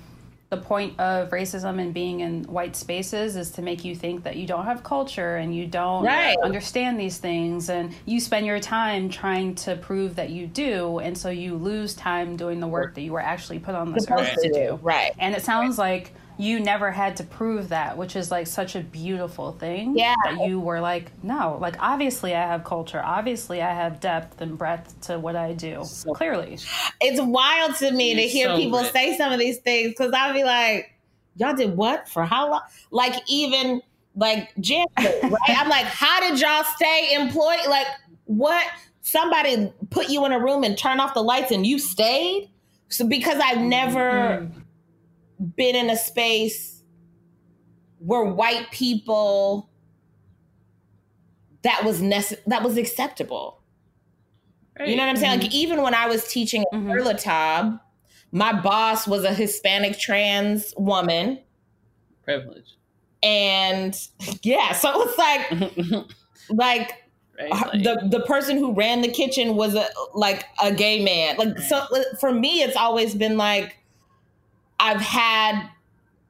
the 0.51 0.59
point 0.59 1.01
of 1.01 1.31
racism 1.31 1.81
and 1.81 1.93
being 1.95 2.21
in 2.21 2.45
white 2.45 2.77
spaces 2.77 3.35
is 3.37 3.51
to 3.53 3.63
make 3.63 3.85
you 3.85 3.97
think 3.97 4.23
that 4.25 4.37
you 4.37 4.47
don't 4.47 4.65
have 4.67 4.85
culture 4.85 5.37
and 5.37 5.55
you 5.57 5.67
don't 5.67 6.05
Right. 6.05 6.37
understand 6.43 7.01
these 7.01 7.17
things 7.19 7.69
and 7.71 7.95
you 8.05 8.21
spend 8.21 8.45
your 8.47 8.61
time 8.61 9.09
trying 9.09 9.55
to 9.57 9.75
prove 9.77 10.15
that 10.17 10.29
you 10.31 10.47
do 10.47 10.99
and 10.99 11.17
so 11.17 11.31
you 11.31 11.57
lose 11.57 11.95
time 11.95 12.37
doing 12.37 12.61
the 12.61 12.69
work 12.69 12.95
that 12.95 13.01
you 13.01 13.13
were 13.13 13.21
actually 13.21 13.59
put 13.59 13.75
on 13.75 13.93
this 13.93 14.05
supposed 14.05 14.33
earth 14.33 14.43
to 14.43 14.53
do. 14.53 14.79
right? 14.83 15.13
And 15.19 15.35
it 15.35 15.43
sounds 15.43 15.79
like 15.79 16.13
you 16.39 16.61
never 16.61 16.91
had 16.91 17.17
to 17.17 17.25
prove 17.25 17.71
that, 17.71 17.97
which 17.97 18.15
is 18.15 18.31
like 18.31 18.47
such 18.47 18.77
a 18.77 18.81
beautiful 18.81 19.53
thing. 19.53 19.97
Yeah. 19.97 20.15
That 20.25 20.47
you 20.47 20.61
were 20.61 20.81
like, 20.81 21.11
no, 21.23 21.57
like 21.61 21.77
obviously 21.81 22.35
I 22.35 22.47
have 22.47 22.65
culture. 22.65 23.03
Obviously 23.03 23.63
I 23.63 23.73
have 23.73 24.01
depth 24.01 24.41
and 24.41 24.59
breadth 24.59 25.01
to 25.03 25.19
what 25.19 25.35
I 25.35 25.55
do. 25.55 25.83
Clearly. 26.15 26.59
It's 27.01 27.21
wild 27.21 27.77
to 27.77 27.91
me 27.91 28.15
to 28.15 28.21
You're 28.21 28.31
hear 28.31 28.49
so 28.49 28.57
people 28.57 28.81
rich. 28.81 28.93
say 28.93 29.17
some 29.17 29.33
of 29.33 29.39
these 29.39 29.59
things 29.59 29.91
because 29.91 30.13
I'll 30.13 30.35
be 30.35 30.45
like, 30.45 30.93
y'all 31.37 31.55
did 31.55 31.77
what 31.77 32.09
for 32.09 32.25
how 32.27 32.51
long? 32.51 32.63
Like 32.91 33.23
even 33.29 33.81
like 34.15 34.53
January, 34.61 34.87
right? 35.23 35.33
I'm 35.49 35.69
like, 35.69 35.87
how 35.87 36.21
did 36.21 36.39
y'all 36.39 36.65
stay 36.65 37.15
employed? 37.15 37.67
Like 37.69 37.87
what? 38.25 38.67
Somebody 39.01 39.73
put 39.91 40.11
you 40.11 40.27
in 40.27 40.33
a 40.33 40.41
room 40.41 40.65
and 40.65 40.77
turn 40.77 41.01
off 41.01 41.15
the 41.15 41.23
lights 41.23 41.51
and 41.51 41.65
you 41.65 41.79
stayed? 41.79 42.51
So 42.89 43.07
because 43.07 43.41
I've 43.43 43.61
never 43.61 44.01
mm-hmm. 44.01 44.61
Been 45.57 45.77
in 45.77 45.91
a 45.91 45.97
space 45.97 46.83
where 47.99 48.25
white 48.25 48.71
people 48.71 49.71
that 51.63 51.85
was 51.85 52.01
nece- 52.01 52.39
that 52.47 52.63
was 52.63 52.77
acceptable. 52.77 53.63
You 54.79 54.95
know 54.95 55.05
what 55.05 55.09
I'm 55.11 55.17
saying? 55.17 55.41
Like 55.41 55.55
even 55.55 55.81
when 55.83 55.95
I 55.95 56.07
was 56.07 56.29
teaching 56.29 56.63
at 56.63 56.79
Mhm. 56.79 56.93
Erlatab, 57.01 57.81
my 58.31 58.53
boss 58.61 59.07
was 59.09 59.25
a 59.25 59.33
Hispanic 59.33 59.99
trans 59.99 60.75
woman, 60.77 61.41
Privilege. 62.25 62.75
and 63.23 63.99
yeah, 64.43 64.73
so 64.73 64.91
it 64.91 65.07
was 65.07 65.19
like 65.19 66.07
like 66.51 66.93
right? 67.41 67.51
Like, 67.51 67.83
the 67.83 68.07
the 68.19 68.21
person 68.27 68.59
who 68.59 68.75
ran 68.75 69.01
the 69.01 69.09
kitchen 69.09 69.57
was 69.57 69.75
a 69.75 69.87
like 70.15 70.45
a 70.63 70.71
gay 70.73 71.03
man. 71.03 71.37
Like 71.39 71.59
so 71.59 71.87
for 72.21 72.33
me, 72.33 72.63
it's 72.63 72.77
always 72.77 73.15
been 73.15 73.39
like 73.39 73.79
I've 74.81 75.01
had 75.01 75.69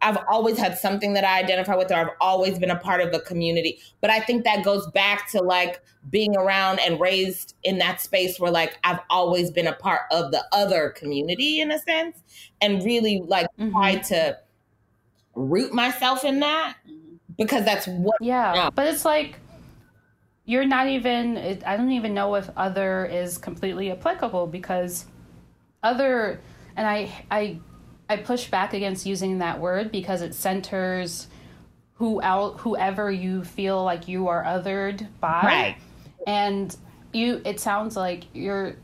I've 0.02 0.18
always 0.28 0.58
had 0.58 0.76
something 0.78 1.14
that 1.14 1.24
I 1.24 1.38
identify 1.40 1.74
with, 1.74 1.90
or 1.90 1.94
I've 1.94 2.10
always 2.20 2.58
been 2.58 2.70
a 2.70 2.76
part 2.78 3.00
of 3.00 3.12
the 3.12 3.20
community. 3.20 3.78
But 4.02 4.10
I 4.10 4.20
think 4.20 4.44
that 4.44 4.62
goes 4.62 4.86
back 4.88 5.30
to 5.30 5.40
like 5.42 5.80
being 6.10 6.36
around 6.36 6.80
and 6.80 7.00
raised 7.00 7.54
in 7.64 7.78
that 7.78 8.00
space 8.02 8.38
where 8.38 8.50
like 8.50 8.78
I've 8.84 9.00
always 9.08 9.50
been 9.50 9.66
a 9.66 9.72
part 9.72 10.02
of 10.10 10.32
the 10.32 10.44
other 10.52 10.90
community 10.90 11.60
in 11.60 11.72
a 11.72 11.78
sense, 11.78 12.22
and 12.60 12.84
really 12.84 13.22
like 13.26 13.46
Mhm. 13.58 13.72
try 13.72 13.96
to 13.96 14.38
root 15.34 15.72
myself 15.72 16.24
in 16.24 16.40
that 16.40 16.76
because 17.36 17.64
that's 17.64 17.86
what 17.88 18.16
Yeah, 18.20 18.54
Yeah. 18.54 18.70
but 18.74 18.86
it's 18.88 19.04
like 19.04 19.40
you're 20.44 20.66
not 20.66 20.86
even. 20.88 21.38
I 21.66 21.76
don't 21.76 21.90
even 21.90 22.14
know 22.14 22.34
if 22.36 22.48
other 22.56 23.06
is 23.06 23.38
completely 23.38 23.90
applicable 23.90 24.46
because 24.46 25.06
other, 25.82 26.38
and 26.76 26.86
I 26.86 27.10
I 27.30 27.58
I 28.08 28.16
push 28.16 28.48
back 28.48 28.72
against 28.74 29.04
using 29.06 29.38
that 29.38 29.60
word 29.60 29.90
because 29.90 30.22
it 30.22 30.34
centers 30.34 31.26
who 31.94 32.20
out 32.22 32.60
whoever 32.60 33.10
you 33.10 33.42
feel 33.42 33.82
like 33.82 34.06
you 34.06 34.28
are 34.28 34.44
othered 34.44 35.06
by, 35.20 35.40
Right. 35.42 35.76
and 36.26 36.76
you. 37.12 37.40
It 37.44 37.58
sounds 37.60 37.96
like 37.96 38.24
you're 38.32 38.76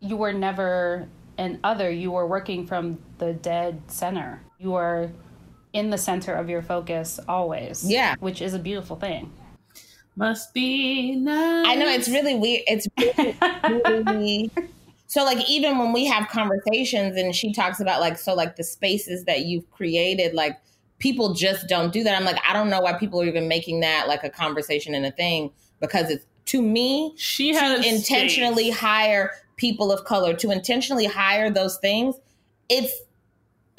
you 0.00 0.16
were 0.16 0.32
never 0.32 1.08
an 1.38 1.58
other. 1.64 1.90
You 1.90 2.12
were 2.12 2.26
working 2.26 2.66
from 2.66 2.98
the 3.18 3.32
dead 3.32 3.80
center. 3.88 4.40
You 4.58 4.74
are 4.74 5.10
in 5.72 5.90
the 5.90 5.98
center 5.98 6.34
of 6.34 6.48
your 6.50 6.62
focus 6.62 7.18
always. 7.28 7.88
Yeah. 7.90 8.14
which 8.20 8.42
is 8.42 8.54
a 8.54 8.58
beautiful 8.58 8.96
thing. 8.96 9.32
must 10.16 10.52
be 10.52 11.16
nice. 11.16 11.66
I 11.66 11.74
know 11.76 11.86
it's 11.88 12.08
really 12.08 12.34
weird. 12.34 12.62
It's 12.66 12.86
really, 12.98 13.36
really 14.04 14.50
so 15.10 15.24
like 15.24 15.50
even 15.50 15.76
when 15.78 15.92
we 15.92 16.06
have 16.06 16.28
conversations 16.28 17.16
and 17.16 17.34
she 17.34 17.52
talks 17.52 17.80
about 17.80 17.98
like 17.98 18.16
so 18.16 18.32
like 18.32 18.54
the 18.54 18.62
spaces 18.62 19.24
that 19.24 19.40
you've 19.40 19.68
created, 19.72 20.34
like 20.34 20.56
people 21.00 21.34
just 21.34 21.66
don't 21.66 21.92
do 21.92 22.04
that. 22.04 22.16
I'm 22.16 22.24
like, 22.24 22.40
I 22.48 22.52
don't 22.52 22.70
know 22.70 22.80
why 22.80 22.92
people 22.92 23.20
are 23.20 23.24
even 23.24 23.48
making 23.48 23.80
that 23.80 24.06
like 24.06 24.22
a 24.22 24.30
conversation 24.30 24.94
and 24.94 25.04
a 25.04 25.10
thing 25.10 25.50
because 25.80 26.10
it's 26.10 26.24
to 26.44 26.62
me 26.62 27.12
She 27.16 27.52
had 27.52 27.82
to 27.82 27.88
intentionally 27.88 28.70
hire 28.70 29.32
people 29.56 29.90
of 29.90 30.04
color, 30.04 30.32
to 30.34 30.52
intentionally 30.52 31.06
hire 31.06 31.50
those 31.50 31.76
things, 31.78 32.14
it's 32.68 32.92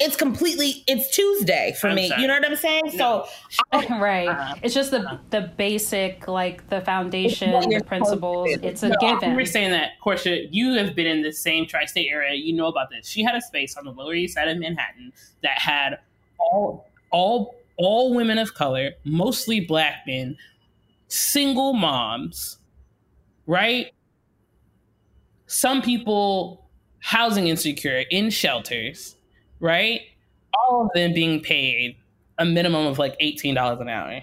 it's 0.02 0.16
completely 0.16 0.82
it's 0.86 1.14
Tuesday 1.14 1.74
for 1.80 1.88
I'm 1.88 1.94
me. 1.94 2.08
sorry. 2.08 2.22
You 2.22 2.28
know 2.28 2.34
what 2.34 2.44
I'm 2.44 2.56
saying? 2.56 2.82
No. 2.94 3.24
So 3.50 3.70
right. 3.90 4.28
Uh-huh. 4.28 4.54
It's 4.62 4.74
just 4.74 4.90
the 4.90 5.20
the 5.30 5.52
basic, 5.56 6.26
like 6.26 6.68
the 6.68 6.80
foundation, 6.80 7.52
the 7.52 7.82
principles. 7.86 8.50
It's 8.62 8.82
a 8.82 8.88
No, 8.88 8.96
given. 9.00 9.30
You 9.30 9.36
were 9.36 9.46
saying 9.46 9.70
that, 9.70 9.92
Portia, 10.02 10.46
you 10.50 10.74
have 10.74 10.94
been 10.94 11.06
in 11.06 11.22
the 11.22 11.32
same 11.32 11.66
tri 11.66 11.84
state 11.86 12.08
area. 12.10 12.34
You 12.34 12.52
know 12.54 12.66
about 12.66 12.90
this. 12.90 13.06
She 13.06 13.22
had 13.22 13.34
a 13.34 13.40
space 13.40 13.76
on 13.76 13.84
the 13.84 13.92
Lower 13.92 14.14
East 14.14 14.34
Side 14.34 14.48
of 14.48 14.58
Manhattan 14.58 15.12
that 15.42 15.58
had 15.58 15.98
all 16.38 16.88
all 17.10 17.54
all 17.76 18.14
women 18.14 18.38
of 18.38 18.54
color, 18.54 18.92
mostly 19.04 19.60
black 19.60 20.02
men, 20.06 20.36
single 21.08 21.72
moms, 21.72 22.58
right? 23.46 23.92
Some 25.46 25.82
people 25.82 26.66
housing 27.00 27.46
insecure 27.46 28.04
in 28.10 28.30
shelters, 28.30 29.16
right? 29.62 30.02
All 30.52 30.84
of 30.84 30.90
them 30.94 31.14
being 31.14 31.40
paid 31.40 31.96
a 32.38 32.44
minimum 32.44 32.86
of 32.86 32.98
like 32.98 33.18
$18 33.20 33.80
an 33.80 33.88
hour. 33.88 34.20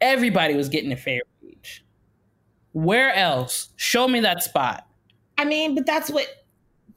Everybody 0.00 0.54
was 0.54 0.68
getting 0.68 0.92
a 0.92 0.96
fair 0.96 1.22
wage. 1.42 1.84
Where 2.72 3.12
else? 3.12 3.70
Show 3.76 4.06
me 4.06 4.20
that 4.20 4.42
spot. 4.42 4.86
I 5.38 5.44
mean, 5.44 5.74
but 5.74 5.86
that's 5.86 6.10
what. 6.10 6.26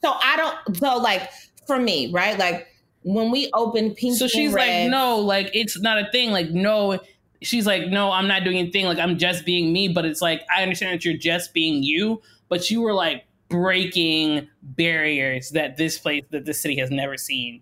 So 0.04 0.12
I 0.12 0.36
don't. 0.36 0.78
So 0.78 0.98
like 0.98 1.32
for 1.66 1.80
me, 1.80 2.12
right? 2.12 2.38
Like 2.38 2.68
when 3.04 3.32
we 3.32 3.50
open 3.54 3.96
Pink. 3.96 4.18
So 4.18 4.28
she's 4.28 4.54
like, 4.54 4.90
no, 4.90 5.18
like 5.18 5.50
it's 5.54 5.80
not 5.80 5.98
a 5.98 6.12
thing. 6.12 6.32
Like, 6.32 6.50
no, 6.50 7.00
she's 7.42 7.66
like, 7.66 7.88
no, 7.88 8.12
I'm 8.12 8.28
not 8.28 8.44
doing 8.44 8.68
a 8.68 8.72
thing. 8.72 8.86
Like, 8.86 9.00
I'm 9.00 9.18
just 9.18 9.46
being 9.46 9.72
me. 9.72 9.88
But 9.88 10.06
it's 10.06 10.22
like, 10.22 10.46
I 10.56 10.62
understand 10.62 10.94
that 10.94 11.06
you're 11.06 11.18
just 11.18 11.54
being 11.54 11.84
you, 11.84 12.22
but 12.50 12.70
you 12.70 12.82
were 12.82 12.94
like 12.94 13.27
breaking 13.50 14.48
barriers 14.62 15.52
that 15.52 15.78
this 15.78 15.98
place, 15.98 16.24
that 16.32 16.46
this 16.46 16.62
city 16.62 16.78
has 16.78 16.92
never 16.92 17.18
seen 17.18 17.62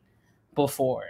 before. 0.55 1.05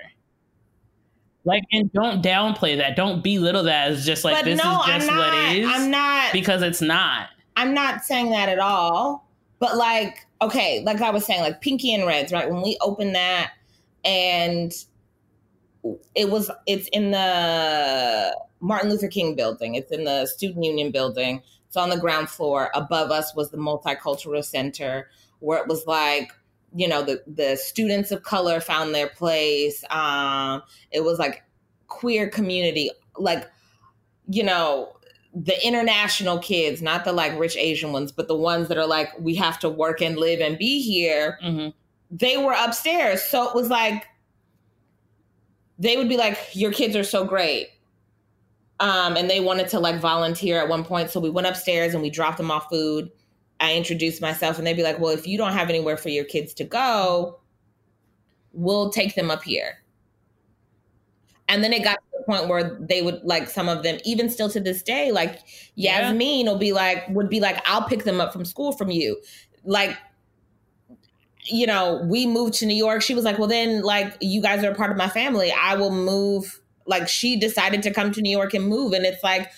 Like, 1.46 1.64
and 1.72 1.92
don't 1.94 2.24
downplay 2.24 2.78
that. 2.78 2.96
Don't 2.96 3.24
belittle 3.24 3.64
that 3.64 3.92
as 3.92 4.06
just 4.06 4.26
like 4.26 4.36
but 4.36 4.46
this 4.46 4.62
no, 4.64 4.82
is 4.82 4.88
just 4.88 5.08
not. 5.08 5.18
what 5.18 5.34
it 5.34 5.60
is. 5.60 5.70
I'm 5.72 5.92
not. 5.92 6.34
because 6.34 6.64
it's 6.64 6.82
not. 6.82 7.30
I'm 7.56 7.74
not 7.74 8.04
saying 8.04 8.32
that 8.32 8.50
at 8.50 8.60
all. 8.60 9.30
But 9.60 9.78
like, 9.78 10.26
okay, 10.42 10.84
like 10.86 11.02
I 11.02 11.12
was 11.12 11.26
saying, 11.26 11.42
like 11.42 11.62
Pinky 11.62 11.94
and 11.94 12.06
Reds, 12.06 12.32
right? 12.32 12.50
When 12.50 12.62
we 12.62 12.78
opened 12.82 13.16
that, 13.16 13.54
and 14.04 14.74
it 16.16 16.30
was, 16.30 16.52
it's 16.66 16.88
in 16.90 17.12
the 17.12 18.38
Martin 18.60 18.90
Luther 18.90 19.08
King 19.08 19.36
building. 19.36 19.76
It's 19.76 19.92
in 19.92 20.04
the 20.04 20.26
Student 20.26 20.66
Union 20.66 20.92
building. 20.92 21.42
It's 21.76 21.82
on 21.82 21.90
the 21.90 21.98
ground 21.98 22.30
floor. 22.30 22.72
Above 22.74 23.12
us 23.12 23.36
was 23.36 23.52
the 23.52 23.58
Multicultural 23.58 24.46
Center, 24.46 25.10
where 25.40 25.62
it 25.62 25.68
was 25.68 25.86
like, 25.86 26.32
you 26.74 26.88
know, 26.88 27.04
the 27.04 27.22
the 27.28 27.58
students 27.58 28.12
of 28.12 28.24
color 28.24 28.62
found 28.62 28.96
their 28.96 29.10
place. 29.10 29.84
Um, 29.90 30.64
it 30.92 31.04
was 31.04 31.20
like 31.20 31.44
queer 31.88 32.30
community, 32.30 32.92
like, 33.18 33.52
you 34.30 34.42
know, 34.42 34.96
the 35.34 35.68
international 35.68 36.40
kids, 36.40 36.82
not 36.82 37.04
the 37.04 37.12
like 37.12 37.38
rich 37.38 37.58
Asian 37.58 37.92
ones, 37.92 38.10
but 38.10 38.30
the 38.30 38.38
ones 38.38 38.70
that 38.70 38.78
are 38.78 38.88
like, 38.88 39.10
we 39.20 39.36
have 39.36 39.60
to 39.60 39.68
work 39.68 40.02
and 40.02 40.16
live 40.16 40.40
and 40.40 40.58
be 40.58 40.82
here, 40.82 41.38
hmm 41.42 41.70
they 42.10 42.38
were 42.38 42.56
upstairs. 42.58 43.22
So 43.22 43.50
it 43.50 43.54
was 43.54 43.70
like, 43.70 44.06
they 45.78 45.98
would 45.98 46.08
be 46.08 46.16
like, 46.16 46.38
your 46.54 46.72
kids 46.72 46.96
are 46.96 47.04
so 47.04 47.26
great. 47.26 47.68
Um, 48.80 49.16
and 49.16 49.30
they 49.30 49.40
wanted 49.40 49.70
to 49.70 49.80
like 49.80 50.00
volunteer 50.00 50.60
at 50.60 50.68
one 50.68 50.84
point. 50.84 51.10
So 51.10 51.20
we 51.20 51.30
went 51.30 51.48
upstairs 51.48 51.94
and 51.94 52.04
we 52.04 52.10
dropped 52.10 52.38
them 52.38 52.52
off 52.52 52.68
food. 52.70 53.10
I 53.60 53.76
introduced 53.76 54.22
myself 54.22 54.58
and 54.58 54.68
they'd 54.68 54.76
be 54.76 54.84
like, 54.84 55.00
well, 55.00 55.12
if 55.14 55.26
you 55.26 55.38
don't 55.38 55.54
have 55.54 55.70
anywhere 55.70 55.96
for 55.96 56.10
your 56.10 56.26
kids 56.26 56.54
to 56.56 56.66
go, 56.66 57.40
we'll 58.52 58.90
take 58.90 59.16
them 59.16 59.32
up 59.32 59.44
here. 59.44 59.82
And 61.48 61.64
then 61.64 61.72
it 61.72 61.84
got 61.84 61.94
to 61.94 62.18
the 62.18 62.24
point 62.26 62.50
where 62.50 62.78
they 62.82 63.02
would 63.02 63.24
like 63.24 63.50
some 63.50 63.70
of 63.70 63.84
them, 63.84 64.00
even 64.04 64.30
still 64.30 64.50
to 64.50 64.60
this 64.60 64.82
day, 64.82 65.12
like 65.12 65.40
Yeah. 65.76 66.10
Yasmin 66.10 66.48
will 66.48 66.58
be 66.58 66.74
like, 66.74 67.08
would 67.10 67.30
be 67.30 67.40
like, 67.40 67.62
I'll 67.66 67.88
pick 67.88 68.04
them 68.04 68.20
up 68.20 68.34
from 68.34 68.44
school 68.44 68.74
from 68.74 68.92
you. 68.92 69.22
Like, 69.64 69.96
you 71.46 71.68
know, 71.68 72.04
we 72.10 72.26
moved 72.26 72.56
to 72.56 72.66
New 72.66 72.76
York. 72.76 73.04
She 73.04 73.14
was 73.14 73.24
like, 73.24 73.38
well, 73.38 73.48
then, 73.48 73.84
like, 73.84 74.18
you 74.20 74.42
guys 74.42 74.64
are 74.64 74.72
a 74.72 74.76
part 74.76 74.90
of 74.92 74.98
my 74.98 75.08
family. 75.08 75.52
I 75.52 75.76
will 75.76 75.92
move. 75.92 76.60
Like, 76.86 77.08
she 77.08 77.36
decided 77.38 77.84
to 77.84 77.92
come 77.92 78.12
to 78.12 78.22
New 78.22 78.36
York 78.36 78.54
and 78.54 78.68
move. 78.68 78.94
And 78.94 79.06
it's 79.06 79.24
like, 79.24 79.52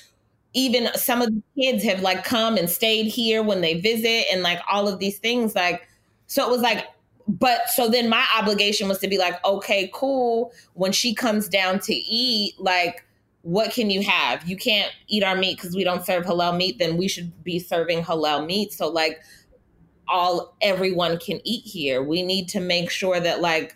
even 0.53 0.89
some 0.95 1.21
of 1.21 1.29
the 1.29 1.43
kids 1.61 1.83
have 1.83 2.01
like 2.01 2.23
come 2.23 2.57
and 2.57 2.69
stayed 2.69 3.05
here 3.05 3.43
when 3.43 3.61
they 3.61 3.79
visit 3.79 4.25
and 4.31 4.41
like 4.41 4.59
all 4.69 4.87
of 4.87 4.97
these 4.97 5.19
things. 5.19 5.53
Like, 5.53 5.87
so 6.25 6.43
it 6.45 6.49
was 6.49 6.61
like, 6.61 6.85
but 7.27 7.69
so 7.69 7.89
then 7.89 8.09
my 8.09 8.25
obligation 8.39 8.87
was 8.87 8.99
to 8.99 9.07
be 9.07 9.17
like, 9.17 9.43
okay, 9.45 9.91
cool. 9.93 10.53
When 10.73 10.91
she 10.91 11.13
comes 11.13 11.47
down 11.47 11.79
to 11.81 11.93
eat, 11.93 12.53
like, 12.59 13.05
what 13.41 13.71
can 13.71 13.89
you 13.89 14.01
have? 14.01 14.47
You 14.47 14.57
can't 14.57 14.91
eat 15.07 15.23
our 15.23 15.35
meat 15.35 15.57
because 15.57 15.75
we 15.75 15.83
don't 15.83 16.05
serve 16.05 16.25
halal 16.25 16.57
meat. 16.57 16.79
Then 16.79 16.97
we 16.97 17.07
should 17.07 17.43
be 17.43 17.59
serving 17.59 18.03
halal 18.03 18.45
meat. 18.45 18.73
So 18.73 18.87
like, 18.87 19.21
all 20.07 20.55
everyone 20.61 21.19
can 21.19 21.39
eat 21.43 21.65
here. 21.65 22.01
We 22.01 22.23
need 22.23 22.47
to 22.49 22.61
make 22.61 22.89
sure 22.89 23.19
that 23.19 23.41
like, 23.41 23.75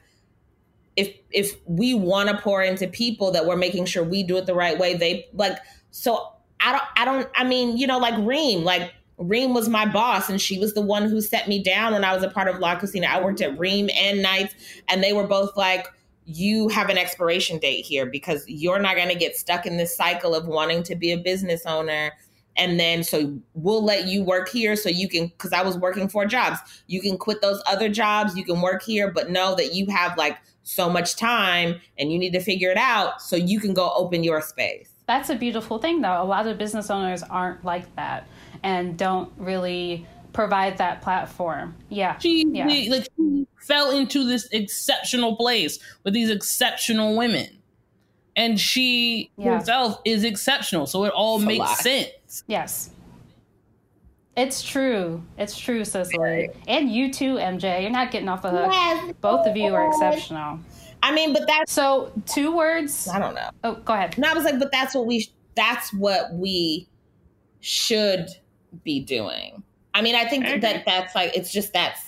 if 1.01 1.15
if 1.31 1.55
we 1.65 1.93
want 1.93 2.29
to 2.29 2.37
pour 2.37 2.61
into 2.61 2.87
people, 2.87 3.31
that 3.31 3.45
we're 3.45 3.57
making 3.57 3.85
sure 3.85 4.03
we 4.03 4.23
do 4.23 4.37
it 4.37 4.45
the 4.45 4.55
right 4.55 4.77
way. 4.77 4.93
They 4.95 5.27
like 5.33 5.57
so. 5.89 6.33
I 6.59 6.71
don't. 6.71 6.83
I 6.95 7.05
don't. 7.05 7.29
I 7.35 7.43
mean, 7.43 7.77
you 7.77 7.87
know, 7.87 7.97
like 7.97 8.13
Reem, 8.19 8.63
like 8.63 8.93
Reem 9.17 9.53
was 9.53 9.67
my 9.67 9.85
boss, 9.85 10.29
and 10.29 10.39
she 10.39 10.59
was 10.59 10.73
the 10.73 10.81
one 10.81 11.09
who 11.09 11.19
set 11.19 11.47
me 11.47 11.61
down 11.61 11.93
when 11.93 12.03
I 12.03 12.13
was 12.13 12.23
a 12.23 12.29
part 12.29 12.47
of 12.47 12.59
La 12.59 12.79
Cocina. 12.79 13.07
I 13.07 13.21
worked 13.21 13.41
at 13.41 13.57
Reem 13.57 13.89
and 13.95 14.21
Nights, 14.21 14.53
and 14.87 15.03
they 15.03 15.13
were 15.13 15.25
both 15.25 15.57
like, 15.57 15.87
"You 16.25 16.69
have 16.69 16.89
an 16.89 16.97
expiration 16.97 17.57
date 17.57 17.83
here 17.83 18.05
because 18.05 18.45
you're 18.47 18.79
not 18.79 18.95
going 18.95 19.09
to 19.09 19.15
get 19.15 19.35
stuck 19.35 19.65
in 19.65 19.77
this 19.77 19.95
cycle 19.97 20.35
of 20.35 20.45
wanting 20.47 20.83
to 20.83 20.95
be 20.95 21.11
a 21.11 21.17
business 21.17 21.65
owner." 21.65 22.13
And 22.57 22.79
then, 22.79 23.03
so 23.03 23.39
we'll 23.53 23.83
let 23.83 24.07
you 24.07 24.23
work 24.23 24.49
here 24.49 24.75
so 24.75 24.89
you 24.89 25.07
can, 25.07 25.27
because 25.27 25.53
I 25.53 25.63
was 25.63 25.77
working 25.77 26.09
four 26.09 26.25
jobs. 26.25 26.59
You 26.87 27.01
can 27.01 27.17
quit 27.17 27.41
those 27.41 27.63
other 27.65 27.87
jobs, 27.87 28.35
you 28.35 28.43
can 28.43 28.61
work 28.61 28.83
here, 28.83 29.09
but 29.09 29.31
know 29.31 29.55
that 29.55 29.73
you 29.73 29.85
have 29.87 30.17
like 30.17 30.37
so 30.64 30.89
much 30.89 31.16
time 31.16 31.82
and 31.97 32.12
you 32.12 32.20
need 32.20 32.34
to 32.34 32.39
figure 32.39 32.72
it 32.72 32.78
out 32.78 33.22
so 33.22 33.36
you 33.36 33.59
can 33.59 33.74
go 33.74 33.91
open 33.95 34.24
your 34.24 34.41
space. 34.41 34.89
That's 35.07 35.30
a 35.30 35.36
beautiful 35.36 35.80
thing, 35.80 36.01
though. 36.01 36.22
A 36.22 36.24
lot 36.24 36.47
of 36.47 36.57
business 36.57 36.89
owners 36.89 37.24
aren't 37.24 37.66
like 37.66 37.93
that 37.95 38.28
and 38.64 38.97
don't 38.97 39.32
really 39.38 40.05
provide 40.34 40.78
that 40.78 41.01
platform. 41.01 41.76
Yeah. 41.89 42.18
She 42.20 42.45
yeah. 42.47 42.66
like 42.89 43.07
she 43.18 43.47
fell 43.59 43.91
into 43.91 44.26
this 44.26 44.47
exceptional 44.51 45.36
place 45.36 45.80
with 46.03 46.14
these 46.14 46.30
exceptional 46.30 47.18
women. 47.18 47.47
And 48.36 48.59
she 48.59 49.30
Yeah. 49.38 49.59
herself 49.59 49.99
is 50.05 50.24
exceptional. 50.24 50.88
So 50.88 51.03
it 51.03 51.12
all 51.12 51.38
It's 51.38 51.45
makes 51.45 51.80
sense. 51.80 52.43
Yes. 52.47 52.91
It's 54.38 54.63
true. 54.63 55.21
It's 55.38 55.57
true, 55.57 55.84
Sicily. 55.84 56.49
And 56.67 56.89
you 56.89 57.11
too, 57.11 57.36
MJ. 57.36 57.82
You're 57.82 57.91
not 57.91 58.11
getting 58.11 58.29
off 58.29 58.41
the 58.41 58.49
hook. 58.49 58.69
Yes, 58.71 59.13
Both 59.19 59.45
of 59.45 59.57
you 59.57 59.75
are 59.75 59.88
exceptional. 59.88 60.59
I 61.03 61.13
mean, 61.13 61.34
but 61.34 61.47
that's, 61.47 61.71
So, 61.71 62.11
two 62.25 62.55
words. 62.55 63.07
I 63.07 63.19
don't 63.19 63.36
know. 63.36 63.49
Oh, 63.63 63.75
go 63.75 63.93
ahead. 63.93 64.17
No, 64.17 64.29
I 64.29 64.34
was 64.34 64.45
like, 64.45 64.59
but 64.59 64.71
that's 64.71 64.95
what 64.95 65.05
we, 65.05 65.27
that's 65.55 65.91
what 65.93 66.34
we 66.34 66.88
should 67.59 68.27
be 68.84 69.01
doing. 69.01 69.63
I 69.93 70.01
mean, 70.01 70.15
I 70.15 70.25
think 70.25 70.45
I 70.45 70.59
that 70.59 70.86
that's 70.86 71.13
like, 71.13 71.36
it's 71.36 71.51
just 71.51 71.73
that's, 71.73 71.99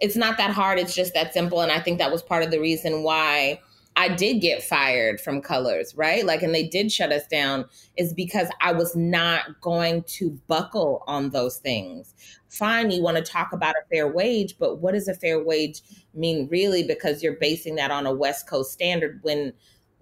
it's 0.00 0.16
not 0.16 0.36
that 0.38 0.50
hard. 0.50 0.78
It's 0.78 0.94
just 0.94 1.14
that 1.14 1.32
simple. 1.32 1.60
And 1.60 1.70
I 1.70 1.78
think 1.80 1.98
that 1.98 2.10
was 2.10 2.22
part 2.22 2.42
of 2.42 2.50
the 2.50 2.58
reason 2.58 3.02
why 3.02 3.60
I 3.98 4.08
did 4.08 4.40
get 4.40 4.62
fired 4.62 5.20
from 5.20 5.42
Colors, 5.42 5.92
right? 5.96 6.24
Like, 6.24 6.42
and 6.42 6.54
they 6.54 6.66
did 6.68 6.92
shut 6.92 7.10
us 7.10 7.26
down 7.26 7.64
is 7.96 8.14
because 8.14 8.48
I 8.60 8.72
was 8.72 8.94
not 8.94 9.60
going 9.60 10.04
to 10.04 10.30
buckle 10.46 11.02
on 11.08 11.30
those 11.30 11.58
things. 11.58 12.14
Fine, 12.48 12.92
you 12.92 13.02
want 13.02 13.16
to 13.16 13.22
talk 13.24 13.52
about 13.52 13.74
a 13.74 13.82
fair 13.90 14.06
wage, 14.06 14.54
but 14.58 14.76
what 14.76 14.94
does 14.94 15.08
a 15.08 15.14
fair 15.14 15.42
wage 15.42 15.82
mean 16.14 16.46
really? 16.48 16.84
Because 16.84 17.22
you're 17.24 17.36
basing 17.40 17.74
that 17.74 17.90
on 17.90 18.06
a 18.06 18.14
West 18.14 18.46
Coast 18.48 18.70
standard 18.72 19.18
when 19.22 19.52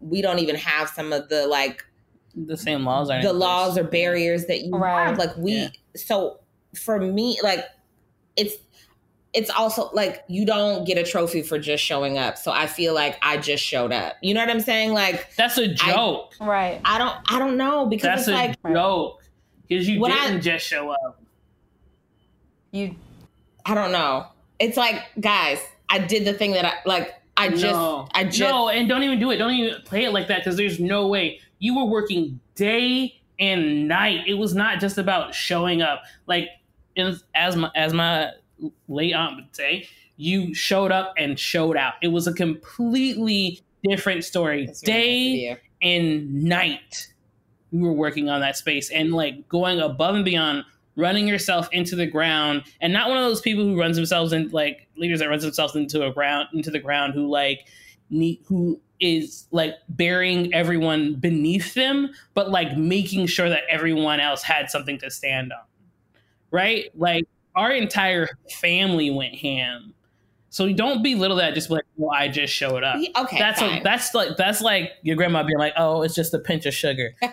we 0.00 0.20
don't 0.20 0.40
even 0.40 0.56
have 0.56 0.90
some 0.90 1.10
of 1.14 1.30
the 1.30 1.46
like 1.46 1.82
The 2.34 2.56
same 2.56 2.84
laws 2.84 3.08
are 3.08 3.16
in 3.16 3.22
the 3.22 3.30
place. 3.30 3.40
laws 3.40 3.78
or 3.78 3.84
barriers 3.84 4.44
that 4.44 4.60
you 4.60 4.76
Right. 4.76 5.06
have. 5.06 5.16
Like 5.18 5.34
we 5.38 5.52
Yeah. 5.52 5.68
so 5.96 6.40
for 6.74 7.00
me, 7.00 7.38
like 7.42 7.64
it's 8.36 8.56
it's 9.36 9.50
also 9.50 9.90
like 9.92 10.24
you 10.28 10.46
don't 10.46 10.86
get 10.86 10.96
a 10.96 11.04
trophy 11.04 11.42
for 11.42 11.58
just 11.58 11.84
showing 11.84 12.16
up. 12.16 12.38
So 12.38 12.50
I 12.50 12.66
feel 12.66 12.94
like 12.94 13.18
I 13.20 13.36
just 13.36 13.62
showed 13.62 13.92
up. 13.92 14.16
You 14.22 14.32
know 14.32 14.40
what 14.40 14.48
I'm 14.48 14.60
saying? 14.60 14.94
Like 14.94 15.34
That's 15.36 15.58
a 15.58 15.68
joke. 15.68 16.32
Right. 16.40 16.80
I 16.86 16.96
don't 16.96 17.14
I 17.28 17.38
don't 17.38 17.58
know 17.58 17.84
because 17.84 18.04
That's 18.04 18.20
it's 18.22 18.28
a 18.28 18.32
like 18.32 18.62
joke. 18.72 19.22
Because 19.68 19.86
you 19.86 20.02
didn't 20.06 20.40
just 20.40 20.66
show 20.66 20.90
up. 20.90 21.20
You. 22.70 22.96
I 23.66 23.74
don't 23.74 23.92
know. 23.92 24.26
It's 24.58 24.78
like 24.78 25.02
guys, 25.20 25.60
I 25.90 25.98
did 25.98 26.24
the 26.24 26.32
thing 26.32 26.52
that 26.52 26.64
I 26.64 26.72
like 26.86 27.12
I 27.36 27.50
just 27.50 27.62
no. 27.62 28.08
I 28.14 28.24
just 28.24 28.40
no, 28.40 28.70
and 28.70 28.88
don't 28.88 29.02
even 29.02 29.20
do 29.20 29.30
it. 29.32 29.36
Don't 29.36 29.52
even 29.52 29.82
play 29.82 30.04
it 30.04 30.12
like 30.12 30.28
that 30.28 30.38
because 30.38 30.56
there's 30.56 30.80
no 30.80 31.08
way 31.08 31.40
you 31.58 31.76
were 31.76 31.84
working 31.84 32.40
day 32.54 33.20
and 33.38 33.86
night. 33.86 34.20
It 34.26 34.34
was 34.34 34.54
not 34.54 34.80
just 34.80 34.96
about 34.96 35.34
showing 35.34 35.82
up. 35.82 36.04
Like 36.26 36.48
as 36.96 37.54
my 37.54 37.70
as 37.74 37.92
my 37.92 38.30
late 38.88 39.14
on 39.14 39.36
would 39.36 39.54
say, 39.54 39.88
you 40.16 40.54
showed 40.54 40.92
up 40.92 41.14
and 41.16 41.38
showed 41.38 41.76
out. 41.76 41.94
It 42.02 42.08
was 42.08 42.26
a 42.26 42.32
completely 42.32 43.60
different 43.84 44.24
story. 44.24 44.66
That's 44.66 44.82
very 44.82 44.96
nice 44.98 45.52
of 45.52 45.58
Day 45.58 45.60
and 45.82 46.44
night, 46.44 47.08
we 47.72 47.80
were 47.80 47.92
working 47.92 48.28
on 48.28 48.40
that 48.40 48.56
space 48.56 48.90
and 48.90 49.12
like 49.12 49.48
going 49.48 49.80
above 49.80 50.14
and 50.14 50.24
beyond. 50.24 50.64
Running 50.98 51.28
yourself 51.28 51.68
into 51.72 51.94
the 51.94 52.06
ground, 52.06 52.62
and 52.80 52.90
not 52.90 53.10
one 53.10 53.18
of 53.18 53.24
those 53.24 53.42
people 53.42 53.62
who 53.62 53.78
runs 53.78 53.96
themselves 53.96 54.32
in 54.32 54.48
like 54.48 54.88
leaders 54.96 55.18
that 55.18 55.28
runs 55.28 55.42
themselves 55.42 55.76
into 55.76 56.06
a 56.06 56.10
ground 56.10 56.48
into 56.54 56.70
the 56.70 56.78
ground 56.78 57.12
who 57.12 57.28
like 57.28 57.66
need 58.08 58.40
who 58.46 58.80
is 58.98 59.46
like 59.50 59.74
burying 59.90 60.54
everyone 60.54 61.16
beneath 61.16 61.74
them, 61.74 62.08
but 62.32 62.50
like 62.50 62.78
making 62.78 63.26
sure 63.26 63.50
that 63.50 63.64
everyone 63.68 64.20
else 64.20 64.42
had 64.42 64.70
something 64.70 64.96
to 65.00 65.10
stand 65.10 65.52
on. 65.52 65.66
Right? 66.50 66.86
Like 66.94 67.26
our 67.56 67.72
entire 67.72 68.28
family 68.60 69.10
went 69.10 69.34
ham. 69.36 69.94
So 70.50 70.72
don't 70.72 71.02
belittle 71.02 71.36
that. 71.36 71.52
Just 71.54 71.68
be 71.68 71.74
like, 71.74 71.84
well, 71.96 72.12
I 72.14 72.28
just 72.28 72.52
showed 72.52 72.82
up. 72.82 72.96
Okay, 73.16 73.38
that's 73.38 73.60
a, 73.60 73.80
that's 73.82 74.14
like 74.14 74.36
that's 74.38 74.62
like 74.62 74.92
your 75.02 75.14
grandma 75.16 75.42
being 75.42 75.58
like, 75.58 75.74
oh, 75.76 76.00
it's 76.02 76.14
just 76.14 76.32
a 76.32 76.38
pinch 76.38 76.64
of 76.64 76.72
sugar. 76.74 77.14
Know 77.22 77.28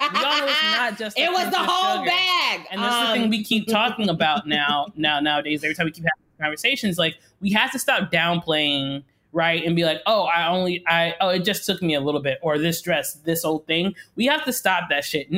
it's 0.47 0.63
not 0.63 0.97
just. 0.97 1.17
it 1.17 1.31
was 1.31 1.49
the 1.49 1.57
whole 1.57 1.99
sugar. 1.99 2.07
bag. 2.09 2.65
And 2.71 2.81
that's 2.81 2.95
the 2.95 3.11
Um, 3.11 3.13
thing 3.13 3.29
we 3.29 3.43
keep 3.43 3.67
talking 3.67 4.09
about 4.09 4.45
now, 4.47 4.87
now 4.95 5.19
nowadays. 5.21 5.63
Every 5.63 5.75
time 5.75 5.85
we 5.85 5.91
keep 5.91 6.03
having 6.03 6.41
conversations, 6.41 6.97
like 6.97 7.15
we 7.39 7.51
have 7.51 7.71
to 7.71 7.79
stop 7.79 8.11
downplaying, 8.11 9.03
right? 9.31 9.63
And 9.63 9.75
be 9.75 9.85
like, 9.85 10.01
oh, 10.05 10.23
I 10.23 10.47
only, 10.49 10.83
I, 10.87 11.15
oh, 11.21 11.29
it 11.29 11.45
just 11.45 11.65
took 11.65 11.81
me 11.81 11.93
a 11.93 12.01
little 12.01 12.21
bit, 12.21 12.39
or 12.41 12.57
this 12.57 12.81
dress, 12.81 13.13
this 13.23 13.45
old 13.45 13.65
thing. 13.67 13.95
We 14.15 14.25
have 14.25 14.43
to 14.45 14.51
stop 14.53 14.89
that 14.89 15.05
shit. 15.05 15.31
No, 15.31 15.37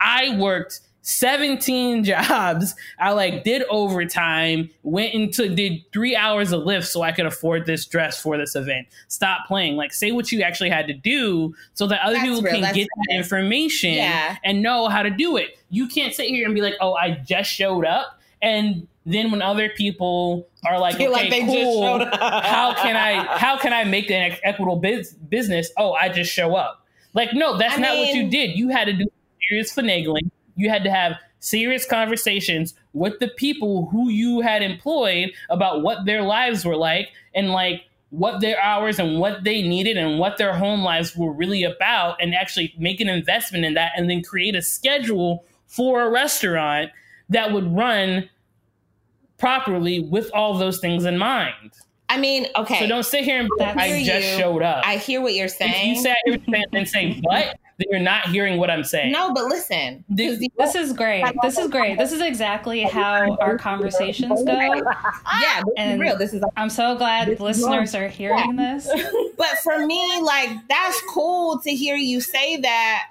I 0.00 0.36
worked 0.38 0.80
17 1.06 2.02
jobs. 2.04 2.74
I 2.98 3.12
like 3.12 3.44
did 3.44 3.62
overtime, 3.70 4.70
went 4.82 5.14
into 5.14 5.48
did 5.54 5.82
three 5.92 6.16
hours 6.16 6.50
of 6.52 6.64
lift 6.64 6.88
so 6.88 7.02
I 7.02 7.12
could 7.12 7.26
afford 7.26 7.64
this 7.64 7.86
dress 7.86 8.20
for 8.20 8.36
this 8.36 8.56
event. 8.56 8.88
Stop 9.08 9.46
playing. 9.46 9.76
Like 9.76 9.92
say 9.92 10.10
what 10.12 10.32
you 10.32 10.42
actually 10.42 10.70
had 10.70 10.86
to 10.88 10.92
do 10.94 11.54
so 11.74 11.86
that 11.86 12.00
other 12.02 12.14
That's 12.14 12.26
people 12.28 12.42
real. 12.42 12.60
can 12.60 12.74
get 12.74 12.88
that 13.08 13.16
information 13.16 13.92
Yeah. 13.94 14.36
and 14.44 14.62
know 14.62 14.88
how 14.88 15.02
to 15.02 15.10
do 15.10 15.36
it. 15.36 15.58
You 15.70 15.86
can't 15.86 16.12
sit 16.12 16.26
here 16.26 16.44
and 16.44 16.54
be 16.54 16.60
like, 16.60 16.74
"Oh, 16.80 16.94
I 16.94 17.10
just 17.26 17.50
showed 17.50 17.84
up," 17.86 18.18
and 18.42 18.86
then 19.04 19.30
when 19.30 19.42
other 19.42 19.68
people 19.68 20.48
are 20.66 20.78
like, 20.80 20.96
Feel 20.96 21.12
"Okay, 21.14 21.30
like 21.30 21.46
cool, 21.46 21.82
showed 21.82 22.02
up. 22.02 22.44
how 22.44 22.74
can 22.74 22.96
I 22.96 23.38
how 23.38 23.56
can 23.56 23.72
I 23.72 23.84
make 23.84 24.10
an 24.10 24.36
equitable 24.42 24.76
biz- 24.76 25.12
business?" 25.14 25.70
Oh, 25.78 25.92
I 25.92 26.08
just 26.08 26.32
show 26.32 26.56
up. 26.56 26.84
Like, 27.14 27.32
no, 27.32 27.56
that's 27.56 27.78
I 27.78 27.80
not 27.80 27.96
what 27.96 28.14
you 28.14 28.28
did. 28.28 28.56
You 28.58 28.68
had 28.68 28.84
to 28.86 28.92
do 28.92 29.04
serious 29.48 29.72
finagling. 29.74 30.30
You 30.56 30.68
had 30.68 30.82
to 30.84 30.90
have 30.90 31.12
serious 31.38 31.86
conversations 31.86 32.74
with 32.92 33.18
the 33.20 33.28
people 33.28 33.86
who 33.86 34.08
you 34.08 34.40
had 34.40 34.62
employed 34.62 35.30
about 35.50 35.82
what 35.82 36.04
their 36.06 36.22
lives 36.22 36.64
were 36.64 36.76
like 36.76 37.10
and 37.34 37.50
like 37.50 37.82
what 38.10 38.40
their 38.40 38.60
hours 38.60 38.98
and 38.98 39.18
what 39.18 39.44
they 39.44 39.62
needed 39.62 39.96
and 39.96 40.18
what 40.18 40.38
their 40.38 40.54
home 40.54 40.82
lives 40.82 41.14
were 41.16 41.32
really 41.32 41.62
about 41.62 42.16
and 42.20 42.34
actually 42.34 42.74
make 42.78 43.00
an 43.00 43.08
investment 43.08 43.64
in 43.64 43.74
that 43.74 43.92
and 43.96 44.08
then 44.08 44.22
create 44.22 44.54
a 44.54 44.62
schedule 44.62 45.44
for 45.66 46.02
a 46.02 46.10
restaurant 46.10 46.90
that 47.28 47.52
would 47.52 47.74
run 47.76 48.28
properly 49.38 50.00
with 50.00 50.30
all 50.32 50.56
those 50.56 50.78
things 50.78 51.04
in 51.04 51.18
mind. 51.18 51.72
I 52.08 52.18
mean, 52.18 52.46
okay. 52.56 52.78
So 52.80 52.86
don't 52.86 53.04
sit 53.04 53.24
here 53.24 53.40
and 53.40 53.50
I 53.60 53.84
I 53.84 54.04
just 54.04 54.30
you. 54.32 54.38
showed 54.38 54.62
up. 54.62 54.86
I 54.86 54.96
hear 54.96 55.20
what 55.20 55.34
you're 55.34 55.46
if 55.46 55.52
saying. 55.52 55.96
you 55.96 56.00
say 56.00 56.14
everything 56.26 56.64
and 56.72 56.88
say 56.88 57.20
but, 57.22 57.58
then 57.78 57.88
you're 57.90 58.00
not 58.00 58.28
hearing 58.28 58.58
what 58.58 58.70
I'm 58.70 58.84
saying. 58.84 59.12
No, 59.12 59.34
but 59.34 59.44
listen. 59.44 60.02
This- 60.08 60.42
This 60.56 60.74
is 60.74 60.92
great. 60.94 61.24
This 61.42 61.58
is 61.58 61.68
great. 61.68 61.98
This 61.98 62.10
is 62.12 62.22
exactly 62.22 62.82
how 62.82 63.36
our 63.40 63.58
conversations 63.58 64.42
go. 64.44 64.52
Yeah, 65.40 65.62
this 65.64 65.74
And- 65.76 65.92
is 65.94 65.98
real. 66.00 66.16
This 66.16 66.32
is 66.32 66.42
I'm 66.56 66.70
so 66.70 66.96
glad 66.96 67.38
listeners 67.38 67.94
are 67.94 68.08
hearing 68.08 68.56
this. 68.56 68.88
but 69.36 69.58
for 69.62 69.84
me, 69.86 70.20
like 70.22 70.50
that's 70.68 71.00
cool 71.10 71.58
to 71.60 71.70
hear 71.70 71.96
you 71.96 72.20
say 72.20 72.56
that. 72.62 73.06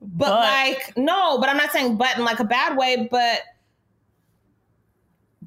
But, 0.00 0.26
But- 0.28 0.30
like, 0.40 0.96
no, 0.96 1.38
but 1.38 1.48
I'm 1.48 1.56
not 1.56 1.72
saying 1.72 1.96
but 1.96 2.18
in 2.18 2.24
like 2.24 2.40
a 2.40 2.44
bad 2.44 2.76
way, 2.76 3.08
but 3.10 3.40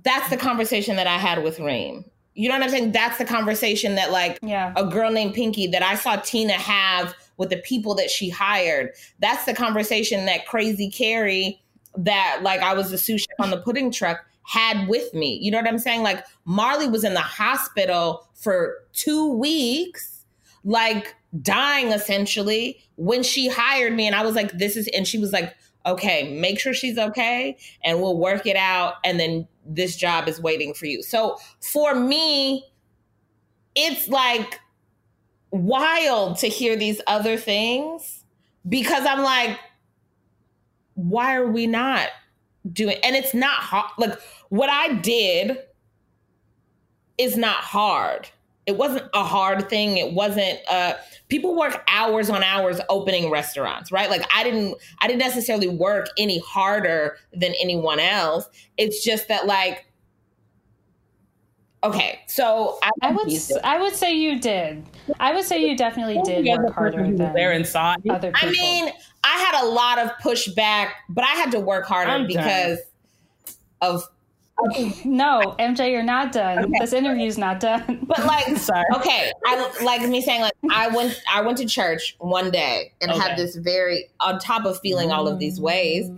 that's 0.03 0.29
the 0.29 0.37
conversation 0.37 0.95
that 0.95 1.07
I 1.07 1.17
had 1.17 1.43
with 1.43 1.59
Reem. 1.59 2.05
You 2.33 2.49
know 2.49 2.55
what 2.55 2.63
I'm 2.63 2.69
saying? 2.69 2.91
That's 2.91 3.17
the 3.17 3.25
conversation 3.25 3.95
that 3.95 4.11
like 4.11 4.39
Yeah. 4.41 4.73
a 4.75 4.85
girl 4.85 5.11
named 5.11 5.33
Pinky 5.35 5.67
that 5.67 5.83
I 5.83 5.95
saw 5.95 6.15
Tina 6.15 6.53
have 6.53 7.13
with 7.37 7.49
the 7.49 7.57
people 7.57 7.95
that 7.95 8.09
she 8.09 8.29
hired. 8.29 8.91
That's 9.19 9.45
the 9.45 9.53
conversation 9.53 10.25
that 10.25 10.47
Crazy 10.47 10.89
Carrie, 10.89 11.61
that 11.97 12.39
like 12.43 12.61
I 12.61 12.73
was 12.73 12.91
the 12.91 12.97
sous 12.97 13.21
chef 13.21 13.39
on 13.39 13.49
the 13.49 13.57
pudding 13.57 13.91
truck, 13.91 14.25
had 14.43 14.87
with 14.87 15.13
me. 15.13 15.39
You 15.41 15.51
know 15.51 15.57
what 15.57 15.67
I'm 15.67 15.79
saying? 15.79 16.03
Like 16.03 16.25
Marley 16.45 16.87
was 16.87 17.03
in 17.03 17.13
the 17.13 17.19
hospital 17.21 18.27
for 18.33 18.75
two 18.93 19.31
weeks, 19.33 20.25
like 20.63 21.15
dying 21.41 21.87
essentially, 21.87 22.79
when 22.95 23.23
she 23.23 23.47
hired 23.47 23.93
me. 23.93 24.07
And 24.07 24.15
I 24.15 24.23
was 24.23 24.35
like, 24.35 24.51
this 24.57 24.75
is, 24.75 24.87
and 24.89 25.07
she 25.07 25.17
was 25.17 25.31
like, 25.31 25.55
okay, 25.85 26.37
make 26.37 26.59
sure 26.59 26.73
she's 26.73 26.97
okay 26.97 27.57
and 27.83 28.01
we'll 28.01 28.17
work 28.17 28.45
it 28.45 28.55
out. 28.55 28.95
And 29.03 29.19
then 29.19 29.47
this 29.65 29.95
job 29.95 30.27
is 30.27 30.39
waiting 30.39 30.73
for 30.73 30.85
you. 30.85 31.01
So 31.01 31.37
for 31.59 31.95
me, 31.95 32.65
it's 33.75 34.07
like 34.07 34.59
wild 35.51 36.37
to 36.39 36.47
hear 36.47 36.75
these 36.75 37.01
other 37.07 37.37
things 37.37 38.23
because 38.67 39.05
I'm 39.05 39.21
like, 39.21 39.59
why 40.95 41.35
are 41.35 41.47
we 41.47 41.67
not 41.67 42.09
doing? 42.71 42.97
And 43.03 43.15
it's 43.15 43.33
not 43.33 43.55
hard. 43.55 43.91
Like 43.97 44.19
what 44.49 44.69
I 44.69 44.93
did 44.95 45.59
is 47.17 47.37
not 47.37 47.57
hard. 47.57 48.29
It 48.67 48.77
wasn't 48.77 49.09
a 49.13 49.23
hard 49.23 49.69
thing. 49.69 49.97
It 49.97 50.13
wasn't. 50.13 50.59
Uh, 50.69 50.93
people 51.29 51.55
work 51.57 51.83
hours 51.87 52.29
on 52.29 52.43
hours 52.43 52.79
opening 52.89 53.31
restaurants, 53.31 53.91
right? 53.91 54.09
Like 54.09 54.23
I 54.33 54.43
didn't. 54.43 54.77
I 54.99 55.07
didn't 55.07 55.19
necessarily 55.19 55.67
work 55.67 56.07
any 56.17 56.39
harder 56.39 57.17
than 57.33 57.53
anyone 57.59 57.99
else. 57.99 58.47
It's 58.77 59.03
just 59.03 59.27
that 59.27 59.47
like. 59.47 59.87
Okay, 61.83 62.19
so 62.27 62.77
I, 62.83 62.89
I 63.01 63.11
would 63.11 63.31
s- 63.31 63.51
I 63.63 63.79
would 63.81 63.95
say 63.95 64.13
you 64.13 64.39
did. 64.39 64.83
I 65.19 65.33
would 65.33 65.45
say 65.45 65.67
you 65.67 65.75
definitely 65.75 66.21
did 66.23 66.45
work 66.45 66.73
harder 66.75 66.91
person 66.97 67.09
who's 67.11 67.17
than 67.17 67.33
there 67.33 67.51
inside. 67.53 67.97
other 68.07 68.31
people. 68.31 68.49
I 68.49 68.51
mean, 68.51 68.91
I 69.23 69.37
had 69.37 69.63
a 69.63 69.67
lot 69.67 69.97
of 69.97 70.11
pushback, 70.23 70.89
but 71.09 71.23
I 71.23 71.29
had 71.31 71.51
to 71.51 71.59
work 71.59 71.85
harder 71.85 72.11
I'm 72.11 72.27
done. 72.27 72.27
because 72.27 72.79
of. 73.81 74.03
no, 75.05 75.55
MJ, 75.57 75.89
you're 75.91 76.03
not 76.03 76.31
done. 76.31 76.71
This 76.79 76.93
interview's 76.93 77.39
not 77.39 77.59
done. 77.59 78.01
But 78.03 78.25
like, 78.27 78.45
Sorry. 78.57 78.85
okay, 78.97 79.31
I 79.47 79.83
like 79.83 80.07
me 80.07 80.21
saying 80.21 80.41
like 80.41 80.53
I 80.69 80.87
went 80.89 81.19
I 81.33 81.41
went 81.41 81.57
to 81.59 81.65
church 81.65 82.15
one 82.19 82.51
day 82.51 82.91
and 83.01 83.09
had 83.09 83.37
this 83.39 83.55
very 83.55 84.09
on 84.19 84.37
top 84.37 84.65
of 84.65 84.79
feeling 84.81 85.11
all 85.11 85.27
of 85.27 85.39
these 85.39 85.59
ways. 85.59 86.11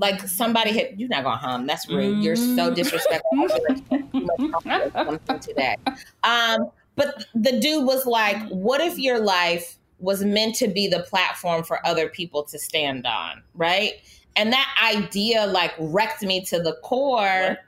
Like 0.00 0.20
somebody 0.26 0.72
had 0.72 0.98
you're 0.98 1.08
not 1.08 1.24
gonna 1.24 1.36
hum. 1.36 1.66
That's 1.66 1.88
rude. 1.88 2.22
You're 2.24 2.36
so 2.36 2.74
disrespectful. 2.74 3.38
I 3.38 3.48
feel 3.48 3.64
like 3.68 4.04
you 4.12 4.26
must 4.26 4.52
talk 4.52 4.64
to 4.64 4.90
someone 4.94 5.40
today. 5.40 5.76
Um, 6.24 6.70
but 6.96 7.26
the 7.34 7.60
dude 7.60 7.84
was 7.86 8.06
like, 8.06 8.38
"What 8.48 8.80
if 8.80 8.98
your 8.98 9.18
life 9.20 9.78
was 9.98 10.24
meant 10.24 10.54
to 10.56 10.68
be 10.68 10.88
the 10.88 11.00
platform 11.00 11.62
for 11.64 11.86
other 11.86 12.08
people 12.08 12.42
to 12.44 12.58
stand 12.58 13.06
on?" 13.06 13.42
Right? 13.54 13.94
And 14.36 14.52
that 14.52 14.68
idea 14.82 15.46
like 15.46 15.72
wrecked 15.78 16.22
me 16.22 16.44
to 16.46 16.60
the 16.60 16.74
core. 16.82 17.48
What? 17.50 17.58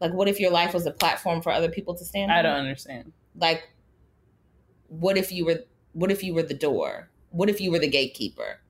Like, 0.00 0.12
what 0.12 0.28
if 0.28 0.38
your 0.40 0.50
life 0.50 0.74
was 0.74 0.86
a 0.86 0.90
platform 0.92 1.42
for 1.42 1.50
other 1.52 1.70
people 1.70 1.94
to 1.94 2.04
stand 2.04 2.30
on? 2.30 2.38
I 2.38 2.42
don't 2.42 2.56
understand. 2.58 3.12
like 3.40 3.68
what 4.88 5.16
if 5.16 5.32
you 5.32 5.44
were 5.44 5.60
what 5.92 6.10
if 6.12 6.22
you 6.22 6.34
were 6.34 6.42
the 6.42 6.54
door 6.54 7.08
what 7.30 7.48
if 7.48 7.60
you 7.60 7.70
were 7.70 7.78
the 7.80 7.88
gatekeeper 7.88 8.60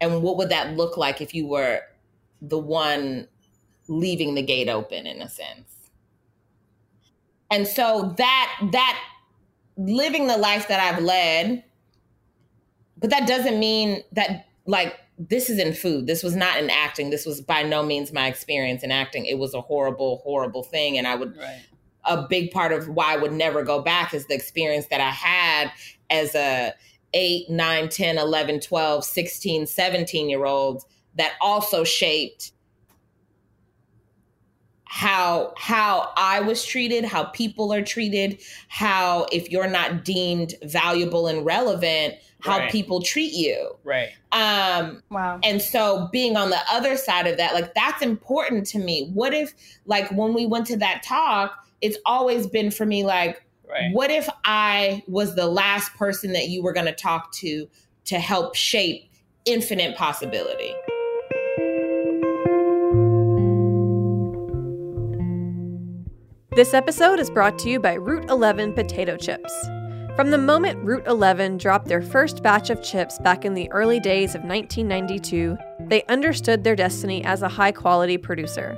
and 0.00 0.22
what 0.22 0.36
would 0.36 0.48
that 0.48 0.76
look 0.76 0.96
like 0.96 1.20
if 1.20 1.34
you 1.34 1.46
were 1.46 1.80
the 2.40 2.58
one 2.58 3.28
leaving 3.88 4.34
the 4.34 4.42
gate 4.42 4.68
open 4.68 5.06
in 5.06 5.22
a 5.22 5.28
sense. 5.28 5.90
And 7.50 7.66
so 7.66 8.14
that 8.18 8.58
that 8.72 9.02
living 9.78 10.26
the 10.26 10.38
life 10.38 10.68
that 10.68 10.80
i've 10.80 11.02
led 11.02 11.62
but 12.96 13.10
that 13.10 13.28
doesn't 13.28 13.58
mean 13.58 14.02
that 14.12 14.46
like 14.66 14.96
this 15.18 15.48
is 15.48 15.58
in 15.58 15.72
food. 15.72 16.06
This 16.06 16.22
was 16.22 16.36
not 16.36 16.58
in 16.58 16.68
acting. 16.70 17.10
This 17.10 17.24
was 17.24 17.40
by 17.40 17.62
no 17.62 17.82
means 17.82 18.12
my 18.12 18.26
experience 18.26 18.82
in 18.82 18.90
acting. 18.90 19.24
It 19.26 19.38
was 19.38 19.54
a 19.54 19.60
horrible 19.60 20.18
horrible 20.24 20.62
thing. 20.62 20.98
And 20.98 21.06
i 21.06 21.14
would 21.14 21.36
Right. 21.36 21.60
a 22.04 22.26
big 22.28 22.50
part 22.50 22.72
of 22.72 22.88
why 22.88 23.14
I 23.14 23.16
would 23.16 23.32
never 23.32 23.62
go 23.62 23.80
back 23.80 24.14
is 24.14 24.26
the 24.26 24.34
experience 24.34 24.86
that 24.88 25.00
I 25.00 25.10
had 25.10 25.72
as 26.10 26.34
a 26.34 26.72
8, 27.14 27.48
9, 27.48 27.88
10, 27.88 28.18
11, 28.18 28.60
12, 28.60 29.04
16, 29.04 29.66
17 29.66 30.28
year 30.28 30.44
old 30.44 30.84
that 31.16 31.32
also 31.40 31.84
shaped 31.84 32.52
how 34.84 35.52
how 35.56 36.12
I 36.16 36.40
was 36.40 36.64
treated, 36.64 37.04
how 37.04 37.24
people 37.24 37.72
are 37.72 37.82
treated, 37.82 38.40
how 38.68 39.26
if 39.32 39.50
you're 39.50 39.68
not 39.68 40.04
deemed 40.04 40.54
valuable 40.62 41.26
and 41.26 41.44
relevant, 41.44 42.14
how 42.40 42.58
Right. 42.58 42.70
people 42.72 43.02
treat 43.02 43.32
you. 43.32 43.76
Right. 43.84 44.10
Um 44.32 45.02
wow. 45.10 45.40
and 45.42 45.60
so 45.60 46.08
being 46.12 46.36
on 46.36 46.50
the 46.50 46.60
other 46.70 46.96
side 46.96 47.26
of 47.26 47.36
that, 47.36 47.52
like 47.52 47.74
that's 47.74 48.00
important 48.00 48.66
to 48.68 48.78
me. 48.78 49.10
What 49.12 49.34
if, 49.34 49.52
like, 49.86 50.10
when 50.12 50.32
we 50.34 50.46
went 50.46 50.66
to 50.68 50.76
that 50.78 51.02
talk, 51.02 51.52
it's 51.80 51.98
always 52.06 52.46
been 52.46 52.70
for 52.70 52.86
me, 52.86 53.04
like, 53.04 53.42
Right. 53.68 53.90
what 53.92 54.10
if 54.12 54.28
I 54.44 55.02
was 55.08 55.34
the 55.34 55.46
last 55.48 55.92
person 55.94 56.32
that 56.34 56.48
you 56.48 56.62
were 56.62 56.72
going 56.72 56.86
to 56.86 56.92
talk 56.94 57.32
to 57.32 57.68
to 58.04 58.18
help 58.20 58.54
shape 58.54 59.10
infinite 59.44 59.96
possibility? 59.96 60.72
This 66.56 66.72
episode 66.72 67.20
is 67.20 67.28
brought 67.28 67.58
to 67.58 67.68
you 67.68 67.78
by 67.78 67.92
Route 67.92 68.30
11 68.30 68.72
potato 68.72 69.18
chips. 69.18 69.52
From 70.16 70.30
the 70.30 70.38
moment 70.38 70.82
Route 70.82 71.06
11 71.06 71.58
dropped 71.58 71.86
their 71.86 72.00
first 72.00 72.42
batch 72.42 72.70
of 72.70 72.82
chips 72.82 73.18
back 73.18 73.44
in 73.44 73.52
the 73.52 73.70
early 73.72 74.00
days 74.00 74.34
of 74.34 74.42
1992, 74.42 75.58
they 75.80 76.02
understood 76.04 76.64
their 76.64 76.74
destiny 76.74 77.22
as 77.26 77.42
a 77.42 77.48
high 77.48 77.72
quality 77.72 78.16
producer. 78.16 78.74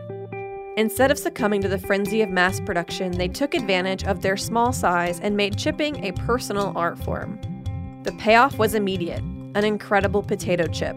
Instead 0.77 1.13
of 1.13 1.21
succumbing 1.21 1.63
to 1.63 1.69
the 1.69 1.79
frenzy 1.79 2.21
of 2.21 2.31
mass 2.31 2.59
production, 2.59 3.13
they 3.13 3.29
took 3.29 3.55
advantage 3.55 4.03
of 4.03 4.23
their 4.23 4.37
small 4.37 4.73
size 4.73 5.21
and 5.21 5.37
made 5.37 5.57
chipping 5.57 6.05
a 6.05 6.11
personal 6.11 6.73
art 6.75 6.99
form. 6.99 7.39
The 8.03 8.11
payoff 8.19 8.59
was 8.59 8.75
immediate 8.75 9.23
an 9.55 9.65
incredible 9.65 10.25
potato 10.25 10.67
chip. 10.67 10.97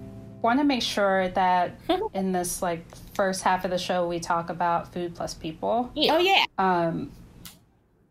want 0.41 0.59
to 0.59 0.63
make 0.63 0.81
sure 0.81 1.29
that 1.29 1.75
in 2.13 2.31
this 2.31 2.61
like 2.61 2.85
first 3.13 3.43
half 3.43 3.65
of 3.65 3.71
the 3.71 3.77
show 3.77 4.07
we 4.07 4.19
talk 4.19 4.49
about 4.49 4.93
food 4.93 5.15
plus 5.15 5.33
people. 5.33 5.91
Oh, 5.95 6.17
yeah. 6.17 6.45
Um, 6.57 7.11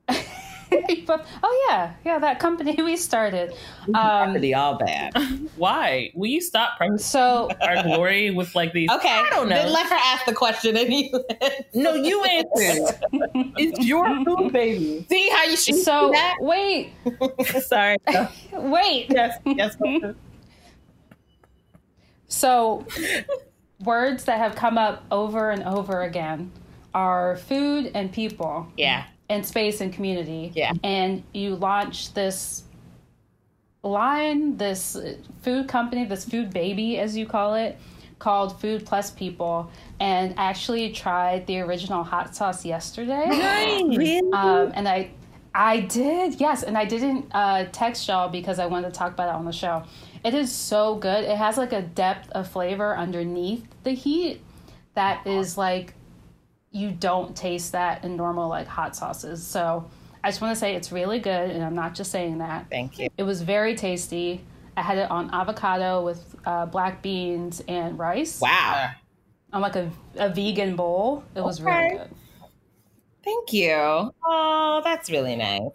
but, 1.07 1.27
oh 1.43 1.67
yeah, 1.69 1.95
yeah, 2.05 2.19
that 2.19 2.39
company 2.39 2.81
we 2.83 2.97
started. 2.97 3.53
Um, 3.95 4.33
Pretty 4.33 4.55
all 4.55 4.79
bad. 4.79 5.17
Why? 5.57 6.13
Will 6.15 6.29
you 6.29 6.41
stop 6.41 6.77
practicing 6.77 6.99
so 6.99 7.51
our 7.61 7.83
glory 7.83 8.31
with 8.31 8.55
like 8.55 8.73
these? 8.73 8.91
Okay. 8.91 9.09
I 9.09 9.29
don't 9.31 9.49
know. 9.49 9.57
Then 9.57 9.73
let 9.73 9.87
her 9.87 9.99
ask 9.99 10.27
the 10.27 10.33
question 10.33 10.77
and 10.77 10.93
you 10.93 11.25
no, 11.75 11.95
you 11.95 12.23
answer. 12.23 12.99
it's 13.59 13.85
your 13.85 14.25
food, 14.25 14.53
baby. 14.53 15.07
see 15.09 15.29
how 15.31 15.45
you 15.45 15.57
should 15.57 15.77
so 15.77 16.11
that? 16.13 16.37
wait, 16.41 16.93
Sorry. 17.63 17.97
wait. 18.53 19.07
yes. 19.11 19.39
Yes. 19.45 19.77
So, 22.31 22.87
words 23.85 24.25
that 24.25 24.39
have 24.39 24.55
come 24.55 24.79
up 24.79 25.05
over 25.11 25.51
and 25.51 25.63
over 25.65 26.03
again 26.03 26.53
are 26.95 27.37
food 27.37 27.91
and 27.95 28.11
people, 28.13 28.67
Yeah. 28.77 29.05
and 29.29 29.45
space 29.45 29.81
and 29.81 29.93
community. 29.93 30.53
Yeah. 30.55 30.73
And 30.83 31.23
you 31.35 31.57
launched 31.57 32.15
this 32.15 32.63
line, 33.83 34.57
this 34.57 34.97
food 35.43 35.69
company, 35.69 36.05
this 36.05 36.25
food 36.25 36.51
baby, 36.53 36.99
as 36.99 37.17
you 37.17 37.27
call 37.27 37.55
it, 37.55 37.79
called 38.19 38.61
Food 38.61 38.85
Plus 38.85 39.11
People, 39.11 39.71
and 39.99 40.35
actually 40.37 40.93
tried 40.93 41.47
the 41.47 41.61
original 41.61 42.05
hot 42.05 42.35
sauce 42.37 42.65
yesterday. 42.65 43.27
Really? 43.83 44.21
Um, 44.33 44.71
and 44.75 44.87
I, 44.89 45.11
I 45.55 45.81
did, 45.81 46.39
yes, 46.41 46.63
and 46.63 46.77
I 46.79 46.85
didn't 46.85 47.27
uh, 47.33 47.65
text 47.73 48.07
y'all 48.07 48.29
because 48.29 48.59
I 48.61 48.67
wanted 48.67 48.93
to 48.93 48.99
talk 48.99 49.13
about 49.13 49.29
it 49.29 49.35
on 49.35 49.45
the 49.47 49.53
show. 49.53 49.83
It 50.25 50.35
is 50.35 50.53
so 50.53 50.97
good. 50.97 51.25
It 51.25 51.37
has 51.37 51.57
like 51.57 51.73
a 51.73 51.83
depth 51.83 52.31
of 52.31 52.49
flavor 52.49 52.97
underneath 52.97 53.67
the 53.85 53.93
heat 53.93 54.43
that 54.95 55.27
is 55.27 55.57
like 55.57 55.95
you 56.71 56.91
don't 56.91 57.35
taste 57.35 57.73
that 57.73 58.05
in 58.05 58.17
normal 58.17 58.49
like 58.49 58.67
hot 58.67 58.95
sauces. 58.95 59.43
So 59.45 59.89
I 60.23 60.29
just 60.29 60.41
want 60.41 60.55
to 60.55 60.61
say 60.61 60.75
it's 60.75 60.93
really 60.93 61.19
good, 61.19 61.51
and 61.51 61.65
I'm 61.65 61.75
not 61.75 61.95
just 61.95 62.11
saying 62.11 62.39
that. 62.39 62.67
Thank 62.71 62.99
you. 62.99 63.09
It 63.17 63.23
was 63.23 63.41
very 63.43 63.75
tasty. 63.75 64.43
I 64.77 64.83
had 64.83 64.99
it 64.99 65.11
on 65.11 65.31
avocado 65.33 66.03
with 66.05 66.37
uh, 66.45 66.67
black 66.67 67.03
beans 67.03 67.63
and 67.67 67.99
rice 67.99 68.41
Wow. 68.41 68.91
on 69.53 69.63
like 69.63 69.77
a, 69.77 69.91
a 70.17 70.29
vegan 70.29 70.77
bowl. 70.77 71.25
It 71.35 71.41
was 71.43 71.61
really 71.63 71.97
good. 71.97 72.11
Thank 73.25 73.53
you. 73.53 73.73
Oh, 74.25 74.81
that's 74.85 75.11
really 75.11 75.37
nice. 75.37 75.71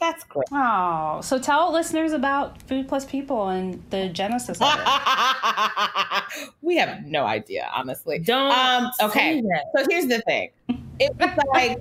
That's 0.00 0.24
great. 0.24 0.46
Oh, 0.50 1.20
so 1.22 1.38
tell 1.38 1.70
listeners 1.72 2.12
about 2.12 2.60
Food 2.62 2.88
Plus 2.88 3.04
People 3.04 3.48
and 3.48 3.82
the 3.90 4.08
genesis 4.08 4.58
of 4.60 4.66
it. 4.72 6.22
we 6.62 6.76
have 6.76 7.04
no 7.04 7.26
idea, 7.26 7.68
honestly. 7.74 8.18
Don't 8.18 8.50
Um, 8.50 8.90
okay. 9.02 9.42
say. 9.42 9.60
So 9.76 9.86
here's 9.90 10.06
the 10.06 10.20
thing. 10.22 10.50
It 10.98 11.12
was 11.18 11.30
like 11.52 11.78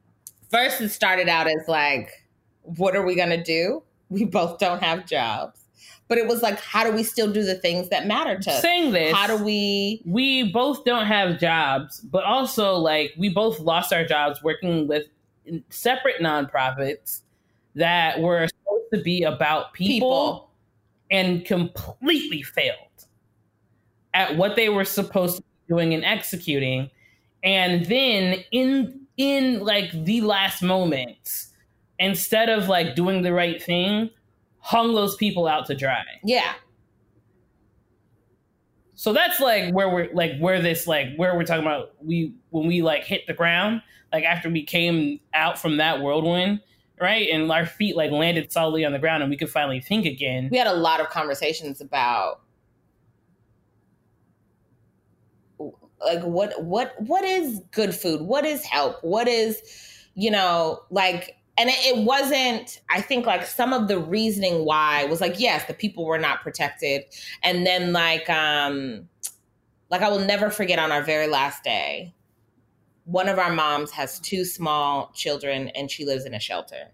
first 0.50 0.80
it 0.80 0.88
started 0.88 1.28
out 1.28 1.46
as 1.46 1.68
like, 1.68 2.24
what 2.62 2.96
are 2.96 3.04
we 3.04 3.14
gonna 3.14 3.42
do? 3.44 3.82
We 4.08 4.24
both 4.24 4.58
don't 4.58 4.82
have 4.82 5.06
jobs. 5.06 5.58
But 6.08 6.18
it 6.18 6.26
was 6.26 6.42
like, 6.42 6.58
how 6.58 6.82
do 6.82 6.90
we 6.90 7.04
still 7.04 7.30
do 7.30 7.44
the 7.44 7.54
things 7.54 7.88
that 7.90 8.04
matter 8.06 8.36
to 8.36 8.50
us? 8.50 8.62
saying 8.62 8.92
this. 8.92 9.14
How 9.14 9.26
do 9.28 9.36
we 9.44 10.02
we 10.06 10.50
both 10.50 10.84
don't 10.84 11.06
have 11.06 11.38
jobs, 11.38 12.00
but 12.00 12.24
also 12.24 12.74
like 12.74 13.12
we 13.18 13.28
both 13.28 13.60
lost 13.60 13.92
our 13.92 14.04
jobs 14.04 14.42
working 14.42 14.88
with 14.88 15.04
separate 15.68 16.20
nonprofits 16.20 17.20
that 17.74 18.20
were 18.20 18.48
supposed 18.48 18.90
to 18.94 19.02
be 19.02 19.22
about 19.22 19.72
people, 19.72 20.10
People. 20.10 20.50
and 21.10 21.44
completely 21.44 22.42
failed 22.42 22.76
at 24.14 24.36
what 24.36 24.56
they 24.56 24.68
were 24.68 24.84
supposed 24.84 25.36
to 25.36 25.42
be 25.42 25.74
doing 25.74 25.94
and 25.94 26.04
executing. 26.04 26.90
And 27.42 27.86
then 27.86 28.44
in 28.50 29.00
in 29.16 29.60
like 29.60 29.90
the 30.04 30.22
last 30.22 30.62
moments, 30.62 31.48
instead 31.98 32.48
of 32.48 32.68
like 32.68 32.94
doing 32.94 33.22
the 33.22 33.32
right 33.32 33.62
thing, 33.62 34.10
hung 34.58 34.94
those 34.94 35.16
people 35.16 35.46
out 35.46 35.66
to 35.66 35.74
dry. 35.74 36.04
Yeah. 36.24 36.52
So 38.94 39.14
that's 39.14 39.40
like 39.40 39.72
where 39.72 39.88
we're 39.88 40.10
like 40.12 40.38
where 40.38 40.60
this 40.60 40.86
like 40.86 41.16
where 41.16 41.34
we're 41.34 41.44
talking 41.44 41.64
about 41.64 41.92
we 42.02 42.34
when 42.50 42.66
we 42.66 42.82
like 42.82 43.04
hit 43.04 43.26
the 43.26 43.32
ground 43.32 43.80
like 44.12 44.24
after 44.24 44.50
we 44.50 44.62
came 44.62 45.20
out 45.32 45.58
from 45.58 45.78
that 45.78 46.02
whirlwind 46.02 46.60
right 47.00 47.28
and 47.30 47.50
our 47.50 47.66
feet 47.66 47.96
like 47.96 48.10
landed 48.10 48.52
solidly 48.52 48.84
on 48.84 48.92
the 48.92 48.98
ground 48.98 49.22
and 49.22 49.30
we 49.30 49.36
could 49.36 49.50
finally 49.50 49.80
think 49.80 50.06
again. 50.06 50.48
We 50.50 50.58
had 50.58 50.66
a 50.66 50.74
lot 50.74 51.00
of 51.00 51.08
conversations 51.10 51.80
about 51.80 52.40
like 55.58 56.22
what 56.22 56.62
what 56.62 56.94
what 57.00 57.24
is 57.24 57.60
good 57.70 57.94
food? 57.94 58.22
What 58.22 58.44
is 58.44 58.64
help? 58.64 59.02
What 59.02 59.28
is 59.28 59.62
you 60.14 60.30
know 60.30 60.80
like 60.90 61.36
and 61.56 61.70
it, 61.70 62.04
wasn't 62.04 62.80
i 62.90 63.00
think 63.00 63.26
like 63.26 63.46
some 63.46 63.72
of 63.72 63.88
the 63.88 63.98
reasoning 63.98 64.64
why 64.64 65.04
was 65.04 65.20
like 65.20 65.38
yes 65.38 65.64
the 65.66 65.74
people 65.74 66.04
were 66.04 66.18
not 66.18 66.42
protected 66.42 67.02
and 67.42 67.66
then 67.66 67.92
like 67.92 68.28
um 68.30 69.08
like 69.90 70.02
i 70.02 70.08
will 70.08 70.24
never 70.24 70.50
forget 70.50 70.78
on 70.78 70.90
our 70.90 71.02
very 71.02 71.26
last 71.26 71.62
day 71.62 72.12
one 73.10 73.28
of 73.28 73.38
our 73.38 73.52
moms 73.52 73.90
has 73.90 74.20
two 74.20 74.44
small 74.44 75.10
children 75.14 75.68
and 75.70 75.90
she 75.90 76.04
lives 76.04 76.24
in 76.24 76.34
a 76.34 76.40
shelter 76.40 76.92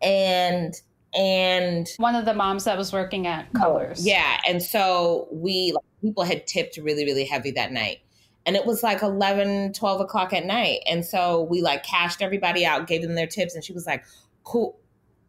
and 0.00 0.74
and 1.14 1.88
One 1.98 2.14
of 2.14 2.24
the 2.24 2.34
moms 2.34 2.64
that 2.64 2.76
was 2.78 2.92
working 2.92 3.26
at 3.26 3.52
Colors. 3.52 4.04
yeah 4.06 4.40
and 4.48 4.62
so 4.62 5.28
we 5.30 5.72
like, 5.72 5.84
people 6.00 6.24
had 6.24 6.46
tipped 6.46 6.76
really 6.78 7.04
really 7.04 7.24
heavy 7.24 7.50
that 7.52 7.70
night 7.72 7.98
and 8.44 8.56
it 8.56 8.66
was 8.66 8.82
like 8.82 9.02
11 9.02 9.72
12 9.74 10.00
o'clock 10.00 10.32
at 10.32 10.44
night 10.44 10.80
and 10.86 11.04
so 11.04 11.42
we 11.42 11.62
like 11.62 11.84
cashed 11.84 12.22
everybody 12.22 12.64
out 12.66 12.86
gave 12.86 13.02
them 13.02 13.14
their 13.14 13.26
tips 13.26 13.54
and 13.54 13.62
she 13.64 13.72
was 13.72 13.86
like 13.86 14.04
cool 14.42 14.78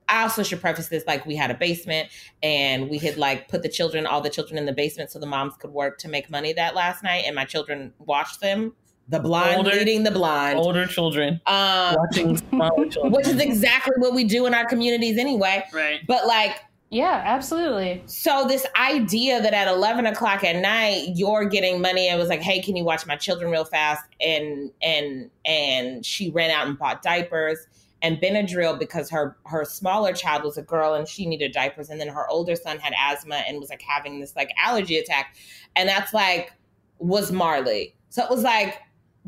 I 0.09 0.23
also 0.23 0.43
should 0.43 0.61
preface 0.61 0.89
this 0.89 1.05
like 1.07 1.25
we 1.25 1.35
had 1.35 1.49
a 1.49 1.53
basement 1.55 2.09
and 2.41 2.89
we 2.89 2.97
had 2.97 3.17
like 3.17 3.47
put 3.47 3.63
the 3.63 3.69
children, 3.69 4.05
all 4.05 4.19
the 4.19 4.29
children 4.29 4.57
in 4.57 4.65
the 4.65 4.73
basement 4.73 5.09
so 5.11 5.17
the 5.17 5.25
moms 5.25 5.55
could 5.55 5.71
work 5.71 5.97
to 5.99 6.09
make 6.09 6.29
money 6.29 6.51
that 6.53 6.75
last 6.75 7.03
night. 7.03 7.23
And 7.25 7.35
my 7.35 7.45
children 7.45 7.93
watched 7.99 8.41
them, 8.41 8.73
the 9.09 9.19
blind 9.19 9.57
Older- 9.57 9.71
leading 9.71 10.03
the 10.03 10.11
blind. 10.11 10.57
Older 10.57 10.85
children 10.87 11.41
Um, 11.45 11.95
watching 11.97 12.37
smaller 12.49 12.87
children. 12.89 13.11
which 13.13 13.27
is 13.27 13.39
exactly 13.39 13.93
what 13.97 14.13
we 14.13 14.23
do 14.23 14.45
in 14.45 14.53
our 14.53 14.65
communities 14.65 15.17
anyway. 15.17 15.63
right. 15.73 15.99
But 16.07 16.25
like, 16.25 16.61
Yeah, 16.89 17.21
absolutely. 17.25 18.01
so 18.05 18.45
this 18.47 18.65
idea 18.79 19.41
that 19.41 19.53
at 19.53 19.67
11 19.67 20.05
o'clock 20.05 20.43
at 20.43 20.55
night 20.55 21.09
you're 21.15 21.43
getting 21.45 21.81
money 21.81 22.07
and 22.07 22.17
was 22.19 22.29
like 22.29 22.41
hey 22.41 22.61
can 22.61 22.75
you 22.75 22.83
watch 22.85 23.05
my 23.05 23.15
children 23.15 23.51
real 23.51 23.65
fast 23.65 24.03
and 24.21 24.71
and 24.81 25.29
and 25.43 26.05
she 26.05 26.29
ran 26.29 26.49
out 26.51 26.67
and 26.67 26.77
bought 26.77 27.01
diapers 27.01 27.57
and 28.03 28.19
benadryl 28.21 28.77
because 28.77 29.09
her 29.09 29.35
her 29.45 29.65
smaller 29.65 30.13
child 30.13 30.43
was 30.43 30.57
a 30.57 30.61
girl 30.61 30.93
and 30.93 31.07
she 31.07 31.25
needed 31.25 31.51
diapers 31.51 31.89
and 31.89 31.99
then 31.99 32.07
her 32.07 32.27
older 32.29 32.55
son 32.55 32.77
had 32.79 32.93
asthma 32.97 33.37
and 33.47 33.59
was 33.59 33.69
like 33.69 33.81
having 33.81 34.19
this 34.19 34.35
like 34.35 34.51
allergy 34.57 34.97
attack 34.97 35.35
and 35.75 35.89
that's 35.89 36.13
like 36.13 36.53
was 36.99 37.31
marley 37.31 37.95
so 38.09 38.23
it 38.23 38.29
was 38.29 38.43
like 38.43 38.77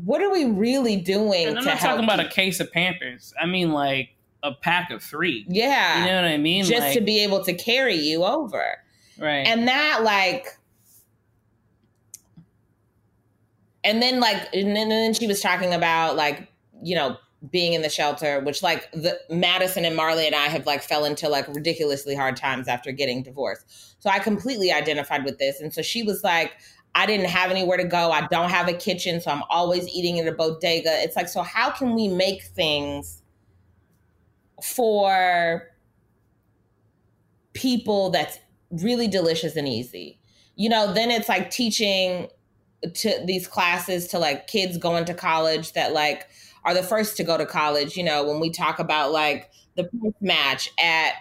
what 0.04 0.22
are 0.22 0.30
we 0.30 0.44
really 0.44 0.96
doing 0.96 1.48
And 1.48 1.58
I'm 1.58 1.64
not 1.64 1.78
talking 1.78 2.04
about 2.04 2.20
a 2.20 2.28
case 2.28 2.60
of 2.60 2.70
Pampers. 2.72 3.32
I 3.40 3.46
mean 3.46 3.72
like 3.72 4.10
a 4.42 4.52
pack 4.52 4.90
of 4.90 5.02
three. 5.02 5.44
yeah 5.48 6.00
You 6.00 6.06
know 6.06 6.22
what 6.22 6.30
I 6.30 6.36
mean? 6.36 6.64
just 6.64 6.80
like, 6.80 6.94
to 6.94 7.00
be 7.00 7.20
able 7.20 7.42
to 7.44 7.54
carry 7.54 7.96
you 7.96 8.24
over 8.24 8.64
right. 9.18 9.46
and 9.46 9.66
that 9.68 10.02
like 10.02 10.46
and 13.84 14.02
then 14.02 14.20
like 14.20 14.36
and 14.52 14.76
then, 14.76 14.82
and 14.82 14.90
then 14.90 15.14
she 15.14 15.26
was 15.26 15.40
talking 15.40 15.72
about 15.72 16.16
like 16.16 16.48
you 16.82 16.94
know 16.94 17.16
being 17.50 17.74
in 17.74 17.82
the 17.82 17.88
shelter 17.88 18.40
which 18.40 18.62
like 18.62 18.90
the 18.92 19.18
madison 19.30 19.84
and 19.84 19.94
marley 19.94 20.26
and 20.26 20.34
i 20.34 20.46
have 20.46 20.66
like 20.66 20.82
fell 20.82 21.04
into 21.04 21.28
like 21.28 21.46
ridiculously 21.48 22.14
hard 22.14 22.36
times 22.36 22.66
after 22.66 22.90
getting 22.90 23.22
divorced 23.22 23.94
so 24.02 24.10
i 24.10 24.18
completely 24.18 24.72
identified 24.72 25.24
with 25.24 25.38
this 25.38 25.60
and 25.60 25.72
so 25.72 25.80
she 25.82 26.02
was 26.02 26.24
like 26.24 26.52
i 26.96 27.06
didn't 27.06 27.26
have 27.26 27.52
anywhere 27.52 27.76
to 27.76 27.84
go 27.84 28.10
i 28.10 28.26
don't 28.26 28.50
have 28.50 28.66
a 28.66 28.72
kitchen 28.72 29.20
so 29.20 29.30
i'm 29.30 29.44
always 29.48 29.86
eating 29.88 30.16
in 30.16 30.26
a 30.26 30.32
bodega 30.32 30.90
it's 31.02 31.14
like 31.14 31.28
so 31.28 31.42
how 31.42 31.70
can 31.70 31.94
we 31.94 32.08
make 32.08 32.42
things 32.42 33.22
for 34.62 35.68
people 37.52 38.10
that's 38.10 38.38
really 38.70 39.08
delicious 39.08 39.56
and 39.56 39.68
easy. 39.68 40.20
You 40.56 40.68
know, 40.68 40.92
then 40.92 41.10
it's 41.10 41.28
like 41.28 41.50
teaching 41.50 42.28
to 42.94 43.24
these 43.24 43.46
classes 43.46 44.08
to 44.08 44.18
like 44.18 44.46
kids 44.46 44.78
going 44.78 45.04
to 45.06 45.14
college 45.14 45.72
that 45.72 45.92
like 45.92 46.28
are 46.64 46.74
the 46.74 46.82
first 46.82 47.16
to 47.16 47.24
go 47.24 47.36
to 47.36 47.46
college, 47.46 47.96
you 47.96 48.04
know, 48.04 48.24
when 48.24 48.40
we 48.40 48.50
talk 48.50 48.78
about 48.78 49.12
like 49.12 49.50
the 49.76 49.88
match 50.20 50.70
at 50.78 51.14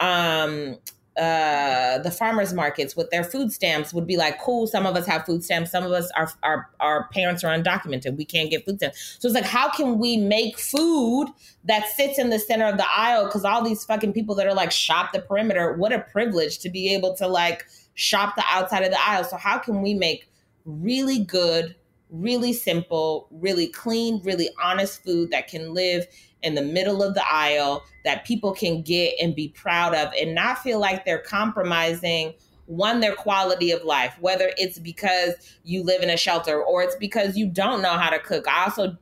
um 0.00 0.76
uh 1.18 1.98
the 1.98 2.10
farmers 2.10 2.52
markets 2.52 2.96
with 2.96 3.10
their 3.10 3.24
food 3.24 3.52
stamps 3.52 3.92
would 3.92 4.06
be 4.06 4.16
like 4.16 4.40
cool 4.40 4.66
some 4.66 4.86
of 4.86 4.94
us 4.96 5.06
have 5.06 5.26
food 5.26 5.42
stamps 5.42 5.70
some 5.70 5.84
of 5.84 5.90
us 5.92 6.10
our 6.16 6.30
our, 6.42 6.70
our 6.80 7.08
parents 7.08 7.42
are 7.42 7.56
undocumented 7.56 8.16
we 8.16 8.24
can't 8.24 8.50
get 8.50 8.64
food 8.64 8.76
stamps. 8.78 9.16
So 9.18 9.28
it's 9.28 9.34
like 9.34 9.44
how 9.44 9.70
can 9.70 9.98
we 9.98 10.16
make 10.16 10.58
food 10.58 11.28
that 11.64 11.88
sits 11.88 12.18
in 12.18 12.30
the 12.30 12.38
center 12.38 12.66
of 12.66 12.76
the 12.76 12.86
aisle? 12.88 13.26
Because 13.26 13.44
all 13.44 13.62
these 13.62 13.84
fucking 13.84 14.12
people 14.12 14.34
that 14.36 14.46
are 14.46 14.54
like 14.54 14.72
shop 14.72 15.12
the 15.12 15.20
perimeter 15.20 15.72
what 15.74 15.92
a 15.92 16.00
privilege 16.00 16.58
to 16.60 16.70
be 16.70 16.92
able 16.94 17.14
to 17.16 17.26
like 17.26 17.66
shop 17.94 18.36
the 18.36 18.44
outside 18.48 18.84
of 18.84 18.90
the 18.90 19.00
aisle. 19.00 19.24
So 19.24 19.36
how 19.36 19.58
can 19.58 19.82
we 19.82 19.94
make 19.94 20.28
really 20.64 21.24
good 21.24 21.74
really 22.10 22.54
simple 22.54 23.28
really 23.30 23.66
clean 23.66 24.18
really 24.24 24.48
honest 24.62 25.04
food 25.04 25.30
that 25.30 25.46
can 25.46 25.74
live 25.74 26.06
in 26.42 26.54
the 26.54 26.62
middle 26.62 27.02
of 27.02 27.14
the 27.14 27.32
aisle 27.32 27.84
that 28.04 28.24
people 28.24 28.52
can 28.52 28.82
get 28.82 29.14
and 29.20 29.34
be 29.34 29.48
proud 29.48 29.94
of 29.94 30.12
and 30.18 30.34
not 30.34 30.58
feel 30.58 30.78
like 30.78 31.04
they're 31.04 31.18
compromising 31.18 32.32
one 32.66 33.00
their 33.00 33.14
quality 33.14 33.70
of 33.70 33.82
life 33.82 34.14
whether 34.20 34.52
it's 34.58 34.78
because 34.78 35.34
you 35.64 35.82
live 35.82 36.02
in 36.02 36.10
a 36.10 36.16
shelter 36.16 36.62
or 36.62 36.82
it's 36.82 36.96
because 36.96 37.36
you 37.36 37.46
don't 37.48 37.80
know 37.80 37.94
how 37.94 38.10
to 38.10 38.18
cook. 38.18 38.46
I 38.46 38.64
also 38.64 38.96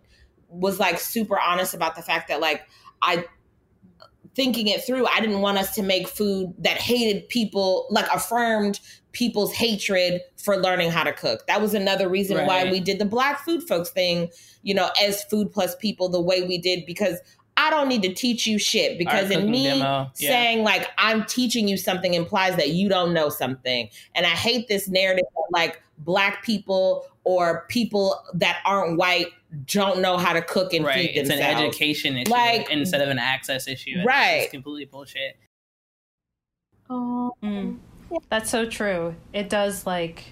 was 0.49 0.79
like 0.79 0.99
super 0.99 1.39
honest 1.39 1.75
about 1.75 1.97
the 1.97 2.03
fact 2.03 2.29
that 2.29 2.41
like 2.41 2.67
i 3.03 3.25
thinking 4.35 4.69
it 4.69 4.85
through 4.85 5.07
i 5.07 5.21
didn't 5.21 5.41
want 5.41 5.59
us 5.59 5.75
to 5.75 5.83
make 5.83 6.07
food 6.07 6.53
that 6.59 6.77
hated 6.77 7.29
people 7.29 7.87
like 7.91 8.07
affirmed 8.13 8.81
people's 9.17 9.55
hatred 9.55 10.21
for 10.37 10.59
learning 10.59 10.91
how 10.91 11.03
to 11.03 11.13
cook 11.13 11.47
that 11.47 11.61
was 11.61 11.73
another 11.73 12.07
reason 12.07 12.47
why 12.47 12.71
we 12.71 12.79
did 12.79 12.99
the 12.99 13.05
black 13.07 13.43
food 13.43 13.63
folks 13.63 13.89
thing 13.89 14.29
you 14.63 14.75
know 14.75 14.91
as 15.03 15.25
food 15.25 15.51
plus 15.51 15.75
people 15.77 16.11
the 16.11 16.21
way 16.21 16.43
we 16.43 16.59
did 16.59 16.85
because 16.85 17.19
I 17.57 17.71
don't 17.71 17.89
need 17.89 18.03
to 18.03 18.13
teach 18.13 18.47
you 18.47 18.59
shit 18.59 18.99
because 18.99 19.31
in 19.31 19.51
me 19.51 19.65
demo, 19.65 20.11
yeah. 20.19 20.29
saying 20.29 20.63
like 20.63 20.91
I'm 20.99 21.25
teaching 21.25 21.67
you 21.67 21.79
something 21.79 22.13
implies 22.13 22.57
that 22.57 22.71
you 22.71 22.89
don't 22.89 23.15
know 23.15 23.31
something. 23.31 23.89
And 24.15 24.27
I 24.27 24.31
hate 24.31 24.69
this 24.69 24.89
narrative 24.89 25.25
that 25.35 25.59
like 25.59 25.81
black 26.01 26.45
people 26.45 27.07
or 27.25 27.65
people 27.69 28.23
that 28.35 28.59
aren't 28.67 28.99
white 28.99 29.29
don't 29.65 30.01
know 30.01 30.19
how 30.19 30.35
to 30.35 30.43
cook 30.43 30.75
and 30.75 30.85
right. 30.85 30.95
feed 30.95 31.17
It's 31.17 31.29
themselves. 31.31 31.53
It's 31.53 31.61
an 31.61 31.67
education 31.67 32.17
issue 32.19 32.31
Like- 32.31 32.71
instead 32.71 33.01
of 33.01 33.09
an 33.09 33.19
access 33.19 33.67
issue. 33.67 34.03
Right. 34.05 34.43
It's 34.43 34.51
completely 34.51 34.85
bullshit. 34.85 35.37
Mm. 36.91 37.79
That's 38.31 38.51
so 38.51 38.69
true. 38.69 39.15
It 39.33 39.49
does 39.51 39.87
like 39.87 40.25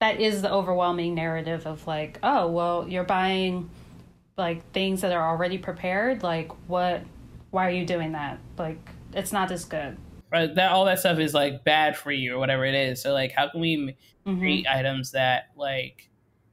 that 0.00 0.20
is 0.20 0.42
the 0.42 0.52
overwhelming 0.52 1.14
narrative 1.14 1.66
of 1.66 1.86
like, 1.86 2.18
oh, 2.22 2.50
well, 2.50 2.86
you're 2.88 3.04
buying 3.04 3.70
like 4.36 4.70
things 4.72 5.00
that 5.00 5.12
are 5.12 5.28
already 5.28 5.58
prepared. 5.58 6.22
Like, 6.22 6.50
what? 6.68 7.02
Why 7.50 7.66
are 7.66 7.70
you 7.70 7.86
doing 7.86 8.12
that? 8.12 8.38
Like, 8.58 8.78
it's 9.14 9.32
not 9.32 9.50
as 9.50 9.64
good. 9.64 9.96
Right. 10.30 10.54
That 10.54 10.72
all 10.72 10.84
that 10.86 10.98
stuff 10.98 11.18
is 11.18 11.32
like 11.32 11.64
bad 11.64 11.96
for 11.96 12.10
you 12.12 12.34
or 12.34 12.38
whatever 12.38 12.64
it 12.64 12.74
is. 12.74 13.00
So 13.00 13.12
like, 13.12 13.32
how 13.32 13.48
can 13.48 13.60
we 13.60 13.74
m- 14.26 14.34
Mhm. 14.34 14.38
create 14.40 14.66
items 14.66 15.12
that 15.12 15.44
like 15.56 16.10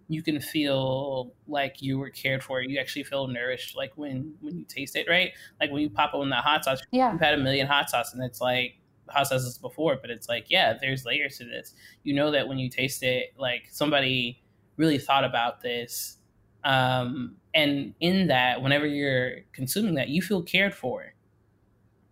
you 0.07 0.21
can 0.21 0.39
feel 0.39 1.33
like 1.47 1.81
you 1.81 1.97
were 1.97 2.09
cared 2.11 2.43
for? 2.43 2.61
You 2.61 2.79
actually 2.79 3.03
feel 3.03 3.27
nourished, 3.27 3.75
like 3.75 3.91
when 3.95 4.35
when 4.41 4.57
you 4.59 4.65
taste 4.65 4.95
it, 4.95 5.07
right? 5.09 5.31
Like 5.59 5.71
when 5.71 5.81
you 5.81 5.89
pop 5.89 6.11
open 6.13 6.29
that 6.29 6.43
hot 6.43 6.63
sauce. 6.63 6.81
Yeah. 6.91 7.11
You've 7.11 7.21
had 7.21 7.33
a 7.33 7.37
million 7.37 7.65
hot 7.67 7.89
sauce, 7.89 8.13
and 8.13 8.23
it's 8.23 8.39
like 8.39 8.75
hot 9.09 9.27
sauces 9.27 9.57
before, 9.57 9.97
but 10.01 10.09
it's 10.09 10.29
like, 10.29 10.49
yeah, 10.49 10.73
there's 10.79 11.05
layers 11.05 11.37
to 11.37 11.45
this. 11.45 11.73
You 12.03 12.13
know 12.13 12.31
that 12.31 12.47
when 12.47 12.59
you 12.59 12.69
taste 12.69 13.03
it, 13.03 13.33
like 13.37 13.67
somebody 13.71 14.43
really 14.77 14.97
thought 14.97 15.23
about 15.23 15.61
this. 15.61 16.17
Um, 16.63 17.37
and 17.53 17.93
in 17.99 18.27
that, 18.27 18.61
whenever 18.61 18.85
you're 18.87 19.41
consuming 19.51 19.95
that, 19.95 20.09
you 20.09 20.21
feel 20.21 20.41
cared 20.43 20.73
for, 20.73 21.13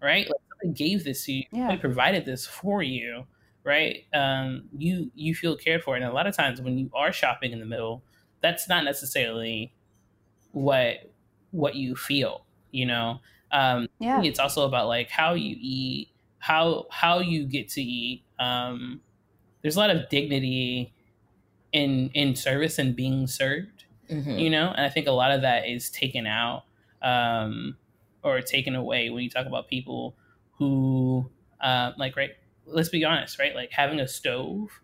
right? 0.01 0.25
Like 0.27 0.41
somebody 0.61 0.77
gave 0.77 1.03
this 1.03 1.25
to 1.25 1.33
you, 1.33 1.43
Yeah. 1.51 1.77
provided 1.79 2.25
this 2.25 2.45
for 2.47 2.81
you, 2.83 3.25
right? 3.63 4.05
Um, 4.13 4.69
you 4.77 5.11
you 5.15 5.35
feel 5.35 5.55
cared 5.57 5.83
for, 5.83 5.95
and 5.95 6.05
a 6.05 6.11
lot 6.11 6.27
of 6.27 6.35
times 6.35 6.61
when 6.61 6.77
you 6.77 6.89
are 6.93 7.11
shopping 7.11 7.51
in 7.51 7.59
the 7.59 7.65
middle, 7.65 8.03
that's 8.41 8.67
not 8.67 8.83
necessarily 8.83 9.75
what 10.53 11.13
what 11.51 11.75
you 11.75 11.95
feel, 11.95 12.47
you 12.71 12.85
know. 12.87 13.21
Um, 13.51 13.87
Yeah. 13.99 14.25
it's 14.25 14.39
also 14.39 14.65
about 14.67 14.87
like 14.87 15.09
how 15.09 15.35
you 15.35 15.57
eat, 15.59 16.10
how 16.41 16.87
how 16.91 17.19
you 17.19 17.45
get 17.45 17.69
to 17.69 17.81
eat. 17.81 18.23
Um, 18.39 18.99
there's 19.61 19.75
a 19.77 19.79
lot 19.79 19.89
of 19.91 20.09
dignity 20.09 20.93
in 21.71 22.09
in 22.13 22.35
service 22.35 22.77
and 22.79 22.95
being 22.95 23.27
served 23.27 23.85
Mhm. 24.09 24.41
you 24.41 24.49
know 24.49 24.73
and 24.75 24.85
i 24.85 24.89
think 24.89 25.07
a 25.07 25.11
lot 25.11 25.31
of 25.31 25.41
that 25.43 25.69
is 25.69 25.89
taken 25.89 26.27
out 26.27 26.63
um 27.01 27.77
or 28.25 28.41
taken 28.41 28.75
away 28.75 29.09
when 29.09 29.23
you 29.23 29.29
talk 29.29 29.45
about 29.47 29.69
people 29.69 30.17
who 30.57 31.29
uh 31.61 31.93
like 31.97 32.17
right 32.17 32.31
let's 32.65 32.89
be 32.89 33.05
honest 33.05 33.39
right 33.39 33.55
like 33.55 33.71
having 33.71 34.01
a 34.01 34.07
stove 34.07 34.81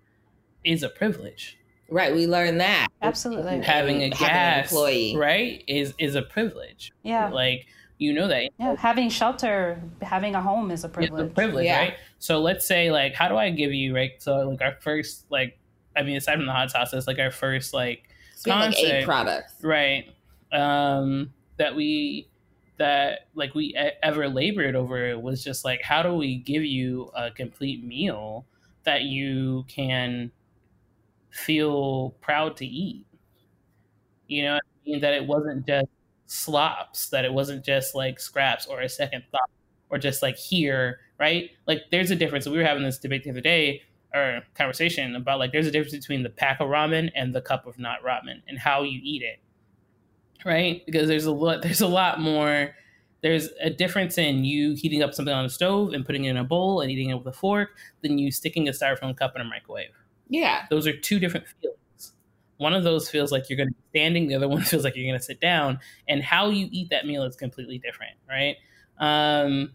is 0.63 0.81
a 0.83 0.89
privilege 0.89 1.57
Right. 1.89 2.13
We 2.13 2.27
learned 2.27 2.59
that. 2.59 2.87
Absolutely. 3.01 3.61
having 3.61 3.63
a 3.63 3.65
Having 3.65 4.03
an 4.03 4.09
gas 4.11 4.71
employee. 4.71 5.15
right 5.15 5.63
is 5.67 5.93
is 5.97 6.15
a 6.15 6.21
privilege 6.21 6.91
Yeah. 7.03 7.29
like 7.29 7.65
you 7.97 8.13
know 8.13 8.27
that 8.27 8.49
Yeah. 8.59 8.75
Having 8.75 9.09
shelter, 9.09 9.81
having 10.01 10.35
a 10.35 10.41
home 10.41 10.69
is 10.71 10.83
a 10.83 10.87
it's 10.87 10.93
privilege. 10.95 11.31
a 11.31 11.33
privilege 11.33 11.65
Yeah. 11.65 11.79
right 11.79 11.93
so 12.19 12.39
let's 12.41 12.65
say 12.65 12.91
like 12.91 13.13
how 13.15 13.27
do 13.27 13.35
i 13.37 13.49
give 13.49 13.73
you 13.73 13.95
right 13.95 14.11
so 14.19 14.49
like 14.49 14.61
our 14.61 14.75
first 14.81 15.25
like 15.31 15.57
i 15.95 16.03
mean 16.03 16.15
aside 16.17 16.35
from 16.35 16.45
the 16.45 16.51
hot 16.51 16.69
sauces 16.71 17.07
like 17.07 17.19
our 17.19 17.31
first 17.31 17.73
like 17.73 18.09
So 18.35 18.51
we 18.53 18.59
like 18.59 18.77
eight 18.77 19.05
products. 19.05 19.53
right 19.63 20.05
um 20.51 21.31
that 21.57 21.75
we 21.75 22.29
that 22.77 23.27
like 23.33 23.55
we 23.55 23.75
e- 23.75 23.97
ever 24.03 24.29
labored 24.29 24.75
over 24.75 25.17
was 25.19 25.43
just 25.43 25.65
like 25.65 25.81
how 25.81 26.03
do 26.03 26.13
we 26.13 26.37
give 26.37 26.63
you 26.63 27.09
a 27.15 27.31
complete 27.31 27.83
meal 27.83 28.45
that 28.83 29.01
you 29.03 29.65
can 29.67 30.31
feel 31.31 32.11
proud 32.21 32.55
to 32.57 32.65
eat 32.65 33.05
you 34.27 34.43
know 34.43 34.53
what 34.55 34.63
I 34.63 34.89
mean? 34.89 35.01
that 35.01 35.13
it 35.13 35.25
wasn't 35.25 35.65
just 35.65 35.87
slops 36.27 37.09
that 37.09 37.25
it 37.25 37.33
wasn't 37.33 37.65
just 37.65 37.95
like 37.95 38.19
scraps 38.19 38.65
or 38.67 38.81
a 38.81 38.89
second 38.89 39.23
thought 39.31 39.49
or 39.89 39.97
just 39.97 40.21
like 40.21 40.37
here 40.37 40.99
right? 41.19 41.49
Like 41.65 41.81
there's 41.89 42.11
a 42.11 42.15
difference. 42.15 42.47
We 42.47 42.57
were 42.57 42.63
having 42.63 42.83
this 42.83 42.99
debate 42.99 43.23
the 43.23 43.31
other 43.31 43.41
day 43.41 43.81
or 44.13 44.41
conversation 44.53 45.15
about 45.15 45.39
like 45.39 45.51
there's 45.51 45.65
a 45.65 45.71
difference 45.71 45.95
between 45.95 46.21
the 46.21 46.29
pack 46.29 46.59
of 46.59 46.67
ramen 46.67 47.09
and 47.15 47.33
the 47.33 47.41
cup 47.41 47.65
of 47.65 47.79
not 47.79 48.03
ramen 48.03 48.41
and 48.47 48.59
how 48.59 48.83
you 48.83 48.99
eat 49.03 49.23
it 49.23 49.39
right? 50.45 50.85
Because 50.85 51.07
there's 51.07 51.25
a 51.25 51.31
lot 51.31 51.61
there's 51.61 51.81
a 51.81 51.87
lot 51.87 52.19
more. 52.19 52.75
There's 53.21 53.49
a 53.61 53.69
difference 53.69 54.17
in 54.17 54.45
you 54.45 54.75
heating 54.75 55.01
up 55.01 55.13
something 55.13 55.33
on 55.33 55.43
the 55.43 55.49
stove 55.49 55.93
and 55.93 56.05
putting 56.05 56.25
it 56.25 56.29
in 56.29 56.37
a 56.37 56.43
bowl 56.43 56.81
and 56.81 56.91
eating 56.91 57.09
it 57.09 57.15
with 57.15 57.25
a 57.25 57.37
fork 57.37 57.71
than 58.01 58.19
you 58.19 58.31
sticking 58.31 58.67
a 58.67 58.71
styrofoam 58.71 59.17
cup 59.17 59.33
in 59.35 59.41
a 59.41 59.43
microwave. 59.43 59.89
Yeah. 60.29 60.65
those 60.69 60.85
are 60.85 60.95
two 60.95 61.19
different 61.19 61.47
feelings 61.47 61.79
one 62.57 62.73
of 62.73 62.83
those 62.83 63.09
feels 63.09 63.31
like 63.31 63.49
you're 63.49 63.57
going 63.57 63.69
to 63.69 63.73
be 63.73 63.83
standing 63.89 64.27
the 64.27 64.35
other 64.35 64.47
one 64.47 64.61
feels 64.63 64.83
like 64.83 64.95
you're 64.95 65.07
going 65.07 65.19
to 65.19 65.23
sit 65.23 65.39
down 65.39 65.79
and 66.07 66.23
how 66.23 66.49
you 66.49 66.67
eat 66.71 66.89
that 66.89 67.05
meal 67.05 67.23
is 67.23 67.35
completely 67.35 67.77
different 67.79 68.13
right 68.27 68.55
um 68.99 69.73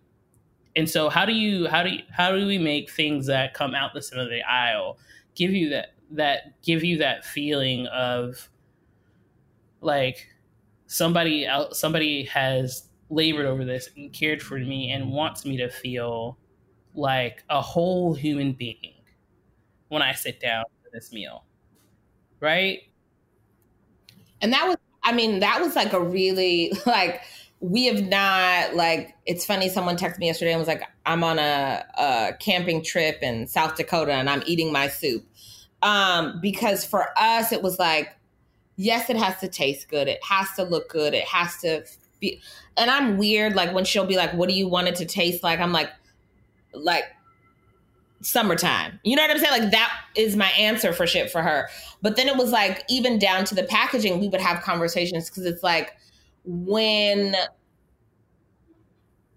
and 0.74 0.88
so 0.88 1.08
how 1.08 1.24
do 1.24 1.32
you 1.32 1.68
how 1.68 1.82
do 1.82 1.90
you, 1.90 2.00
how 2.10 2.32
do 2.32 2.46
we 2.46 2.58
make 2.58 2.90
things 2.90 3.26
that 3.26 3.54
come 3.54 3.74
out 3.74 3.92
the 3.94 4.02
center 4.02 4.22
of 4.22 4.30
the 4.30 4.42
aisle 4.42 4.98
give 5.34 5.52
you 5.52 5.68
that 5.68 5.94
that 6.10 6.62
give 6.62 6.82
you 6.84 6.98
that 6.98 7.24
feeling 7.24 7.86
of 7.86 8.48
like 9.80 10.28
somebody 10.86 11.46
else 11.46 11.78
somebody 11.78 12.24
has 12.24 12.88
labored 13.12 13.46
over 13.46 13.64
this 13.64 13.90
and 13.96 14.12
cared 14.12 14.42
for 14.42 14.58
me 14.58 14.90
and 14.90 15.10
wants 15.10 15.44
me 15.44 15.56
to 15.56 15.68
feel 15.68 16.38
like 16.94 17.44
a 17.50 17.60
whole 17.60 18.14
human 18.14 18.52
being 18.52 18.94
when 19.88 20.02
I 20.02 20.12
sit 20.12 20.40
down 20.40 20.64
for 20.82 20.90
this 20.92 21.12
meal. 21.12 21.44
Right? 22.42 22.80
And 24.42 24.52
that 24.52 24.66
was, 24.66 24.76
I 25.04 25.12
mean, 25.12 25.38
that 25.40 25.60
was 25.60 25.76
like 25.76 25.92
a 25.92 26.00
really, 26.00 26.72
like, 26.86 27.22
we 27.60 27.86
have 27.86 28.02
not, 28.08 28.74
like, 28.74 29.14
it's 29.24 29.46
funny. 29.46 29.68
Someone 29.68 29.96
texted 29.96 30.18
me 30.18 30.26
yesterday 30.26 30.50
and 30.50 30.58
was 30.58 30.66
like, 30.66 30.82
I'm 31.06 31.22
on 31.22 31.38
a, 31.38 31.84
a 31.96 32.32
camping 32.40 32.82
trip 32.82 33.22
in 33.22 33.46
South 33.46 33.76
Dakota 33.76 34.12
and 34.12 34.28
I'm 34.28 34.42
eating 34.44 34.72
my 34.72 34.88
soup. 34.88 35.24
Um, 35.82 36.40
because 36.40 36.84
for 36.84 37.08
us, 37.16 37.52
it 37.52 37.62
was 37.62 37.78
like, 37.78 38.16
yes, 38.76 39.08
it 39.08 39.16
has 39.16 39.38
to 39.38 39.48
taste 39.48 39.88
good. 39.88 40.08
It 40.08 40.18
has 40.24 40.48
to 40.56 40.64
look 40.64 40.88
good. 40.88 41.14
It 41.14 41.24
has 41.24 41.56
to 41.58 41.84
be, 42.18 42.40
and 42.76 42.90
I'm 42.90 43.16
weird. 43.16 43.54
Like, 43.54 43.72
when 43.72 43.84
she'll 43.84 44.06
be 44.06 44.16
like, 44.16 44.32
what 44.34 44.48
do 44.48 44.54
you 44.54 44.66
want 44.66 44.88
it 44.88 44.96
to 44.96 45.06
taste 45.06 45.44
like? 45.44 45.60
I'm 45.60 45.72
like, 45.72 45.90
like, 46.74 47.04
summertime. 48.22 48.98
You 49.04 49.16
know 49.16 49.22
what 49.22 49.30
I'm 49.30 49.38
saying? 49.38 49.62
Like 49.62 49.70
that 49.72 49.92
is 50.16 50.36
my 50.36 50.50
answer 50.50 50.92
for 50.92 51.06
shit 51.06 51.30
for 51.30 51.42
her. 51.42 51.68
But 52.00 52.16
then 52.16 52.28
it 52.28 52.36
was 52.36 52.50
like 52.50 52.84
even 52.88 53.18
down 53.18 53.44
to 53.46 53.54
the 53.54 53.64
packaging, 53.64 54.20
we 54.20 54.28
would 54.28 54.40
have 54.40 54.62
conversations 54.62 55.28
because 55.28 55.44
it's 55.44 55.62
like 55.62 55.96
when 56.44 57.34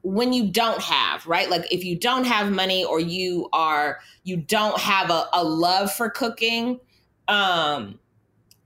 when 0.06 0.34
you 0.34 0.48
don't 0.48 0.82
have 0.82 1.26
right 1.26 1.50
like 1.50 1.72
if 1.74 1.84
you 1.84 1.98
don't 1.98 2.26
have 2.26 2.52
money 2.52 2.86
or 2.86 3.00
you 3.00 3.50
are 3.54 4.00
you 4.24 4.38
don't 4.38 4.80
have 4.80 5.10
a, 5.10 5.26
a 5.34 5.44
love 5.44 5.92
for 5.92 6.12
cooking 6.12 6.80
um 7.28 7.98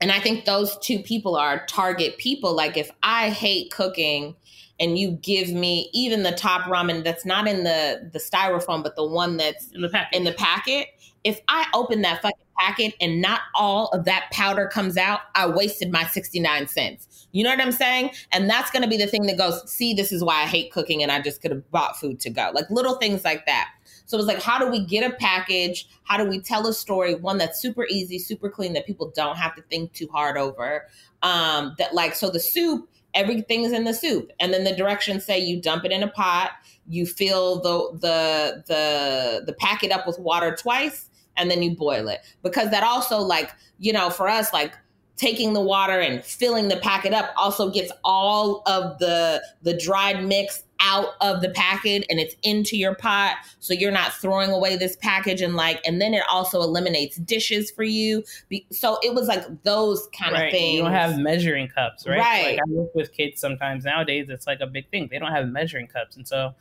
and 0.02 0.12
i 0.12 0.20
think 0.20 0.44
those 0.44 0.76
two 0.80 0.98
people 0.98 1.36
are 1.36 1.64
target 1.64 2.18
people 2.18 2.54
like 2.54 2.76
if 2.76 2.90
i 3.02 3.30
hate 3.30 3.70
cooking 3.70 4.36
and 4.80 4.98
you 4.98 5.12
give 5.22 5.50
me 5.50 5.88
even 5.92 6.22
the 6.24 6.32
top 6.32 6.62
ramen 6.62 7.04
that's 7.04 7.24
not 7.24 7.46
in 7.46 7.62
the 7.64 8.10
the 8.12 8.18
styrofoam 8.18 8.82
but 8.82 8.96
the 8.96 9.06
one 9.06 9.36
that's 9.36 9.68
In 9.72 9.82
the 9.82 9.88
package. 9.88 10.16
in 10.18 10.24
the 10.24 10.32
packet 10.32 10.88
if 11.22 11.40
i 11.48 11.66
open 11.74 12.02
that 12.02 12.22
fucking 12.22 12.38
packet 12.58 12.94
and 13.00 13.20
not 13.20 13.40
all 13.54 13.88
of 13.88 14.04
that 14.06 14.28
powder 14.32 14.66
comes 14.66 14.96
out 14.96 15.20
i 15.34 15.46
wasted 15.46 15.90
my 15.92 16.04
69 16.04 16.66
cents. 16.68 17.06
You 17.32 17.44
know 17.44 17.50
what 17.50 17.60
i'm 17.60 17.72
saying? 17.72 18.10
And 18.32 18.50
that's 18.50 18.70
going 18.70 18.82
to 18.82 18.88
be 18.88 18.96
the 18.96 19.06
thing 19.06 19.26
that 19.26 19.38
goes 19.38 19.70
see 19.70 19.94
this 19.94 20.10
is 20.12 20.24
why 20.24 20.42
i 20.42 20.46
hate 20.46 20.72
cooking 20.72 21.02
and 21.02 21.12
i 21.12 21.20
just 21.20 21.40
could 21.40 21.52
have 21.52 21.70
bought 21.70 21.98
food 21.98 22.18
to 22.20 22.30
go. 22.30 22.50
Like 22.52 22.68
little 22.70 22.96
things 22.96 23.24
like 23.24 23.46
that. 23.46 23.68
So 24.06 24.18
it's 24.18 24.26
like 24.26 24.42
how 24.42 24.58
do 24.58 24.68
we 24.70 24.84
get 24.84 25.08
a 25.08 25.14
package? 25.14 25.88
How 26.02 26.16
do 26.16 26.24
we 26.24 26.40
tell 26.40 26.66
a 26.66 26.74
story? 26.74 27.14
One 27.14 27.38
that's 27.38 27.60
super 27.60 27.86
easy 27.88 28.18
super 28.18 28.50
clean 28.50 28.72
that 28.72 28.86
people 28.86 29.12
don't 29.14 29.36
have 29.36 29.54
to 29.56 29.62
think 29.62 29.92
too 29.92 30.08
hard 30.12 30.36
over. 30.36 30.86
Um 31.22 31.74
that 31.78 31.94
like 31.94 32.14
so 32.14 32.30
the 32.30 32.40
soup 32.40 32.89
everything 33.14 33.64
is 33.64 33.72
in 33.72 33.84
the 33.84 33.94
soup. 33.94 34.30
And 34.40 34.52
then 34.52 34.64
the 34.64 34.74
directions 34.74 35.24
say 35.24 35.38
you 35.38 35.60
dump 35.60 35.84
it 35.84 35.92
in 35.92 36.02
a 36.02 36.08
pot 36.08 36.52
you 36.90 37.06
fill 37.06 37.60
the 37.60 37.98
the 37.98 38.64
the 38.66 39.44
the 39.46 39.52
packet 39.54 39.92
up 39.92 40.06
with 40.06 40.18
water 40.18 40.54
twice 40.54 41.08
and 41.36 41.50
then 41.50 41.62
you 41.62 41.74
boil 41.74 42.08
it. 42.08 42.20
Because 42.42 42.70
that 42.70 42.82
also 42.82 43.18
like 43.18 43.52
you 43.78 43.92
know 43.92 44.10
for 44.10 44.28
us 44.28 44.52
like 44.52 44.74
taking 45.16 45.52
the 45.52 45.60
water 45.60 46.00
and 46.00 46.24
filling 46.24 46.68
the 46.68 46.76
packet 46.76 47.12
up 47.12 47.30
also 47.36 47.70
gets 47.70 47.92
all 48.04 48.62
of 48.66 48.98
the 48.98 49.42
the 49.62 49.76
dried 49.76 50.24
mix 50.24 50.64
out 50.80 51.14
of 51.20 51.40
the 51.40 51.50
packet 51.50 52.04
and 52.08 52.18
it's 52.18 52.34
into 52.42 52.76
your 52.76 52.94
pot 52.94 53.36
so 53.58 53.74
you're 53.74 53.90
not 53.90 54.12
throwing 54.12 54.50
away 54.50 54.76
this 54.76 54.96
package 54.96 55.40
and 55.40 55.56
like 55.56 55.80
and 55.86 56.00
then 56.00 56.14
it 56.14 56.22
also 56.30 56.60
eliminates 56.62 57.16
dishes 57.16 57.70
for 57.70 57.82
you 57.82 58.24
so 58.70 58.98
it 59.02 59.14
was 59.14 59.28
like 59.28 59.44
those 59.64 60.08
kind 60.18 60.32
right. 60.32 60.46
of 60.46 60.50
things 60.50 60.76
You 60.76 60.82
don't 60.82 60.92
have 60.92 61.18
measuring 61.18 61.68
cups, 61.68 62.06
right? 62.06 62.18
Right. 62.18 62.46
Like 62.52 62.60
I 62.60 62.70
work 62.70 62.94
with 62.94 63.12
kids 63.12 63.40
sometimes 63.40 63.84
nowadays. 63.84 64.28
It's 64.28 64.46
like 64.46 64.60
a 64.60 64.66
big 64.66 64.88
thing. 64.90 65.08
They 65.10 65.18
don't 65.18 65.32
have 65.32 65.48
measuring 65.48 65.86
cups, 65.86 66.16
and 66.16 66.26
so 66.26 66.54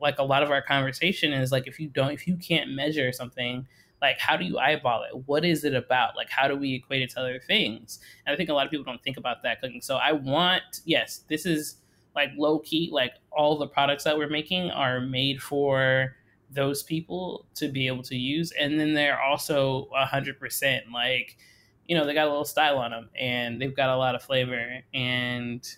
like 0.00 0.18
a 0.18 0.22
lot 0.22 0.42
of 0.42 0.50
our 0.50 0.62
conversation 0.62 1.32
is 1.32 1.52
like 1.52 1.66
if 1.66 1.78
you 1.78 1.88
don't, 1.88 2.12
if 2.12 2.26
you 2.26 2.36
can't 2.36 2.70
measure 2.70 3.12
something, 3.12 3.66
like 4.00 4.18
how 4.18 4.36
do 4.36 4.44
you 4.44 4.58
eyeball 4.58 5.04
it? 5.04 5.24
What 5.26 5.44
is 5.44 5.64
it 5.64 5.74
about? 5.74 6.16
Like 6.16 6.30
how 6.30 6.48
do 6.48 6.56
we 6.56 6.74
equate 6.74 7.02
it 7.02 7.10
to 7.10 7.20
other 7.20 7.38
things? 7.38 8.00
And 8.26 8.32
I 8.32 8.36
think 8.36 8.48
a 8.48 8.54
lot 8.54 8.64
of 8.66 8.70
people 8.70 8.84
don't 8.84 9.02
think 9.02 9.16
about 9.16 9.42
that 9.42 9.60
cooking. 9.60 9.82
So 9.82 9.96
I 9.96 10.12
want, 10.12 10.80
yes, 10.84 11.24
this 11.28 11.44
is 11.44 11.76
like 12.20 12.30
low 12.36 12.58
key. 12.60 12.90
Like 12.92 13.12
all 13.30 13.58
the 13.58 13.66
products 13.66 14.04
that 14.04 14.16
we're 14.16 14.28
making 14.28 14.70
are 14.70 15.00
made 15.00 15.42
for 15.42 16.14
those 16.52 16.82
people 16.82 17.46
to 17.54 17.68
be 17.68 17.86
able 17.86 18.02
to 18.04 18.16
use, 18.16 18.52
and 18.58 18.78
then 18.78 18.92
they're 18.94 19.20
also 19.20 19.88
a 19.96 20.04
hundred 20.06 20.38
percent 20.38 20.84
like 20.92 21.36
you 21.86 21.96
know, 21.96 22.06
they 22.06 22.14
got 22.14 22.26
a 22.28 22.30
little 22.30 22.44
style 22.44 22.78
on 22.78 22.92
them 22.92 23.08
and 23.18 23.60
they've 23.60 23.74
got 23.74 23.88
a 23.88 23.96
lot 23.96 24.14
of 24.14 24.22
flavor. 24.22 24.78
And 24.94 25.68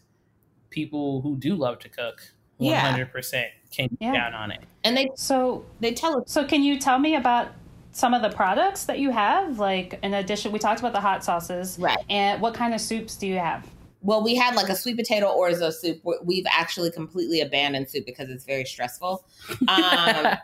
people 0.68 1.22
who 1.22 1.36
do 1.38 1.54
love 1.54 1.78
to 1.78 1.88
cook, 1.88 2.20
Yeah. 2.58 2.82
100% 2.92 3.46
can 3.74 3.88
get 3.88 3.98
Yeah. 3.98 4.12
down 4.12 4.34
on 4.34 4.50
it. 4.50 4.60
and 4.84 4.94
they 4.94 5.08
So, 5.14 5.64
they 5.80 5.94
tell 5.94 6.18
us 6.20 6.24
so 6.30 6.44
can 6.44 6.62
you 6.62 6.78
tell 6.78 6.98
me 6.98 7.14
about 7.16 7.48
some 7.92 8.12
of 8.12 8.20
the 8.20 8.28
products 8.28 8.84
that 8.84 8.98
you 8.98 9.10
have? 9.10 9.58
Like, 9.58 9.98
in 10.02 10.12
addition, 10.12 10.52
we 10.52 10.58
talked 10.58 10.80
about 10.80 10.92
the 10.92 11.00
hot 11.00 11.24
sauces, 11.24 11.78
Right. 11.78 11.96
And 12.10 12.42
what 12.42 12.52
kind 12.52 12.74
of 12.74 12.80
soups 12.82 13.16
do 13.16 13.26
you 13.26 13.38
have? 13.38 13.66
Well 14.02 14.22
we 14.22 14.34
had 14.34 14.54
like 14.54 14.68
a 14.68 14.74
sweet 14.76 14.96
potato 14.96 15.26
orzo 15.26 15.72
soup 15.72 16.00
We- 16.04 16.18
we've 16.24 16.46
actually 16.50 16.90
completely 16.90 17.40
abandoned 17.40 17.88
soup 17.88 18.04
because 18.04 18.28
it's 18.30 18.44
very 18.44 18.64
stressful 18.64 19.24
um 19.68 19.68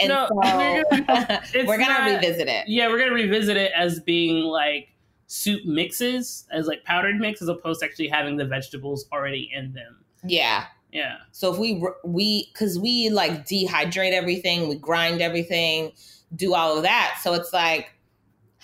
and 0.00 0.08
No, 0.08 0.26
so 0.28 0.34
we're 0.34 0.84
gonna- 1.06 1.42
we're 1.66 1.78
gonna 1.78 1.86
not- 1.86 2.10
revisit 2.22 2.48
it 2.48 2.68
Yeah, 2.68 2.88
we're 2.88 2.98
going 2.98 3.10
to 3.10 3.14
revisit 3.14 3.56
it 3.56 3.72
as 3.76 4.00
being 4.00 4.44
like 4.44 4.88
soup 5.26 5.64
mixes, 5.64 6.44
as 6.52 6.66
like 6.66 6.84
powdered 6.84 7.16
mix, 7.16 7.40
as 7.40 7.48
opposed 7.48 7.80
to 7.80 7.86
actually 7.86 8.08
having 8.08 8.36
the 8.36 8.44
vegetables 8.44 9.06
already 9.12 9.50
in 9.54 9.72
them. 9.72 10.04
yeah 10.22 10.66
Yeah. 10.92 11.16
So 11.32 11.52
if 11.52 11.58
we 11.58 11.82
we 12.04 12.50
because 12.52 12.78
we 12.78 13.08
like 13.10 13.46
dehydrate 13.46 14.12
everything, 14.12 14.68
we 14.68 14.76
grind 14.76 15.20
everything, 15.22 15.92
do 16.36 16.54
all 16.54 16.76
of 16.76 16.82
that. 16.84 17.18
So 17.22 17.32
it's 17.34 17.52
like, 17.52 17.93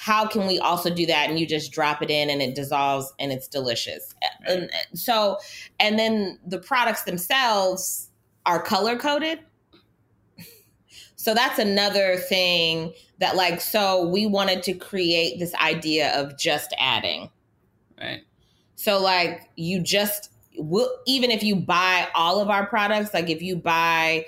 how 0.01 0.27
can 0.27 0.47
we 0.47 0.59
also 0.59 0.89
do 0.89 1.05
that? 1.05 1.29
And 1.29 1.39
you 1.39 1.47
just 1.47 1.73
drop 1.73 2.01
it 2.01 2.09
in 2.09 2.31
and 2.31 2.41
it 2.41 2.55
dissolves 2.55 3.13
and 3.19 3.31
it's 3.31 3.47
delicious. 3.47 4.15
And 4.47 4.71
so, 4.95 5.37
and 5.79 5.99
then 5.99 6.39
the 6.47 6.59
products 6.59 7.03
themselves 7.03 8.09
are 8.47 8.63
color 8.63 8.97
coded. 8.97 9.41
So 11.17 11.35
that's 11.35 11.59
another 11.59 12.17
thing 12.17 12.95
that 13.19 13.37
like 13.37 13.61
so 13.61 14.09
we 14.09 14.25
wanted 14.25 14.63
to 14.63 14.73
create 14.73 15.39
this 15.39 15.55
idea 15.57 16.19
of 16.19 16.39
just 16.39 16.75
adding. 16.79 17.29
Right. 18.01 18.23
So 18.77 18.99
like 18.99 19.51
you 19.55 19.83
just 19.83 20.31
will 20.57 20.91
even 21.07 21.31
if 21.31 21.43
you 21.43 21.57
buy 21.57 22.09
all 22.15 22.41
of 22.41 22.49
our 22.49 22.65
products, 22.65 23.13
like 23.13 23.29
if 23.29 23.43
you 23.43 23.55
buy 23.55 24.25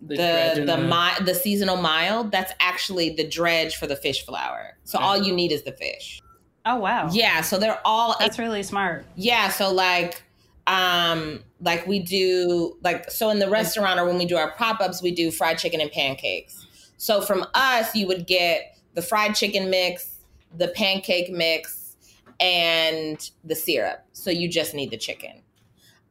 the 0.00 0.16
the 0.16 0.22
and 0.22 0.68
the, 0.68 0.76
mi- 0.78 1.24
the 1.24 1.34
seasonal 1.34 1.76
mild, 1.76 2.30
that's 2.32 2.52
actually 2.60 3.10
the 3.10 3.26
dredge 3.26 3.76
for 3.76 3.86
the 3.86 3.96
fish 3.96 4.24
flour. 4.24 4.76
So 4.84 4.98
all 4.98 5.16
you 5.20 5.32
need 5.34 5.52
is 5.52 5.62
the 5.62 5.72
fish. 5.72 6.20
Oh 6.64 6.76
wow, 6.76 7.08
Yeah, 7.12 7.42
so 7.42 7.58
they're 7.58 7.80
all 7.84 8.16
that's 8.18 8.38
really 8.38 8.62
smart. 8.64 9.04
yeah, 9.14 9.48
so 9.50 9.72
like 9.72 10.22
um 10.66 11.44
like 11.60 11.86
we 11.86 12.00
do 12.00 12.76
like 12.82 13.08
so 13.10 13.30
in 13.30 13.38
the 13.38 13.48
restaurant 13.48 14.00
or 14.00 14.04
when 14.06 14.18
we 14.18 14.24
do 14.26 14.36
our 14.36 14.50
pop-ups 14.56 15.00
we 15.00 15.12
do 15.12 15.30
fried 15.30 15.58
chicken 15.58 15.80
and 15.80 15.92
pancakes. 15.92 16.66
So 16.96 17.20
from 17.20 17.46
us 17.54 17.94
you 17.94 18.08
would 18.08 18.26
get 18.26 18.76
the 18.94 19.02
fried 19.02 19.36
chicken 19.36 19.70
mix, 19.70 20.16
the 20.56 20.66
pancake 20.68 21.30
mix 21.30 21.96
and 22.40 23.30
the 23.44 23.54
syrup. 23.54 24.04
So 24.12 24.30
you 24.30 24.48
just 24.48 24.74
need 24.74 24.90
the 24.90 24.96
chicken. 24.96 25.42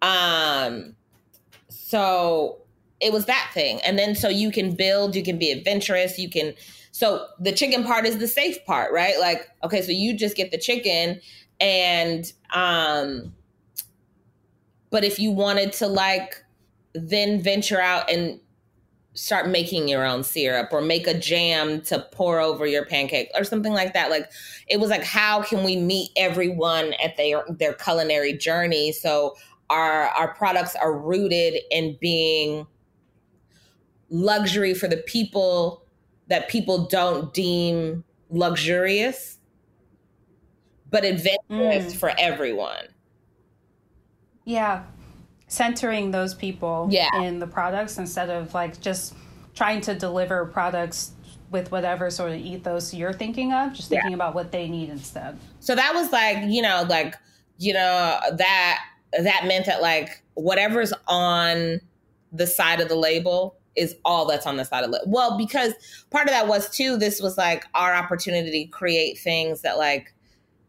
Um 0.01 0.95
so 1.69 2.59
it 3.01 3.11
was 3.11 3.25
that 3.25 3.51
thing. 3.53 3.79
And 3.85 3.99
then 3.99 4.15
so 4.15 4.29
you 4.29 4.51
can 4.51 4.75
build, 4.75 5.15
you 5.15 5.23
can 5.23 5.37
be 5.37 5.51
adventurous, 5.51 6.17
you 6.17 6.29
can 6.29 6.53
so 6.91 7.27
the 7.39 7.51
chicken 7.51 7.83
part 7.83 8.05
is 8.05 8.19
the 8.19 8.27
safe 8.27 8.63
part, 8.65 8.93
right? 8.93 9.19
Like 9.19 9.49
okay, 9.63 9.81
so 9.81 9.91
you 9.91 10.15
just 10.15 10.35
get 10.35 10.51
the 10.51 10.57
chicken 10.57 11.19
and 11.59 12.31
um 12.53 13.33
but 14.89 15.03
if 15.03 15.19
you 15.19 15.31
wanted 15.31 15.73
to 15.73 15.87
like 15.87 16.43
then 16.93 17.41
venture 17.41 17.81
out 17.81 18.09
and 18.09 18.39
start 19.13 19.47
making 19.47 19.87
your 19.87 20.05
own 20.05 20.23
syrup 20.23 20.69
or 20.73 20.81
make 20.81 21.07
a 21.07 21.17
jam 21.17 21.81
to 21.81 22.05
pour 22.11 22.39
over 22.39 22.65
your 22.65 22.85
pancake 22.85 23.29
or 23.35 23.45
something 23.45 23.71
like 23.71 23.93
that 23.93 24.09
like 24.09 24.29
it 24.67 24.79
was 24.79 24.89
like 24.89 25.03
how 25.03 25.41
can 25.41 25.63
we 25.63 25.77
meet 25.77 26.09
everyone 26.17 26.93
at 27.03 27.15
their 27.15 27.43
their 27.49 27.73
culinary 27.73 28.33
journey 28.33 28.91
so 28.91 29.33
our 29.69 30.07
our 30.09 30.33
products 30.33 30.75
are 30.75 30.97
rooted 30.97 31.61
in 31.71 31.97
being 32.01 32.67
luxury 34.09 34.73
for 34.73 34.87
the 34.87 34.97
people 34.97 35.83
that 36.27 36.47
people 36.49 36.85
don't 36.87 37.33
deem 37.33 38.03
luxurious 38.29 39.37
but 40.89 41.03
adventurous 41.03 41.93
Mm. 41.93 41.95
for 41.95 42.11
everyone 42.17 42.87
Yeah, 44.47 44.83
centering 45.47 46.11
those 46.11 46.33
people 46.35 46.87
Yeah. 46.91 47.09
in 47.21 47.39
the 47.39 47.47
products 47.47 47.97
instead 47.97 48.29
of 48.29 48.53
like 48.53 48.79
just 48.79 49.13
trying 49.55 49.81
to 49.81 49.95
deliver 49.95 50.45
products 50.45 51.11
with 51.51 51.71
whatever 51.71 52.09
sort 52.11 52.31
of 52.31 52.37
ethos 52.37 52.93
you're 52.93 53.13
thinking 53.13 53.53
of, 53.53 53.73
just 53.73 53.89
thinking 53.89 54.13
about 54.13 54.35
what 54.35 54.51
they 54.51 54.67
need 54.67 54.89
instead. 54.89 55.37
so 55.59 55.75
that 55.75 55.93
was 55.95 56.11
like 56.11 56.37
you 56.47 56.61
know 56.61 56.85
like 56.89 57.15
you 57.57 57.73
know 57.73 58.19
that 58.37 58.79
that 59.23 59.45
meant 59.47 59.65
that 59.65 59.81
like 59.81 60.21
whatever's 60.35 60.93
on 61.07 61.79
the 62.31 62.45
side 62.45 62.79
of 62.81 62.87
the 62.89 62.95
label 62.95 63.55
is 63.75 63.95
all 64.05 64.25
that's 64.25 64.45
on 64.45 64.57
the 64.57 64.63
side 64.63 64.83
of 64.83 64.91
the 64.91 65.03
well 65.05 65.37
because 65.37 65.73
part 66.09 66.25
of 66.27 66.31
that 66.31 66.47
was 66.47 66.69
too 66.69 66.97
this 66.97 67.21
was 67.21 67.37
like 67.37 67.65
our 67.73 67.93
opportunity 67.93 68.65
to 68.65 68.71
create 68.71 69.17
things 69.17 69.61
that 69.61 69.77
like 69.77 70.13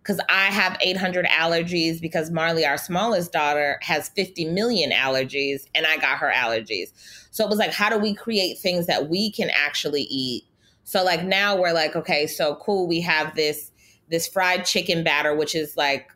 because 0.02 0.20
i 0.28 0.46
have 0.46 0.76
800 0.80 1.26
allergies 1.26 2.00
because 2.00 2.30
marley 2.30 2.64
our 2.64 2.76
smallest 2.76 3.32
daughter 3.32 3.78
has 3.82 4.08
50 4.10 4.46
million 4.46 4.90
allergies 4.90 5.66
and 5.74 5.86
i 5.86 5.96
got 5.96 6.18
her 6.18 6.32
allergies. 6.34 6.92
So 7.30 7.44
it 7.44 7.50
was 7.50 7.58
like 7.58 7.72
how 7.72 7.90
do 7.90 7.98
we 7.98 8.14
create 8.14 8.58
things 8.58 8.86
that 8.86 9.10
we 9.10 9.30
can 9.30 9.50
actually 9.54 10.02
eat? 10.02 10.44
So 10.84 11.04
like 11.04 11.22
now 11.22 11.56
we're 11.56 11.74
like 11.74 11.94
okay 11.94 12.26
so 12.26 12.56
cool 12.56 12.88
we 12.88 13.02
have 13.02 13.34
this 13.34 13.70
this 14.08 14.26
fried 14.26 14.64
chicken 14.64 15.04
batter 15.04 15.34
which 15.34 15.54
is 15.54 15.76
like 15.76 16.10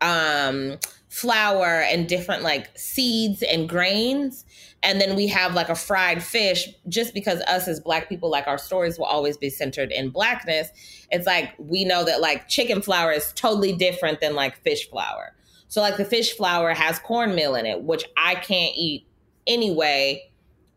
um 0.00 0.78
flour 1.08 1.80
and 1.82 2.08
different 2.08 2.42
like 2.42 2.76
seeds 2.76 3.42
and 3.42 3.68
grains 3.68 4.44
and 4.86 5.00
then 5.00 5.16
we 5.16 5.26
have 5.26 5.52
like 5.52 5.68
a 5.68 5.74
fried 5.74 6.22
fish 6.22 6.68
just 6.88 7.12
because 7.12 7.40
us 7.42 7.66
as 7.66 7.80
black 7.80 8.08
people 8.08 8.30
like 8.30 8.46
our 8.46 8.56
stories 8.56 8.98
will 8.98 9.06
always 9.06 9.36
be 9.36 9.50
centered 9.50 9.90
in 9.90 10.10
blackness. 10.10 10.68
It's 11.10 11.26
like 11.26 11.52
we 11.58 11.84
know 11.84 12.04
that 12.04 12.20
like 12.20 12.46
chicken 12.46 12.80
flour 12.80 13.10
is 13.10 13.32
totally 13.32 13.72
different 13.72 14.20
than 14.20 14.36
like 14.36 14.56
fish 14.62 14.88
flour. 14.88 15.34
So 15.66 15.80
like 15.80 15.96
the 15.96 16.04
fish 16.04 16.36
flour 16.36 16.72
has 16.72 17.00
cornmeal 17.00 17.56
in 17.56 17.66
it 17.66 17.82
which 17.82 18.04
i 18.16 18.36
can't 18.36 18.74
eat 18.76 19.04
anyway. 19.48 20.30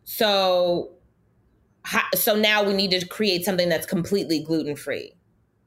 So 0.05 0.89
so 2.15 2.35
now 2.35 2.63
we 2.63 2.73
need 2.73 2.89
to 2.91 3.07
create 3.07 3.45
something 3.45 3.69
that's 3.69 3.85
completely 3.85 4.43
gluten 4.43 4.75
free 4.75 5.13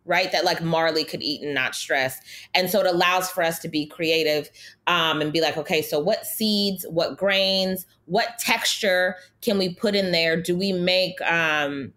right 0.05 0.33
that 0.33 0.45
like 0.45 0.63
marley 0.63 1.05
could 1.05 1.23
eat 1.23 1.43
and 1.43 1.55
not 1.55 1.75
stress. 1.75 2.21
And 2.55 2.69
so 2.69 2.81
it 2.81 2.87
allows 2.87 3.31
for 3.31 3.43
us 3.43 3.59
to 3.61 3.69
be 3.69 3.87
creative 3.87 4.51
um, 4.87 5.21
and 5.21 5.33
be 5.33 5.41
like 5.41 5.57
okay 5.57 5.83
so 5.83 5.99
what 5.99 6.27
seeds 6.27 6.85
what 6.89 7.17
grains 7.17 7.87
what 8.07 8.39
texture 8.39 9.17
can 9.41 9.59
we 9.59 9.75
put 9.75 9.95
in 9.95 10.13
there? 10.13 10.41
Do 10.41 10.57
we 10.57 10.73
make 10.73 11.21
um, 11.23 11.93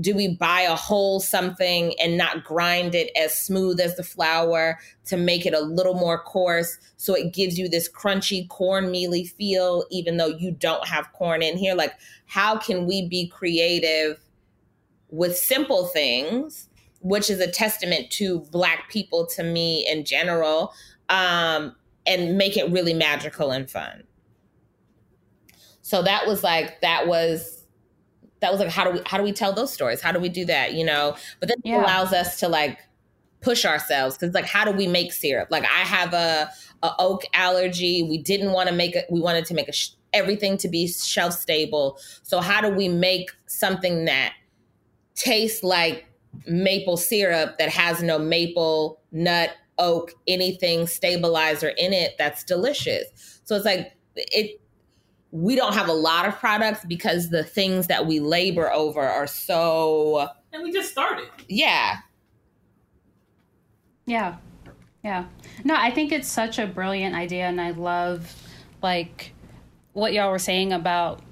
do 0.00 0.14
we 0.14 0.34
buy 0.34 0.62
a 0.62 0.74
whole 0.74 1.20
something 1.20 1.94
and 1.98 2.18
not 2.18 2.44
grind 2.44 2.94
it 2.94 3.10
as 3.16 3.32
smooth 3.32 3.80
as 3.80 3.96
the 3.96 4.02
flour 4.02 4.78
to 5.06 5.16
make 5.16 5.46
it 5.46 5.54
a 5.54 5.60
little 5.60 5.94
more 5.94 6.18
coarse? 6.22 6.78
So 6.96 7.14
it 7.14 7.32
gives 7.32 7.58
you 7.58 7.68
this 7.68 7.88
crunchy 7.90 8.46
cornmealy 8.48 9.28
feel 9.28 9.84
even 9.90 10.16
though 10.16 10.28
you 10.28 10.50
don't 10.50 10.86
have 10.86 11.12
corn 11.12 11.42
in 11.42 11.56
here. 11.56 11.74
Like 11.74 11.94
how 12.26 12.58
can 12.58 12.86
we 12.86 13.08
be 13.08 13.28
creative 13.28 14.20
with 15.08 15.36
simple 15.36 15.86
things 15.86 16.68
which 17.06 17.30
is 17.30 17.38
a 17.38 17.46
testament 17.46 18.10
to 18.10 18.40
black 18.50 18.90
people 18.90 19.24
to 19.24 19.44
me 19.44 19.86
in 19.88 20.04
general 20.04 20.72
um, 21.08 21.74
and 22.04 22.36
make 22.36 22.56
it 22.56 22.68
really 22.72 22.92
magical 22.92 23.52
and 23.52 23.70
fun. 23.70 24.02
So 25.82 26.02
that 26.02 26.26
was 26.26 26.42
like 26.42 26.80
that 26.80 27.06
was 27.06 27.64
that 28.40 28.50
was 28.50 28.60
like 28.60 28.70
how 28.70 28.84
do 28.84 28.90
we 28.90 29.00
how 29.06 29.18
do 29.18 29.22
we 29.22 29.32
tell 29.32 29.52
those 29.52 29.72
stories? 29.72 30.00
How 30.00 30.10
do 30.10 30.18
we 30.18 30.28
do 30.28 30.44
that 30.46 30.74
you 30.74 30.84
know? 30.84 31.16
But 31.38 31.48
then 31.48 31.58
it 31.64 31.76
allows 31.76 32.12
us 32.12 32.40
to 32.40 32.48
like 32.48 32.80
push 33.40 33.64
ourselves 33.64 34.18
because 34.18 34.34
like 34.34 34.46
how 34.46 34.64
do 34.64 34.72
we 34.72 34.88
make 34.88 35.12
syrup? 35.12 35.48
Like 35.52 35.62
i 35.62 35.84
have 35.84 36.12
a, 36.12 36.50
a 36.82 36.90
oak 36.98 37.22
allergy. 37.34 38.02
We 38.02 38.18
didn't 38.18 38.50
want 38.50 38.68
to 38.68 38.74
make 38.74 38.96
it 38.96 39.06
we 39.12 39.20
wanted 39.20 39.44
to 39.46 39.54
make 39.54 39.68
a 39.68 39.72
sh- 39.72 39.90
everything 40.12 40.56
to 40.58 40.68
be 40.68 40.88
shelf 40.88 41.34
stable. 41.34 42.00
So 42.24 42.40
how 42.40 42.60
do 42.60 42.68
we 42.68 42.88
make 42.88 43.30
something 43.46 44.06
that 44.06 44.32
tastes 45.14 45.62
like 45.62 46.06
maple 46.46 46.96
syrup 46.96 47.58
that 47.58 47.68
has 47.68 48.02
no 48.02 48.18
maple 48.18 49.00
nut 49.12 49.50
oak 49.78 50.12
anything 50.26 50.86
stabilizer 50.86 51.68
in 51.76 51.92
it 51.92 52.14
that's 52.18 52.42
delicious 52.44 53.40
so 53.44 53.54
it's 53.56 53.64
like 53.64 53.92
it 54.14 54.60
we 55.32 55.54
don't 55.54 55.74
have 55.74 55.88
a 55.88 55.92
lot 55.92 56.26
of 56.26 56.34
products 56.38 56.84
because 56.86 57.28
the 57.30 57.44
things 57.44 57.88
that 57.88 58.06
we 58.06 58.20
labor 58.20 58.72
over 58.72 59.00
are 59.02 59.26
so 59.26 60.28
and 60.52 60.62
we 60.62 60.72
just 60.72 60.90
started 60.90 61.28
yeah 61.48 61.98
Yeah. 64.06 64.36
Yeah. 65.02 65.26
No, 65.64 65.74
I 65.76 65.90
think 65.90 66.12
it's 66.12 66.28
such 66.28 66.58
a 66.58 66.66
brilliant 66.66 67.14
idea 67.14 67.44
and 67.44 67.60
I 67.60 67.70
love 67.70 68.34
like 68.82 69.32
what 69.92 70.12
y'all 70.12 70.30
were 70.30 70.38
saying 70.38 70.72
about 70.72 71.22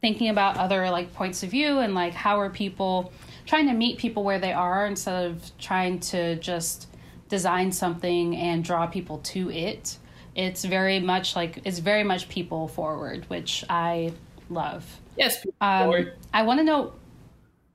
thinking 0.00 0.28
about 0.28 0.56
other 0.58 0.90
like 0.90 1.14
points 1.14 1.42
of 1.42 1.50
view 1.50 1.78
and 1.78 1.94
like 1.94 2.12
how 2.12 2.38
are 2.40 2.50
people 2.50 3.12
trying 3.46 3.66
to 3.66 3.74
meet 3.74 3.98
people 3.98 4.24
where 4.24 4.38
they 4.38 4.52
are 4.52 4.86
instead 4.86 5.26
of 5.26 5.50
trying 5.58 6.00
to 6.00 6.36
just 6.36 6.88
design 7.28 7.72
something 7.72 8.36
and 8.36 8.64
draw 8.64 8.86
people 8.86 9.18
to 9.18 9.50
it. 9.50 9.98
It's 10.34 10.64
very 10.64 10.98
much 10.98 11.36
like 11.36 11.60
it's 11.64 11.78
very 11.78 12.04
much 12.04 12.28
people 12.28 12.68
forward, 12.68 13.24
which 13.28 13.64
I 13.68 14.12
love. 14.50 15.00
yes 15.16 15.44
Um. 15.60 16.10
I 16.32 16.42
want 16.42 16.58
to 16.60 16.64
know, 16.64 16.92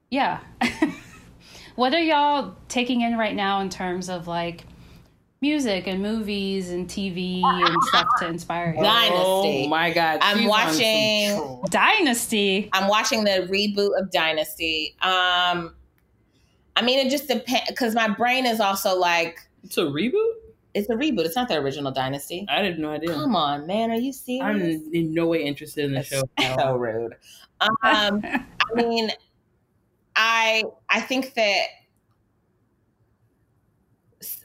yeah, 0.09 0.39
what 1.76 1.93
are 1.93 2.01
y'all 2.01 2.55
taking 2.67 3.01
in 3.01 3.17
right 3.17 3.36
now 3.36 3.61
in 3.61 3.70
terms 3.70 4.09
of 4.09 4.28
like 4.28 4.65
music 5.42 5.88
and 5.88 6.02
movies 6.02 6.70
and 6.70 6.88
TV 6.88 7.42
and 7.44 7.84
stuff 7.84 8.08
to 8.20 8.28
inspire 8.28 8.74
you? 8.76 8.84
Dynasty. 8.84 9.16
oh 9.66 9.68
my 9.70 9.92
god 9.92 10.20
I'm 10.22 10.40
she's 10.40 10.48
watching- 10.50 11.62
Dynasty. 11.70 12.70
I'm 12.74 12.88
watching 12.88 13.24
the 13.24 13.48
reboot 13.50 13.98
of 14.00 14.12
Dynasty. 14.12 14.96
Um, 15.02 15.76
I 16.76 16.82
mean, 16.84 17.06
it 17.06 17.10
just 17.10 17.28
depends 17.28 17.70
because 17.70 17.96
my 17.96 18.08
brain 18.10 18.46
is 18.46 18.60
also 18.60 18.98
like, 18.98 19.40
it's 19.64 19.78
a 19.78 19.82
reboot 19.84 20.34
it's 20.76 20.88
a 20.88 20.94
reboot. 20.94 21.26
It's 21.26 21.36
not 21.36 21.48
the 21.50 21.56
original 21.58 21.92
Dynasty. 21.92 22.46
i 22.48 22.62
didn't 22.62 22.80
know 22.80 22.92
idea 22.92 23.10
Come 23.10 23.36
on, 23.36 23.66
man, 23.66 23.90
are 23.90 23.96
you 23.96 24.14
serious? 24.14 24.44
i'm 24.46 24.62
in 24.62 25.14
no 25.16 25.26
way 25.26 25.44
interested 25.44 25.84
in 25.86 25.92
the 25.94 25.98
That's 25.98 26.10
show 26.10 26.22
so 26.60 26.76
rude. 26.76 27.16
Um, 27.60 28.22
I 28.24 28.44
mean, 28.76 29.10
I 30.16 30.64
I 30.90 31.02
think 31.02 31.34
that 31.34 31.42
s- 31.44 31.66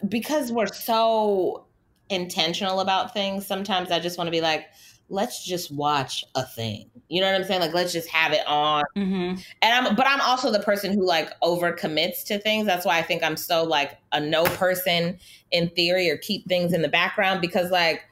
because 0.09 0.53
we're 0.53 0.67
so 0.67 1.67
intentional 2.11 2.81
about 2.81 3.13
things, 3.13 3.47
sometimes 3.47 3.91
I 3.91 3.99
just 3.99 4.19
want 4.19 4.29
to 4.29 4.33
be 4.33 4.41
like, 4.41 4.67
let's 5.09 5.45
just 5.45 5.71
watch 5.71 6.25
a 6.35 6.45
thing. 6.45 6.91
You 7.09 7.21
know 7.21 7.31
what 7.31 7.41
I'm 7.41 7.47
saying? 7.47 7.61
Like, 7.61 7.75
let's 7.75 7.93
just 7.93 8.09
have 8.09 8.33
it 8.33 8.47
on. 8.47 8.85
Mm-hmm. 8.97 9.41
And 9.63 9.87
I'm, 9.87 9.95
but 9.95 10.07
I'm 10.07 10.21
also 10.23 10.51
the 10.51 10.61
person 10.61 10.93
who 10.93 11.07
like 11.07 11.29
overcommits 11.41 12.25
to 12.25 12.39
things. 12.39 12.67
That's 12.67 12.87
why 12.87 12.99
I 12.99 13.03
think 13.03 13.23
I'm 13.23 13.37
so 13.37 13.63
like 13.65 13.99
a 14.13 14.21
no 14.21 14.45
person 14.45 15.19
in 15.51 15.69
theory 15.71 16.09
or 16.11 16.17
keep 16.17 16.49
things 16.49 16.73
in 16.73 16.83
the 16.83 16.89
background 16.89 17.41
because 17.41 17.71
like 17.71 18.03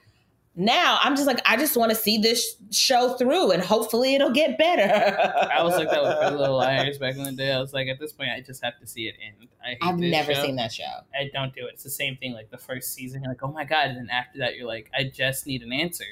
now 0.54 0.98
I'm 1.00 1.14
just 1.16 1.26
like 1.26 1.40
I 1.46 1.56
just 1.56 1.76
want 1.76 1.90
to 1.90 1.94
see 1.96 2.18
this 2.18 2.56
show 2.70 3.14
through 3.14 3.52
and 3.52 3.62
hopefully 3.62 4.14
it'll 4.14 4.32
get 4.32 4.58
better. 4.58 5.18
I 5.50 5.62
was 5.62 5.74
like 5.76 5.90
that 5.90 6.02
with 6.02 6.18
Pretty 6.18 6.36
Little 6.36 6.56
Liars 6.58 6.98
back 6.98 7.16
in 7.16 7.24
the 7.24 7.32
day. 7.32 7.52
I 7.52 7.60
was 7.60 7.72
like, 7.72 7.88
at 7.88 7.98
this 7.98 8.12
point, 8.12 8.30
I 8.30 8.40
just 8.40 8.62
have 8.62 8.78
to 8.80 8.86
see 8.86 9.08
it 9.08 9.14
end. 9.24 9.48
I 9.64 9.68
hate 9.70 9.78
I've 9.82 9.98
this 9.98 10.10
never 10.10 10.34
show. 10.34 10.42
seen 10.42 10.56
that 10.56 10.72
show. 10.72 10.84
I 11.18 11.30
don't 11.32 11.54
do 11.54 11.66
it. 11.66 11.72
It's 11.74 11.84
the 11.84 11.90
same 11.90 12.16
thing. 12.16 12.32
Like 12.34 12.50
the 12.50 12.58
first 12.58 12.92
season, 12.94 13.22
you're 13.22 13.32
like, 13.32 13.42
oh 13.42 13.52
my 13.52 13.64
god, 13.64 13.88
and 13.90 13.96
then 13.96 14.10
after 14.10 14.38
that, 14.40 14.56
you're 14.56 14.66
like, 14.66 14.90
I 14.96 15.04
just 15.04 15.46
need 15.46 15.62
an 15.62 15.72
answer. 15.72 16.04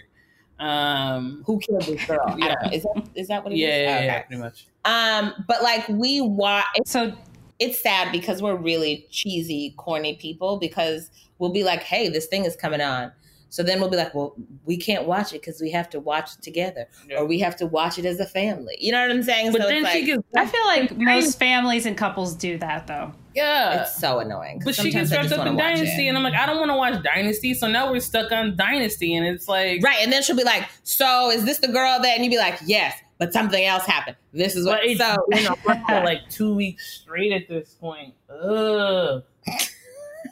Um, 0.58 1.42
Who 1.46 1.58
killed 1.58 1.82
this 1.82 2.04
girl? 2.06 2.20
I 2.26 2.36
Yeah. 2.38 2.48
don't 2.48 2.62
know. 2.64 2.76
Is 2.76 2.82
that 2.82 3.08
is 3.14 3.28
that 3.28 3.44
what 3.44 3.52
it 3.52 3.56
is? 3.56 3.60
yeah, 3.60 3.68
yeah, 3.76 4.04
yeah, 4.04 4.12
Okay. 4.16 4.24
pretty 4.26 4.42
much. 4.42 4.66
Um, 4.84 5.44
but 5.48 5.62
like 5.62 5.88
we 5.88 6.20
watch. 6.20 6.64
So 6.86 7.12
It's 7.58 7.82
sad 7.82 8.10
because 8.10 8.40
we're 8.40 8.56
really 8.56 9.06
cheesy, 9.10 9.74
corny 9.76 10.16
people. 10.16 10.58
Because 10.58 11.10
we'll 11.38 11.52
be 11.52 11.62
like, 11.64 11.82
"Hey, 11.82 12.08
this 12.08 12.26
thing 12.26 12.44
is 12.46 12.56
coming 12.56 12.80
on," 12.80 13.12
so 13.50 13.62
then 13.62 13.78
we'll 13.80 13.90
be 13.90 13.96
like, 13.98 14.14
"Well, 14.14 14.34
we 14.64 14.78
can't 14.78 15.04
watch 15.04 15.32
it 15.34 15.42
because 15.42 15.60
we 15.60 15.70
have 15.72 15.90
to 15.90 16.00
watch 16.00 16.30
it 16.38 16.42
together, 16.42 16.86
Yeah. 17.08 17.18
or 17.18 17.26
we 17.26 17.38
have 17.40 17.56
to 17.56 17.66
watch 17.66 17.98
it 17.98 18.06
as 18.06 18.18
a 18.20 18.26
family." 18.26 18.76
You 18.80 18.92
know 18.92 19.02
what 19.02 19.10
I'm 19.10 19.22
saying? 19.22 19.52
But 19.52 19.60
so 19.62 19.68
then 19.68 19.84
it's 19.84 19.92
she 19.92 19.98
like, 19.98 20.06
gets, 20.06 20.22
I 20.36 20.46
feel 20.46 20.64
like 20.66 20.96
most 20.96 21.38
families 21.38 21.84
and 21.86 21.96
couples 21.96 22.34
do 22.34 22.56
that 22.58 22.86
though. 22.86 23.12
yeah. 23.34 23.82
it's 23.82 24.00
so 24.00 24.18
annoying. 24.20 24.58
'cause 24.60 24.64
But 24.64 24.74
she 24.76 24.90
sometimes 24.90 25.10
gets 25.10 25.12
I 25.12 25.36
wrapped 25.36 25.40
up 25.40 25.46
in 25.48 25.56
Dynasty, 25.56 26.08
and 26.08 26.16
I'm 26.16 26.24
like, 26.24 26.34
I 26.34 26.46
don't 26.46 26.58
want 26.58 26.70
to 26.70 26.76
watch 26.76 27.02
Dynasty, 27.04 27.52
so 27.54 27.68
now 27.68 27.90
we're 27.92 28.00
stuck 28.00 28.32
on 28.32 28.56
Dynasty, 28.56 29.14
and 29.14 29.26
it's 29.26 29.46
like, 29.48 29.82
Right, 29.84 29.98
and 30.02 30.12
then 30.12 30.22
she'll 30.22 30.36
be 30.36 30.44
like, 30.44 30.64
"So 30.84 31.30
is 31.30 31.44
this 31.44 31.58
the 31.58 31.68
girl 31.68 31.98
that?" 32.00 32.14
And 32.16 32.24
you'd 32.24 32.30
be 32.30 32.38
like, 32.38 32.58
"Yes," 32.66 32.94
but 33.18 33.32
something 33.32 33.64
else 33.64 33.84
happened. 33.84 34.16
This 34.32 34.56
is 34.56 34.64
what. 34.66 34.80
But 34.80 34.86
it's 34.86 35.00
So 35.00 35.16
been 35.28 35.46
on 35.46 35.56
for 35.56 36.04
like 36.04 36.28
two 36.30 36.54
weeks 36.54 37.00
straight 37.02 37.32
at 37.32 37.48
this 37.48 37.74
point. 37.74 38.14
Ugh. 38.30 39.22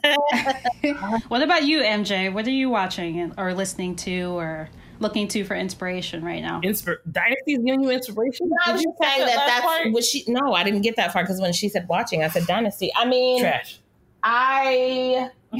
What 1.29 1.41
about 1.41 1.63
you, 1.65 1.81
MJ? 1.81 2.31
What 2.33 2.47
are 2.47 2.51
you 2.51 2.69
watching 2.69 3.31
or 3.37 3.53
listening 3.53 3.95
to 3.97 4.37
or 4.37 4.69
looking 4.99 5.27
to 5.29 5.43
for 5.43 5.55
inspiration 5.55 6.23
right 6.23 6.41
now? 6.41 6.61
Inspir- 6.61 6.97
Dynasty's 7.11 7.59
giving 7.59 7.83
you 7.83 7.89
inspiration. 7.89 8.49
I 8.65 8.67
Did 8.67 8.73
was 8.73 8.81
you 8.83 8.89
just 8.99 9.01
saying 9.01 9.27
catch 9.27 9.35
that 9.35 9.61
that's 9.63 9.93
what 9.93 10.03
she. 10.03 10.23
No, 10.27 10.53
I 10.53 10.63
didn't 10.63 10.81
get 10.81 10.95
that 10.97 11.13
far 11.13 11.23
because 11.23 11.39
when 11.41 11.53
she 11.53 11.69
said 11.69 11.87
watching, 11.87 12.23
I 12.23 12.27
said 12.29 12.45
Dynasty. 12.47 12.91
I 12.95 13.05
mean, 13.05 13.41
trash. 13.41 13.79
I, 14.23 15.29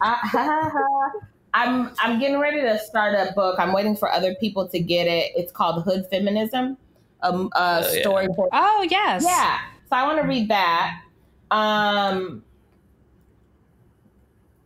I 0.00 1.10
I'm 1.54 1.90
I'm 1.98 2.18
getting 2.18 2.38
ready 2.38 2.60
to 2.62 2.78
start 2.78 3.14
a 3.14 3.32
book. 3.34 3.58
I'm 3.58 3.72
waiting 3.72 3.96
for 3.96 4.10
other 4.10 4.34
people 4.36 4.66
to 4.68 4.78
get 4.78 5.06
it. 5.06 5.32
It's 5.36 5.52
called 5.52 5.84
Hood 5.84 6.06
Feminism, 6.10 6.78
um, 7.22 7.50
a 7.54 7.82
Oh, 7.84 7.92
yeah. 7.92 8.00
story 8.00 8.26
for 8.34 8.48
Oh 8.52 8.86
yes. 8.90 9.22
yeah. 9.24 9.60
So 9.90 9.96
I 9.96 10.04
want 10.04 10.20
to 10.22 10.26
read 10.26 10.48
that. 10.48 11.02
Um, 11.50 12.42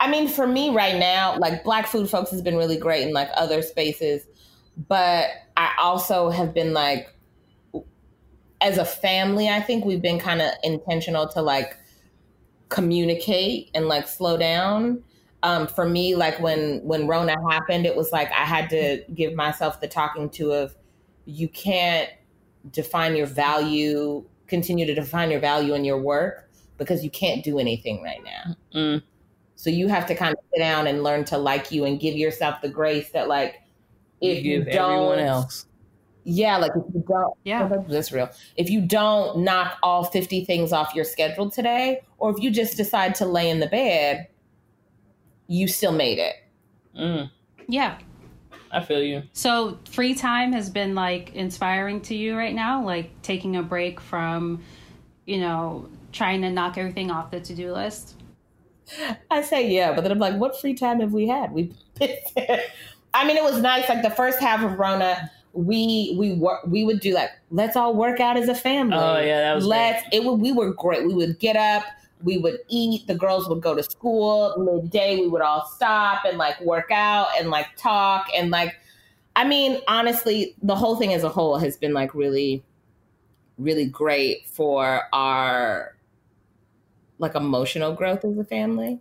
I 0.00 0.10
mean, 0.10 0.28
for 0.28 0.46
me 0.46 0.70
right 0.70 0.96
now, 0.96 1.38
like 1.38 1.64
Black 1.64 1.86
Food 1.86 2.10
Folks 2.10 2.30
has 2.30 2.42
been 2.42 2.56
really 2.56 2.76
great 2.76 3.06
in 3.06 3.14
like 3.14 3.30
other 3.34 3.62
spaces, 3.62 4.26
but 4.88 5.28
I 5.56 5.74
also 5.80 6.30
have 6.30 6.52
been 6.52 6.72
like, 6.72 7.12
as 8.60 8.78
a 8.78 8.84
family, 8.84 9.48
I 9.48 9.60
think 9.60 9.84
we've 9.84 10.02
been 10.02 10.18
kind 10.18 10.40
of 10.42 10.50
intentional 10.62 11.28
to 11.28 11.42
like 11.42 11.76
communicate 12.68 13.70
and 13.74 13.86
like 13.86 14.08
slow 14.08 14.36
down. 14.36 15.02
Um, 15.42 15.66
for 15.66 15.88
me, 15.88 16.16
like 16.16 16.40
when 16.40 16.80
when 16.82 17.06
Rona 17.06 17.36
happened, 17.50 17.86
it 17.86 17.94
was 17.94 18.12
like 18.12 18.30
I 18.32 18.44
had 18.44 18.68
to 18.70 19.04
give 19.14 19.34
myself 19.34 19.80
the 19.80 19.86
talking 19.86 20.30
to 20.30 20.52
of 20.52 20.74
you 21.26 21.48
can't 21.48 22.08
define 22.70 23.14
your 23.14 23.26
value, 23.26 24.24
continue 24.46 24.86
to 24.86 24.94
define 24.94 25.30
your 25.30 25.40
value 25.40 25.74
in 25.74 25.84
your 25.84 25.98
work 25.98 26.48
because 26.78 27.04
you 27.04 27.10
can't 27.10 27.44
do 27.44 27.58
anything 27.58 28.02
right 28.02 28.22
now. 28.24 28.56
Mm. 28.74 29.02
So 29.56 29.70
you 29.70 29.88
have 29.88 30.06
to 30.06 30.14
kind 30.14 30.32
of 30.32 30.38
sit 30.52 30.60
down 30.60 30.86
and 30.86 31.02
learn 31.02 31.24
to 31.26 31.38
like 31.38 31.72
you 31.72 31.84
and 31.84 31.98
give 31.98 32.14
yourself 32.14 32.60
the 32.60 32.68
grace 32.68 33.10
that 33.10 33.26
like 33.26 33.56
if 34.20 34.44
you, 34.44 34.62
give 34.62 34.72
don't 34.72 34.92
everyone 34.92 35.18
else. 35.18 35.66
yeah, 36.24 36.58
like 36.58 36.72
if 36.76 36.94
you 36.94 37.04
don't 37.08 37.34
Yeah. 37.44 37.68
that's 37.88 38.12
real. 38.12 38.30
If 38.56 38.70
you 38.70 38.82
don't 38.82 39.38
knock 39.38 39.78
all 39.82 40.04
50 40.04 40.44
things 40.44 40.72
off 40.72 40.94
your 40.94 41.04
schedule 41.04 41.50
today, 41.50 42.02
or 42.18 42.30
if 42.30 42.42
you 42.42 42.50
just 42.50 42.76
decide 42.76 43.14
to 43.16 43.26
lay 43.26 43.50
in 43.50 43.60
the 43.60 43.66
bed, 43.66 44.28
you 45.48 45.68
still 45.68 45.92
made 45.92 46.18
it. 46.18 46.34
Mm. 46.98 47.30
Yeah. 47.68 47.98
I 48.70 48.82
feel 48.82 49.02
you. 49.02 49.22
So 49.32 49.78
free 49.90 50.14
time 50.14 50.52
has 50.52 50.68
been 50.68 50.94
like 50.94 51.34
inspiring 51.34 52.00
to 52.02 52.14
you 52.14 52.36
right 52.36 52.54
now, 52.54 52.84
like 52.84 53.10
taking 53.22 53.56
a 53.56 53.62
break 53.62 54.00
from, 54.00 54.62
you 55.24 55.38
know, 55.38 55.88
trying 56.12 56.42
to 56.42 56.50
knock 56.50 56.76
everything 56.76 57.10
off 57.10 57.30
the 57.30 57.40
to-do 57.40 57.72
list. 57.72 58.15
I 59.30 59.42
say 59.42 59.68
yeah, 59.70 59.92
but 59.92 60.02
then 60.02 60.12
I'm 60.12 60.18
like, 60.18 60.36
what 60.36 60.60
free 60.60 60.74
time 60.74 61.00
have 61.00 61.12
we 61.12 61.26
had? 61.26 61.52
We, 61.52 61.72
I 62.00 63.26
mean, 63.26 63.36
it 63.36 63.42
was 63.42 63.60
nice. 63.60 63.88
Like 63.88 64.02
the 64.02 64.10
first 64.10 64.38
half 64.38 64.62
of 64.62 64.78
Rona, 64.78 65.30
we 65.52 66.14
we 66.18 66.34
wor- 66.34 66.60
we 66.66 66.84
would 66.84 67.00
do 67.00 67.14
like 67.14 67.30
let's 67.50 67.76
all 67.76 67.94
work 67.94 68.20
out 68.20 68.36
as 68.36 68.48
a 68.48 68.54
family. 68.54 68.96
Oh, 68.96 69.18
yeah, 69.18 69.40
that 69.40 69.54
was 69.54 69.66
let's. 69.66 70.04
It 70.12 70.24
would 70.24 70.34
we 70.34 70.52
were 70.52 70.72
great. 70.72 71.06
We 71.06 71.14
would 71.14 71.38
get 71.38 71.56
up, 71.56 71.84
we 72.22 72.38
would 72.38 72.58
eat. 72.68 73.06
The 73.06 73.14
girls 73.14 73.48
would 73.48 73.60
go 73.60 73.74
to 73.74 73.82
school 73.82 74.54
midday. 74.58 75.16
We 75.16 75.28
would 75.28 75.42
all 75.42 75.66
stop 75.66 76.24
and 76.24 76.38
like 76.38 76.60
work 76.60 76.90
out 76.90 77.28
and 77.38 77.50
like 77.50 77.68
talk 77.76 78.28
and 78.34 78.50
like. 78.50 78.76
I 79.34 79.44
mean, 79.46 79.82
honestly, 79.86 80.54
the 80.62 80.74
whole 80.74 80.96
thing 80.96 81.12
as 81.12 81.22
a 81.22 81.28
whole 81.28 81.58
has 81.58 81.76
been 81.76 81.92
like 81.92 82.14
really, 82.14 82.64
really 83.58 83.84
great 83.84 84.48
for 84.48 85.02
our 85.12 85.95
like 87.18 87.34
emotional 87.34 87.92
growth 87.94 88.24
as 88.24 88.36
a 88.38 88.44
family. 88.44 89.00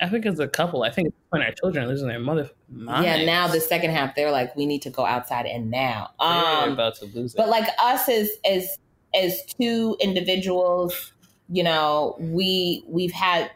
I 0.00 0.08
think 0.10 0.26
as 0.26 0.38
a 0.40 0.46
couple, 0.48 0.82
I 0.82 0.90
think 0.90 1.14
when 1.30 1.40
our 1.42 1.52
children 1.52 1.84
are 1.84 1.88
losing 1.88 2.08
their 2.08 2.18
mother, 2.20 2.50
Yeah, 2.70 3.24
now 3.24 3.48
the 3.48 3.60
second 3.60 3.90
half, 3.92 4.14
they're 4.14 4.30
like, 4.30 4.54
we 4.54 4.66
need 4.66 4.82
to 4.82 4.90
go 4.90 5.06
outside 5.06 5.46
and 5.46 5.70
now. 5.70 6.10
they're 6.20 6.28
Um, 6.28 6.72
about 6.72 6.96
to 6.96 7.06
lose 7.06 7.34
it. 7.34 7.38
but 7.38 7.48
like 7.48 7.66
us 7.82 8.08
as 8.08 8.30
as 8.44 8.78
as 9.14 9.42
two 9.58 9.96
individuals, 10.00 11.12
you 11.48 11.62
know, 11.62 12.16
we 12.18 12.84
we've 12.86 13.12
had 13.12 13.50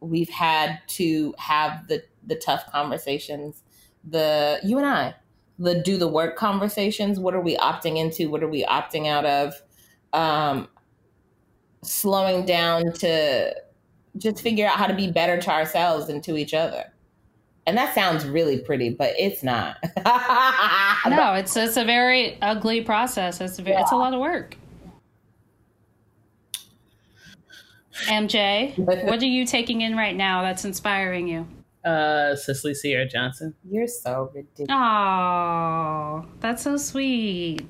we've 0.00 0.28
had 0.28 0.78
to 0.88 1.34
have 1.38 1.88
the 1.88 2.04
the 2.24 2.36
tough 2.36 2.70
conversations, 2.70 3.62
the 4.04 4.60
you 4.62 4.78
and 4.78 4.86
I, 4.86 5.14
the 5.58 5.82
do 5.82 5.96
the 5.98 6.08
work 6.08 6.36
conversations. 6.36 7.18
What 7.18 7.34
are 7.34 7.40
we 7.40 7.56
opting 7.56 7.96
into? 7.98 8.30
What 8.30 8.44
are 8.44 8.48
we 8.48 8.64
opting 8.64 9.08
out 9.08 9.24
of? 9.24 9.60
Um, 10.12 10.68
slowing 11.84 12.44
down 12.44 12.92
to 12.94 13.54
just 14.16 14.42
figure 14.42 14.66
out 14.66 14.76
how 14.76 14.86
to 14.86 14.94
be 14.94 15.10
better 15.10 15.40
to 15.40 15.50
ourselves 15.50 16.08
and 16.08 16.22
to 16.24 16.36
each 16.36 16.54
other. 16.54 16.84
And 17.66 17.78
that 17.78 17.94
sounds 17.94 18.26
really 18.26 18.58
pretty, 18.58 18.90
but 18.90 19.14
it's 19.18 19.42
not. 19.42 19.78
no, 21.08 21.34
it's 21.34 21.56
it's 21.56 21.78
a 21.78 21.84
very 21.84 22.38
ugly 22.42 22.82
process. 22.82 23.40
It's 23.40 23.58
a 23.58 23.62
very, 23.62 23.76
it's 23.76 23.92
a 23.92 23.96
lot 23.96 24.12
of 24.12 24.20
work. 24.20 24.56
MJ, 28.06 28.76
what 29.06 29.22
are 29.22 29.26
you 29.26 29.46
taking 29.46 29.80
in 29.80 29.96
right 29.96 30.14
now 30.14 30.42
that's 30.42 30.64
inspiring 30.64 31.28
you? 31.28 31.46
Uh, 31.84 32.34
Sicily 32.34 32.74
Sewell 32.74 33.06
Johnson. 33.06 33.54
You're 33.70 33.86
so 33.86 34.30
ridiculous. 34.34 34.70
Oh, 34.70 36.26
that's 36.40 36.62
so 36.62 36.76
sweet. 36.76 37.66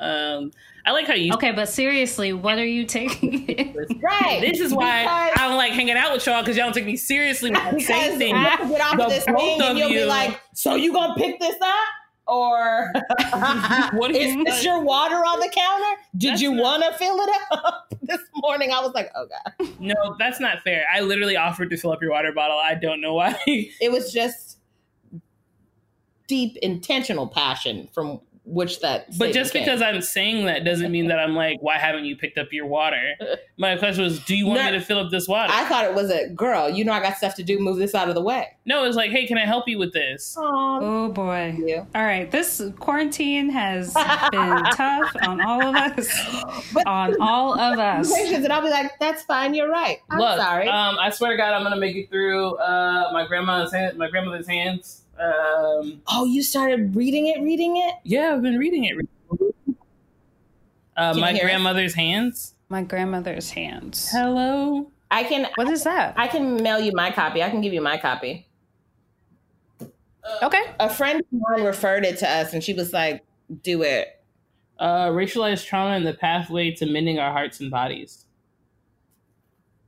Um, 0.00 0.52
I 0.86 0.92
like 0.92 1.06
how 1.08 1.14
you. 1.14 1.32
Okay, 1.34 1.50
but 1.50 1.68
seriously, 1.68 2.32
what 2.32 2.58
are 2.58 2.64
you 2.64 2.86
taking? 2.86 3.74
right. 4.00 4.40
This 4.40 4.60
is 4.60 4.72
why 4.72 5.02
Because- 5.02 5.32
I 5.36 5.48
don't 5.48 5.56
like 5.56 5.72
hanging 5.72 5.96
out 5.96 6.12
with 6.12 6.24
y'all 6.24 6.42
because 6.42 6.56
y'all 6.56 6.66
don't 6.66 6.72
take 6.74 6.86
me 6.86 6.96
seriously 6.96 7.50
when 7.50 7.60
I 7.60 7.70
say 7.72 7.76
Because 7.76 8.18
things. 8.18 8.38
we'll 8.60 8.68
get 8.68 8.80
off 8.80 8.96
The 8.96 9.06
this 9.08 9.24
both 9.26 9.36
thing 9.40 9.62
and 9.62 9.78
you'll 9.78 9.88
be 9.88 10.04
like, 10.04 10.40
so 10.54 10.76
you 10.76 10.92
gonna 10.92 11.14
pick 11.16 11.40
this 11.40 11.56
up? 11.60 11.76
Or 12.28 12.92
What 13.92 14.12
do 14.12 14.16
is 14.18 14.34
you 14.34 14.44
this 14.44 14.64
your 14.64 14.80
water 14.82 15.14
on 15.16 15.38
the 15.40 15.48
counter? 15.48 16.00
Did 16.16 16.32
That's 16.32 16.42
you 16.42 16.52
want 16.52 16.82
to 16.84 16.92
fill 16.98 17.16
it 17.20 17.30
up? 17.52 17.92
this 18.02 18.20
morning 18.36 18.70
I 18.72 18.80
was 18.80 18.94
like, 18.94 19.10
oh 19.16 19.26
God. 19.26 19.68
No, 19.80 19.94
that's 20.18 20.38
not 20.40 20.62
fair. 20.62 20.84
I 20.92 21.00
literally 21.00 21.36
offered 21.36 21.70
to 21.70 21.76
fill 21.76 21.92
up 21.92 22.00
your 22.02 22.10
water 22.12 22.32
bottle. 22.32 22.58
I 22.58 22.74
don't 22.74 23.00
know 23.00 23.14
why. 23.14 23.36
It 23.46 23.90
was 23.92 24.12
just 24.12 24.58
deep 26.26 26.56
intentional 26.58 27.28
passion 27.28 27.88
from 27.94 28.20
which 28.46 28.78
that 28.80 29.06
But 29.18 29.32
just 29.32 29.52
came. 29.52 29.64
because 29.64 29.82
I'm 29.82 30.00
saying 30.00 30.46
that 30.46 30.64
doesn't 30.64 30.92
mean 30.92 31.08
that 31.08 31.18
I'm 31.18 31.34
like, 31.34 31.58
why 31.60 31.78
haven't 31.78 32.04
you 32.04 32.16
picked 32.16 32.38
up 32.38 32.52
your 32.52 32.66
water? 32.66 33.14
My 33.58 33.76
question 33.76 34.04
was, 34.04 34.20
do 34.24 34.36
you 34.36 34.46
want 34.46 34.60
No. 34.60 34.66
me 34.66 34.78
to 34.78 34.80
fill 34.84 34.98
up 35.00 35.10
this 35.10 35.26
water? 35.26 35.52
I 35.52 35.64
thought 35.64 35.84
it 35.84 35.94
was 35.94 36.10
a 36.10 36.28
girl, 36.28 36.70
you 36.70 36.84
know 36.84 36.92
I 36.92 37.00
got 37.00 37.16
stuff 37.16 37.34
to 37.36 37.42
do, 37.42 37.58
move 37.58 37.76
this 37.78 37.94
out 37.94 38.08
of 38.08 38.14
the 38.14 38.22
way. 38.22 38.46
no, 38.64 38.84
it's 38.84 38.96
like, 38.96 39.10
hey, 39.10 39.26
can 39.26 39.36
I 39.36 39.44
help 39.46 39.66
you 39.68 39.78
with 39.78 39.92
this? 39.92 40.36
Oh, 40.38 40.78
oh 40.80 41.08
boy. 41.08 41.56
you. 41.58 41.86
All 41.94 42.04
right, 42.04 42.30
this 42.30 42.62
quarantine 42.78 43.50
has 43.50 43.92
been 44.30 44.62
tough 44.74 45.14
on 45.22 45.40
all 45.40 45.62
of 45.62 45.74
us. 45.74 46.08
But- 46.72 46.86
on 46.86 47.16
all 47.20 47.58
of 47.58 47.78
us. 47.78 48.12
And 48.16 48.52
I'll 48.52 48.62
be 48.62 48.70
like, 48.70 48.92
that's 49.00 49.22
fine, 49.24 49.54
you're 49.54 49.70
right. 49.70 49.98
I'm 50.10 50.18
Look, 50.18 50.38
sorry. 50.38 50.68
Um, 50.68 50.96
I 51.00 51.10
swear 51.10 51.32
to 51.32 51.36
God, 51.36 51.52
I'm 51.54 51.62
gonna 51.62 51.76
make 51.76 51.96
it 51.96 52.08
through 52.10 52.56
uh, 52.58 53.10
my 53.12 53.26
grandmother's 53.26 53.72
hand, 53.72 53.98
my 53.98 54.08
grandmother's 54.08 54.46
hands. 54.46 55.02
Um, 55.18 56.02
oh, 56.08 56.26
you 56.26 56.42
started 56.42 56.94
reading 56.94 57.28
it, 57.28 57.40
reading 57.40 57.76
it? 57.78 57.94
yeah, 58.04 58.34
I've 58.34 58.42
been 58.42 58.58
reading 58.58 58.84
it. 58.84 59.08
Uh, 60.96 61.14
my 61.14 61.30
you 61.30 61.36
hear 61.36 61.44
us? 61.44 61.50
grandmother's 61.50 61.94
hands. 61.94 62.54
My 62.68 62.82
grandmother's 62.82 63.50
hands. 63.50 64.08
Hello. 64.10 64.90
I 65.10 65.24
can 65.24 65.48
What 65.54 65.68
is 65.68 65.84
that? 65.84 66.14
I 66.16 66.26
can 66.26 66.62
mail 66.62 66.80
you 66.80 66.92
my 66.94 67.10
copy. 67.10 67.42
I 67.42 67.50
can 67.50 67.60
give 67.60 67.72
you 67.72 67.80
my 67.80 67.96
copy. 67.96 68.46
Okay. 70.42 70.62
A 70.80 70.90
friend 70.90 71.20
of 71.20 71.26
mine 71.30 71.64
referred 71.64 72.04
it 72.04 72.18
to 72.18 72.28
us 72.28 72.52
and 72.52 72.62
she 72.62 72.74
was 72.74 72.92
like, 72.92 73.24
do 73.62 73.82
it. 73.82 74.20
Uh, 74.78 75.08
racialized 75.08 75.64
trauma 75.64 75.94
and 75.94 76.06
the 76.06 76.14
pathway 76.14 76.72
to 76.72 76.86
mending 76.86 77.18
our 77.18 77.32
hearts 77.32 77.60
and 77.60 77.70
bodies. 77.70 78.25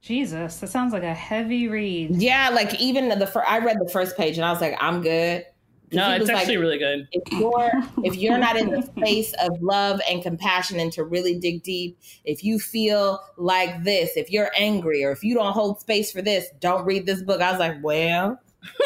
Jesus, 0.00 0.56
that 0.58 0.68
sounds 0.68 0.92
like 0.92 1.02
a 1.02 1.14
heavy 1.14 1.68
read. 1.68 2.10
Yeah, 2.12 2.50
like 2.50 2.78
even 2.80 3.08
the 3.18 3.26
fir- 3.26 3.44
I 3.44 3.58
read 3.58 3.78
the 3.80 3.88
first 3.88 4.16
page 4.16 4.36
and 4.36 4.44
I 4.44 4.52
was 4.52 4.60
like, 4.60 4.76
I'm 4.80 5.02
good. 5.02 5.44
No, 5.90 6.10
it's 6.10 6.20
was 6.20 6.28
like, 6.28 6.38
actually 6.38 6.58
really 6.58 6.78
good. 6.78 7.08
if 7.12 7.32
you're 7.32 7.70
if 8.04 8.16
you're 8.16 8.36
not 8.36 8.56
in 8.56 8.70
the 8.70 8.82
space 8.82 9.32
of 9.40 9.60
love 9.62 10.00
and 10.08 10.22
compassion 10.22 10.78
and 10.78 10.92
to 10.92 11.02
really 11.02 11.38
dig 11.38 11.62
deep 11.62 11.98
if 12.26 12.44
you 12.44 12.58
feel 12.58 13.20
like 13.38 13.84
this 13.84 14.10
if 14.14 14.30
you're 14.30 14.50
angry 14.54 15.02
or 15.02 15.12
if 15.12 15.24
you 15.24 15.34
don't 15.34 15.54
hold 15.54 15.80
space 15.80 16.12
for 16.12 16.20
this 16.20 16.48
don't 16.60 16.84
read 16.84 17.06
this 17.06 17.22
book 17.22 17.40
i 17.40 17.50
was 17.50 17.58
like 17.58 17.76
well 17.82 18.38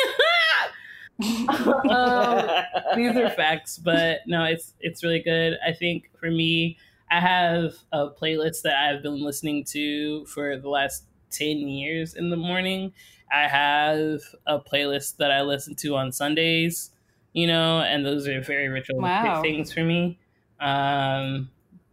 Um, 1.22 2.48
these 2.97 3.16
are 3.16 3.30
facts, 3.30 3.78
but 3.78 4.20
no, 4.26 4.44
it's 4.44 4.74
it's 4.80 5.05
really 5.05 5.20
good. 5.20 5.59
I 5.66 5.72
think 5.72 6.10
for 6.18 6.30
me, 6.30 6.78
I 7.12 7.20
have 7.20 7.74
a 7.93 8.09
playlist 8.09 8.62
that 8.62 8.74
I've 8.74 9.02
been 9.02 9.22
listening 9.22 9.64
to 9.64 10.24
for 10.24 10.56
the 10.56 10.68
last 10.70 11.05
ten 11.30 11.59
years 11.68 12.14
in 12.14 12.30
the 12.30 12.36
morning. 12.36 12.93
I 13.30 13.48
have 13.48 14.20
a 14.47 14.59
playlist 14.59 15.18
that 15.18 15.30
I 15.30 15.43
listen 15.43 15.74
to 15.76 15.94
on 15.97 16.10
Sundays, 16.12 16.90
you 17.34 17.47
know, 17.47 17.80
and 17.80 18.05
those 18.06 18.26
are 18.28 18.40
very 18.40 18.68
ritualistic 18.68 19.24
Wow. 19.30 19.43
things 19.43 19.72
for 19.72 19.84
me. 19.84 20.18
Um, 20.59 21.51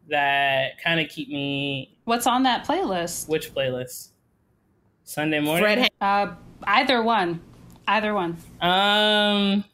that 0.10 0.82
kind 0.84 1.00
of 1.02 1.10
keep 1.10 1.28
me. 1.30 1.98
What's 2.06 2.26
on 2.26 2.44
that 2.44 2.66
playlist? 2.66 3.28
Which 3.28 3.54
playlist? 3.54 4.10
Sunday 5.04 5.40
morning. 5.42 5.64
fred 5.64 5.90
Uh, 6.00 6.36
either 6.64 7.04
one. 7.04 7.42
Either 7.88 8.14
one. 8.14 8.38
um, 8.62 9.66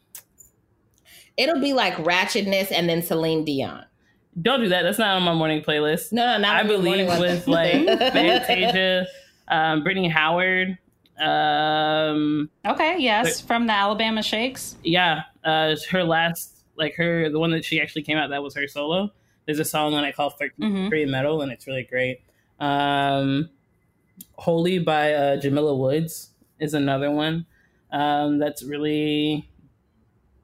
it'll 1.36 1.60
be 1.60 1.72
like 1.72 1.94
ratchetness 1.96 2.72
and 2.72 2.88
then 2.88 3.02
celine 3.02 3.44
dion 3.44 3.84
don't 4.40 4.60
do 4.60 4.68
that. 4.68 4.82
That's 4.82 4.98
not 4.98 5.16
on 5.16 5.22
my 5.22 5.34
morning 5.34 5.62
playlist. 5.62 6.12
no 6.12 6.24
no 6.24 6.38
not 6.38 6.56
I 6.56 6.60
on 6.60 6.68
your 6.68 6.78
morning 6.82 7.06
believe 7.06 7.08
one. 7.08 7.20
with 7.20 7.46
like 7.48 7.86
Fantasia, 8.12 9.06
um, 9.48 9.82
Brittany 9.82 10.08
Howard. 10.08 10.78
Um, 11.18 12.50
Okay, 12.66 12.96
yes, 12.98 13.40
from 13.40 13.66
the 13.66 13.72
Alabama 13.72 14.22
Shakes. 14.22 14.76
yeah, 14.82 15.22
uh, 15.44 15.74
her 15.90 16.04
last, 16.04 16.52
like 16.76 16.94
her, 16.96 17.30
the 17.30 17.38
one 17.38 17.50
that 17.52 17.64
she 17.64 17.80
actually 17.80 18.02
came 18.02 18.18
out 18.18 18.30
that 18.30 18.42
was 18.42 18.54
her 18.54 18.68
solo. 18.68 19.10
There's 19.46 19.58
a 19.58 19.64
song 19.64 19.94
on 19.94 20.04
it 20.04 20.14
called 20.16 20.34
Mhm. 20.60 20.88
Free 20.88 21.06
Metal, 21.06 21.40
and 21.40 21.50
it's 21.52 21.66
really 21.66 21.84
great. 21.84 22.20
Um, 22.60 23.48
Holy 24.34 24.78
by 24.78 25.12
uh, 25.14 25.36
Jamila 25.36 25.74
Woods 25.76 26.30
is 26.58 26.74
another 26.74 27.10
one 27.10 27.46
um, 27.92 28.38
that's 28.38 28.62
really 28.62 29.48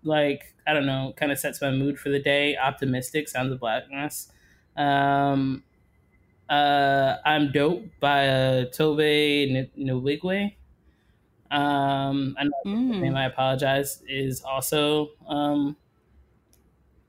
like 0.04 0.54
I 0.66 0.72
don't 0.74 0.86
know, 0.86 1.12
kind 1.16 1.32
of 1.32 1.38
sets 1.38 1.60
my 1.60 1.70
mood 1.70 1.98
for 1.98 2.08
the 2.10 2.20
day. 2.20 2.56
Optimistic, 2.56 3.28
Sounds 3.28 3.52
of 3.52 3.60
Blackness. 3.60 4.30
Um, 4.76 5.64
uh, 6.48 7.16
I'm 7.24 7.50
Dope 7.52 7.84
by 8.00 8.28
uh, 8.28 8.64
Tobe 8.66 8.98
Nwigwe. 9.78 10.54
Um, 11.50 12.34
another 12.38 12.54
Mm. 12.64 13.00
name 13.00 13.16
I 13.16 13.26
apologize 13.26 14.02
is 14.08 14.42
also 14.42 15.10
um, 15.28 15.76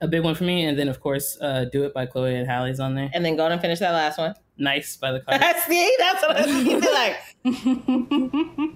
a 0.02 0.08
big 0.08 0.24
one 0.24 0.36
for 0.36 0.44
me. 0.44 0.66
And 0.66 0.78
then, 0.78 0.90
of 0.90 1.00
course, 1.00 1.38
uh, 1.40 1.66
Do 1.72 1.84
It 1.86 1.94
by 1.94 2.06
Chloe 2.08 2.36
and 2.36 2.48
Halle's 2.48 2.80
on 2.80 2.96
there. 2.96 3.10
and 3.14 3.24
then 3.24 3.36
go 3.38 3.46
on 3.46 3.52
and 3.54 3.62
finish 3.62 3.80
that 3.80 3.92
last 3.92 4.18
one 4.18 4.34
Nice 4.58 4.98
by 4.98 5.12
the 5.14 5.20
car. 5.26 5.40
see 5.68 5.96
that's 5.98 6.22
what 6.22 6.38
i 6.38 6.46
was 6.46 6.84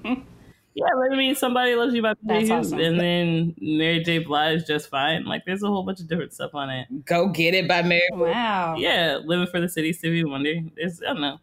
like 0.07 0.19
yeah, 0.79 0.89
but 0.95 1.11
I 1.11 1.17
mean, 1.17 1.33
Somebody 1.35 1.73
Loves 1.75 1.93
You 1.95 2.01
by 2.03 2.09
That's 2.21 2.27
Peggy, 2.27 2.51
awesome. 2.51 2.79
and 2.79 2.99
then 2.99 3.55
Mary 3.59 4.03
J. 4.03 4.19
Blige 4.19 4.65
Just 4.65 4.89
Fine. 4.89 5.25
Like, 5.25 5.43
there's 5.45 5.63
a 5.63 5.67
whole 5.67 5.83
bunch 5.83 5.99
of 5.99 6.07
different 6.07 6.33
stuff 6.33 6.53
on 6.53 6.69
it. 6.69 7.05
go 7.05 7.29
get 7.29 7.53
it 7.55 7.67
by 7.67 7.81
mary 7.81 8.07
wow. 8.13 8.75
Yeah, 8.77 9.19
Living 9.25 9.47
for 9.47 9.59
the 9.59 9.67
City, 9.69 9.91
Stevie 9.91 10.23
Wonder. 10.23 10.53
It's, 10.75 11.01
I 11.01 11.07
don't 11.13 11.21
know. 11.21 11.39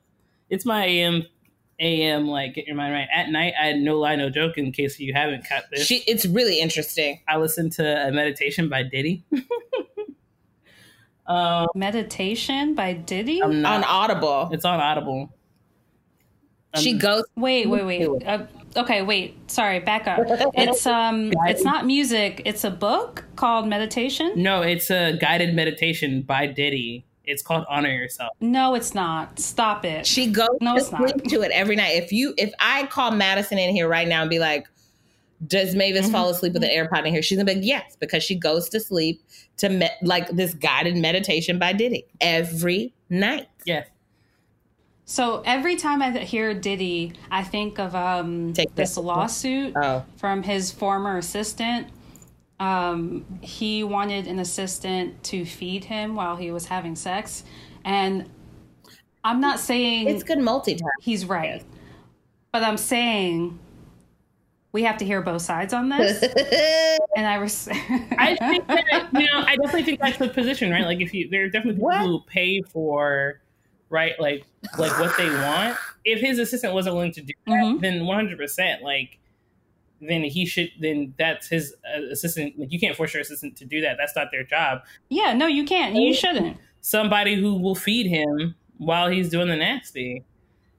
It's 0.50 0.64
my 0.64 0.84
AM, 0.84 1.24
AM, 1.80 2.28
like, 2.28 2.54
get 2.54 2.66
your 2.68 2.76
mind 2.76 2.94
right. 2.94 3.08
At 3.12 3.30
night, 3.30 3.54
I 3.60 3.66
had 3.66 3.78
No 3.78 3.98
Lie, 3.98 4.14
No 4.16 4.30
Joke, 4.30 4.56
in 4.56 4.70
case 4.70 5.00
you 5.00 5.12
haven't 5.12 5.48
cut 5.48 5.64
this. 5.72 5.84
she 5.84 5.96
it's 6.06 6.24
really 6.26 6.60
interesting 6.60 7.20
I 7.26 7.36
listened 7.38 7.72
to 7.72 8.06
a 8.08 8.12
meditation 8.12 8.68
by 8.68 8.84
Diddy. 8.84 9.24
um, 11.26 11.66
Meditation 11.74 12.74
by 12.74 12.92
Diddy? 12.92 13.42
I'm 13.42 13.62
not, 13.62 13.78
on 13.78 13.84
audible 13.84 14.50
it's 14.52 14.64
on 14.64 14.78
Audible. 14.80 15.32
she 16.76 16.92
Um, 16.92 16.98
goes 16.98 17.24
wait, 17.36 17.66
wait, 17.68 17.84
wait. 17.84 18.26
Uh, 18.26 18.46
okay, 18.76 19.02
wait. 19.02 19.50
Sorry, 19.50 19.80
back 19.80 20.06
up. 20.06 20.20
It's 20.56 20.86
um 20.86 21.32
it's 21.46 21.64
not 21.64 21.86
music, 21.86 22.42
it's 22.44 22.64
a 22.64 22.70
book 22.70 23.24
called 23.36 23.66
Meditation? 23.68 24.32
No, 24.36 24.62
it's 24.62 24.90
a 24.90 25.16
guided 25.20 25.54
meditation 25.54 26.22
by 26.22 26.46
Diddy. 26.46 27.04
It's 27.26 27.42
called 27.42 27.64
Honor 27.70 27.88
Yourself. 27.90 28.36
No, 28.40 28.74
it's 28.74 28.94
not. 28.94 29.38
Stop 29.38 29.84
it. 29.86 30.06
She 30.06 30.26
goes 30.26 30.48
No, 30.60 30.74
to 30.74 30.80
it's 30.80 30.92
not. 30.92 31.08
sleep 31.08 31.24
to 31.30 31.40
it 31.42 31.50
every 31.52 31.74
night. 31.74 31.96
If 32.02 32.12
you, 32.12 32.34
if 32.36 32.52
I 32.60 32.86
call 32.88 33.12
Madison 33.12 33.56
in 33.58 33.74
here 33.74 33.88
right 33.88 34.06
now 34.06 34.20
and 34.20 34.28
be 34.28 34.38
like, 34.38 34.66
"Does 35.46 35.74
Mavis 35.74 36.02
Mm-hmm. 36.04 36.12
fall 36.12 36.28
asleep 36.28 36.52
with 36.52 36.62
an 36.64 36.68
AirPod 36.70 37.06
in 37.06 37.12
here?" 37.14 37.22
She's 37.22 37.38
gonna 37.38 37.46
be 37.46 37.54
like, 37.54 37.64
"Yes," 37.66 37.96
because 37.98 38.22
she 38.22 38.34
goes 38.34 38.68
to 38.68 38.78
sleep 38.80 39.22
to 39.56 39.70
me- 39.70 39.88
like 40.02 40.28
this 40.30 40.52
guided 40.52 40.96
meditation 40.96 41.58
by 41.58 41.72
Diddy 41.72 42.04
every 42.20 42.92
night. 43.08 43.48
Yeah. 43.64 43.84
So 45.06 45.42
every 45.44 45.76
time 45.76 46.00
I 46.00 46.10
hear 46.18 46.54
Diddy, 46.54 47.12
I 47.30 47.42
think 47.44 47.78
of 47.78 47.94
um 47.94 48.52
Take 48.54 48.74
this 48.74 48.94
that. 48.94 49.00
lawsuit 49.02 49.74
Oh, 49.76 50.04
from 50.16 50.42
his 50.42 50.70
former 50.70 51.18
assistant. 51.18 51.88
Um, 52.60 53.24
he 53.42 53.82
wanted 53.84 54.26
an 54.28 54.38
assistant 54.38 55.22
to 55.24 55.44
feed 55.44 55.84
him 55.84 56.14
while 56.14 56.36
he 56.36 56.52
was 56.52 56.66
having 56.66 56.94
sex, 56.94 57.42
and 57.84 58.30
I'm 59.24 59.40
not 59.40 59.58
saying 59.58 60.08
It's 60.08 60.22
good 60.22 60.38
multitasking. 60.38 60.80
he's 61.02 61.26
right, 61.26 61.62
but 62.52 62.62
I'm 62.62 62.76
saying 62.76 63.58
we 64.72 64.84
have 64.84 64.96
to 64.98 65.04
hear 65.04 65.20
both 65.20 65.42
sides 65.42 65.74
on 65.74 65.88
this. 65.88 66.22
and 67.16 67.26
I 67.26 67.34
res- 67.36 67.68
I 67.72 68.36
think 68.36 68.66
that 68.68 69.08
you 69.12 69.26
know, 69.26 69.40
I 69.40 69.56
definitely 69.56 69.82
think 69.82 70.00
that's 70.00 70.18
the 70.18 70.28
position, 70.28 70.70
right? 70.70 70.84
Like 70.84 71.00
if 71.00 71.12
you 71.12 71.28
there 71.28 71.44
are 71.44 71.48
definitely 71.48 71.74
people 71.74 71.88
What? 71.88 72.00
who 72.06 72.20
pay 72.26 72.62
for 72.62 73.40
right, 73.94 74.18
like 74.18 74.44
like 74.78 74.98
what 74.98 75.16
they 75.16 75.28
want. 75.30 75.78
If 76.04 76.20
his 76.20 76.38
assistant 76.38 76.74
wasn't 76.74 76.96
willing 76.96 77.12
to 77.12 77.22
do 77.22 77.32
that, 77.46 77.52
Mhm. 77.64 77.80
then 77.80 78.04
one 78.06 78.16
hundred 78.16 78.36
percent, 78.38 78.82
like 78.82 79.18
then 80.00 80.22
he 80.22 80.44
should 80.44 80.70
then 80.80 81.14
that's 81.18 81.46
his 81.48 81.74
uh, 81.96 82.02
assistant. 82.10 82.58
Like 82.58 82.72
you 82.72 82.78
can't 82.80 82.96
force 82.96 83.14
your 83.14 83.20
assistant 83.22 83.56
to 83.58 83.64
do 83.64 83.80
that. 83.82 83.96
That's 83.98 84.14
not 84.16 84.28
their 84.32 84.44
job. 84.44 84.82
yeah, 85.08 85.32
no, 85.32 85.46
you 85.46 85.64
can't. 85.64 85.94
You 85.94 86.12
shouldn't. 86.12 86.58
Somebody 86.80 87.36
who 87.36 87.54
will 87.54 87.74
feed 87.74 88.06
him 88.06 88.54
while 88.76 89.08
he's 89.08 89.30
doing 89.30 89.48
the 89.48 89.56
nasty. 89.56 90.24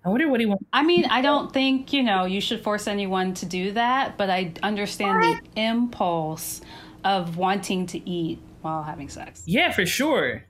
I 0.06 0.10
wonder 0.10 0.28
what 0.30 0.40
he 0.40 0.46
wants. 0.46 0.64
I 0.72 0.84
mean, 0.84 1.06
I 1.06 1.22
don't 1.24 1.52
think, 1.52 1.92
you 1.92 2.04
know, 2.04 2.26
you 2.26 2.40
should 2.40 2.62
force 2.62 2.86
anyone 2.88 3.34
to 3.36 3.46
do 3.48 3.72
that, 3.72 4.16
but 4.20 4.30
I 4.30 4.52
understand 4.62 5.24
the 5.24 5.40
impulse 5.60 6.62
of 7.04 7.38
wanting 7.38 7.88
to 7.88 8.08
eat 8.08 8.38
while 8.62 8.84
having 8.84 9.10
sex. 9.10 9.42
Yeah, 9.48 9.72
for 9.72 9.84
sure, 9.88 10.44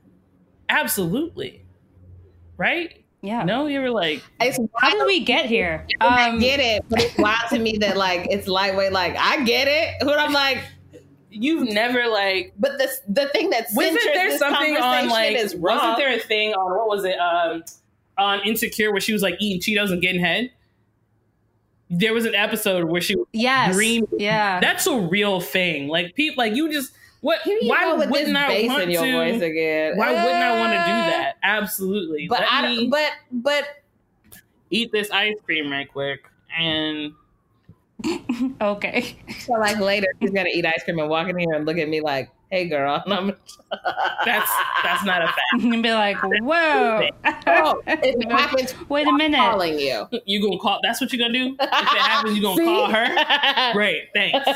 absolutely, 0.68 1.62
right? 2.56 3.02
Yeah. 3.22 3.42
No, 3.44 3.66
you 3.66 3.80
were 3.80 3.90
like, 3.90 4.22
It's 4.40 4.58
How 4.76 4.90
did 4.90 5.04
we 5.06 5.24
get 5.24 5.46
here? 5.46 5.86
I 6.00 6.28
Um, 6.30 6.38
get 6.38 6.60
it, 6.60 6.84
but 6.88 7.02
it's 7.02 7.16
wild 7.18 7.48
to 7.50 7.58
me 7.58 7.78
that 7.78 7.96
like 7.96 8.26
it's 8.30 8.46
lightweight. 8.46 8.92
Like 8.92 9.16
I 9.18 9.42
get 9.44 9.66
it, 9.68 9.94
but 10.06 10.18
I'm 10.18 10.32
like, 10.32 10.58
you've 11.30 11.68
never 11.68 12.06
like 12.08 12.54
but 12.58 12.78
the 12.78 12.88
the 13.08 13.28
thing 13.28 13.50
that's 13.50 13.74
wasn't 13.74 13.98
there 14.04 14.30
this 14.30 14.38
something 14.38 14.76
on 14.76 15.08
like 15.08 15.36
is 15.36 15.54
wrong. 15.56 15.76
wasn't 15.76 15.98
there 15.98 16.14
a 16.14 16.18
thing 16.18 16.54
on 16.54 16.74
what 16.74 16.88
was 16.88 17.04
it 17.04 17.18
um 17.18 17.62
on 18.16 18.40
insecure 18.46 18.90
where 18.90 19.02
she 19.02 19.12
was 19.12 19.20
like 19.20 19.34
eating 19.38 19.60
cheetos 19.60 19.90
and 19.92 20.00
getting 20.00 20.20
head 20.22 20.50
there 21.90 22.14
was 22.14 22.24
an 22.24 22.34
episode 22.34 22.84
where 22.84 23.02
she 23.02 23.16
was 23.16 23.26
yes. 23.32 23.74
Dream- 23.74 24.06
Yeah. 24.16 24.60
that's 24.60 24.86
a 24.86 24.96
real 24.98 25.40
thing 25.42 25.88
like 25.88 26.14
people 26.14 26.42
like 26.42 26.54
you 26.54 26.72
just 26.72 26.92
what 27.26 27.40
Here 27.42 27.58
you 27.60 27.68
why 27.68 27.82
go 27.84 27.96
with 27.98 28.10
wouldn't 28.10 28.36
i 28.36 28.46
bass 28.48 28.68
want 28.68 28.82
in 28.84 28.90
your 28.90 29.04
to 29.04 29.12
voice 29.12 29.42
again. 29.42 29.96
why 29.96 30.10
wouldn't 30.12 30.42
i 30.42 30.58
want 30.58 30.72
to 30.72 30.78
do 30.78 30.92
Uh, 30.92 31.06
that 31.10 31.34
absolutely 31.42 32.28
But 32.28 32.40
Let 32.40 32.48
I 32.52 32.62
me 32.68 32.76
don't. 32.76 32.90
But 32.90 33.10
but 33.32 33.64
eat 34.70 34.92
this 34.92 35.10
ice 35.10 35.36
cream 35.44 35.70
right 35.70 35.90
quick 35.90 36.20
and 36.58 37.12
okay. 38.60 39.16
so 39.40 39.52
like 39.54 39.78
later 39.80 40.06
he's 40.20 40.30
gonna 40.30 40.50
eat 40.52 40.66
ice 40.66 40.84
cream 40.84 40.98
and 40.98 41.08
walk 41.08 41.28
in 41.28 41.38
here 41.38 41.54
and 41.54 41.64
look 41.64 41.78
at 41.78 41.88
me 41.88 42.00
like, 42.02 42.30
"Hey, 42.50 42.68
girl." 42.68 43.02
I'm, 43.06 43.32
that's 44.24 44.50
that's 44.84 45.02
not 45.04 45.22
a 45.22 45.26
fact 45.28 45.38
and 45.62 45.82
be 45.82 45.92
like, 45.92 46.16
whoa. 46.22 47.08
oh, 47.46 47.82
if 47.86 48.00
it 48.04 48.30
happens, 48.30 48.74
Wait 48.90 49.06
a 49.06 49.10
I'm 49.10 49.16
minute. 49.16 49.38
calling 49.38 49.78
you. 49.78 50.06
you 50.26 50.42
gonna 50.42 50.58
call 50.58 50.78
that's 50.82 51.00
what 51.00 51.10
you 51.12 51.18
gonna 51.18 51.32
do 51.32 51.56
if 51.58 51.68
it 51.70 51.98
happens 52.10 52.36
you 52.36 52.42
gonna 52.42 52.62
call 52.62 52.90
her 52.90 53.72
great 53.72 54.08
thanks 54.14 54.46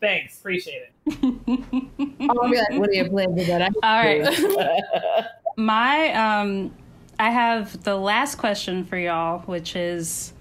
thanks 0.00 0.38
appreciate 0.38 0.74
it 0.82 0.92
I'll 1.06 2.50
be 2.50 2.56
like, 2.56 2.72
"What 2.72 2.88
are 2.88 2.92
your 2.94 3.08
plans 3.08 3.34
with 3.36 3.46
that?" 3.48 3.62
ice 3.62 3.72
All 3.82 4.02
right. 4.04 4.26
cream?" 4.34 5.24
My 5.56 6.12
um 6.40 6.74
I 7.18 7.30
have 7.30 7.82
the 7.84 7.96
last 7.96 8.36
question 8.36 8.84
for 8.84 8.96
y'all, 8.98 9.40
which 9.40 9.76
is 9.76 10.32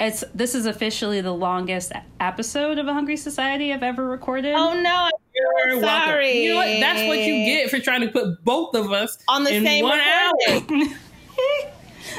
it's 0.00 0.24
this 0.34 0.54
is 0.54 0.66
officially 0.66 1.20
the 1.20 1.32
longest 1.32 1.92
episode 2.20 2.78
of 2.78 2.88
a 2.88 2.92
Hungry 2.92 3.16
Society 3.16 3.72
I've 3.72 3.82
ever 3.84 4.04
recorded. 4.06 4.54
oh 4.56 4.74
no, 4.80 5.08
You're 5.34 5.76
I'm 5.76 5.80
sorry. 5.80 6.42
You 6.42 6.50
know 6.50 6.56
what? 6.56 6.80
That's 6.80 7.06
what 7.08 7.18
you 7.20 7.32
get 7.46 7.70
for 7.70 7.78
trying 7.78 8.00
to 8.02 8.08
put 8.08 8.44
both 8.44 8.74
of 8.74 8.90
us 8.92 9.16
on 9.28 9.44
the 9.44 9.54
in 9.54 9.64
same 9.64 9.84
one 9.84 10.00
hour. 10.00 10.32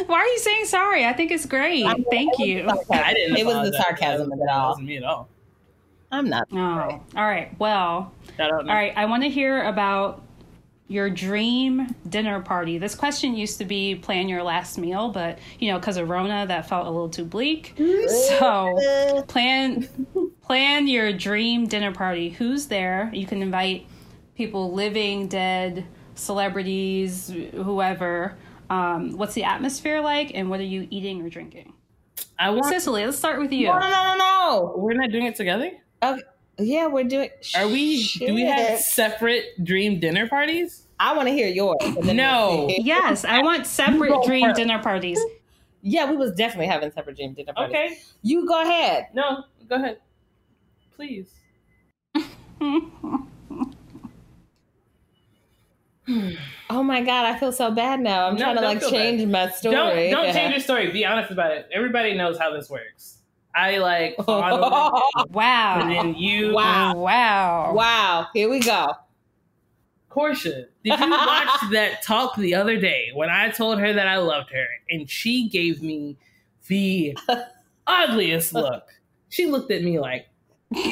Why 0.05 0.15
are 0.19 0.25
you 0.27 0.39
saying 0.39 0.65
sorry? 0.65 1.05
I 1.05 1.11
think 1.13 1.29
it's 1.31 1.45
great. 1.45 1.83
I'm- 1.85 2.05
Thank 2.09 2.39
it 2.39 2.39
was 2.39 2.47
you. 2.47 2.63
sarcasm. 2.87 3.05
I 3.05 3.13
didn't. 3.13 3.37
It 3.37 3.45
was 3.45 3.53
the 3.55 3.59
apologize. 3.59 3.81
sarcasm 3.83 4.31
of 4.31 4.39
it 4.39 4.45
That 4.45 4.53
all. 4.53 4.69
wasn't 4.69 4.87
me 4.87 4.97
at 4.97 5.03
all. 5.03 5.27
I'm 6.11 6.29
not. 6.29 6.47
Oh, 6.51 6.57
all 6.57 7.01
right. 7.15 7.57
Well, 7.59 8.13
all 8.39 8.63
right. 8.63 8.93
I 8.95 9.05
want 9.05 9.23
to 9.23 9.29
hear 9.29 9.63
about 9.63 10.23
your 10.87 11.07
dream 11.09 11.95
dinner 12.09 12.41
party. 12.41 12.79
This 12.79 12.95
question 12.95 13.35
used 13.35 13.59
to 13.59 13.65
be 13.65 13.95
plan 13.95 14.27
your 14.27 14.41
last 14.41 14.77
meal, 14.77 15.09
but 15.09 15.37
you 15.59 15.71
know, 15.71 15.77
because 15.77 15.97
of 15.97 16.09
Rona, 16.09 16.47
that 16.47 16.67
felt 16.67 16.87
a 16.87 16.89
little 16.89 17.09
too 17.09 17.25
bleak. 17.25 17.75
So 18.29 19.23
plan 19.27 19.87
plan 20.41 20.87
your 20.87 21.13
dream 21.13 21.67
dinner 21.67 21.93
party. 21.93 22.29
Who's 22.29 22.65
there? 22.67 23.11
You 23.13 23.27
can 23.27 23.43
invite 23.43 23.85
people 24.35 24.73
living, 24.73 25.27
dead, 25.27 25.85
celebrities, 26.15 27.31
whoever. 27.53 28.35
Um, 28.71 29.17
what's 29.17 29.33
the 29.33 29.43
atmosphere 29.43 30.01
like, 30.01 30.31
and 30.33 30.49
what 30.49 30.59
are 30.59 30.63
you 30.63 30.87
eating 30.89 31.21
or 31.21 31.29
drinking? 31.29 31.73
I 32.37 32.49
want. 32.49 32.65
Sicily, 32.67 33.05
let's 33.05 33.17
start 33.17 33.39
with 33.39 33.51
you. 33.51 33.67
No, 33.67 33.79
no, 33.79 33.89
no, 33.89 34.15
no, 34.17 34.73
We're 34.75 34.93
not 34.93 35.11
doing 35.11 35.25
it 35.25 35.35
together. 35.35 35.71
No. 36.01 36.13
Okay. 36.13 36.21
Yeah, 36.61 36.87
we're 36.87 37.05
doing. 37.05 37.29
Are 37.55 37.67
we? 37.67 38.05
Do 38.05 38.33
we 38.33 38.41
have 38.41 38.79
separate 38.79 39.63
dream 39.63 39.99
dinner 39.99 40.27
parties? 40.27 40.87
I 40.99 41.15
want 41.15 41.29
to 41.29 41.33
hear 41.33 41.47
yours. 41.47 41.77
No. 42.03 42.65
we'll. 42.67 42.75
Yes, 42.79 43.23
I 43.23 43.41
want 43.41 43.65
separate 43.81 44.23
dream 44.25 44.47
first. 44.47 44.57
dinner 44.57 44.79
parties. 44.83 45.17
Yeah, 45.81 46.09
we 46.11 46.17
was 46.17 46.33
definitely 46.33 46.67
having 46.67 46.91
separate 46.91 47.15
dream 47.15 47.33
dinner 47.33 47.53
parties. 47.53 47.73
Okay. 47.75 47.97
You 48.23 48.45
go 48.45 48.61
ahead. 48.61 49.07
No. 49.13 49.45
Go 49.69 49.75
ahead. 49.75 49.99
Please. 50.95 51.31
Oh 56.71 56.81
my 56.83 57.01
god, 57.01 57.25
I 57.25 57.37
feel 57.37 57.51
so 57.51 57.69
bad 57.71 57.99
now. 57.99 58.27
I'm 58.27 58.33
No, 58.35 58.41
trying 58.45 58.55
to 58.55 58.61
like 58.61 58.79
feel 58.79 58.89
change 58.89 59.23
my 59.27 59.49
story. 59.51 59.75
Don't 59.75 60.11
don't 60.25 60.33
change 60.33 60.51
your 60.55 60.59
story. 60.59 60.91
Be 60.91 61.05
honest 61.05 61.29
about 61.31 61.51
it. 61.51 61.69
Everybody 61.71 62.15
knows 62.15 62.37
how 62.39 62.51
this 62.51 62.69
works. 62.69 63.18
I 63.55 63.77
like 63.77 64.15
Wow. 64.27 65.79
and 65.81 65.91
then 65.91 66.15
you. 66.15 66.53
Wow. 66.53 66.95
Wow. 66.95 67.73
Wow, 67.73 68.27
here 68.33 68.49
we 68.49 68.59
go. 68.59 68.93
Portia, 70.09 70.65
did 70.83 70.99
you 70.99 71.09
watch 71.11 71.59
that 71.71 72.01
talk 72.03 72.35
the 72.35 72.55
other 72.55 72.77
day 72.79 73.11
when 73.13 73.29
I 73.29 73.49
told 73.49 73.79
her 73.79 73.93
that 73.93 74.07
I 74.07 74.17
loved 74.17 74.49
her 74.51 74.65
and 74.89 75.09
she 75.09 75.49
gave 75.49 75.81
me 75.83 76.17
the 76.67 77.17
ugliest 77.87 78.53
look? 78.53 78.83
She 79.29 79.45
looked 79.45 79.71
at 79.71 79.83
me 79.83 79.99
like, 79.99 80.27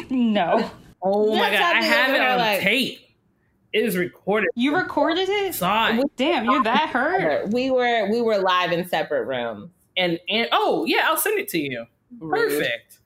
No. 0.09 0.69
oh 1.01 1.35
my 1.35 1.49
That's 1.49 1.59
god, 1.59 1.75
I 1.75 1.83
have 1.83 2.15
it 2.15 2.21
on 2.21 2.37
like- 2.39 2.61
tape. 2.61 2.99
It 3.73 3.83
is 3.83 3.97
recorded. 3.97 4.49
You 4.55 4.75
recorded 4.75 5.27
it? 5.29 5.53
Saw 5.53 5.89
it. 5.89 6.03
Damn, 6.15 6.45
you're 6.45 6.63
that 6.63 6.89
hurt? 6.89 7.49
We 7.49 7.69
were 7.69 8.09
we 8.09 8.21
were 8.21 8.37
live 8.37 8.71
in 8.71 8.87
separate 8.87 9.25
rooms. 9.25 9.69
And 9.97 10.17
and 10.29 10.47
oh 10.53 10.85
yeah, 10.85 11.01
I'll 11.05 11.17
send 11.17 11.37
it 11.37 11.49
to 11.49 11.59
you. 11.59 11.85
Rude. 12.19 12.49
Perfect. 12.49 12.99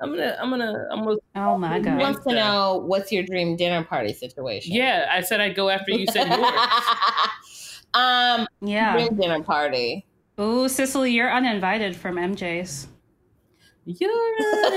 I'm 0.00 0.10
gonna 0.10 0.36
I'm 0.40 0.50
gonna 0.50 0.88
I'm 0.90 1.04
gonna 1.04 1.16
Oh 1.36 1.56
my 1.58 1.76
He 1.78 1.84
god. 1.84 1.98
wants 2.00 2.24
to 2.24 2.34
know 2.34 2.82
what's 2.86 3.12
your 3.12 3.22
dream 3.22 3.54
dinner 3.56 3.84
party 3.84 4.12
situation. 4.12 4.74
Yeah, 4.74 5.08
I 5.10 5.20
said 5.20 5.40
I'd 5.40 5.54
go 5.54 5.68
after 5.68 5.92
you 5.92 6.06
said 6.06 6.26
yours. 6.28 7.82
um, 7.94 8.46
Yeah. 8.60 8.92
dream 8.94 9.14
dinner 9.16 9.42
party. 9.44 10.04
Ooh, 10.40 10.68
Sicily, 10.68 11.12
you're 11.12 11.32
uninvited 11.32 11.94
from 11.94 12.16
MJ's. 12.16 12.88
You're 13.84 14.10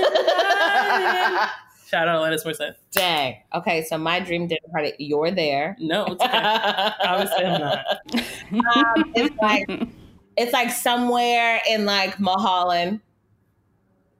Shout 1.88 2.08
out 2.08 2.20
Alanis 2.20 2.44
Morissette. 2.44 2.74
Dang. 2.92 3.36
Okay, 3.54 3.84
so 3.84 3.96
my 3.96 4.18
dream 4.20 4.48
dinner 4.48 4.60
party. 4.72 4.92
You're 4.98 5.30
there. 5.30 5.76
No, 5.78 6.04
it's 6.06 6.22
okay. 6.22 6.38
Obviously 7.00 7.44
I'm 7.44 7.60
not. 7.60 7.86
um, 8.52 9.12
it's 9.14 9.36
like 9.40 9.88
it's 10.36 10.52
like 10.52 10.70
somewhere 10.70 11.60
in 11.70 11.84
like 11.84 12.18
Mulholland, 12.18 13.00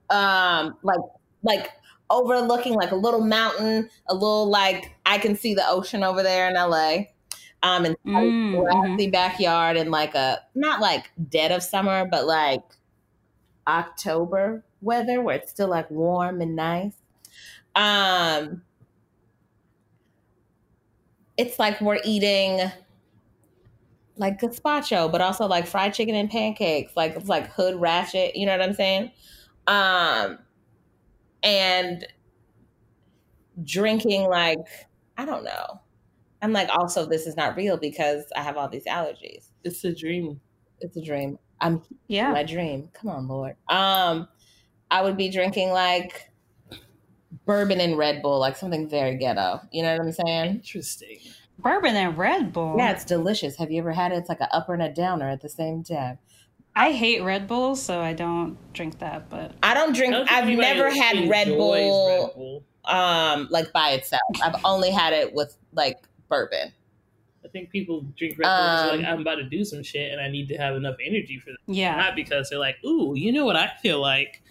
um, 0.09 0.77
like 0.83 0.99
like 1.43 1.71
overlooking 2.09 2.73
like 2.73 2.91
a 2.91 2.95
little 2.95 3.21
mountain, 3.21 3.89
a 4.07 4.13
little 4.13 4.49
like 4.49 4.95
I 5.05 5.17
can 5.17 5.35
see 5.35 5.53
the 5.53 5.67
ocean 5.67 6.03
over 6.03 6.23
there 6.23 6.49
in 6.49 6.55
LA. 6.55 7.07
Um, 7.63 7.85
and 7.85 7.95
Mm, 8.05 8.53
a 8.53 8.63
grassy 8.63 9.09
backyard 9.11 9.77
and 9.77 9.91
like 9.91 10.15
a 10.15 10.41
not 10.55 10.79
like 10.79 11.11
dead 11.29 11.51
of 11.51 11.63
summer, 11.63 12.05
but 12.09 12.25
like 12.27 12.63
October 13.67 14.63
weather 14.81 15.21
where 15.21 15.35
it's 15.35 15.51
still 15.51 15.67
like 15.67 15.89
warm 15.91 16.41
and 16.41 16.55
nice. 16.55 16.95
Um, 17.75 18.63
it's 21.37 21.59
like 21.59 21.79
we're 21.81 21.99
eating 22.03 22.71
like 24.15 24.39
gazpacho, 24.39 25.11
but 25.11 25.21
also 25.21 25.45
like 25.45 25.67
fried 25.67 25.93
chicken 25.93 26.15
and 26.15 26.29
pancakes. 26.29 26.95
Like 26.95 27.15
it's 27.15 27.27
like 27.29 27.47
hood 27.51 27.75
ratchet. 27.79 28.35
You 28.35 28.45
know 28.45 28.57
what 28.57 28.61
I'm 28.67 28.73
saying? 28.73 29.11
Um, 29.67 30.39
and 31.43 32.05
drinking 33.63 34.29
like 34.29 34.65
I 35.17 35.25
don't 35.25 35.43
know. 35.43 35.81
I'm 36.41 36.53
like 36.53 36.69
also 36.69 37.05
this 37.05 37.25
is 37.25 37.35
not 37.35 37.55
real 37.55 37.77
because 37.77 38.25
I 38.35 38.41
have 38.41 38.57
all 38.57 38.69
these 38.69 38.85
allergies. 38.85 39.49
It's 39.63 39.83
a 39.83 39.93
dream. 39.93 40.39
It's 40.79 40.95
a 40.97 41.01
dream. 41.01 41.39
I'm 41.59 41.81
Yeah. 42.07 42.31
my 42.31 42.43
dream. 42.43 42.89
Come 42.93 43.09
on, 43.09 43.27
Lord. 43.27 43.55
Um, 43.67 44.27
I 44.91 45.01
would 45.01 45.17
be 45.17 45.29
drinking 45.29 45.71
like 45.71 46.29
bourbon 47.45 47.81
and 47.81 47.97
Red 47.97 48.21
Bull, 48.21 48.39
like 48.39 48.55
something 48.55 48.87
very 48.87 49.17
ghetto. 49.17 49.61
You 49.71 49.83
know 49.83 49.93
what 49.97 50.01
I'm 50.01 50.11
saying? 50.11 50.55
Interesting. 50.57 51.17
Bourbon 51.59 51.95
and 51.95 52.15
Red 52.15 52.53
Bull. 52.53 52.75
Yeah, 52.77 52.91
it's 52.91 53.03
delicious. 53.05 53.55
Have 53.57 53.71
you 53.71 53.79
ever 53.79 53.91
had 53.91 54.11
it? 54.11 54.17
It's 54.17 54.29
like 54.29 54.41
an 54.41 54.47
upper 54.51 54.73
and 54.75 54.83
a 54.83 54.93
downer 54.93 55.27
at 55.27 55.41
the 55.41 55.49
same 55.49 55.83
time. 55.83 56.19
I 56.77 56.91
hate 56.91 57.23
Red 57.23 57.47
Bull, 57.47 57.75
so 57.75 57.99
I 58.01 58.13
don't 58.13 58.55
drink 58.73 58.99
that. 58.99 59.29
But 59.29 59.53
I 59.63 59.73
don't 59.73 59.95
drink. 59.95 60.13
I 60.13 60.17
don't 60.19 60.31
I've 60.31 60.47
never 60.47 60.89
had 60.91 61.27
Red 61.29 61.47
Bull, 61.49 61.73
Red 61.73 62.35
Bull. 62.35 62.63
um, 62.85 63.47
like 63.49 63.73
by 63.73 63.91
itself. 63.91 64.21
I've 64.43 64.63
only 64.63 64.91
had 64.91 65.11
it 65.13 65.33
with 65.33 65.57
like 65.73 65.97
bourbon. 66.29 66.71
I 67.43 67.47
think 67.49 67.69
people 67.71 68.05
drink 68.17 68.37
Red 68.37 68.45
Bull 68.47 68.53
Um, 68.53 68.97
like 68.99 69.07
I'm 69.07 69.21
about 69.21 69.35
to 69.35 69.43
do 69.43 69.63
some 69.65 69.81
shit 69.81 70.11
and 70.11 70.21
I 70.21 70.29
need 70.29 70.47
to 70.49 70.57
have 70.57 70.75
enough 70.75 70.95
energy 71.03 71.39
for 71.39 71.51
that. 71.51 71.57
yeah, 71.65 71.95
Not 71.95 72.15
because 72.15 72.49
they're 72.49 72.59
like, 72.59 72.75
ooh, 72.85 73.13
you 73.15 73.31
know 73.31 73.45
what 73.45 73.55
I 73.55 73.71
feel 73.81 73.99
like? 74.01 74.41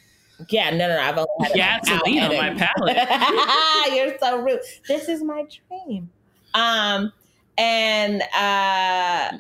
Yeah, 0.49 0.71
no, 0.71 0.89
no, 0.89 0.97
no. 0.97 1.01
I've 1.01 1.17
only 1.19 1.61
had 1.61 1.81
it 1.81 1.89
like, 1.89 2.17
Gasoline 2.17 2.23
on 2.23 2.37
my 2.37 2.55
palate. 3.87 3.95
You're 3.97 4.19
so 4.19 4.41
rude. 4.43 4.61
This 4.89 5.09
is 5.09 5.23
my 5.23 5.45
dream. 5.69 6.11
Um, 6.55 7.13
and 7.59 8.23
uh, 8.35 9.39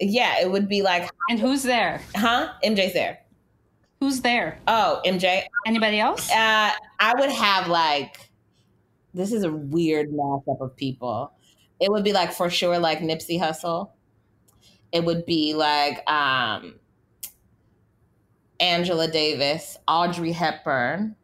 yeah, 0.00 0.40
it 0.40 0.50
would 0.50 0.68
be 0.68 0.82
like, 0.82 1.10
and 1.28 1.38
who's 1.38 1.62
there? 1.62 2.00
huh? 2.16 2.52
MJ's 2.64 2.94
there. 2.94 3.20
Who's 4.00 4.22
there? 4.22 4.58
Oh, 4.66 5.02
MJ. 5.04 5.44
Anybody 5.66 6.00
else? 6.00 6.30
Uh, 6.30 6.70
I 6.98 7.14
would 7.18 7.30
have 7.30 7.68
like, 7.68 8.30
this 9.12 9.30
is 9.30 9.44
a 9.44 9.50
weird 9.52 10.10
mashup 10.10 10.60
of 10.60 10.74
people. 10.74 11.32
It 11.80 11.90
would 11.90 12.02
be 12.02 12.12
like 12.12 12.32
for 12.32 12.48
sure 12.48 12.78
like 12.78 13.00
Nipsey 13.00 13.38
Hussle. 13.38 13.90
It 14.92 15.04
would 15.04 15.26
be 15.26 15.54
like 15.54 16.08
um, 16.10 16.76
Angela 18.58 19.06
Davis, 19.06 19.76
Audrey 19.86 20.32
Hepburn. 20.32 21.14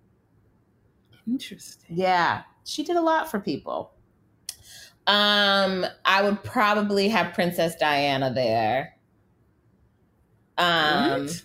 Interesting. 1.27 1.97
Yeah, 1.97 2.43
she 2.65 2.85
did 2.85 2.97
a 2.97 3.01
lot 3.01 3.31
for 3.31 3.41
people. 3.41 3.93
Um, 5.07 5.87
I 6.05 6.23
would 6.23 6.43
probably 6.43 7.09
have 7.09 7.35
Princess 7.35 7.77
Diana 7.77 8.33
there. 8.33 8.95
Um, 10.59 11.27
What? 11.27 11.43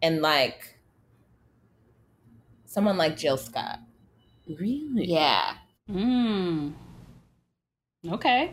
and 0.00 0.22
like 0.22 0.78
someone 2.64 2.96
like 2.96 3.16
Jill 3.16 3.36
Scott. 3.36 3.80
Really? 4.48 5.06
Yeah. 5.08 5.54
Mm. 5.90 6.72
Okay. 8.10 8.52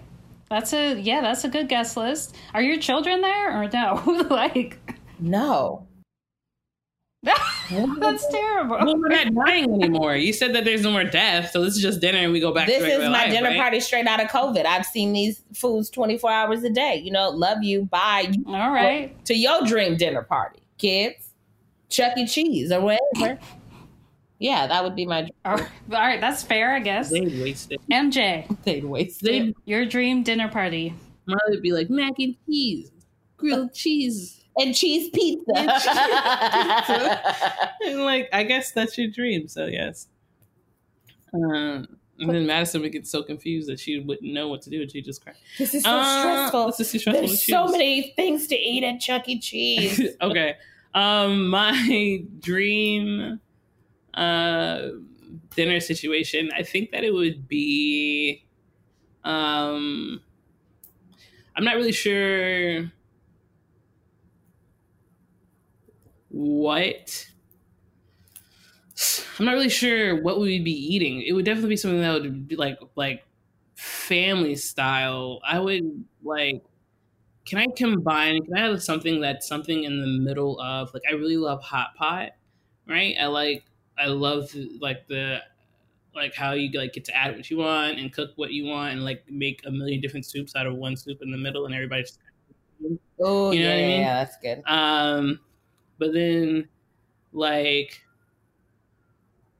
That's 0.49 0.73
a 0.73 0.99
yeah, 0.99 1.21
that's 1.21 1.43
a 1.43 1.49
good 1.49 1.69
guest 1.69 1.95
list. 1.95 2.35
Are 2.53 2.61
your 2.61 2.79
children 2.79 3.21
there 3.21 3.61
or 3.61 3.69
no? 3.71 4.25
like 4.29 4.79
No. 5.19 5.87
That's 7.99 8.27
terrible. 8.31 8.77
Well, 8.77 8.97
we're 8.97 9.09
not 9.09 9.33
dying 9.45 9.73
anymore. 9.73 10.15
You 10.15 10.33
said 10.33 10.53
that 10.55 10.65
there's 10.65 10.81
no 10.83 10.91
more 10.91 11.03
death, 11.03 11.51
so 11.51 11.61
this 11.63 11.75
is 11.75 11.81
just 11.81 11.99
dinner 12.01 12.17
and 12.19 12.31
we 12.31 12.39
go 12.39 12.53
back 12.53 12.67
to 12.67 12.73
the 12.73 12.79
house. 12.79 12.85
This 12.87 12.97
to 12.97 13.03
is 13.03 13.09
my 13.09 13.23
life, 13.25 13.31
dinner 13.31 13.49
right? 13.49 13.57
party 13.59 13.79
straight 13.79 14.07
out 14.07 14.21
of 14.21 14.29
COVID. 14.29 14.65
I've 14.65 14.85
seen 14.85 15.13
these 15.13 15.41
foods 15.53 15.89
24 15.89 16.31
hours 16.31 16.63
a 16.63 16.69
day. 16.69 16.95
You 17.03 17.11
know, 17.11 17.29
love 17.29 17.59
you. 17.63 17.85
Bye. 17.85 18.31
You 18.31 18.43
All 18.47 18.71
right. 18.71 19.13
to 19.25 19.35
your 19.35 19.63
dream 19.65 19.97
dinner 19.97 20.23
party, 20.23 20.59
kids. 20.77 21.27
Chuck 21.89 22.17
E. 22.17 22.27
Cheese 22.27 22.71
or 22.71 22.81
whatever. 22.81 23.39
yeah, 24.37 24.67
that 24.67 24.83
would 24.83 24.95
be 24.95 25.05
my 25.07 25.27
All 25.43 25.55
right, 25.55 25.67
oh, 25.91 25.95
all 25.95 26.01
right, 26.01 26.21
that's 26.21 26.43
fair, 26.43 26.73
I 26.75 26.79
guess. 26.79 27.09
They'd 27.09 27.41
waste 27.41 27.71
it. 27.71 27.81
MJ, 27.91 28.45
they'd 28.63 28.85
waste 28.85 29.21
They'd 29.23 29.49
it. 29.49 29.55
your 29.65 29.85
dream 29.85 30.21
dinner 30.23 30.47
party. 30.49 30.93
mine 31.25 31.37
would 31.49 31.61
be 31.63 31.71
like 31.71 31.89
mac 31.89 32.13
and 32.19 32.35
cheese, 32.45 32.91
grilled 33.37 33.73
cheese. 33.73 34.38
And 34.57 34.75
cheese 34.75 35.09
pizza. 35.09 35.51
And 35.55 35.69
And 37.93 38.03
like, 38.03 38.29
I 38.33 38.43
guess 38.43 38.71
that's 38.71 38.97
your 38.97 39.09
dream. 39.09 39.47
So 39.47 39.65
yes. 39.67 40.07
Um, 41.33 41.87
and 42.19 42.29
then 42.29 42.45
Madison 42.45 42.81
would 42.81 42.91
get 42.91 43.07
so 43.07 43.23
confused 43.23 43.69
that 43.69 43.79
she 43.79 43.99
wouldn't 43.99 44.33
know 44.33 44.49
what 44.49 44.61
to 44.63 44.69
do, 44.69 44.81
and 44.81 44.91
she 44.91 45.01
just 45.01 45.23
cried. 45.23 45.35
this 45.57 45.73
is 45.73 45.83
so 45.83 45.89
Uh, 45.91 46.19
stressful. 46.21 46.65
This 46.67 46.79
is 46.81 46.91
too 46.91 46.99
stressful. 46.99 47.27
There's 47.27 47.45
so 47.45 47.67
many 47.67 48.13
things 48.15 48.47
to 48.47 48.55
eat 48.57 48.83
at 48.83 48.99
Chuck 48.99 49.29
E. 49.29 49.39
Cheese. 49.39 50.09
okay. 50.21 50.55
Um, 50.93 51.47
my 51.49 52.23
dream 52.39 53.39
uh 54.15 54.89
dinner 55.55 55.79
situation, 55.79 56.49
I 56.57 56.63
think 56.63 56.91
that 56.91 57.03
it 57.03 57.13
would 57.13 57.47
be 57.47 58.43
um 59.23 60.19
I'm 61.55 61.63
not 61.63 61.75
really 61.75 61.91
sure 61.91 62.91
what 66.39 67.29
I'm 69.39 69.45
not 69.45 69.53
really 69.53 69.69
sure 69.69 70.21
what 70.21 70.39
we 70.39 70.57
would 70.57 70.65
be 70.65 70.71
eating. 70.71 71.21
It 71.21 71.33
would 71.33 71.45
definitely 71.45 71.69
be 71.69 71.77
something 71.77 72.01
that 72.01 72.21
would 72.21 72.47
be 72.47 72.55
like 72.55 72.77
like 72.95 73.25
family 73.75 74.55
style. 74.55 75.39
I 75.43 75.59
would 75.59 76.05
like 76.21 76.63
can 77.45 77.59
I 77.59 77.67
combine 77.75 78.43
can 78.45 78.57
I 78.57 78.61
have 78.69 78.83
something 78.83 79.21
that's 79.21 79.47
something 79.47 79.83
in 79.83 80.01
the 80.01 80.07
middle 80.07 80.59
of 80.61 80.93
like 80.93 81.03
I 81.09 81.13
really 81.13 81.37
love 81.37 81.63
hot 81.63 81.95
pot, 81.95 82.33
right? 82.87 83.15
I 83.19 83.27
like 83.27 83.65
I 83.97 84.07
love 84.07 84.51
like 84.81 85.07
the 85.07 85.41
like 86.15 86.35
how 86.35 86.53
you 86.53 86.71
like 86.79 86.93
get 86.93 87.05
to 87.05 87.15
add 87.15 87.35
what 87.35 87.49
you 87.51 87.57
want 87.57 87.99
and 87.99 88.13
cook 88.13 88.31
what 88.37 88.51
you 88.53 88.65
want 88.65 88.93
and 88.93 89.05
like 89.05 89.29
make 89.29 89.65
a 89.65 89.71
million 89.71 90.01
different 90.01 90.25
soups 90.25 90.55
out 90.55 90.67
of 90.67 90.75
one 90.75 90.97
soup 90.97 91.19
in 91.21 91.31
the 91.31 91.37
middle 91.37 91.65
and 91.65 91.75
everybody 91.75 92.03
just 92.03 92.19
oh, 93.19 93.51
You 93.51 93.63
know 93.63 93.69
yeah, 93.69 93.75
what 93.75 93.79
I 93.79 93.83
mean? 93.83 94.07
yeah, 94.07 94.23
that's 94.23 94.37
good. 94.37 94.65
um, 94.65 95.39
but 95.99 96.13
then, 96.13 96.67
like, 97.33 98.01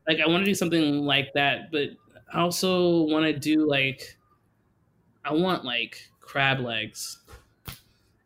like 0.07 0.19
I 0.19 0.27
want 0.27 0.41
to 0.41 0.45
do 0.45 0.55
something 0.55 1.01
like 1.05 1.33
that, 1.33 1.71
but 1.71 1.89
I 2.33 2.39
also 2.41 3.01
want 3.03 3.25
to 3.25 3.33
do 3.37 3.67
like, 3.67 4.17
I 5.23 5.33
want 5.33 5.63
like 5.65 6.09
crab 6.21 6.59
legs 6.59 7.19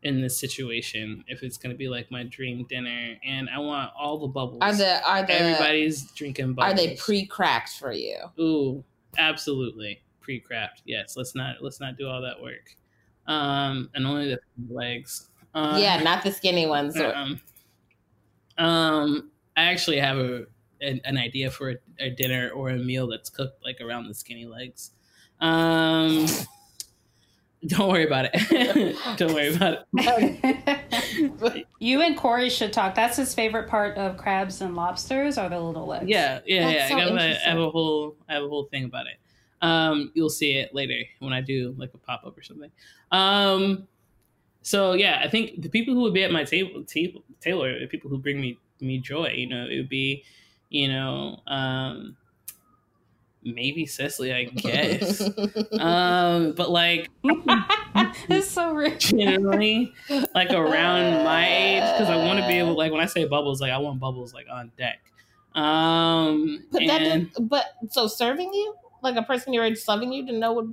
in 0.04 0.22
this 0.22 0.38
situation 0.38 1.24
if 1.28 1.44
it's 1.44 1.58
gonna 1.58 1.76
be 1.76 1.88
like 1.88 2.12
my 2.12 2.24
dream 2.24 2.66
dinner, 2.70 3.18
and 3.26 3.50
I 3.50 3.60
want 3.60 3.92
all 3.98 4.18
the 4.20 4.28
bubbles. 4.28 4.60
Are 4.62 4.74
the 4.76 5.02
are 5.08 5.26
the 5.26 5.34
Everybody's 5.34 6.12
drinking 6.12 6.54
bubbles. 6.54 6.74
are 6.74 6.76
they 6.76 6.96
pre-cracked 6.96 7.78
for 7.80 7.92
you? 7.92 8.18
Ooh, 8.40 8.84
absolutely 9.18 10.02
pre-craft. 10.22 10.82
Yes, 10.86 11.16
let's 11.18 11.36
not 11.36 11.58
let's 11.62 11.80
not 11.80 11.98
do 11.98 12.08
all 12.08 12.22
that 12.22 12.42
work. 12.42 12.76
Um, 13.28 13.90
and 13.96 14.06
only 14.06 14.30
the 14.30 14.40
legs. 14.70 15.30
Um, 15.54 15.80
yeah, 15.80 16.02
not 16.04 16.24
the 16.24 16.32
skinny 16.32 16.66
ones. 16.66 16.98
or- 16.98 17.16
um, 17.16 17.40
um, 18.58 19.32
I 19.56 19.64
actually 19.64 20.00
have 20.00 20.18
a 20.18 20.46
an, 20.82 21.02
an 21.06 21.18
idea 21.18 21.50
for 21.50 21.72
a, 21.72 21.76
a 22.00 22.10
dinner 22.10 22.50
or 22.50 22.70
a 22.70 22.78
meal 22.78 23.08
that's 23.08 23.30
cooked 23.30 23.64
like 23.64 23.80
around 23.82 24.08
the 24.08 24.14
skinny 24.14 24.46
legs. 24.46 24.92
Um, 25.40 26.26
don't 27.68 27.90
worry 27.90 28.06
about 28.06 28.30
it. 28.34 28.98
don't 29.18 29.34
worry 29.34 29.56
about 29.56 29.86
it. 29.94 31.68
you 31.80 32.02
and 32.02 32.18
Corey 32.18 32.50
should 32.50 32.74
talk. 32.74 32.96
That's 32.96 33.18
his 33.18 33.34
favorite 33.34 33.70
part 33.70 33.98
of 33.98 34.18
crabs 34.18 34.62
and 34.62 34.76
lobsters 34.76 35.38
are 35.38 35.50
the 35.50 35.60
little 35.60 35.88
legs. 35.88 36.08
Yeah, 36.08 36.40
yeah, 36.46 36.66
That's 36.66 36.76
yeah. 36.76 36.88
so 36.90 36.96
I, 36.96 37.10
got, 37.10 37.20
I 37.20 37.50
have 37.50 37.60
a 37.60 37.70
whole 37.70 38.16
I 38.28 38.34
have 38.34 38.44
a 38.44 38.50
whole 38.50 38.66
thing 38.66 38.86
about 38.86 39.08
it. 39.08 39.18
Um, 39.62 40.12
you'll 40.14 40.30
see 40.30 40.58
it 40.58 40.76
later 40.76 41.00
when 41.20 41.32
I 41.32 41.40
do 41.40 41.74
like 41.78 41.94
a 41.94 41.98
pop 41.98 42.24
up 42.26 42.38
or 42.38 42.44
something. 42.44 42.70
Um, 43.12 43.88
so 44.64 44.94
yeah, 44.94 45.22
I 45.22 45.30
think 45.30 45.62
the 45.62 45.70
people 45.70 45.94
who 45.94 46.02
would 46.02 46.14
be 46.14 46.24
at 46.24 46.32
my 46.32 46.46
table, 46.46 46.84
table 46.86 47.24
Taylor, 47.42 47.80
the 47.80 47.88
people 47.88 48.10
who 48.10 48.18
bring 48.18 48.42
me 48.42 48.58
me 48.80 48.98
joy, 48.98 49.28
you 49.28 49.48
know, 49.48 49.68
it 49.70 49.78
would 49.78 49.90
be, 49.90 50.24
you 50.70 50.88
know, 50.88 51.42
um, 51.48 52.16
maybe 53.44 53.86
Sicily, 53.86 54.34
I 54.34 54.46
guess. 54.46 55.22
um, 55.80 56.54
but 56.54 56.72
like 56.72 57.10
it's 58.30 58.48
so 58.48 58.74
rich. 58.74 59.12
you 59.12 59.20
generally, 59.20 59.94
like 60.34 60.52
around 60.52 61.26
my 61.26 61.46
age, 61.46 61.84
because 61.94 62.10
I 62.10 62.16
want 62.16 62.40
to 62.40 62.48
be 62.48 62.54
able, 62.54 62.78
like 62.78 62.92
when 62.92 63.02
I 63.02 63.06
say 63.06 63.26
bubbles, 63.26 63.62
like 63.62 63.72
I 63.72 63.78
want 63.78 64.00
bubbles 64.00 64.34
like 64.34 64.48
on 64.52 64.72
deck. 64.78 65.02
Um, 65.56 66.66
But 66.72 66.88
that 66.88 67.02
and 67.02 67.30
but 67.42 67.66
so 67.90 68.08
serving 68.08 68.52
you 68.54 68.76
like 69.04 69.18
a 69.18 69.24
person 69.24 69.54
your 69.54 69.64
age 69.64 69.78
serving 69.78 70.12
you 70.12 70.26
to 70.26 70.32
know 70.32 70.54
what 70.54 70.66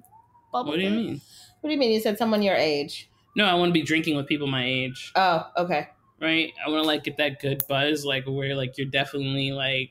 bubble 0.53 0.71
what 0.71 0.77
do 0.79 0.83
you 0.83 0.91
mean? 0.91 1.21
What 1.61 1.69
do 1.69 1.75
you 1.75 1.79
mean? 1.79 1.93
You 1.93 2.01
said 2.01 2.17
someone 2.17 2.41
your 2.41 2.55
age. 2.55 3.10
No, 3.37 3.45
I 3.47 3.55
want 3.55 3.71
to 3.71 3.73
be 3.73 3.83
drinking 3.83 4.17
with 4.17 4.27
people 4.27 4.47
my 4.47 4.65
age, 4.65 5.13
Oh, 5.15 5.47
okay. 5.57 5.89
right? 6.21 6.53
I 6.65 6.69
want 6.71 6.83
to 6.83 6.87
like 6.87 7.05
get 7.05 7.17
that 7.19 7.41
good 7.41 7.63
buzz, 7.69 8.05
like 8.05 8.25
where 8.27 8.55
like 8.57 8.77
you're 8.77 8.89
definitely 8.89 9.53
like, 9.53 9.91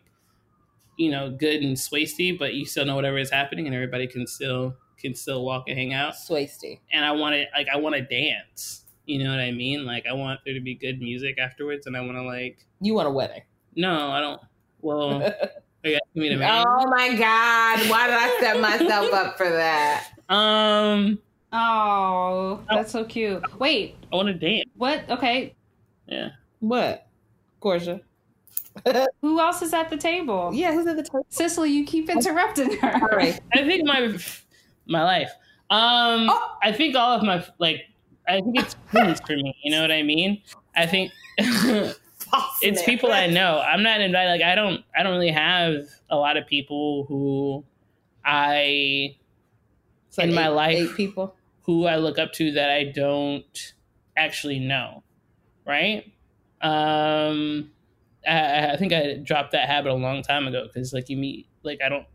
you 0.97 1.09
know, 1.11 1.29
good 1.31 1.61
and 1.61 1.77
swasty, 1.77 2.37
but 2.37 2.53
you 2.53 2.65
still 2.65 2.85
know 2.85 2.95
whatever 2.95 3.17
is 3.17 3.29
happening, 3.31 3.65
and 3.65 3.73
everybody 3.75 4.07
can 4.07 4.27
still 4.27 4.75
can 4.97 5.15
still 5.15 5.45
walk 5.45 5.63
and 5.69 5.77
hang 5.77 5.93
out. 5.93 6.13
Swasty. 6.15 6.79
And 6.91 7.05
I 7.05 7.11
want 7.11 7.33
to 7.35 7.45
like 7.55 7.67
I 7.73 7.77
want 7.77 7.95
to 7.95 8.01
dance. 8.01 8.83
You 9.05 9.23
know 9.23 9.29
what 9.31 9.39
I 9.39 9.51
mean? 9.51 9.85
Like 9.85 10.05
I 10.05 10.13
want 10.13 10.41
there 10.45 10.53
to 10.53 10.59
be 10.59 10.75
good 10.75 10.99
music 10.99 11.39
afterwards, 11.39 11.87
and 11.87 11.95
I 11.95 12.01
want 12.01 12.13
to 12.17 12.23
like. 12.23 12.65
You 12.81 12.93
want 12.93 13.07
a 13.07 13.11
wedding. 13.11 13.43
No, 13.75 14.09
I 14.11 14.19
don't. 14.19 14.41
Well, 14.81 15.23
are 15.83 15.89
you 15.89 15.95
asking 15.95 16.21
me 16.21 16.29
to 16.29 16.35
marry? 16.35 16.63
oh 16.67 16.85
my 16.89 17.09
God. 17.15 17.89
Why 17.89 18.07
did 18.07 18.15
I 18.17 18.37
set 18.41 18.59
myself 18.59 19.13
up 19.13 19.37
for 19.37 19.49
that? 19.49 20.07
Um, 20.27 21.19
Oh, 21.51 22.61
that's 22.69 22.91
so 22.91 23.03
cute. 23.05 23.41
Wait, 23.59 23.95
I 24.11 24.15
want 24.15 24.27
to 24.27 24.33
dance. 24.33 24.69
what? 24.75 25.09
Okay, 25.09 25.55
Yeah. 26.07 26.29
What? 26.59 27.07
Gorgia. 27.61 28.01
who 29.21 29.39
else 29.39 29.61
is 29.61 29.73
at 29.73 29.89
the 29.89 29.97
table? 29.97 30.51
Yeah, 30.53 30.73
who's 30.73 30.85
at 30.87 30.95
the 30.95 31.03
table? 31.03 31.25
Sicily, 31.29 31.71
you 31.71 31.85
keep 31.85 32.09
interrupting 32.09 32.77
her. 32.77 32.93
All 33.01 33.17
right. 33.17 33.39
I 33.53 33.63
think 33.63 33.85
my 33.85 34.15
my 34.85 35.03
life. 35.03 35.31
Um, 35.69 36.29
Oh. 36.29 36.57
I 36.63 36.71
think 36.71 36.95
all 36.95 37.11
of 37.11 37.23
my 37.23 37.45
like, 37.57 37.81
I 38.27 38.41
think 38.41 38.59
it's 38.59 38.75
friends 38.91 39.19
for 39.25 39.35
me. 39.35 39.55
You 39.63 39.71
know 39.71 39.81
what 39.81 39.91
I 39.91 40.03
mean? 40.03 40.41
I 40.75 40.85
think 40.85 41.11
it's 42.61 42.83
people 42.83 43.11
I 43.11 43.27
know. 43.27 43.59
I'm 43.59 43.83
not 43.83 44.01
invited. 44.01 44.29
Like 44.29 44.41
I 44.41 44.55
don't. 44.55 44.83
I 44.95 45.03
don't 45.03 45.13
really 45.13 45.31
have 45.31 45.85
a 46.09 46.15
lot 46.15 46.37
of 46.37 46.45
people 46.47 47.05
who 47.07 47.63
I 48.23 49.15
It's 50.07 50.17
like 50.17 50.29
in 50.29 50.35
my 50.35 50.47
life 50.47 50.77
eight 50.77 50.95
people. 50.95 51.35
Who 51.69 51.85
I 51.85 51.97
look 51.97 52.17
up 52.17 52.33
to 52.33 52.53
that 52.53 52.71
I 52.71 52.85
don't 52.85 53.73
actually 54.17 54.57
know, 54.57 55.03
right? 55.67 56.03
Um, 56.61 57.69
I, 58.27 58.71
I 58.71 58.75
think 58.75 58.91
I 58.91 59.17
dropped 59.23 59.51
that 59.51 59.69
habit 59.69 59.91
a 59.91 59.93
long 59.93 60.23
time 60.23 60.47
ago 60.47 60.65
because 60.65 60.93
like 60.93 61.09
you 61.09 61.17
meet 61.17 61.45
like 61.61 61.77
I 61.85 61.89
don't, 61.89 62.07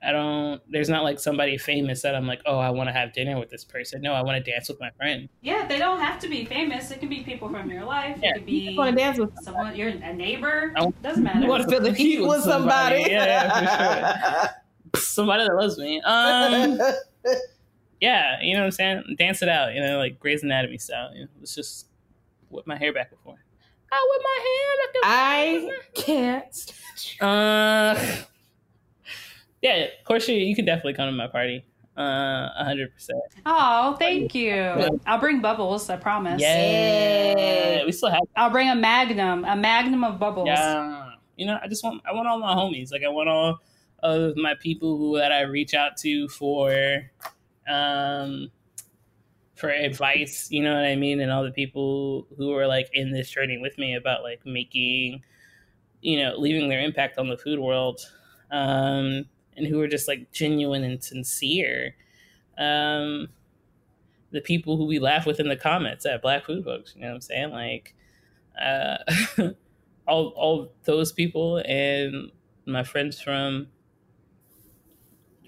I 0.00 0.12
don't. 0.12 0.62
There's 0.70 0.88
not 0.88 1.02
like 1.02 1.18
somebody 1.18 1.58
famous 1.58 2.02
that 2.02 2.14
I'm 2.14 2.28
like, 2.28 2.42
oh, 2.46 2.60
I 2.60 2.70
want 2.70 2.88
to 2.90 2.92
have 2.92 3.12
dinner 3.12 3.40
with 3.40 3.50
this 3.50 3.64
person. 3.64 4.02
No, 4.02 4.12
I 4.12 4.22
want 4.22 4.42
to 4.42 4.50
dance 4.52 4.68
with 4.68 4.78
my 4.78 4.90
friend. 4.90 5.28
Yeah, 5.40 5.66
they 5.66 5.78
don't 5.78 5.98
have 5.98 6.20
to 6.20 6.28
be 6.28 6.44
famous. 6.44 6.92
It 6.92 7.00
can 7.00 7.08
be 7.08 7.24
people 7.24 7.48
from 7.48 7.68
your 7.72 7.84
life. 7.84 8.20
Yeah. 8.22 8.30
It 8.30 8.34
could 8.34 8.46
be 8.46 8.70
You 8.70 8.78
want 8.78 8.96
to 8.96 9.02
dance 9.02 9.18
with 9.18 9.32
someone, 9.42 9.74
you're 9.74 9.88
a 9.88 10.12
neighbor. 10.14 10.72
I- 10.76 10.92
Doesn't 11.02 11.24
matter. 11.24 11.40
You 11.40 11.48
want 11.48 11.64
to 11.64 11.68
feel 11.68 11.80
the 11.80 11.92
heat 11.92 12.20
with 12.20 12.42
somebody. 12.44 13.02
Somebody, 13.02 13.10
yeah, 13.10 14.48
Somebody 14.94 15.44
that 15.44 15.56
loves 15.56 15.76
me. 15.76 16.00
Um, 16.02 16.78
yeah, 18.00 18.40
you 18.42 18.54
know 18.54 18.60
what 18.60 18.66
I'm 18.66 18.70
saying. 18.72 19.16
Dance 19.18 19.42
it 19.42 19.48
out. 19.48 19.74
You 19.74 19.80
know, 19.80 19.98
like 19.98 20.18
Grey's 20.18 20.42
Anatomy 20.42 20.78
style. 20.78 21.14
You 21.14 21.22
know, 21.22 21.28
let's 21.38 21.54
just 21.54 21.86
whip 22.48 22.66
my 22.66 22.76
hair 22.76 22.92
back 22.92 23.10
and 23.12 23.20
forth. 23.20 23.38
I 23.92 24.08
whip 24.08 24.22
my 24.24 24.38
hair 24.46 24.76
back 24.86 25.64
and 25.64 25.72
I 25.72 25.80
can't. 25.94 26.72
Uh, 27.20 28.22
yeah, 29.62 29.74
of 29.98 30.04
course 30.04 30.28
you, 30.28 30.36
you 30.36 30.54
can 30.54 30.64
definitely 30.64 30.94
come 30.94 31.08
to 31.08 31.12
my 31.12 31.26
party. 31.26 31.64
Uh, 31.98 32.48
a 32.56 32.64
hundred 32.64 32.94
percent. 32.94 33.20
Oh, 33.44 33.96
thank 33.98 34.34
you. 34.34 34.98
I'll 35.04 35.18
bring 35.18 35.42
bubbles. 35.42 35.90
I 35.90 35.96
promise. 35.96 36.40
Yeah, 36.40 37.84
we 37.84 37.92
still 37.92 38.10
have. 38.10 38.22
I'll 38.36 38.50
bring 38.50 38.70
a 38.70 38.76
magnum, 38.76 39.44
a 39.44 39.56
magnum 39.56 40.04
of 40.04 40.18
bubbles. 40.18 40.46
Yeah, 40.46 41.10
you 41.36 41.44
know, 41.46 41.58
I 41.62 41.68
just 41.68 41.84
want 41.84 42.00
I 42.08 42.12
want 42.14 42.28
all 42.28 42.38
my 42.38 42.54
homies. 42.54 42.92
Like 42.92 43.02
I 43.04 43.08
want 43.08 43.28
all 43.28 43.58
of 44.02 44.36
my 44.36 44.54
people 44.60 44.96
who 44.96 45.18
that 45.18 45.32
I 45.32 45.42
reach 45.42 45.74
out 45.74 45.96
to 45.98 46.28
for, 46.28 47.10
um, 47.70 48.50
for 49.54 49.70
advice. 49.70 50.48
You 50.50 50.62
know 50.62 50.74
what 50.74 50.84
I 50.84 50.96
mean, 50.96 51.20
and 51.20 51.30
all 51.30 51.44
the 51.44 51.50
people 51.52 52.26
who 52.36 52.54
are 52.54 52.66
like 52.66 52.90
in 52.92 53.12
this 53.12 53.30
journey 53.30 53.58
with 53.58 53.78
me 53.78 53.94
about 53.94 54.22
like 54.22 54.44
making, 54.44 55.22
you 56.00 56.18
know, 56.18 56.34
leaving 56.36 56.68
their 56.68 56.80
impact 56.80 57.18
on 57.18 57.28
the 57.28 57.36
food 57.36 57.58
world. 57.58 58.00
Um, 58.50 59.26
and 59.56 59.66
who 59.66 59.80
are 59.80 59.88
just 59.88 60.08
like 60.08 60.32
genuine 60.32 60.82
and 60.82 61.02
sincere. 61.02 61.94
Um, 62.58 63.28
the 64.32 64.40
people 64.40 64.76
who 64.76 64.86
we 64.86 64.98
laugh 64.98 65.26
with 65.26 65.40
in 65.40 65.48
the 65.48 65.56
comments 65.56 66.06
at 66.06 66.22
Black 66.22 66.46
Food 66.46 66.64
Folks, 66.64 66.94
you 66.94 67.02
know 67.02 67.08
what 67.08 67.14
I'm 67.14 67.20
saying? 67.20 67.50
Like, 67.50 67.94
uh, 68.60 68.98
all 70.06 70.28
all 70.28 70.72
those 70.84 71.12
people 71.12 71.62
and 71.66 72.30
my 72.66 72.82
friends 72.82 73.20
from 73.20 73.68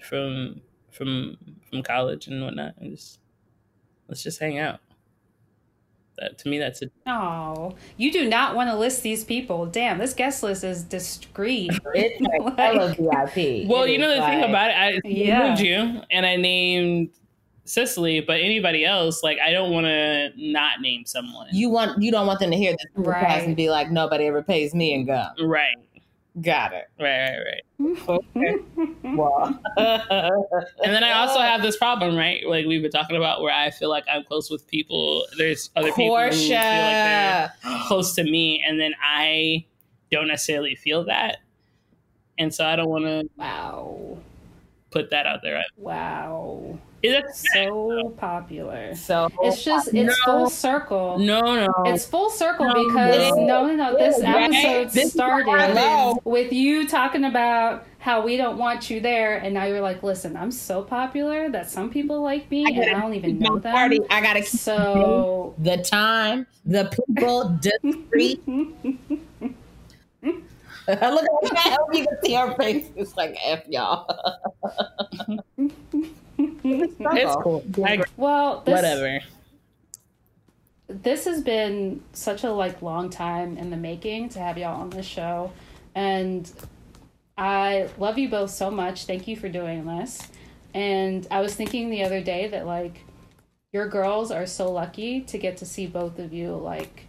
from 0.03 0.61
from 0.93 1.37
from 1.69 1.83
college 1.83 2.27
and 2.27 2.43
whatnot, 2.43 2.75
and 2.77 2.91
just 2.91 3.19
let's 4.07 4.23
just 4.23 4.39
hang 4.39 4.57
out. 4.59 4.79
That 6.19 6.37
to 6.39 6.47
me, 6.49 6.59
that's 6.59 6.81
a 6.83 6.85
Oh, 7.07 7.73
you 7.97 8.11
do 8.11 8.29
not 8.29 8.55
want 8.55 8.69
to 8.69 8.75
list 8.77 9.01
these 9.01 9.23
people. 9.23 9.65
Damn, 9.65 9.97
this 9.97 10.13
guest 10.13 10.43
list 10.43 10.63
is 10.63 10.83
discreet. 10.83 11.71
It's 11.95 12.21
like 12.21 12.57
hella 12.57 12.89
VIP. 12.93 13.67
well. 13.67 13.83
It 13.83 13.91
You 13.93 13.97
know 13.97 14.11
is 14.11 14.19
the 14.19 14.25
thing 14.25 14.43
about 14.43 14.69
it, 14.69 14.77
I 14.77 14.99
Yeah. 15.05 15.39
named 15.55 15.59
you 15.59 16.01
and 16.11 16.25
I 16.25 16.35
named 16.35 17.09
Sicily, 17.65 18.19
but 18.21 18.41
anybody 18.41 18.85
else, 18.85 19.23
like 19.23 19.39
I 19.39 19.51
don't 19.51 19.71
want 19.71 19.85
to 19.85 20.29
not 20.37 20.81
name 20.81 21.03
someone. 21.05 21.47
You 21.51 21.69
want 21.69 21.99
you 22.01 22.11
don't 22.11 22.27
want 22.27 22.39
them 22.39 22.51
to 22.51 22.57
hear 22.57 22.73
this 22.73 22.85
podcast 23.05 23.21
Right. 23.23 23.43
and 23.47 23.55
be 23.55 23.69
like, 23.71 23.89
nobody 23.89 24.25
ever 24.25 24.43
pays 24.43 24.75
me 24.75 24.93
and 24.93 25.07
go. 25.07 25.27
right, 25.41 25.75
Got 26.41 26.73
it. 26.73 26.85
right, 26.99 27.29
right, 27.29 27.39
right. 27.45 27.61
And 30.83 30.93
then 30.93 31.03
I 31.03 31.11
also 31.11 31.39
have 31.39 31.61
this 31.61 31.77
problem, 31.77 32.15
right? 32.15 32.45
Like 32.47 32.65
we've 32.65 32.81
been 32.81 32.91
talking 32.91 33.15
about, 33.15 33.41
where 33.41 33.53
I 33.53 33.69
feel 33.69 33.89
like 33.89 34.05
I'm 34.11 34.23
close 34.23 34.49
with 34.49 34.67
people. 34.67 35.25
There's 35.37 35.69
other 35.75 35.91
people 35.91 36.17
who 36.17 36.31
feel 36.31 36.83
like 36.83 37.03
they're 37.03 37.53
close 37.87 38.15
to 38.15 38.23
me, 38.23 38.63
and 38.67 38.79
then 38.79 38.93
I 39.03 39.65
don't 40.11 40.27
necessarily 40.27 40.75
feel 40.75 41.05
that, 41.05 41.37
and 42.37 42.53
so 42.53 42.65
I 42.65 42.75
don't 42.75 42.89
want 42.89 43.05
to 43.05 43.29
Wow. 43.37 44.17
put 44.91 45.09
that 45.11 45.25
out 45.25 45.39
there. 45.43 45.63
Wow. 45.77 46.79
Is 47.03 47.13
that 47.13 47.35
So 47.35 48.13
popular. 48.17 48.95
So 48.95 49.29
It's 49.41 49.61
just, 49.63 49.89
it's 49.93 50.17
full 50.23 50.49
circle. 50.49 51.19
no, 51.19 51.41
no? 51.41 51.67
It's 51.85 52.05
full 52.05 52.29
circle 52.29 52.65
No, 52.65 52.73
because 52.87 53.35
no, 53.35 53.65
no, 53.67 53.75
no. 53.75 53.97
This 53.97 54.15
It 54.17 54.19
is, 54.19 54.23
right? 54.23 54.43
episode 54.53 54.89
This 54.91 55.05
is 55.13 55.15
what 55.15 55.49
I 55.49 55.73
started 55.73 56.21
with 56.23 56.53
you 56.53 56.87
talking 56.87 57.25
about 57.25 57.85
how 57.99 58.21
we 58.21 58.35
don't 58.37 58.57
want 58.57 58.89
you 58.89 58.99
there, 59.01 59.37
and 59.37 59.53
now 59.53 59.65
you're 59.65 59.79
like, 59.81 60.01
listen, 60.03 60.35
I'm 60.37 60.51
so 60.51 60.81
popular 60.83 61.49
that 61.49 61.69
some 61.69 61.89
people 61.89 62.21
like 62.21 62.49
me, 62.51 62.65
and 62.65 62.95
I 62.95 62.99
don't 63.01 63.13
even 63.13 63.39
know 63.39 63.51
my 63.55 63.59
them. 63.59 63.71
party. 63.73 63.99
I 64.09 64.21
gotta 64.21 64.43
So 64.43 65.55
the 65.57 65.77
time, 65.77 66.47
the 66.65 66.85
people, 66.85 67.49
the 67.61 68.05
street. 68.07 68.41
I 70.87 71.09
look 71.09 71.23
at 71.45 71.53
that. 71.53 71.77
You 71.93 72.05
can 72.05 72.17
see 72.23 72.33
her 72.33 72.53
face. 72.55 72.89
It's 72.95 73.15
like 73.15 73.37
F 73.43 73.67
y'all. 73.67 74.05
It's 76.37 77.35
cool. 77.43 77.63
I 77.85 77.93
agree. 77.93 78.05
well, 78.17 78.61
this, 78.65 78.73
Whatever. 78.73 79.19
this 80.87 81.25
has 81.25 81.41
been 81.41 82.01
such 82.13 82.43
a 82.43 82.51
like 82.51 82.81
long 82.81 83.09
time 83.09 83.57
in 83.57 83.69
the 83.69 83.77
making 83.77 84.29
to 84.29 84.39
have 84.39 84.57
y'all 84.57 84.81
on 84.81 84.89
this 84.89 85.05
show 85.05 85.51
and 85.95 86.51
i 87.37 87.89
love 87.97 88.17
you 88.17 88.29
both 88.29 88.49
so 88.51 88.69
much 88.69 89.05
thank 89.05 89.27
you 89.27 89.35
for 89.35 89.49
doing 89.49 89.85
this 89.85 90.27
and 90.73 91.27
i 91.31 91.39
was 91.41 91.55
thinking 91.55 91.89
the 91.89 92.03
other 92.03 92.21
day 92.21 92.47
that 92.47 92.65
like 92.65 93.01
your 93.71 93.87
girls 93.87 94.29
are 94.31 94.45
so 94.45 94.71
lucky 94.71 95.21
to 95.21 95.37
get 95.37 95.57
to 95.57 95.65
see 95.65 95.87
both 95.87 96.19
of 96.19 96.31
you 96.33 96.55
like 96.55 97.07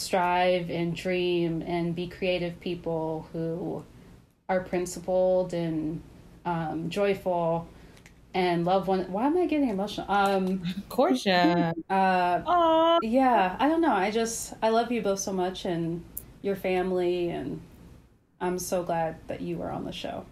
strive 0.00 0.70
and 0.70 0.96
dream 0.96 1.62
and 1.66 1.94
be 1.94 2.08
creative 2.08 2.58
people 2.60 3.28
who 3.32 3.84
are 4.48 4.60
principled 4.60 5.52
and 5.54 6.02
um, 6.44 6.90
joyful 6.90 7.68
and 8.32 8.64
love 8.64 8.86
one 8.86 9.00
why 9.10 9.26
am 9.26 9.36
i 9.36 9.44
getting 9.46 9.68
emotional 9.68 10.08
um 10.08 10.62
Portia. 10.88 11.74
uh 11.90 12.42
Aw. 12.46 12.98
yeah 13.02 13.56
i 13.58 13.68
don't 13.68 13.80
know 13.80 13.92
i 13.92 14.10
just 14.10 14.54
i 14.62 14.68
love 14.68 14.92
you 14.92 15.02
both 15.02 15.18
so 15.18 15.32
much 15.32 15.64
and 15.64 16.04
your 16.40 16.54
family 16.54 17.28
and 17.28 17.60
i'm 18.40 18.58
so 18.58 18.84
glad 18.84 19.16
that 19.26 19.40
you 19.40 19.56
were 19.56 19.70
on 19.70 19.84
the 19.84 19.92
show 19.92 20.24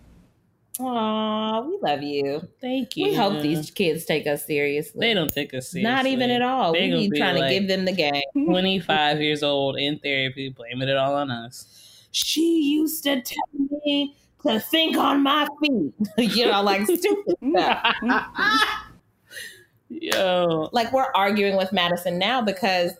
Aw, 0.80 1.60
we 1.62 1.78
love 1.82 2.02
you. 2.02 2.46
Thank 2.60 2.96
you. 2.96 3.06
We 3.06 3.14
hope 3.14 3.42
these 3.42 3.70
kids 3.70 4.04
take 4.04 4.26
us 4.26 4.46
seriously. 4.46 5.00
They 5.00 5.14
don't 5.14 5.32
take 5.32 5.52
us 5.54 5.70
seriously. 5.70 5.82
Not 5.82 6.06
even 6.06 6.30
at 6.30 6.42
all. 6.42 6.72
They 6.72 6.90
we 6.90 7.08
be 7.08 7.10
be 7.10 7.18
trying 7.18 7.36
like- 7.36 7.50
to 7.50 7.58
give 7.58 7.68
them 7.68 7.84
the 7.84 7.92
game. 7.92 8.22
25 8.46 9.20
years 9.20 9.42
old 9.42 9.76
in 9.76 9.98
therapy, 9.98 10.50
blaming 10.50 10.88
it 10.88 10.96
all 10.96 11.14
on 11.14 11.30
us. 11.30 12.06
She 12.12 12.62
used 12.62 13.02
to 13.04 13.20
tell 13.20 13.68
me 13.84 14.16
to 14.46 14.60
think 14.60 14.96
on 14.96 15.22
my 15.22 15.46
feet. 15.60 15.92
you 16.36 16.46
know, 16.46 16.62
like 16.62 16.84
stupid 16.84 17.36
stuff. 17.50 17.94
Yo, 19.90 20.68
like 20.72 20.92
we're 20.92 21.10
arguing 21.14 21.56
with 21.56 21.72
Madison 21.72 22.18
now 22.18 22.42
because 22.42 22.92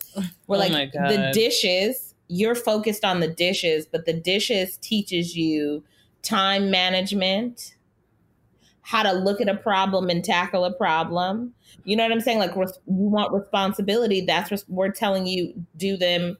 we're 0.47 0.57
Oh 0.57 0.61
like 0.61 0.93
the 0.93 1.31
dishes. 1.33 2.15
You're 2.29 2.55
focused 2.55 3.05
on 3.05 3.21
the 3.21 3.29
dishes, 3.29 3.87
but 3.87 4.05
the 4.05 4.13
dishes 4.13 4.77
teaches 4.79 5.37
you 5.37 5.85
time 6.29 6.71
management, 6.71 7.77
how 8.83 9.03
to 9.03 9.13
look 9.13 9.41
at 9.41 9.49
a 9.49 9.57
problem 9.57 10.09
and 10.09 10.25
tackle 10.25 10.65
a 10.65 10.73
problem. 10.73 11.55
You 11.85 11.97
know 11.97 12.05
what 12.05 12.13
I'm 12.13 12.21
saying? 12.21 12.39
Like 12.39 12.55
you 12.55 12.67
want 12.87 13.33
responsibility. 13.33 14.23
That's 14.23 14.51
what 14.51 14.65
we're 14.69 14.93
telling 14.93 15.27
you. 15.27 15.53
Do 15.77 15.97
them. 15.97 16.39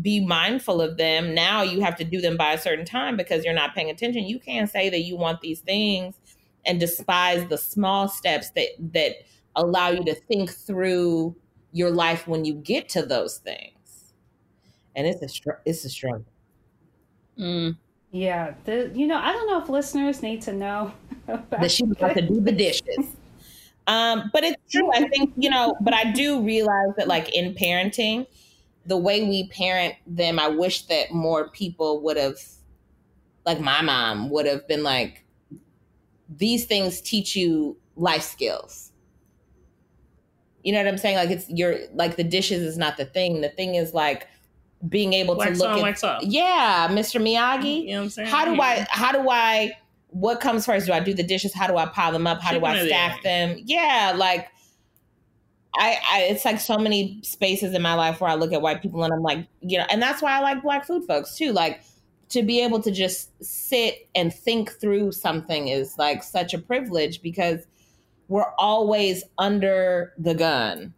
Be 0.00 0.24
mindful 0.24 0.80
of 0.80 0.96
them. 0.96 1.34
Now 1.34 1.62
you 1.62 1.80
have 1.82 1.96
to 1.96 2.04
do 2.04 2.20
them 2.20 2.36
by 2.36 2.52
a 2.54 2.58
certain 2.58 2.86
time 2.86 3.16
because 3.16 3.44
you're 3.44 3.54
not 3.54 3.74
paying 3.74 3.90
attention. 3.90 4.24
You 4.24 4.40
can't 4.40 4.70
say 4.70 4.88
that 4.90 5.00
you 5.00 5.16
want 5.16 5.40
these 5.42 5.60
things 5.60 6.18
and 6.64 6.80
despise 6.80 7.48
the 7.48 7.58
small 7.58 8.08
steps 8.08 8.50
that 8.52 8.68
that 8.92 9.16
allow 9.56 9.90
you 9.90 10.04
to 10.04 10.14
think 10.14 10.50
through 10.50 11.36
your 11.72 11.90
life 11.90 12.26
when 12.26 12.44
you 12.44 12.54
get 12.54 12.88
to 12.90 13.02
those 13.04 13.38
things. 13.38 14.14
And 14.96 15.06
it's 15.06 15.22
a 15.22 15.28
str- 15.28 15.62
it's 15.66 15.84
a 15.84 15.90
struggle. 15.90 16.26
mm, 17.38 17.76
yeah 18.14 18.54
the, 18.64 18.90
you 18.94 19.06
know 19.06 19.18
i 19.18 19.32
don't 19.32 19.46
know 19.48 19.60
if 19.60 19.68
listeners 19.68 20.22
need 20.22 20.40
to 20.40 20.52
know 20.52 20.92
that 21.50 21.70
she 21.70 21.84
has 22.00 22.14
to 22.14 22.22
do 22.22 22.40
the 22.40 22.52
dishes. 22.52 23.16
Um, 23.86 24.30
but 24.32 24.44
it's 24.44 24.60
true. 24.70 24.90
I 24.94 25.08
think 25.08 25.32
you 25.36 25.50
know. 25.50 25.76
But 25.80 25.94
I 25.94 26.12
do 26.12 26.42
realize 26.42 26.94
that, 26.96 27.08
like 27.08 27.34
in 27.34 27.54
parenting, 27.54 28.26
the 28.86 28.96
way 28.96 29.24
we 29.24 29.48
parent 29.48 29.94
them, 30.06 30.38
I 30.38 30.48
wish 30.48 30.86
that 30.86 31.12
more 31.12 31.48
people 31.50 32.02
would 32.02 32.16
have, 32.16 32.36
like 33.44 33.60
my 33.60 33.82
mom 33.82 34.30
would 34.30 34.46
have 34.46 34.66
been 34.68 34.82
like, 34.82 35.24
these 36.28 36.64
things 36.66 37.00
teach 37.00 37.36
you 37.36 37.76
life 37.96 38.22
skills. 38.22 38.92
You 40.62 40.72
know 40.72 40.78
what 40.78 40.88
I'm 40.88 40.98
saying? 40.98 41.16
Like 41.16 41.30
it's 41.30 41.48
your 41.50 41.76
like 41.92 42.16
the 42.16 42.24
dishes 42.24 42.62
is 42.62 42.78
not 42.78 42.96
the 42.96 43.04
thing. 43.04 43.42
The 43.42 43.50
thing 43.50 43.74
is 43.74 43.92
like 43.92 44.28
being 44.88 45.12
able 45.12 45.36
Wax 45.36 45.52
to 45.52 45.58
look 45.58 45.72
on, 45.72 45.78
at 45.78 45.82
wax 45.82 46.04
off. 46.04 46.22
yeah, 46.22 46.88
Mr. 46.90 47.20
Miyagi. 47.20 47.82
You 47.86 47.92
know 47.92 47.98
what 47.98 48.02
I'm 48.04 48.10
saying? 48.10 48.28
How 48.28 48.44
do 48.44 48.52
Yeah. 48.54 48.62
I? 48.62 48.86
How 48.90 49.12
do 49.12 49.28
I? 49.30 49.72
What 50.08 50.40
comes 50.40 50.66
first? 50.66 50.86
Do 50.86 50.92
I 50.92 51.00
do 51.00 51.12
the 51.14 51.22
dishes? 51.22 51.52
How 51.54 51.66
do 51.66 51.76
I 51.76 51.86
pile 51.86 52.12
them 52.12 52.26
up? 52.26 52.40
How 52.40 52.52
do 52.52 52.64
I 52.64 52.86
stack 52.86 53.22
them? 53.22 53.56
Yeah, 53.64 54.14
like 54.16 54.48
I, 55.76 55.98
I, 56.08 56.20
it's 56.30 56.44
like 56.44 56.60
so 56.60 56.78
many 56.78 57.18
spaces 57.22 57.74
in 57.74 57.82
my 57.82 57.94
life 57.94 58.20
where 58.20 58.30
I 58.30 58.34
look 58.34 58.52
at 58.52 58.62
white 58.62 58.80
people 58.80 59.02
and 59.02 59.12
I'm 59.12 59.22
like, 59.22 59.46
you 59.60 59.76
know, 59.78 59.86
and 59.90 60.00
that's 60.00 60.22
why 60.22 60.36
I 60.36 60.40
like 60.40 60.62
black 60.62 60.86
food 60.86 61.04
folks 61.04 61.36
too. 61.36 61.52
Like 61.52 61.82
to 62.28 62.42
be 62.44 62.60
able 62.62 62.80
to 62.82 62.92
just 62.92 63.30
sit 63.44 64.08
and 64.14 64.32
think 64.32 64.70
through 64.80 65.10
something 65.12 65.66
is 65.68 65.98
like 65.98 66.22
such 66.22 66.54
a 66.54 66.58
privilege 66.58 67.22
because 67.22 67.66
we're 68.28 68.52
always 68.56 69.24
under 69.38 70.12
the 70.16 70.34
gun. 70.34 70.94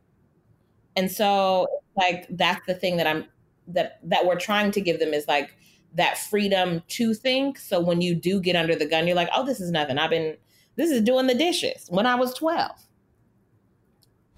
And 0.95 1.11
so 1.11 1.67
like 1.97 2.27
that's 2.29 2.65
the 2.67 2.75
thing 2.75 2.99
that 2.99 3.07
I'm 3.07 3.25
that 3.69 3.99
that 4.03 4.27
we're 4.27 4.39
trying 4.39 4.71
to 4.73 4.81
give 4.81 4.99
them 4.99 5.15
is 5.15 5.27
like 5.29 5.57
that 5.95 6.19
freedom 6.19 6.83
to 6.89 7.15
think. 7.15 7.59
So 7.59 7.81
when 7.81 8.01
you 8.01 8.15
do 8.15 8.41
get 8.41 8.57
under 8.57 8.77
the 8.77 8.87
gun, 8.87 9.07
you're 9.07 9.17
like, 9.17 9.31
oh, 9.35 9.45
this 9.45 9.61
is 9.61 9.71
nothing. 9.71 9.99
I've 9.99 10.11
been 10.11 10.37
this 10.77 10.91
is 10.91 11.03
doing 11.03 11.27
the 11.27 11.35
dishes 11.35 11.87
when 11.89 12.07
I 12.07 12.15
was 12.15 12.35
12. 12.35 12.87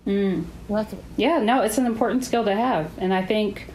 Mm. 0.06 0.44
Well, 0.68 0.88
Yeah, 1.16 1.38
no, 1.38 1.62
it's 1.62 1.76
an 1.78 1.84
important 1.84 2.24
skill 2.24 2.44
to 2.44 2.54
have. 2.54 2.90
And 2.98 3.12
I 3.12 3.24
think, 3.24 3.66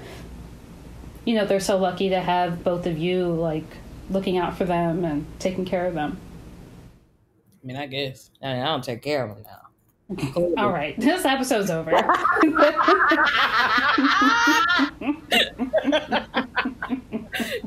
you 1.25 1.35
know, 1.35 1.45
they're 1.45 1.59
so 1.59 1.77
lucky 1.77 2.09
to 2.09 2.19
have 2.19 2.63
both 2.63 2.87
of 2.87 2.97
you, 2.97 3.27
like, 3.27 3.65
looking 4.09 4.37
out 4.37 4.57
for 4.57 4.65
them 4.65 5.05
and 5.05 5.25
taking 5.39 5.63
care 5.63 5.85
of 5.85 5.93
them. 5.93 6.19
I 7.63 7.67
mean, 7.67 7.77
I 7.77 7.85
guess. 7.85 8.31
I, 8.41 8.53
mean, 8.53 8.61
I 8.61 8.65
don't 8.65 8.83
take 8.83 9.03
care 9.03 9.23
of 9.23 9.35
them 9.35 9.43
now. 9.43 9.62
All 10.57 10.71
right, 10.71 10.99
this 10.99 11.25
episode's 11.25 11.69
over. 11.69 11.91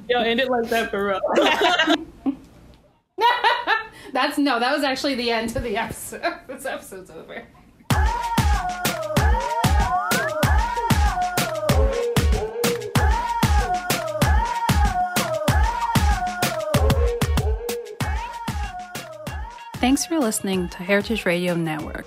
Yo, 0.09 0.20
end 0.20 0.40
it 0.40 0.51
like 0.51 0.68
that 0.68 0.90
for 0.90 1.06
real. 1.06 1.20
That's 4.12 4.39
no, 4.39 4.60
that 4.60 4.74
was 4.74 4.85
actually 4.85 5.14
the 5.14 5.31
end 5.31 5.56
of 5.56 5.62
the 5.62 5.77
episode. 5.77 6.23
This 6.47 6.64
episode's 6.64 7.10
over. 7.10 7.43
Thanks 19.74 20.06
for 20.06 20.18
listening 20.18 20.68
to 20.70 20.78
Heritage 20.78 21.27
Radio 21.27 21.55
Network, 21.55 22.06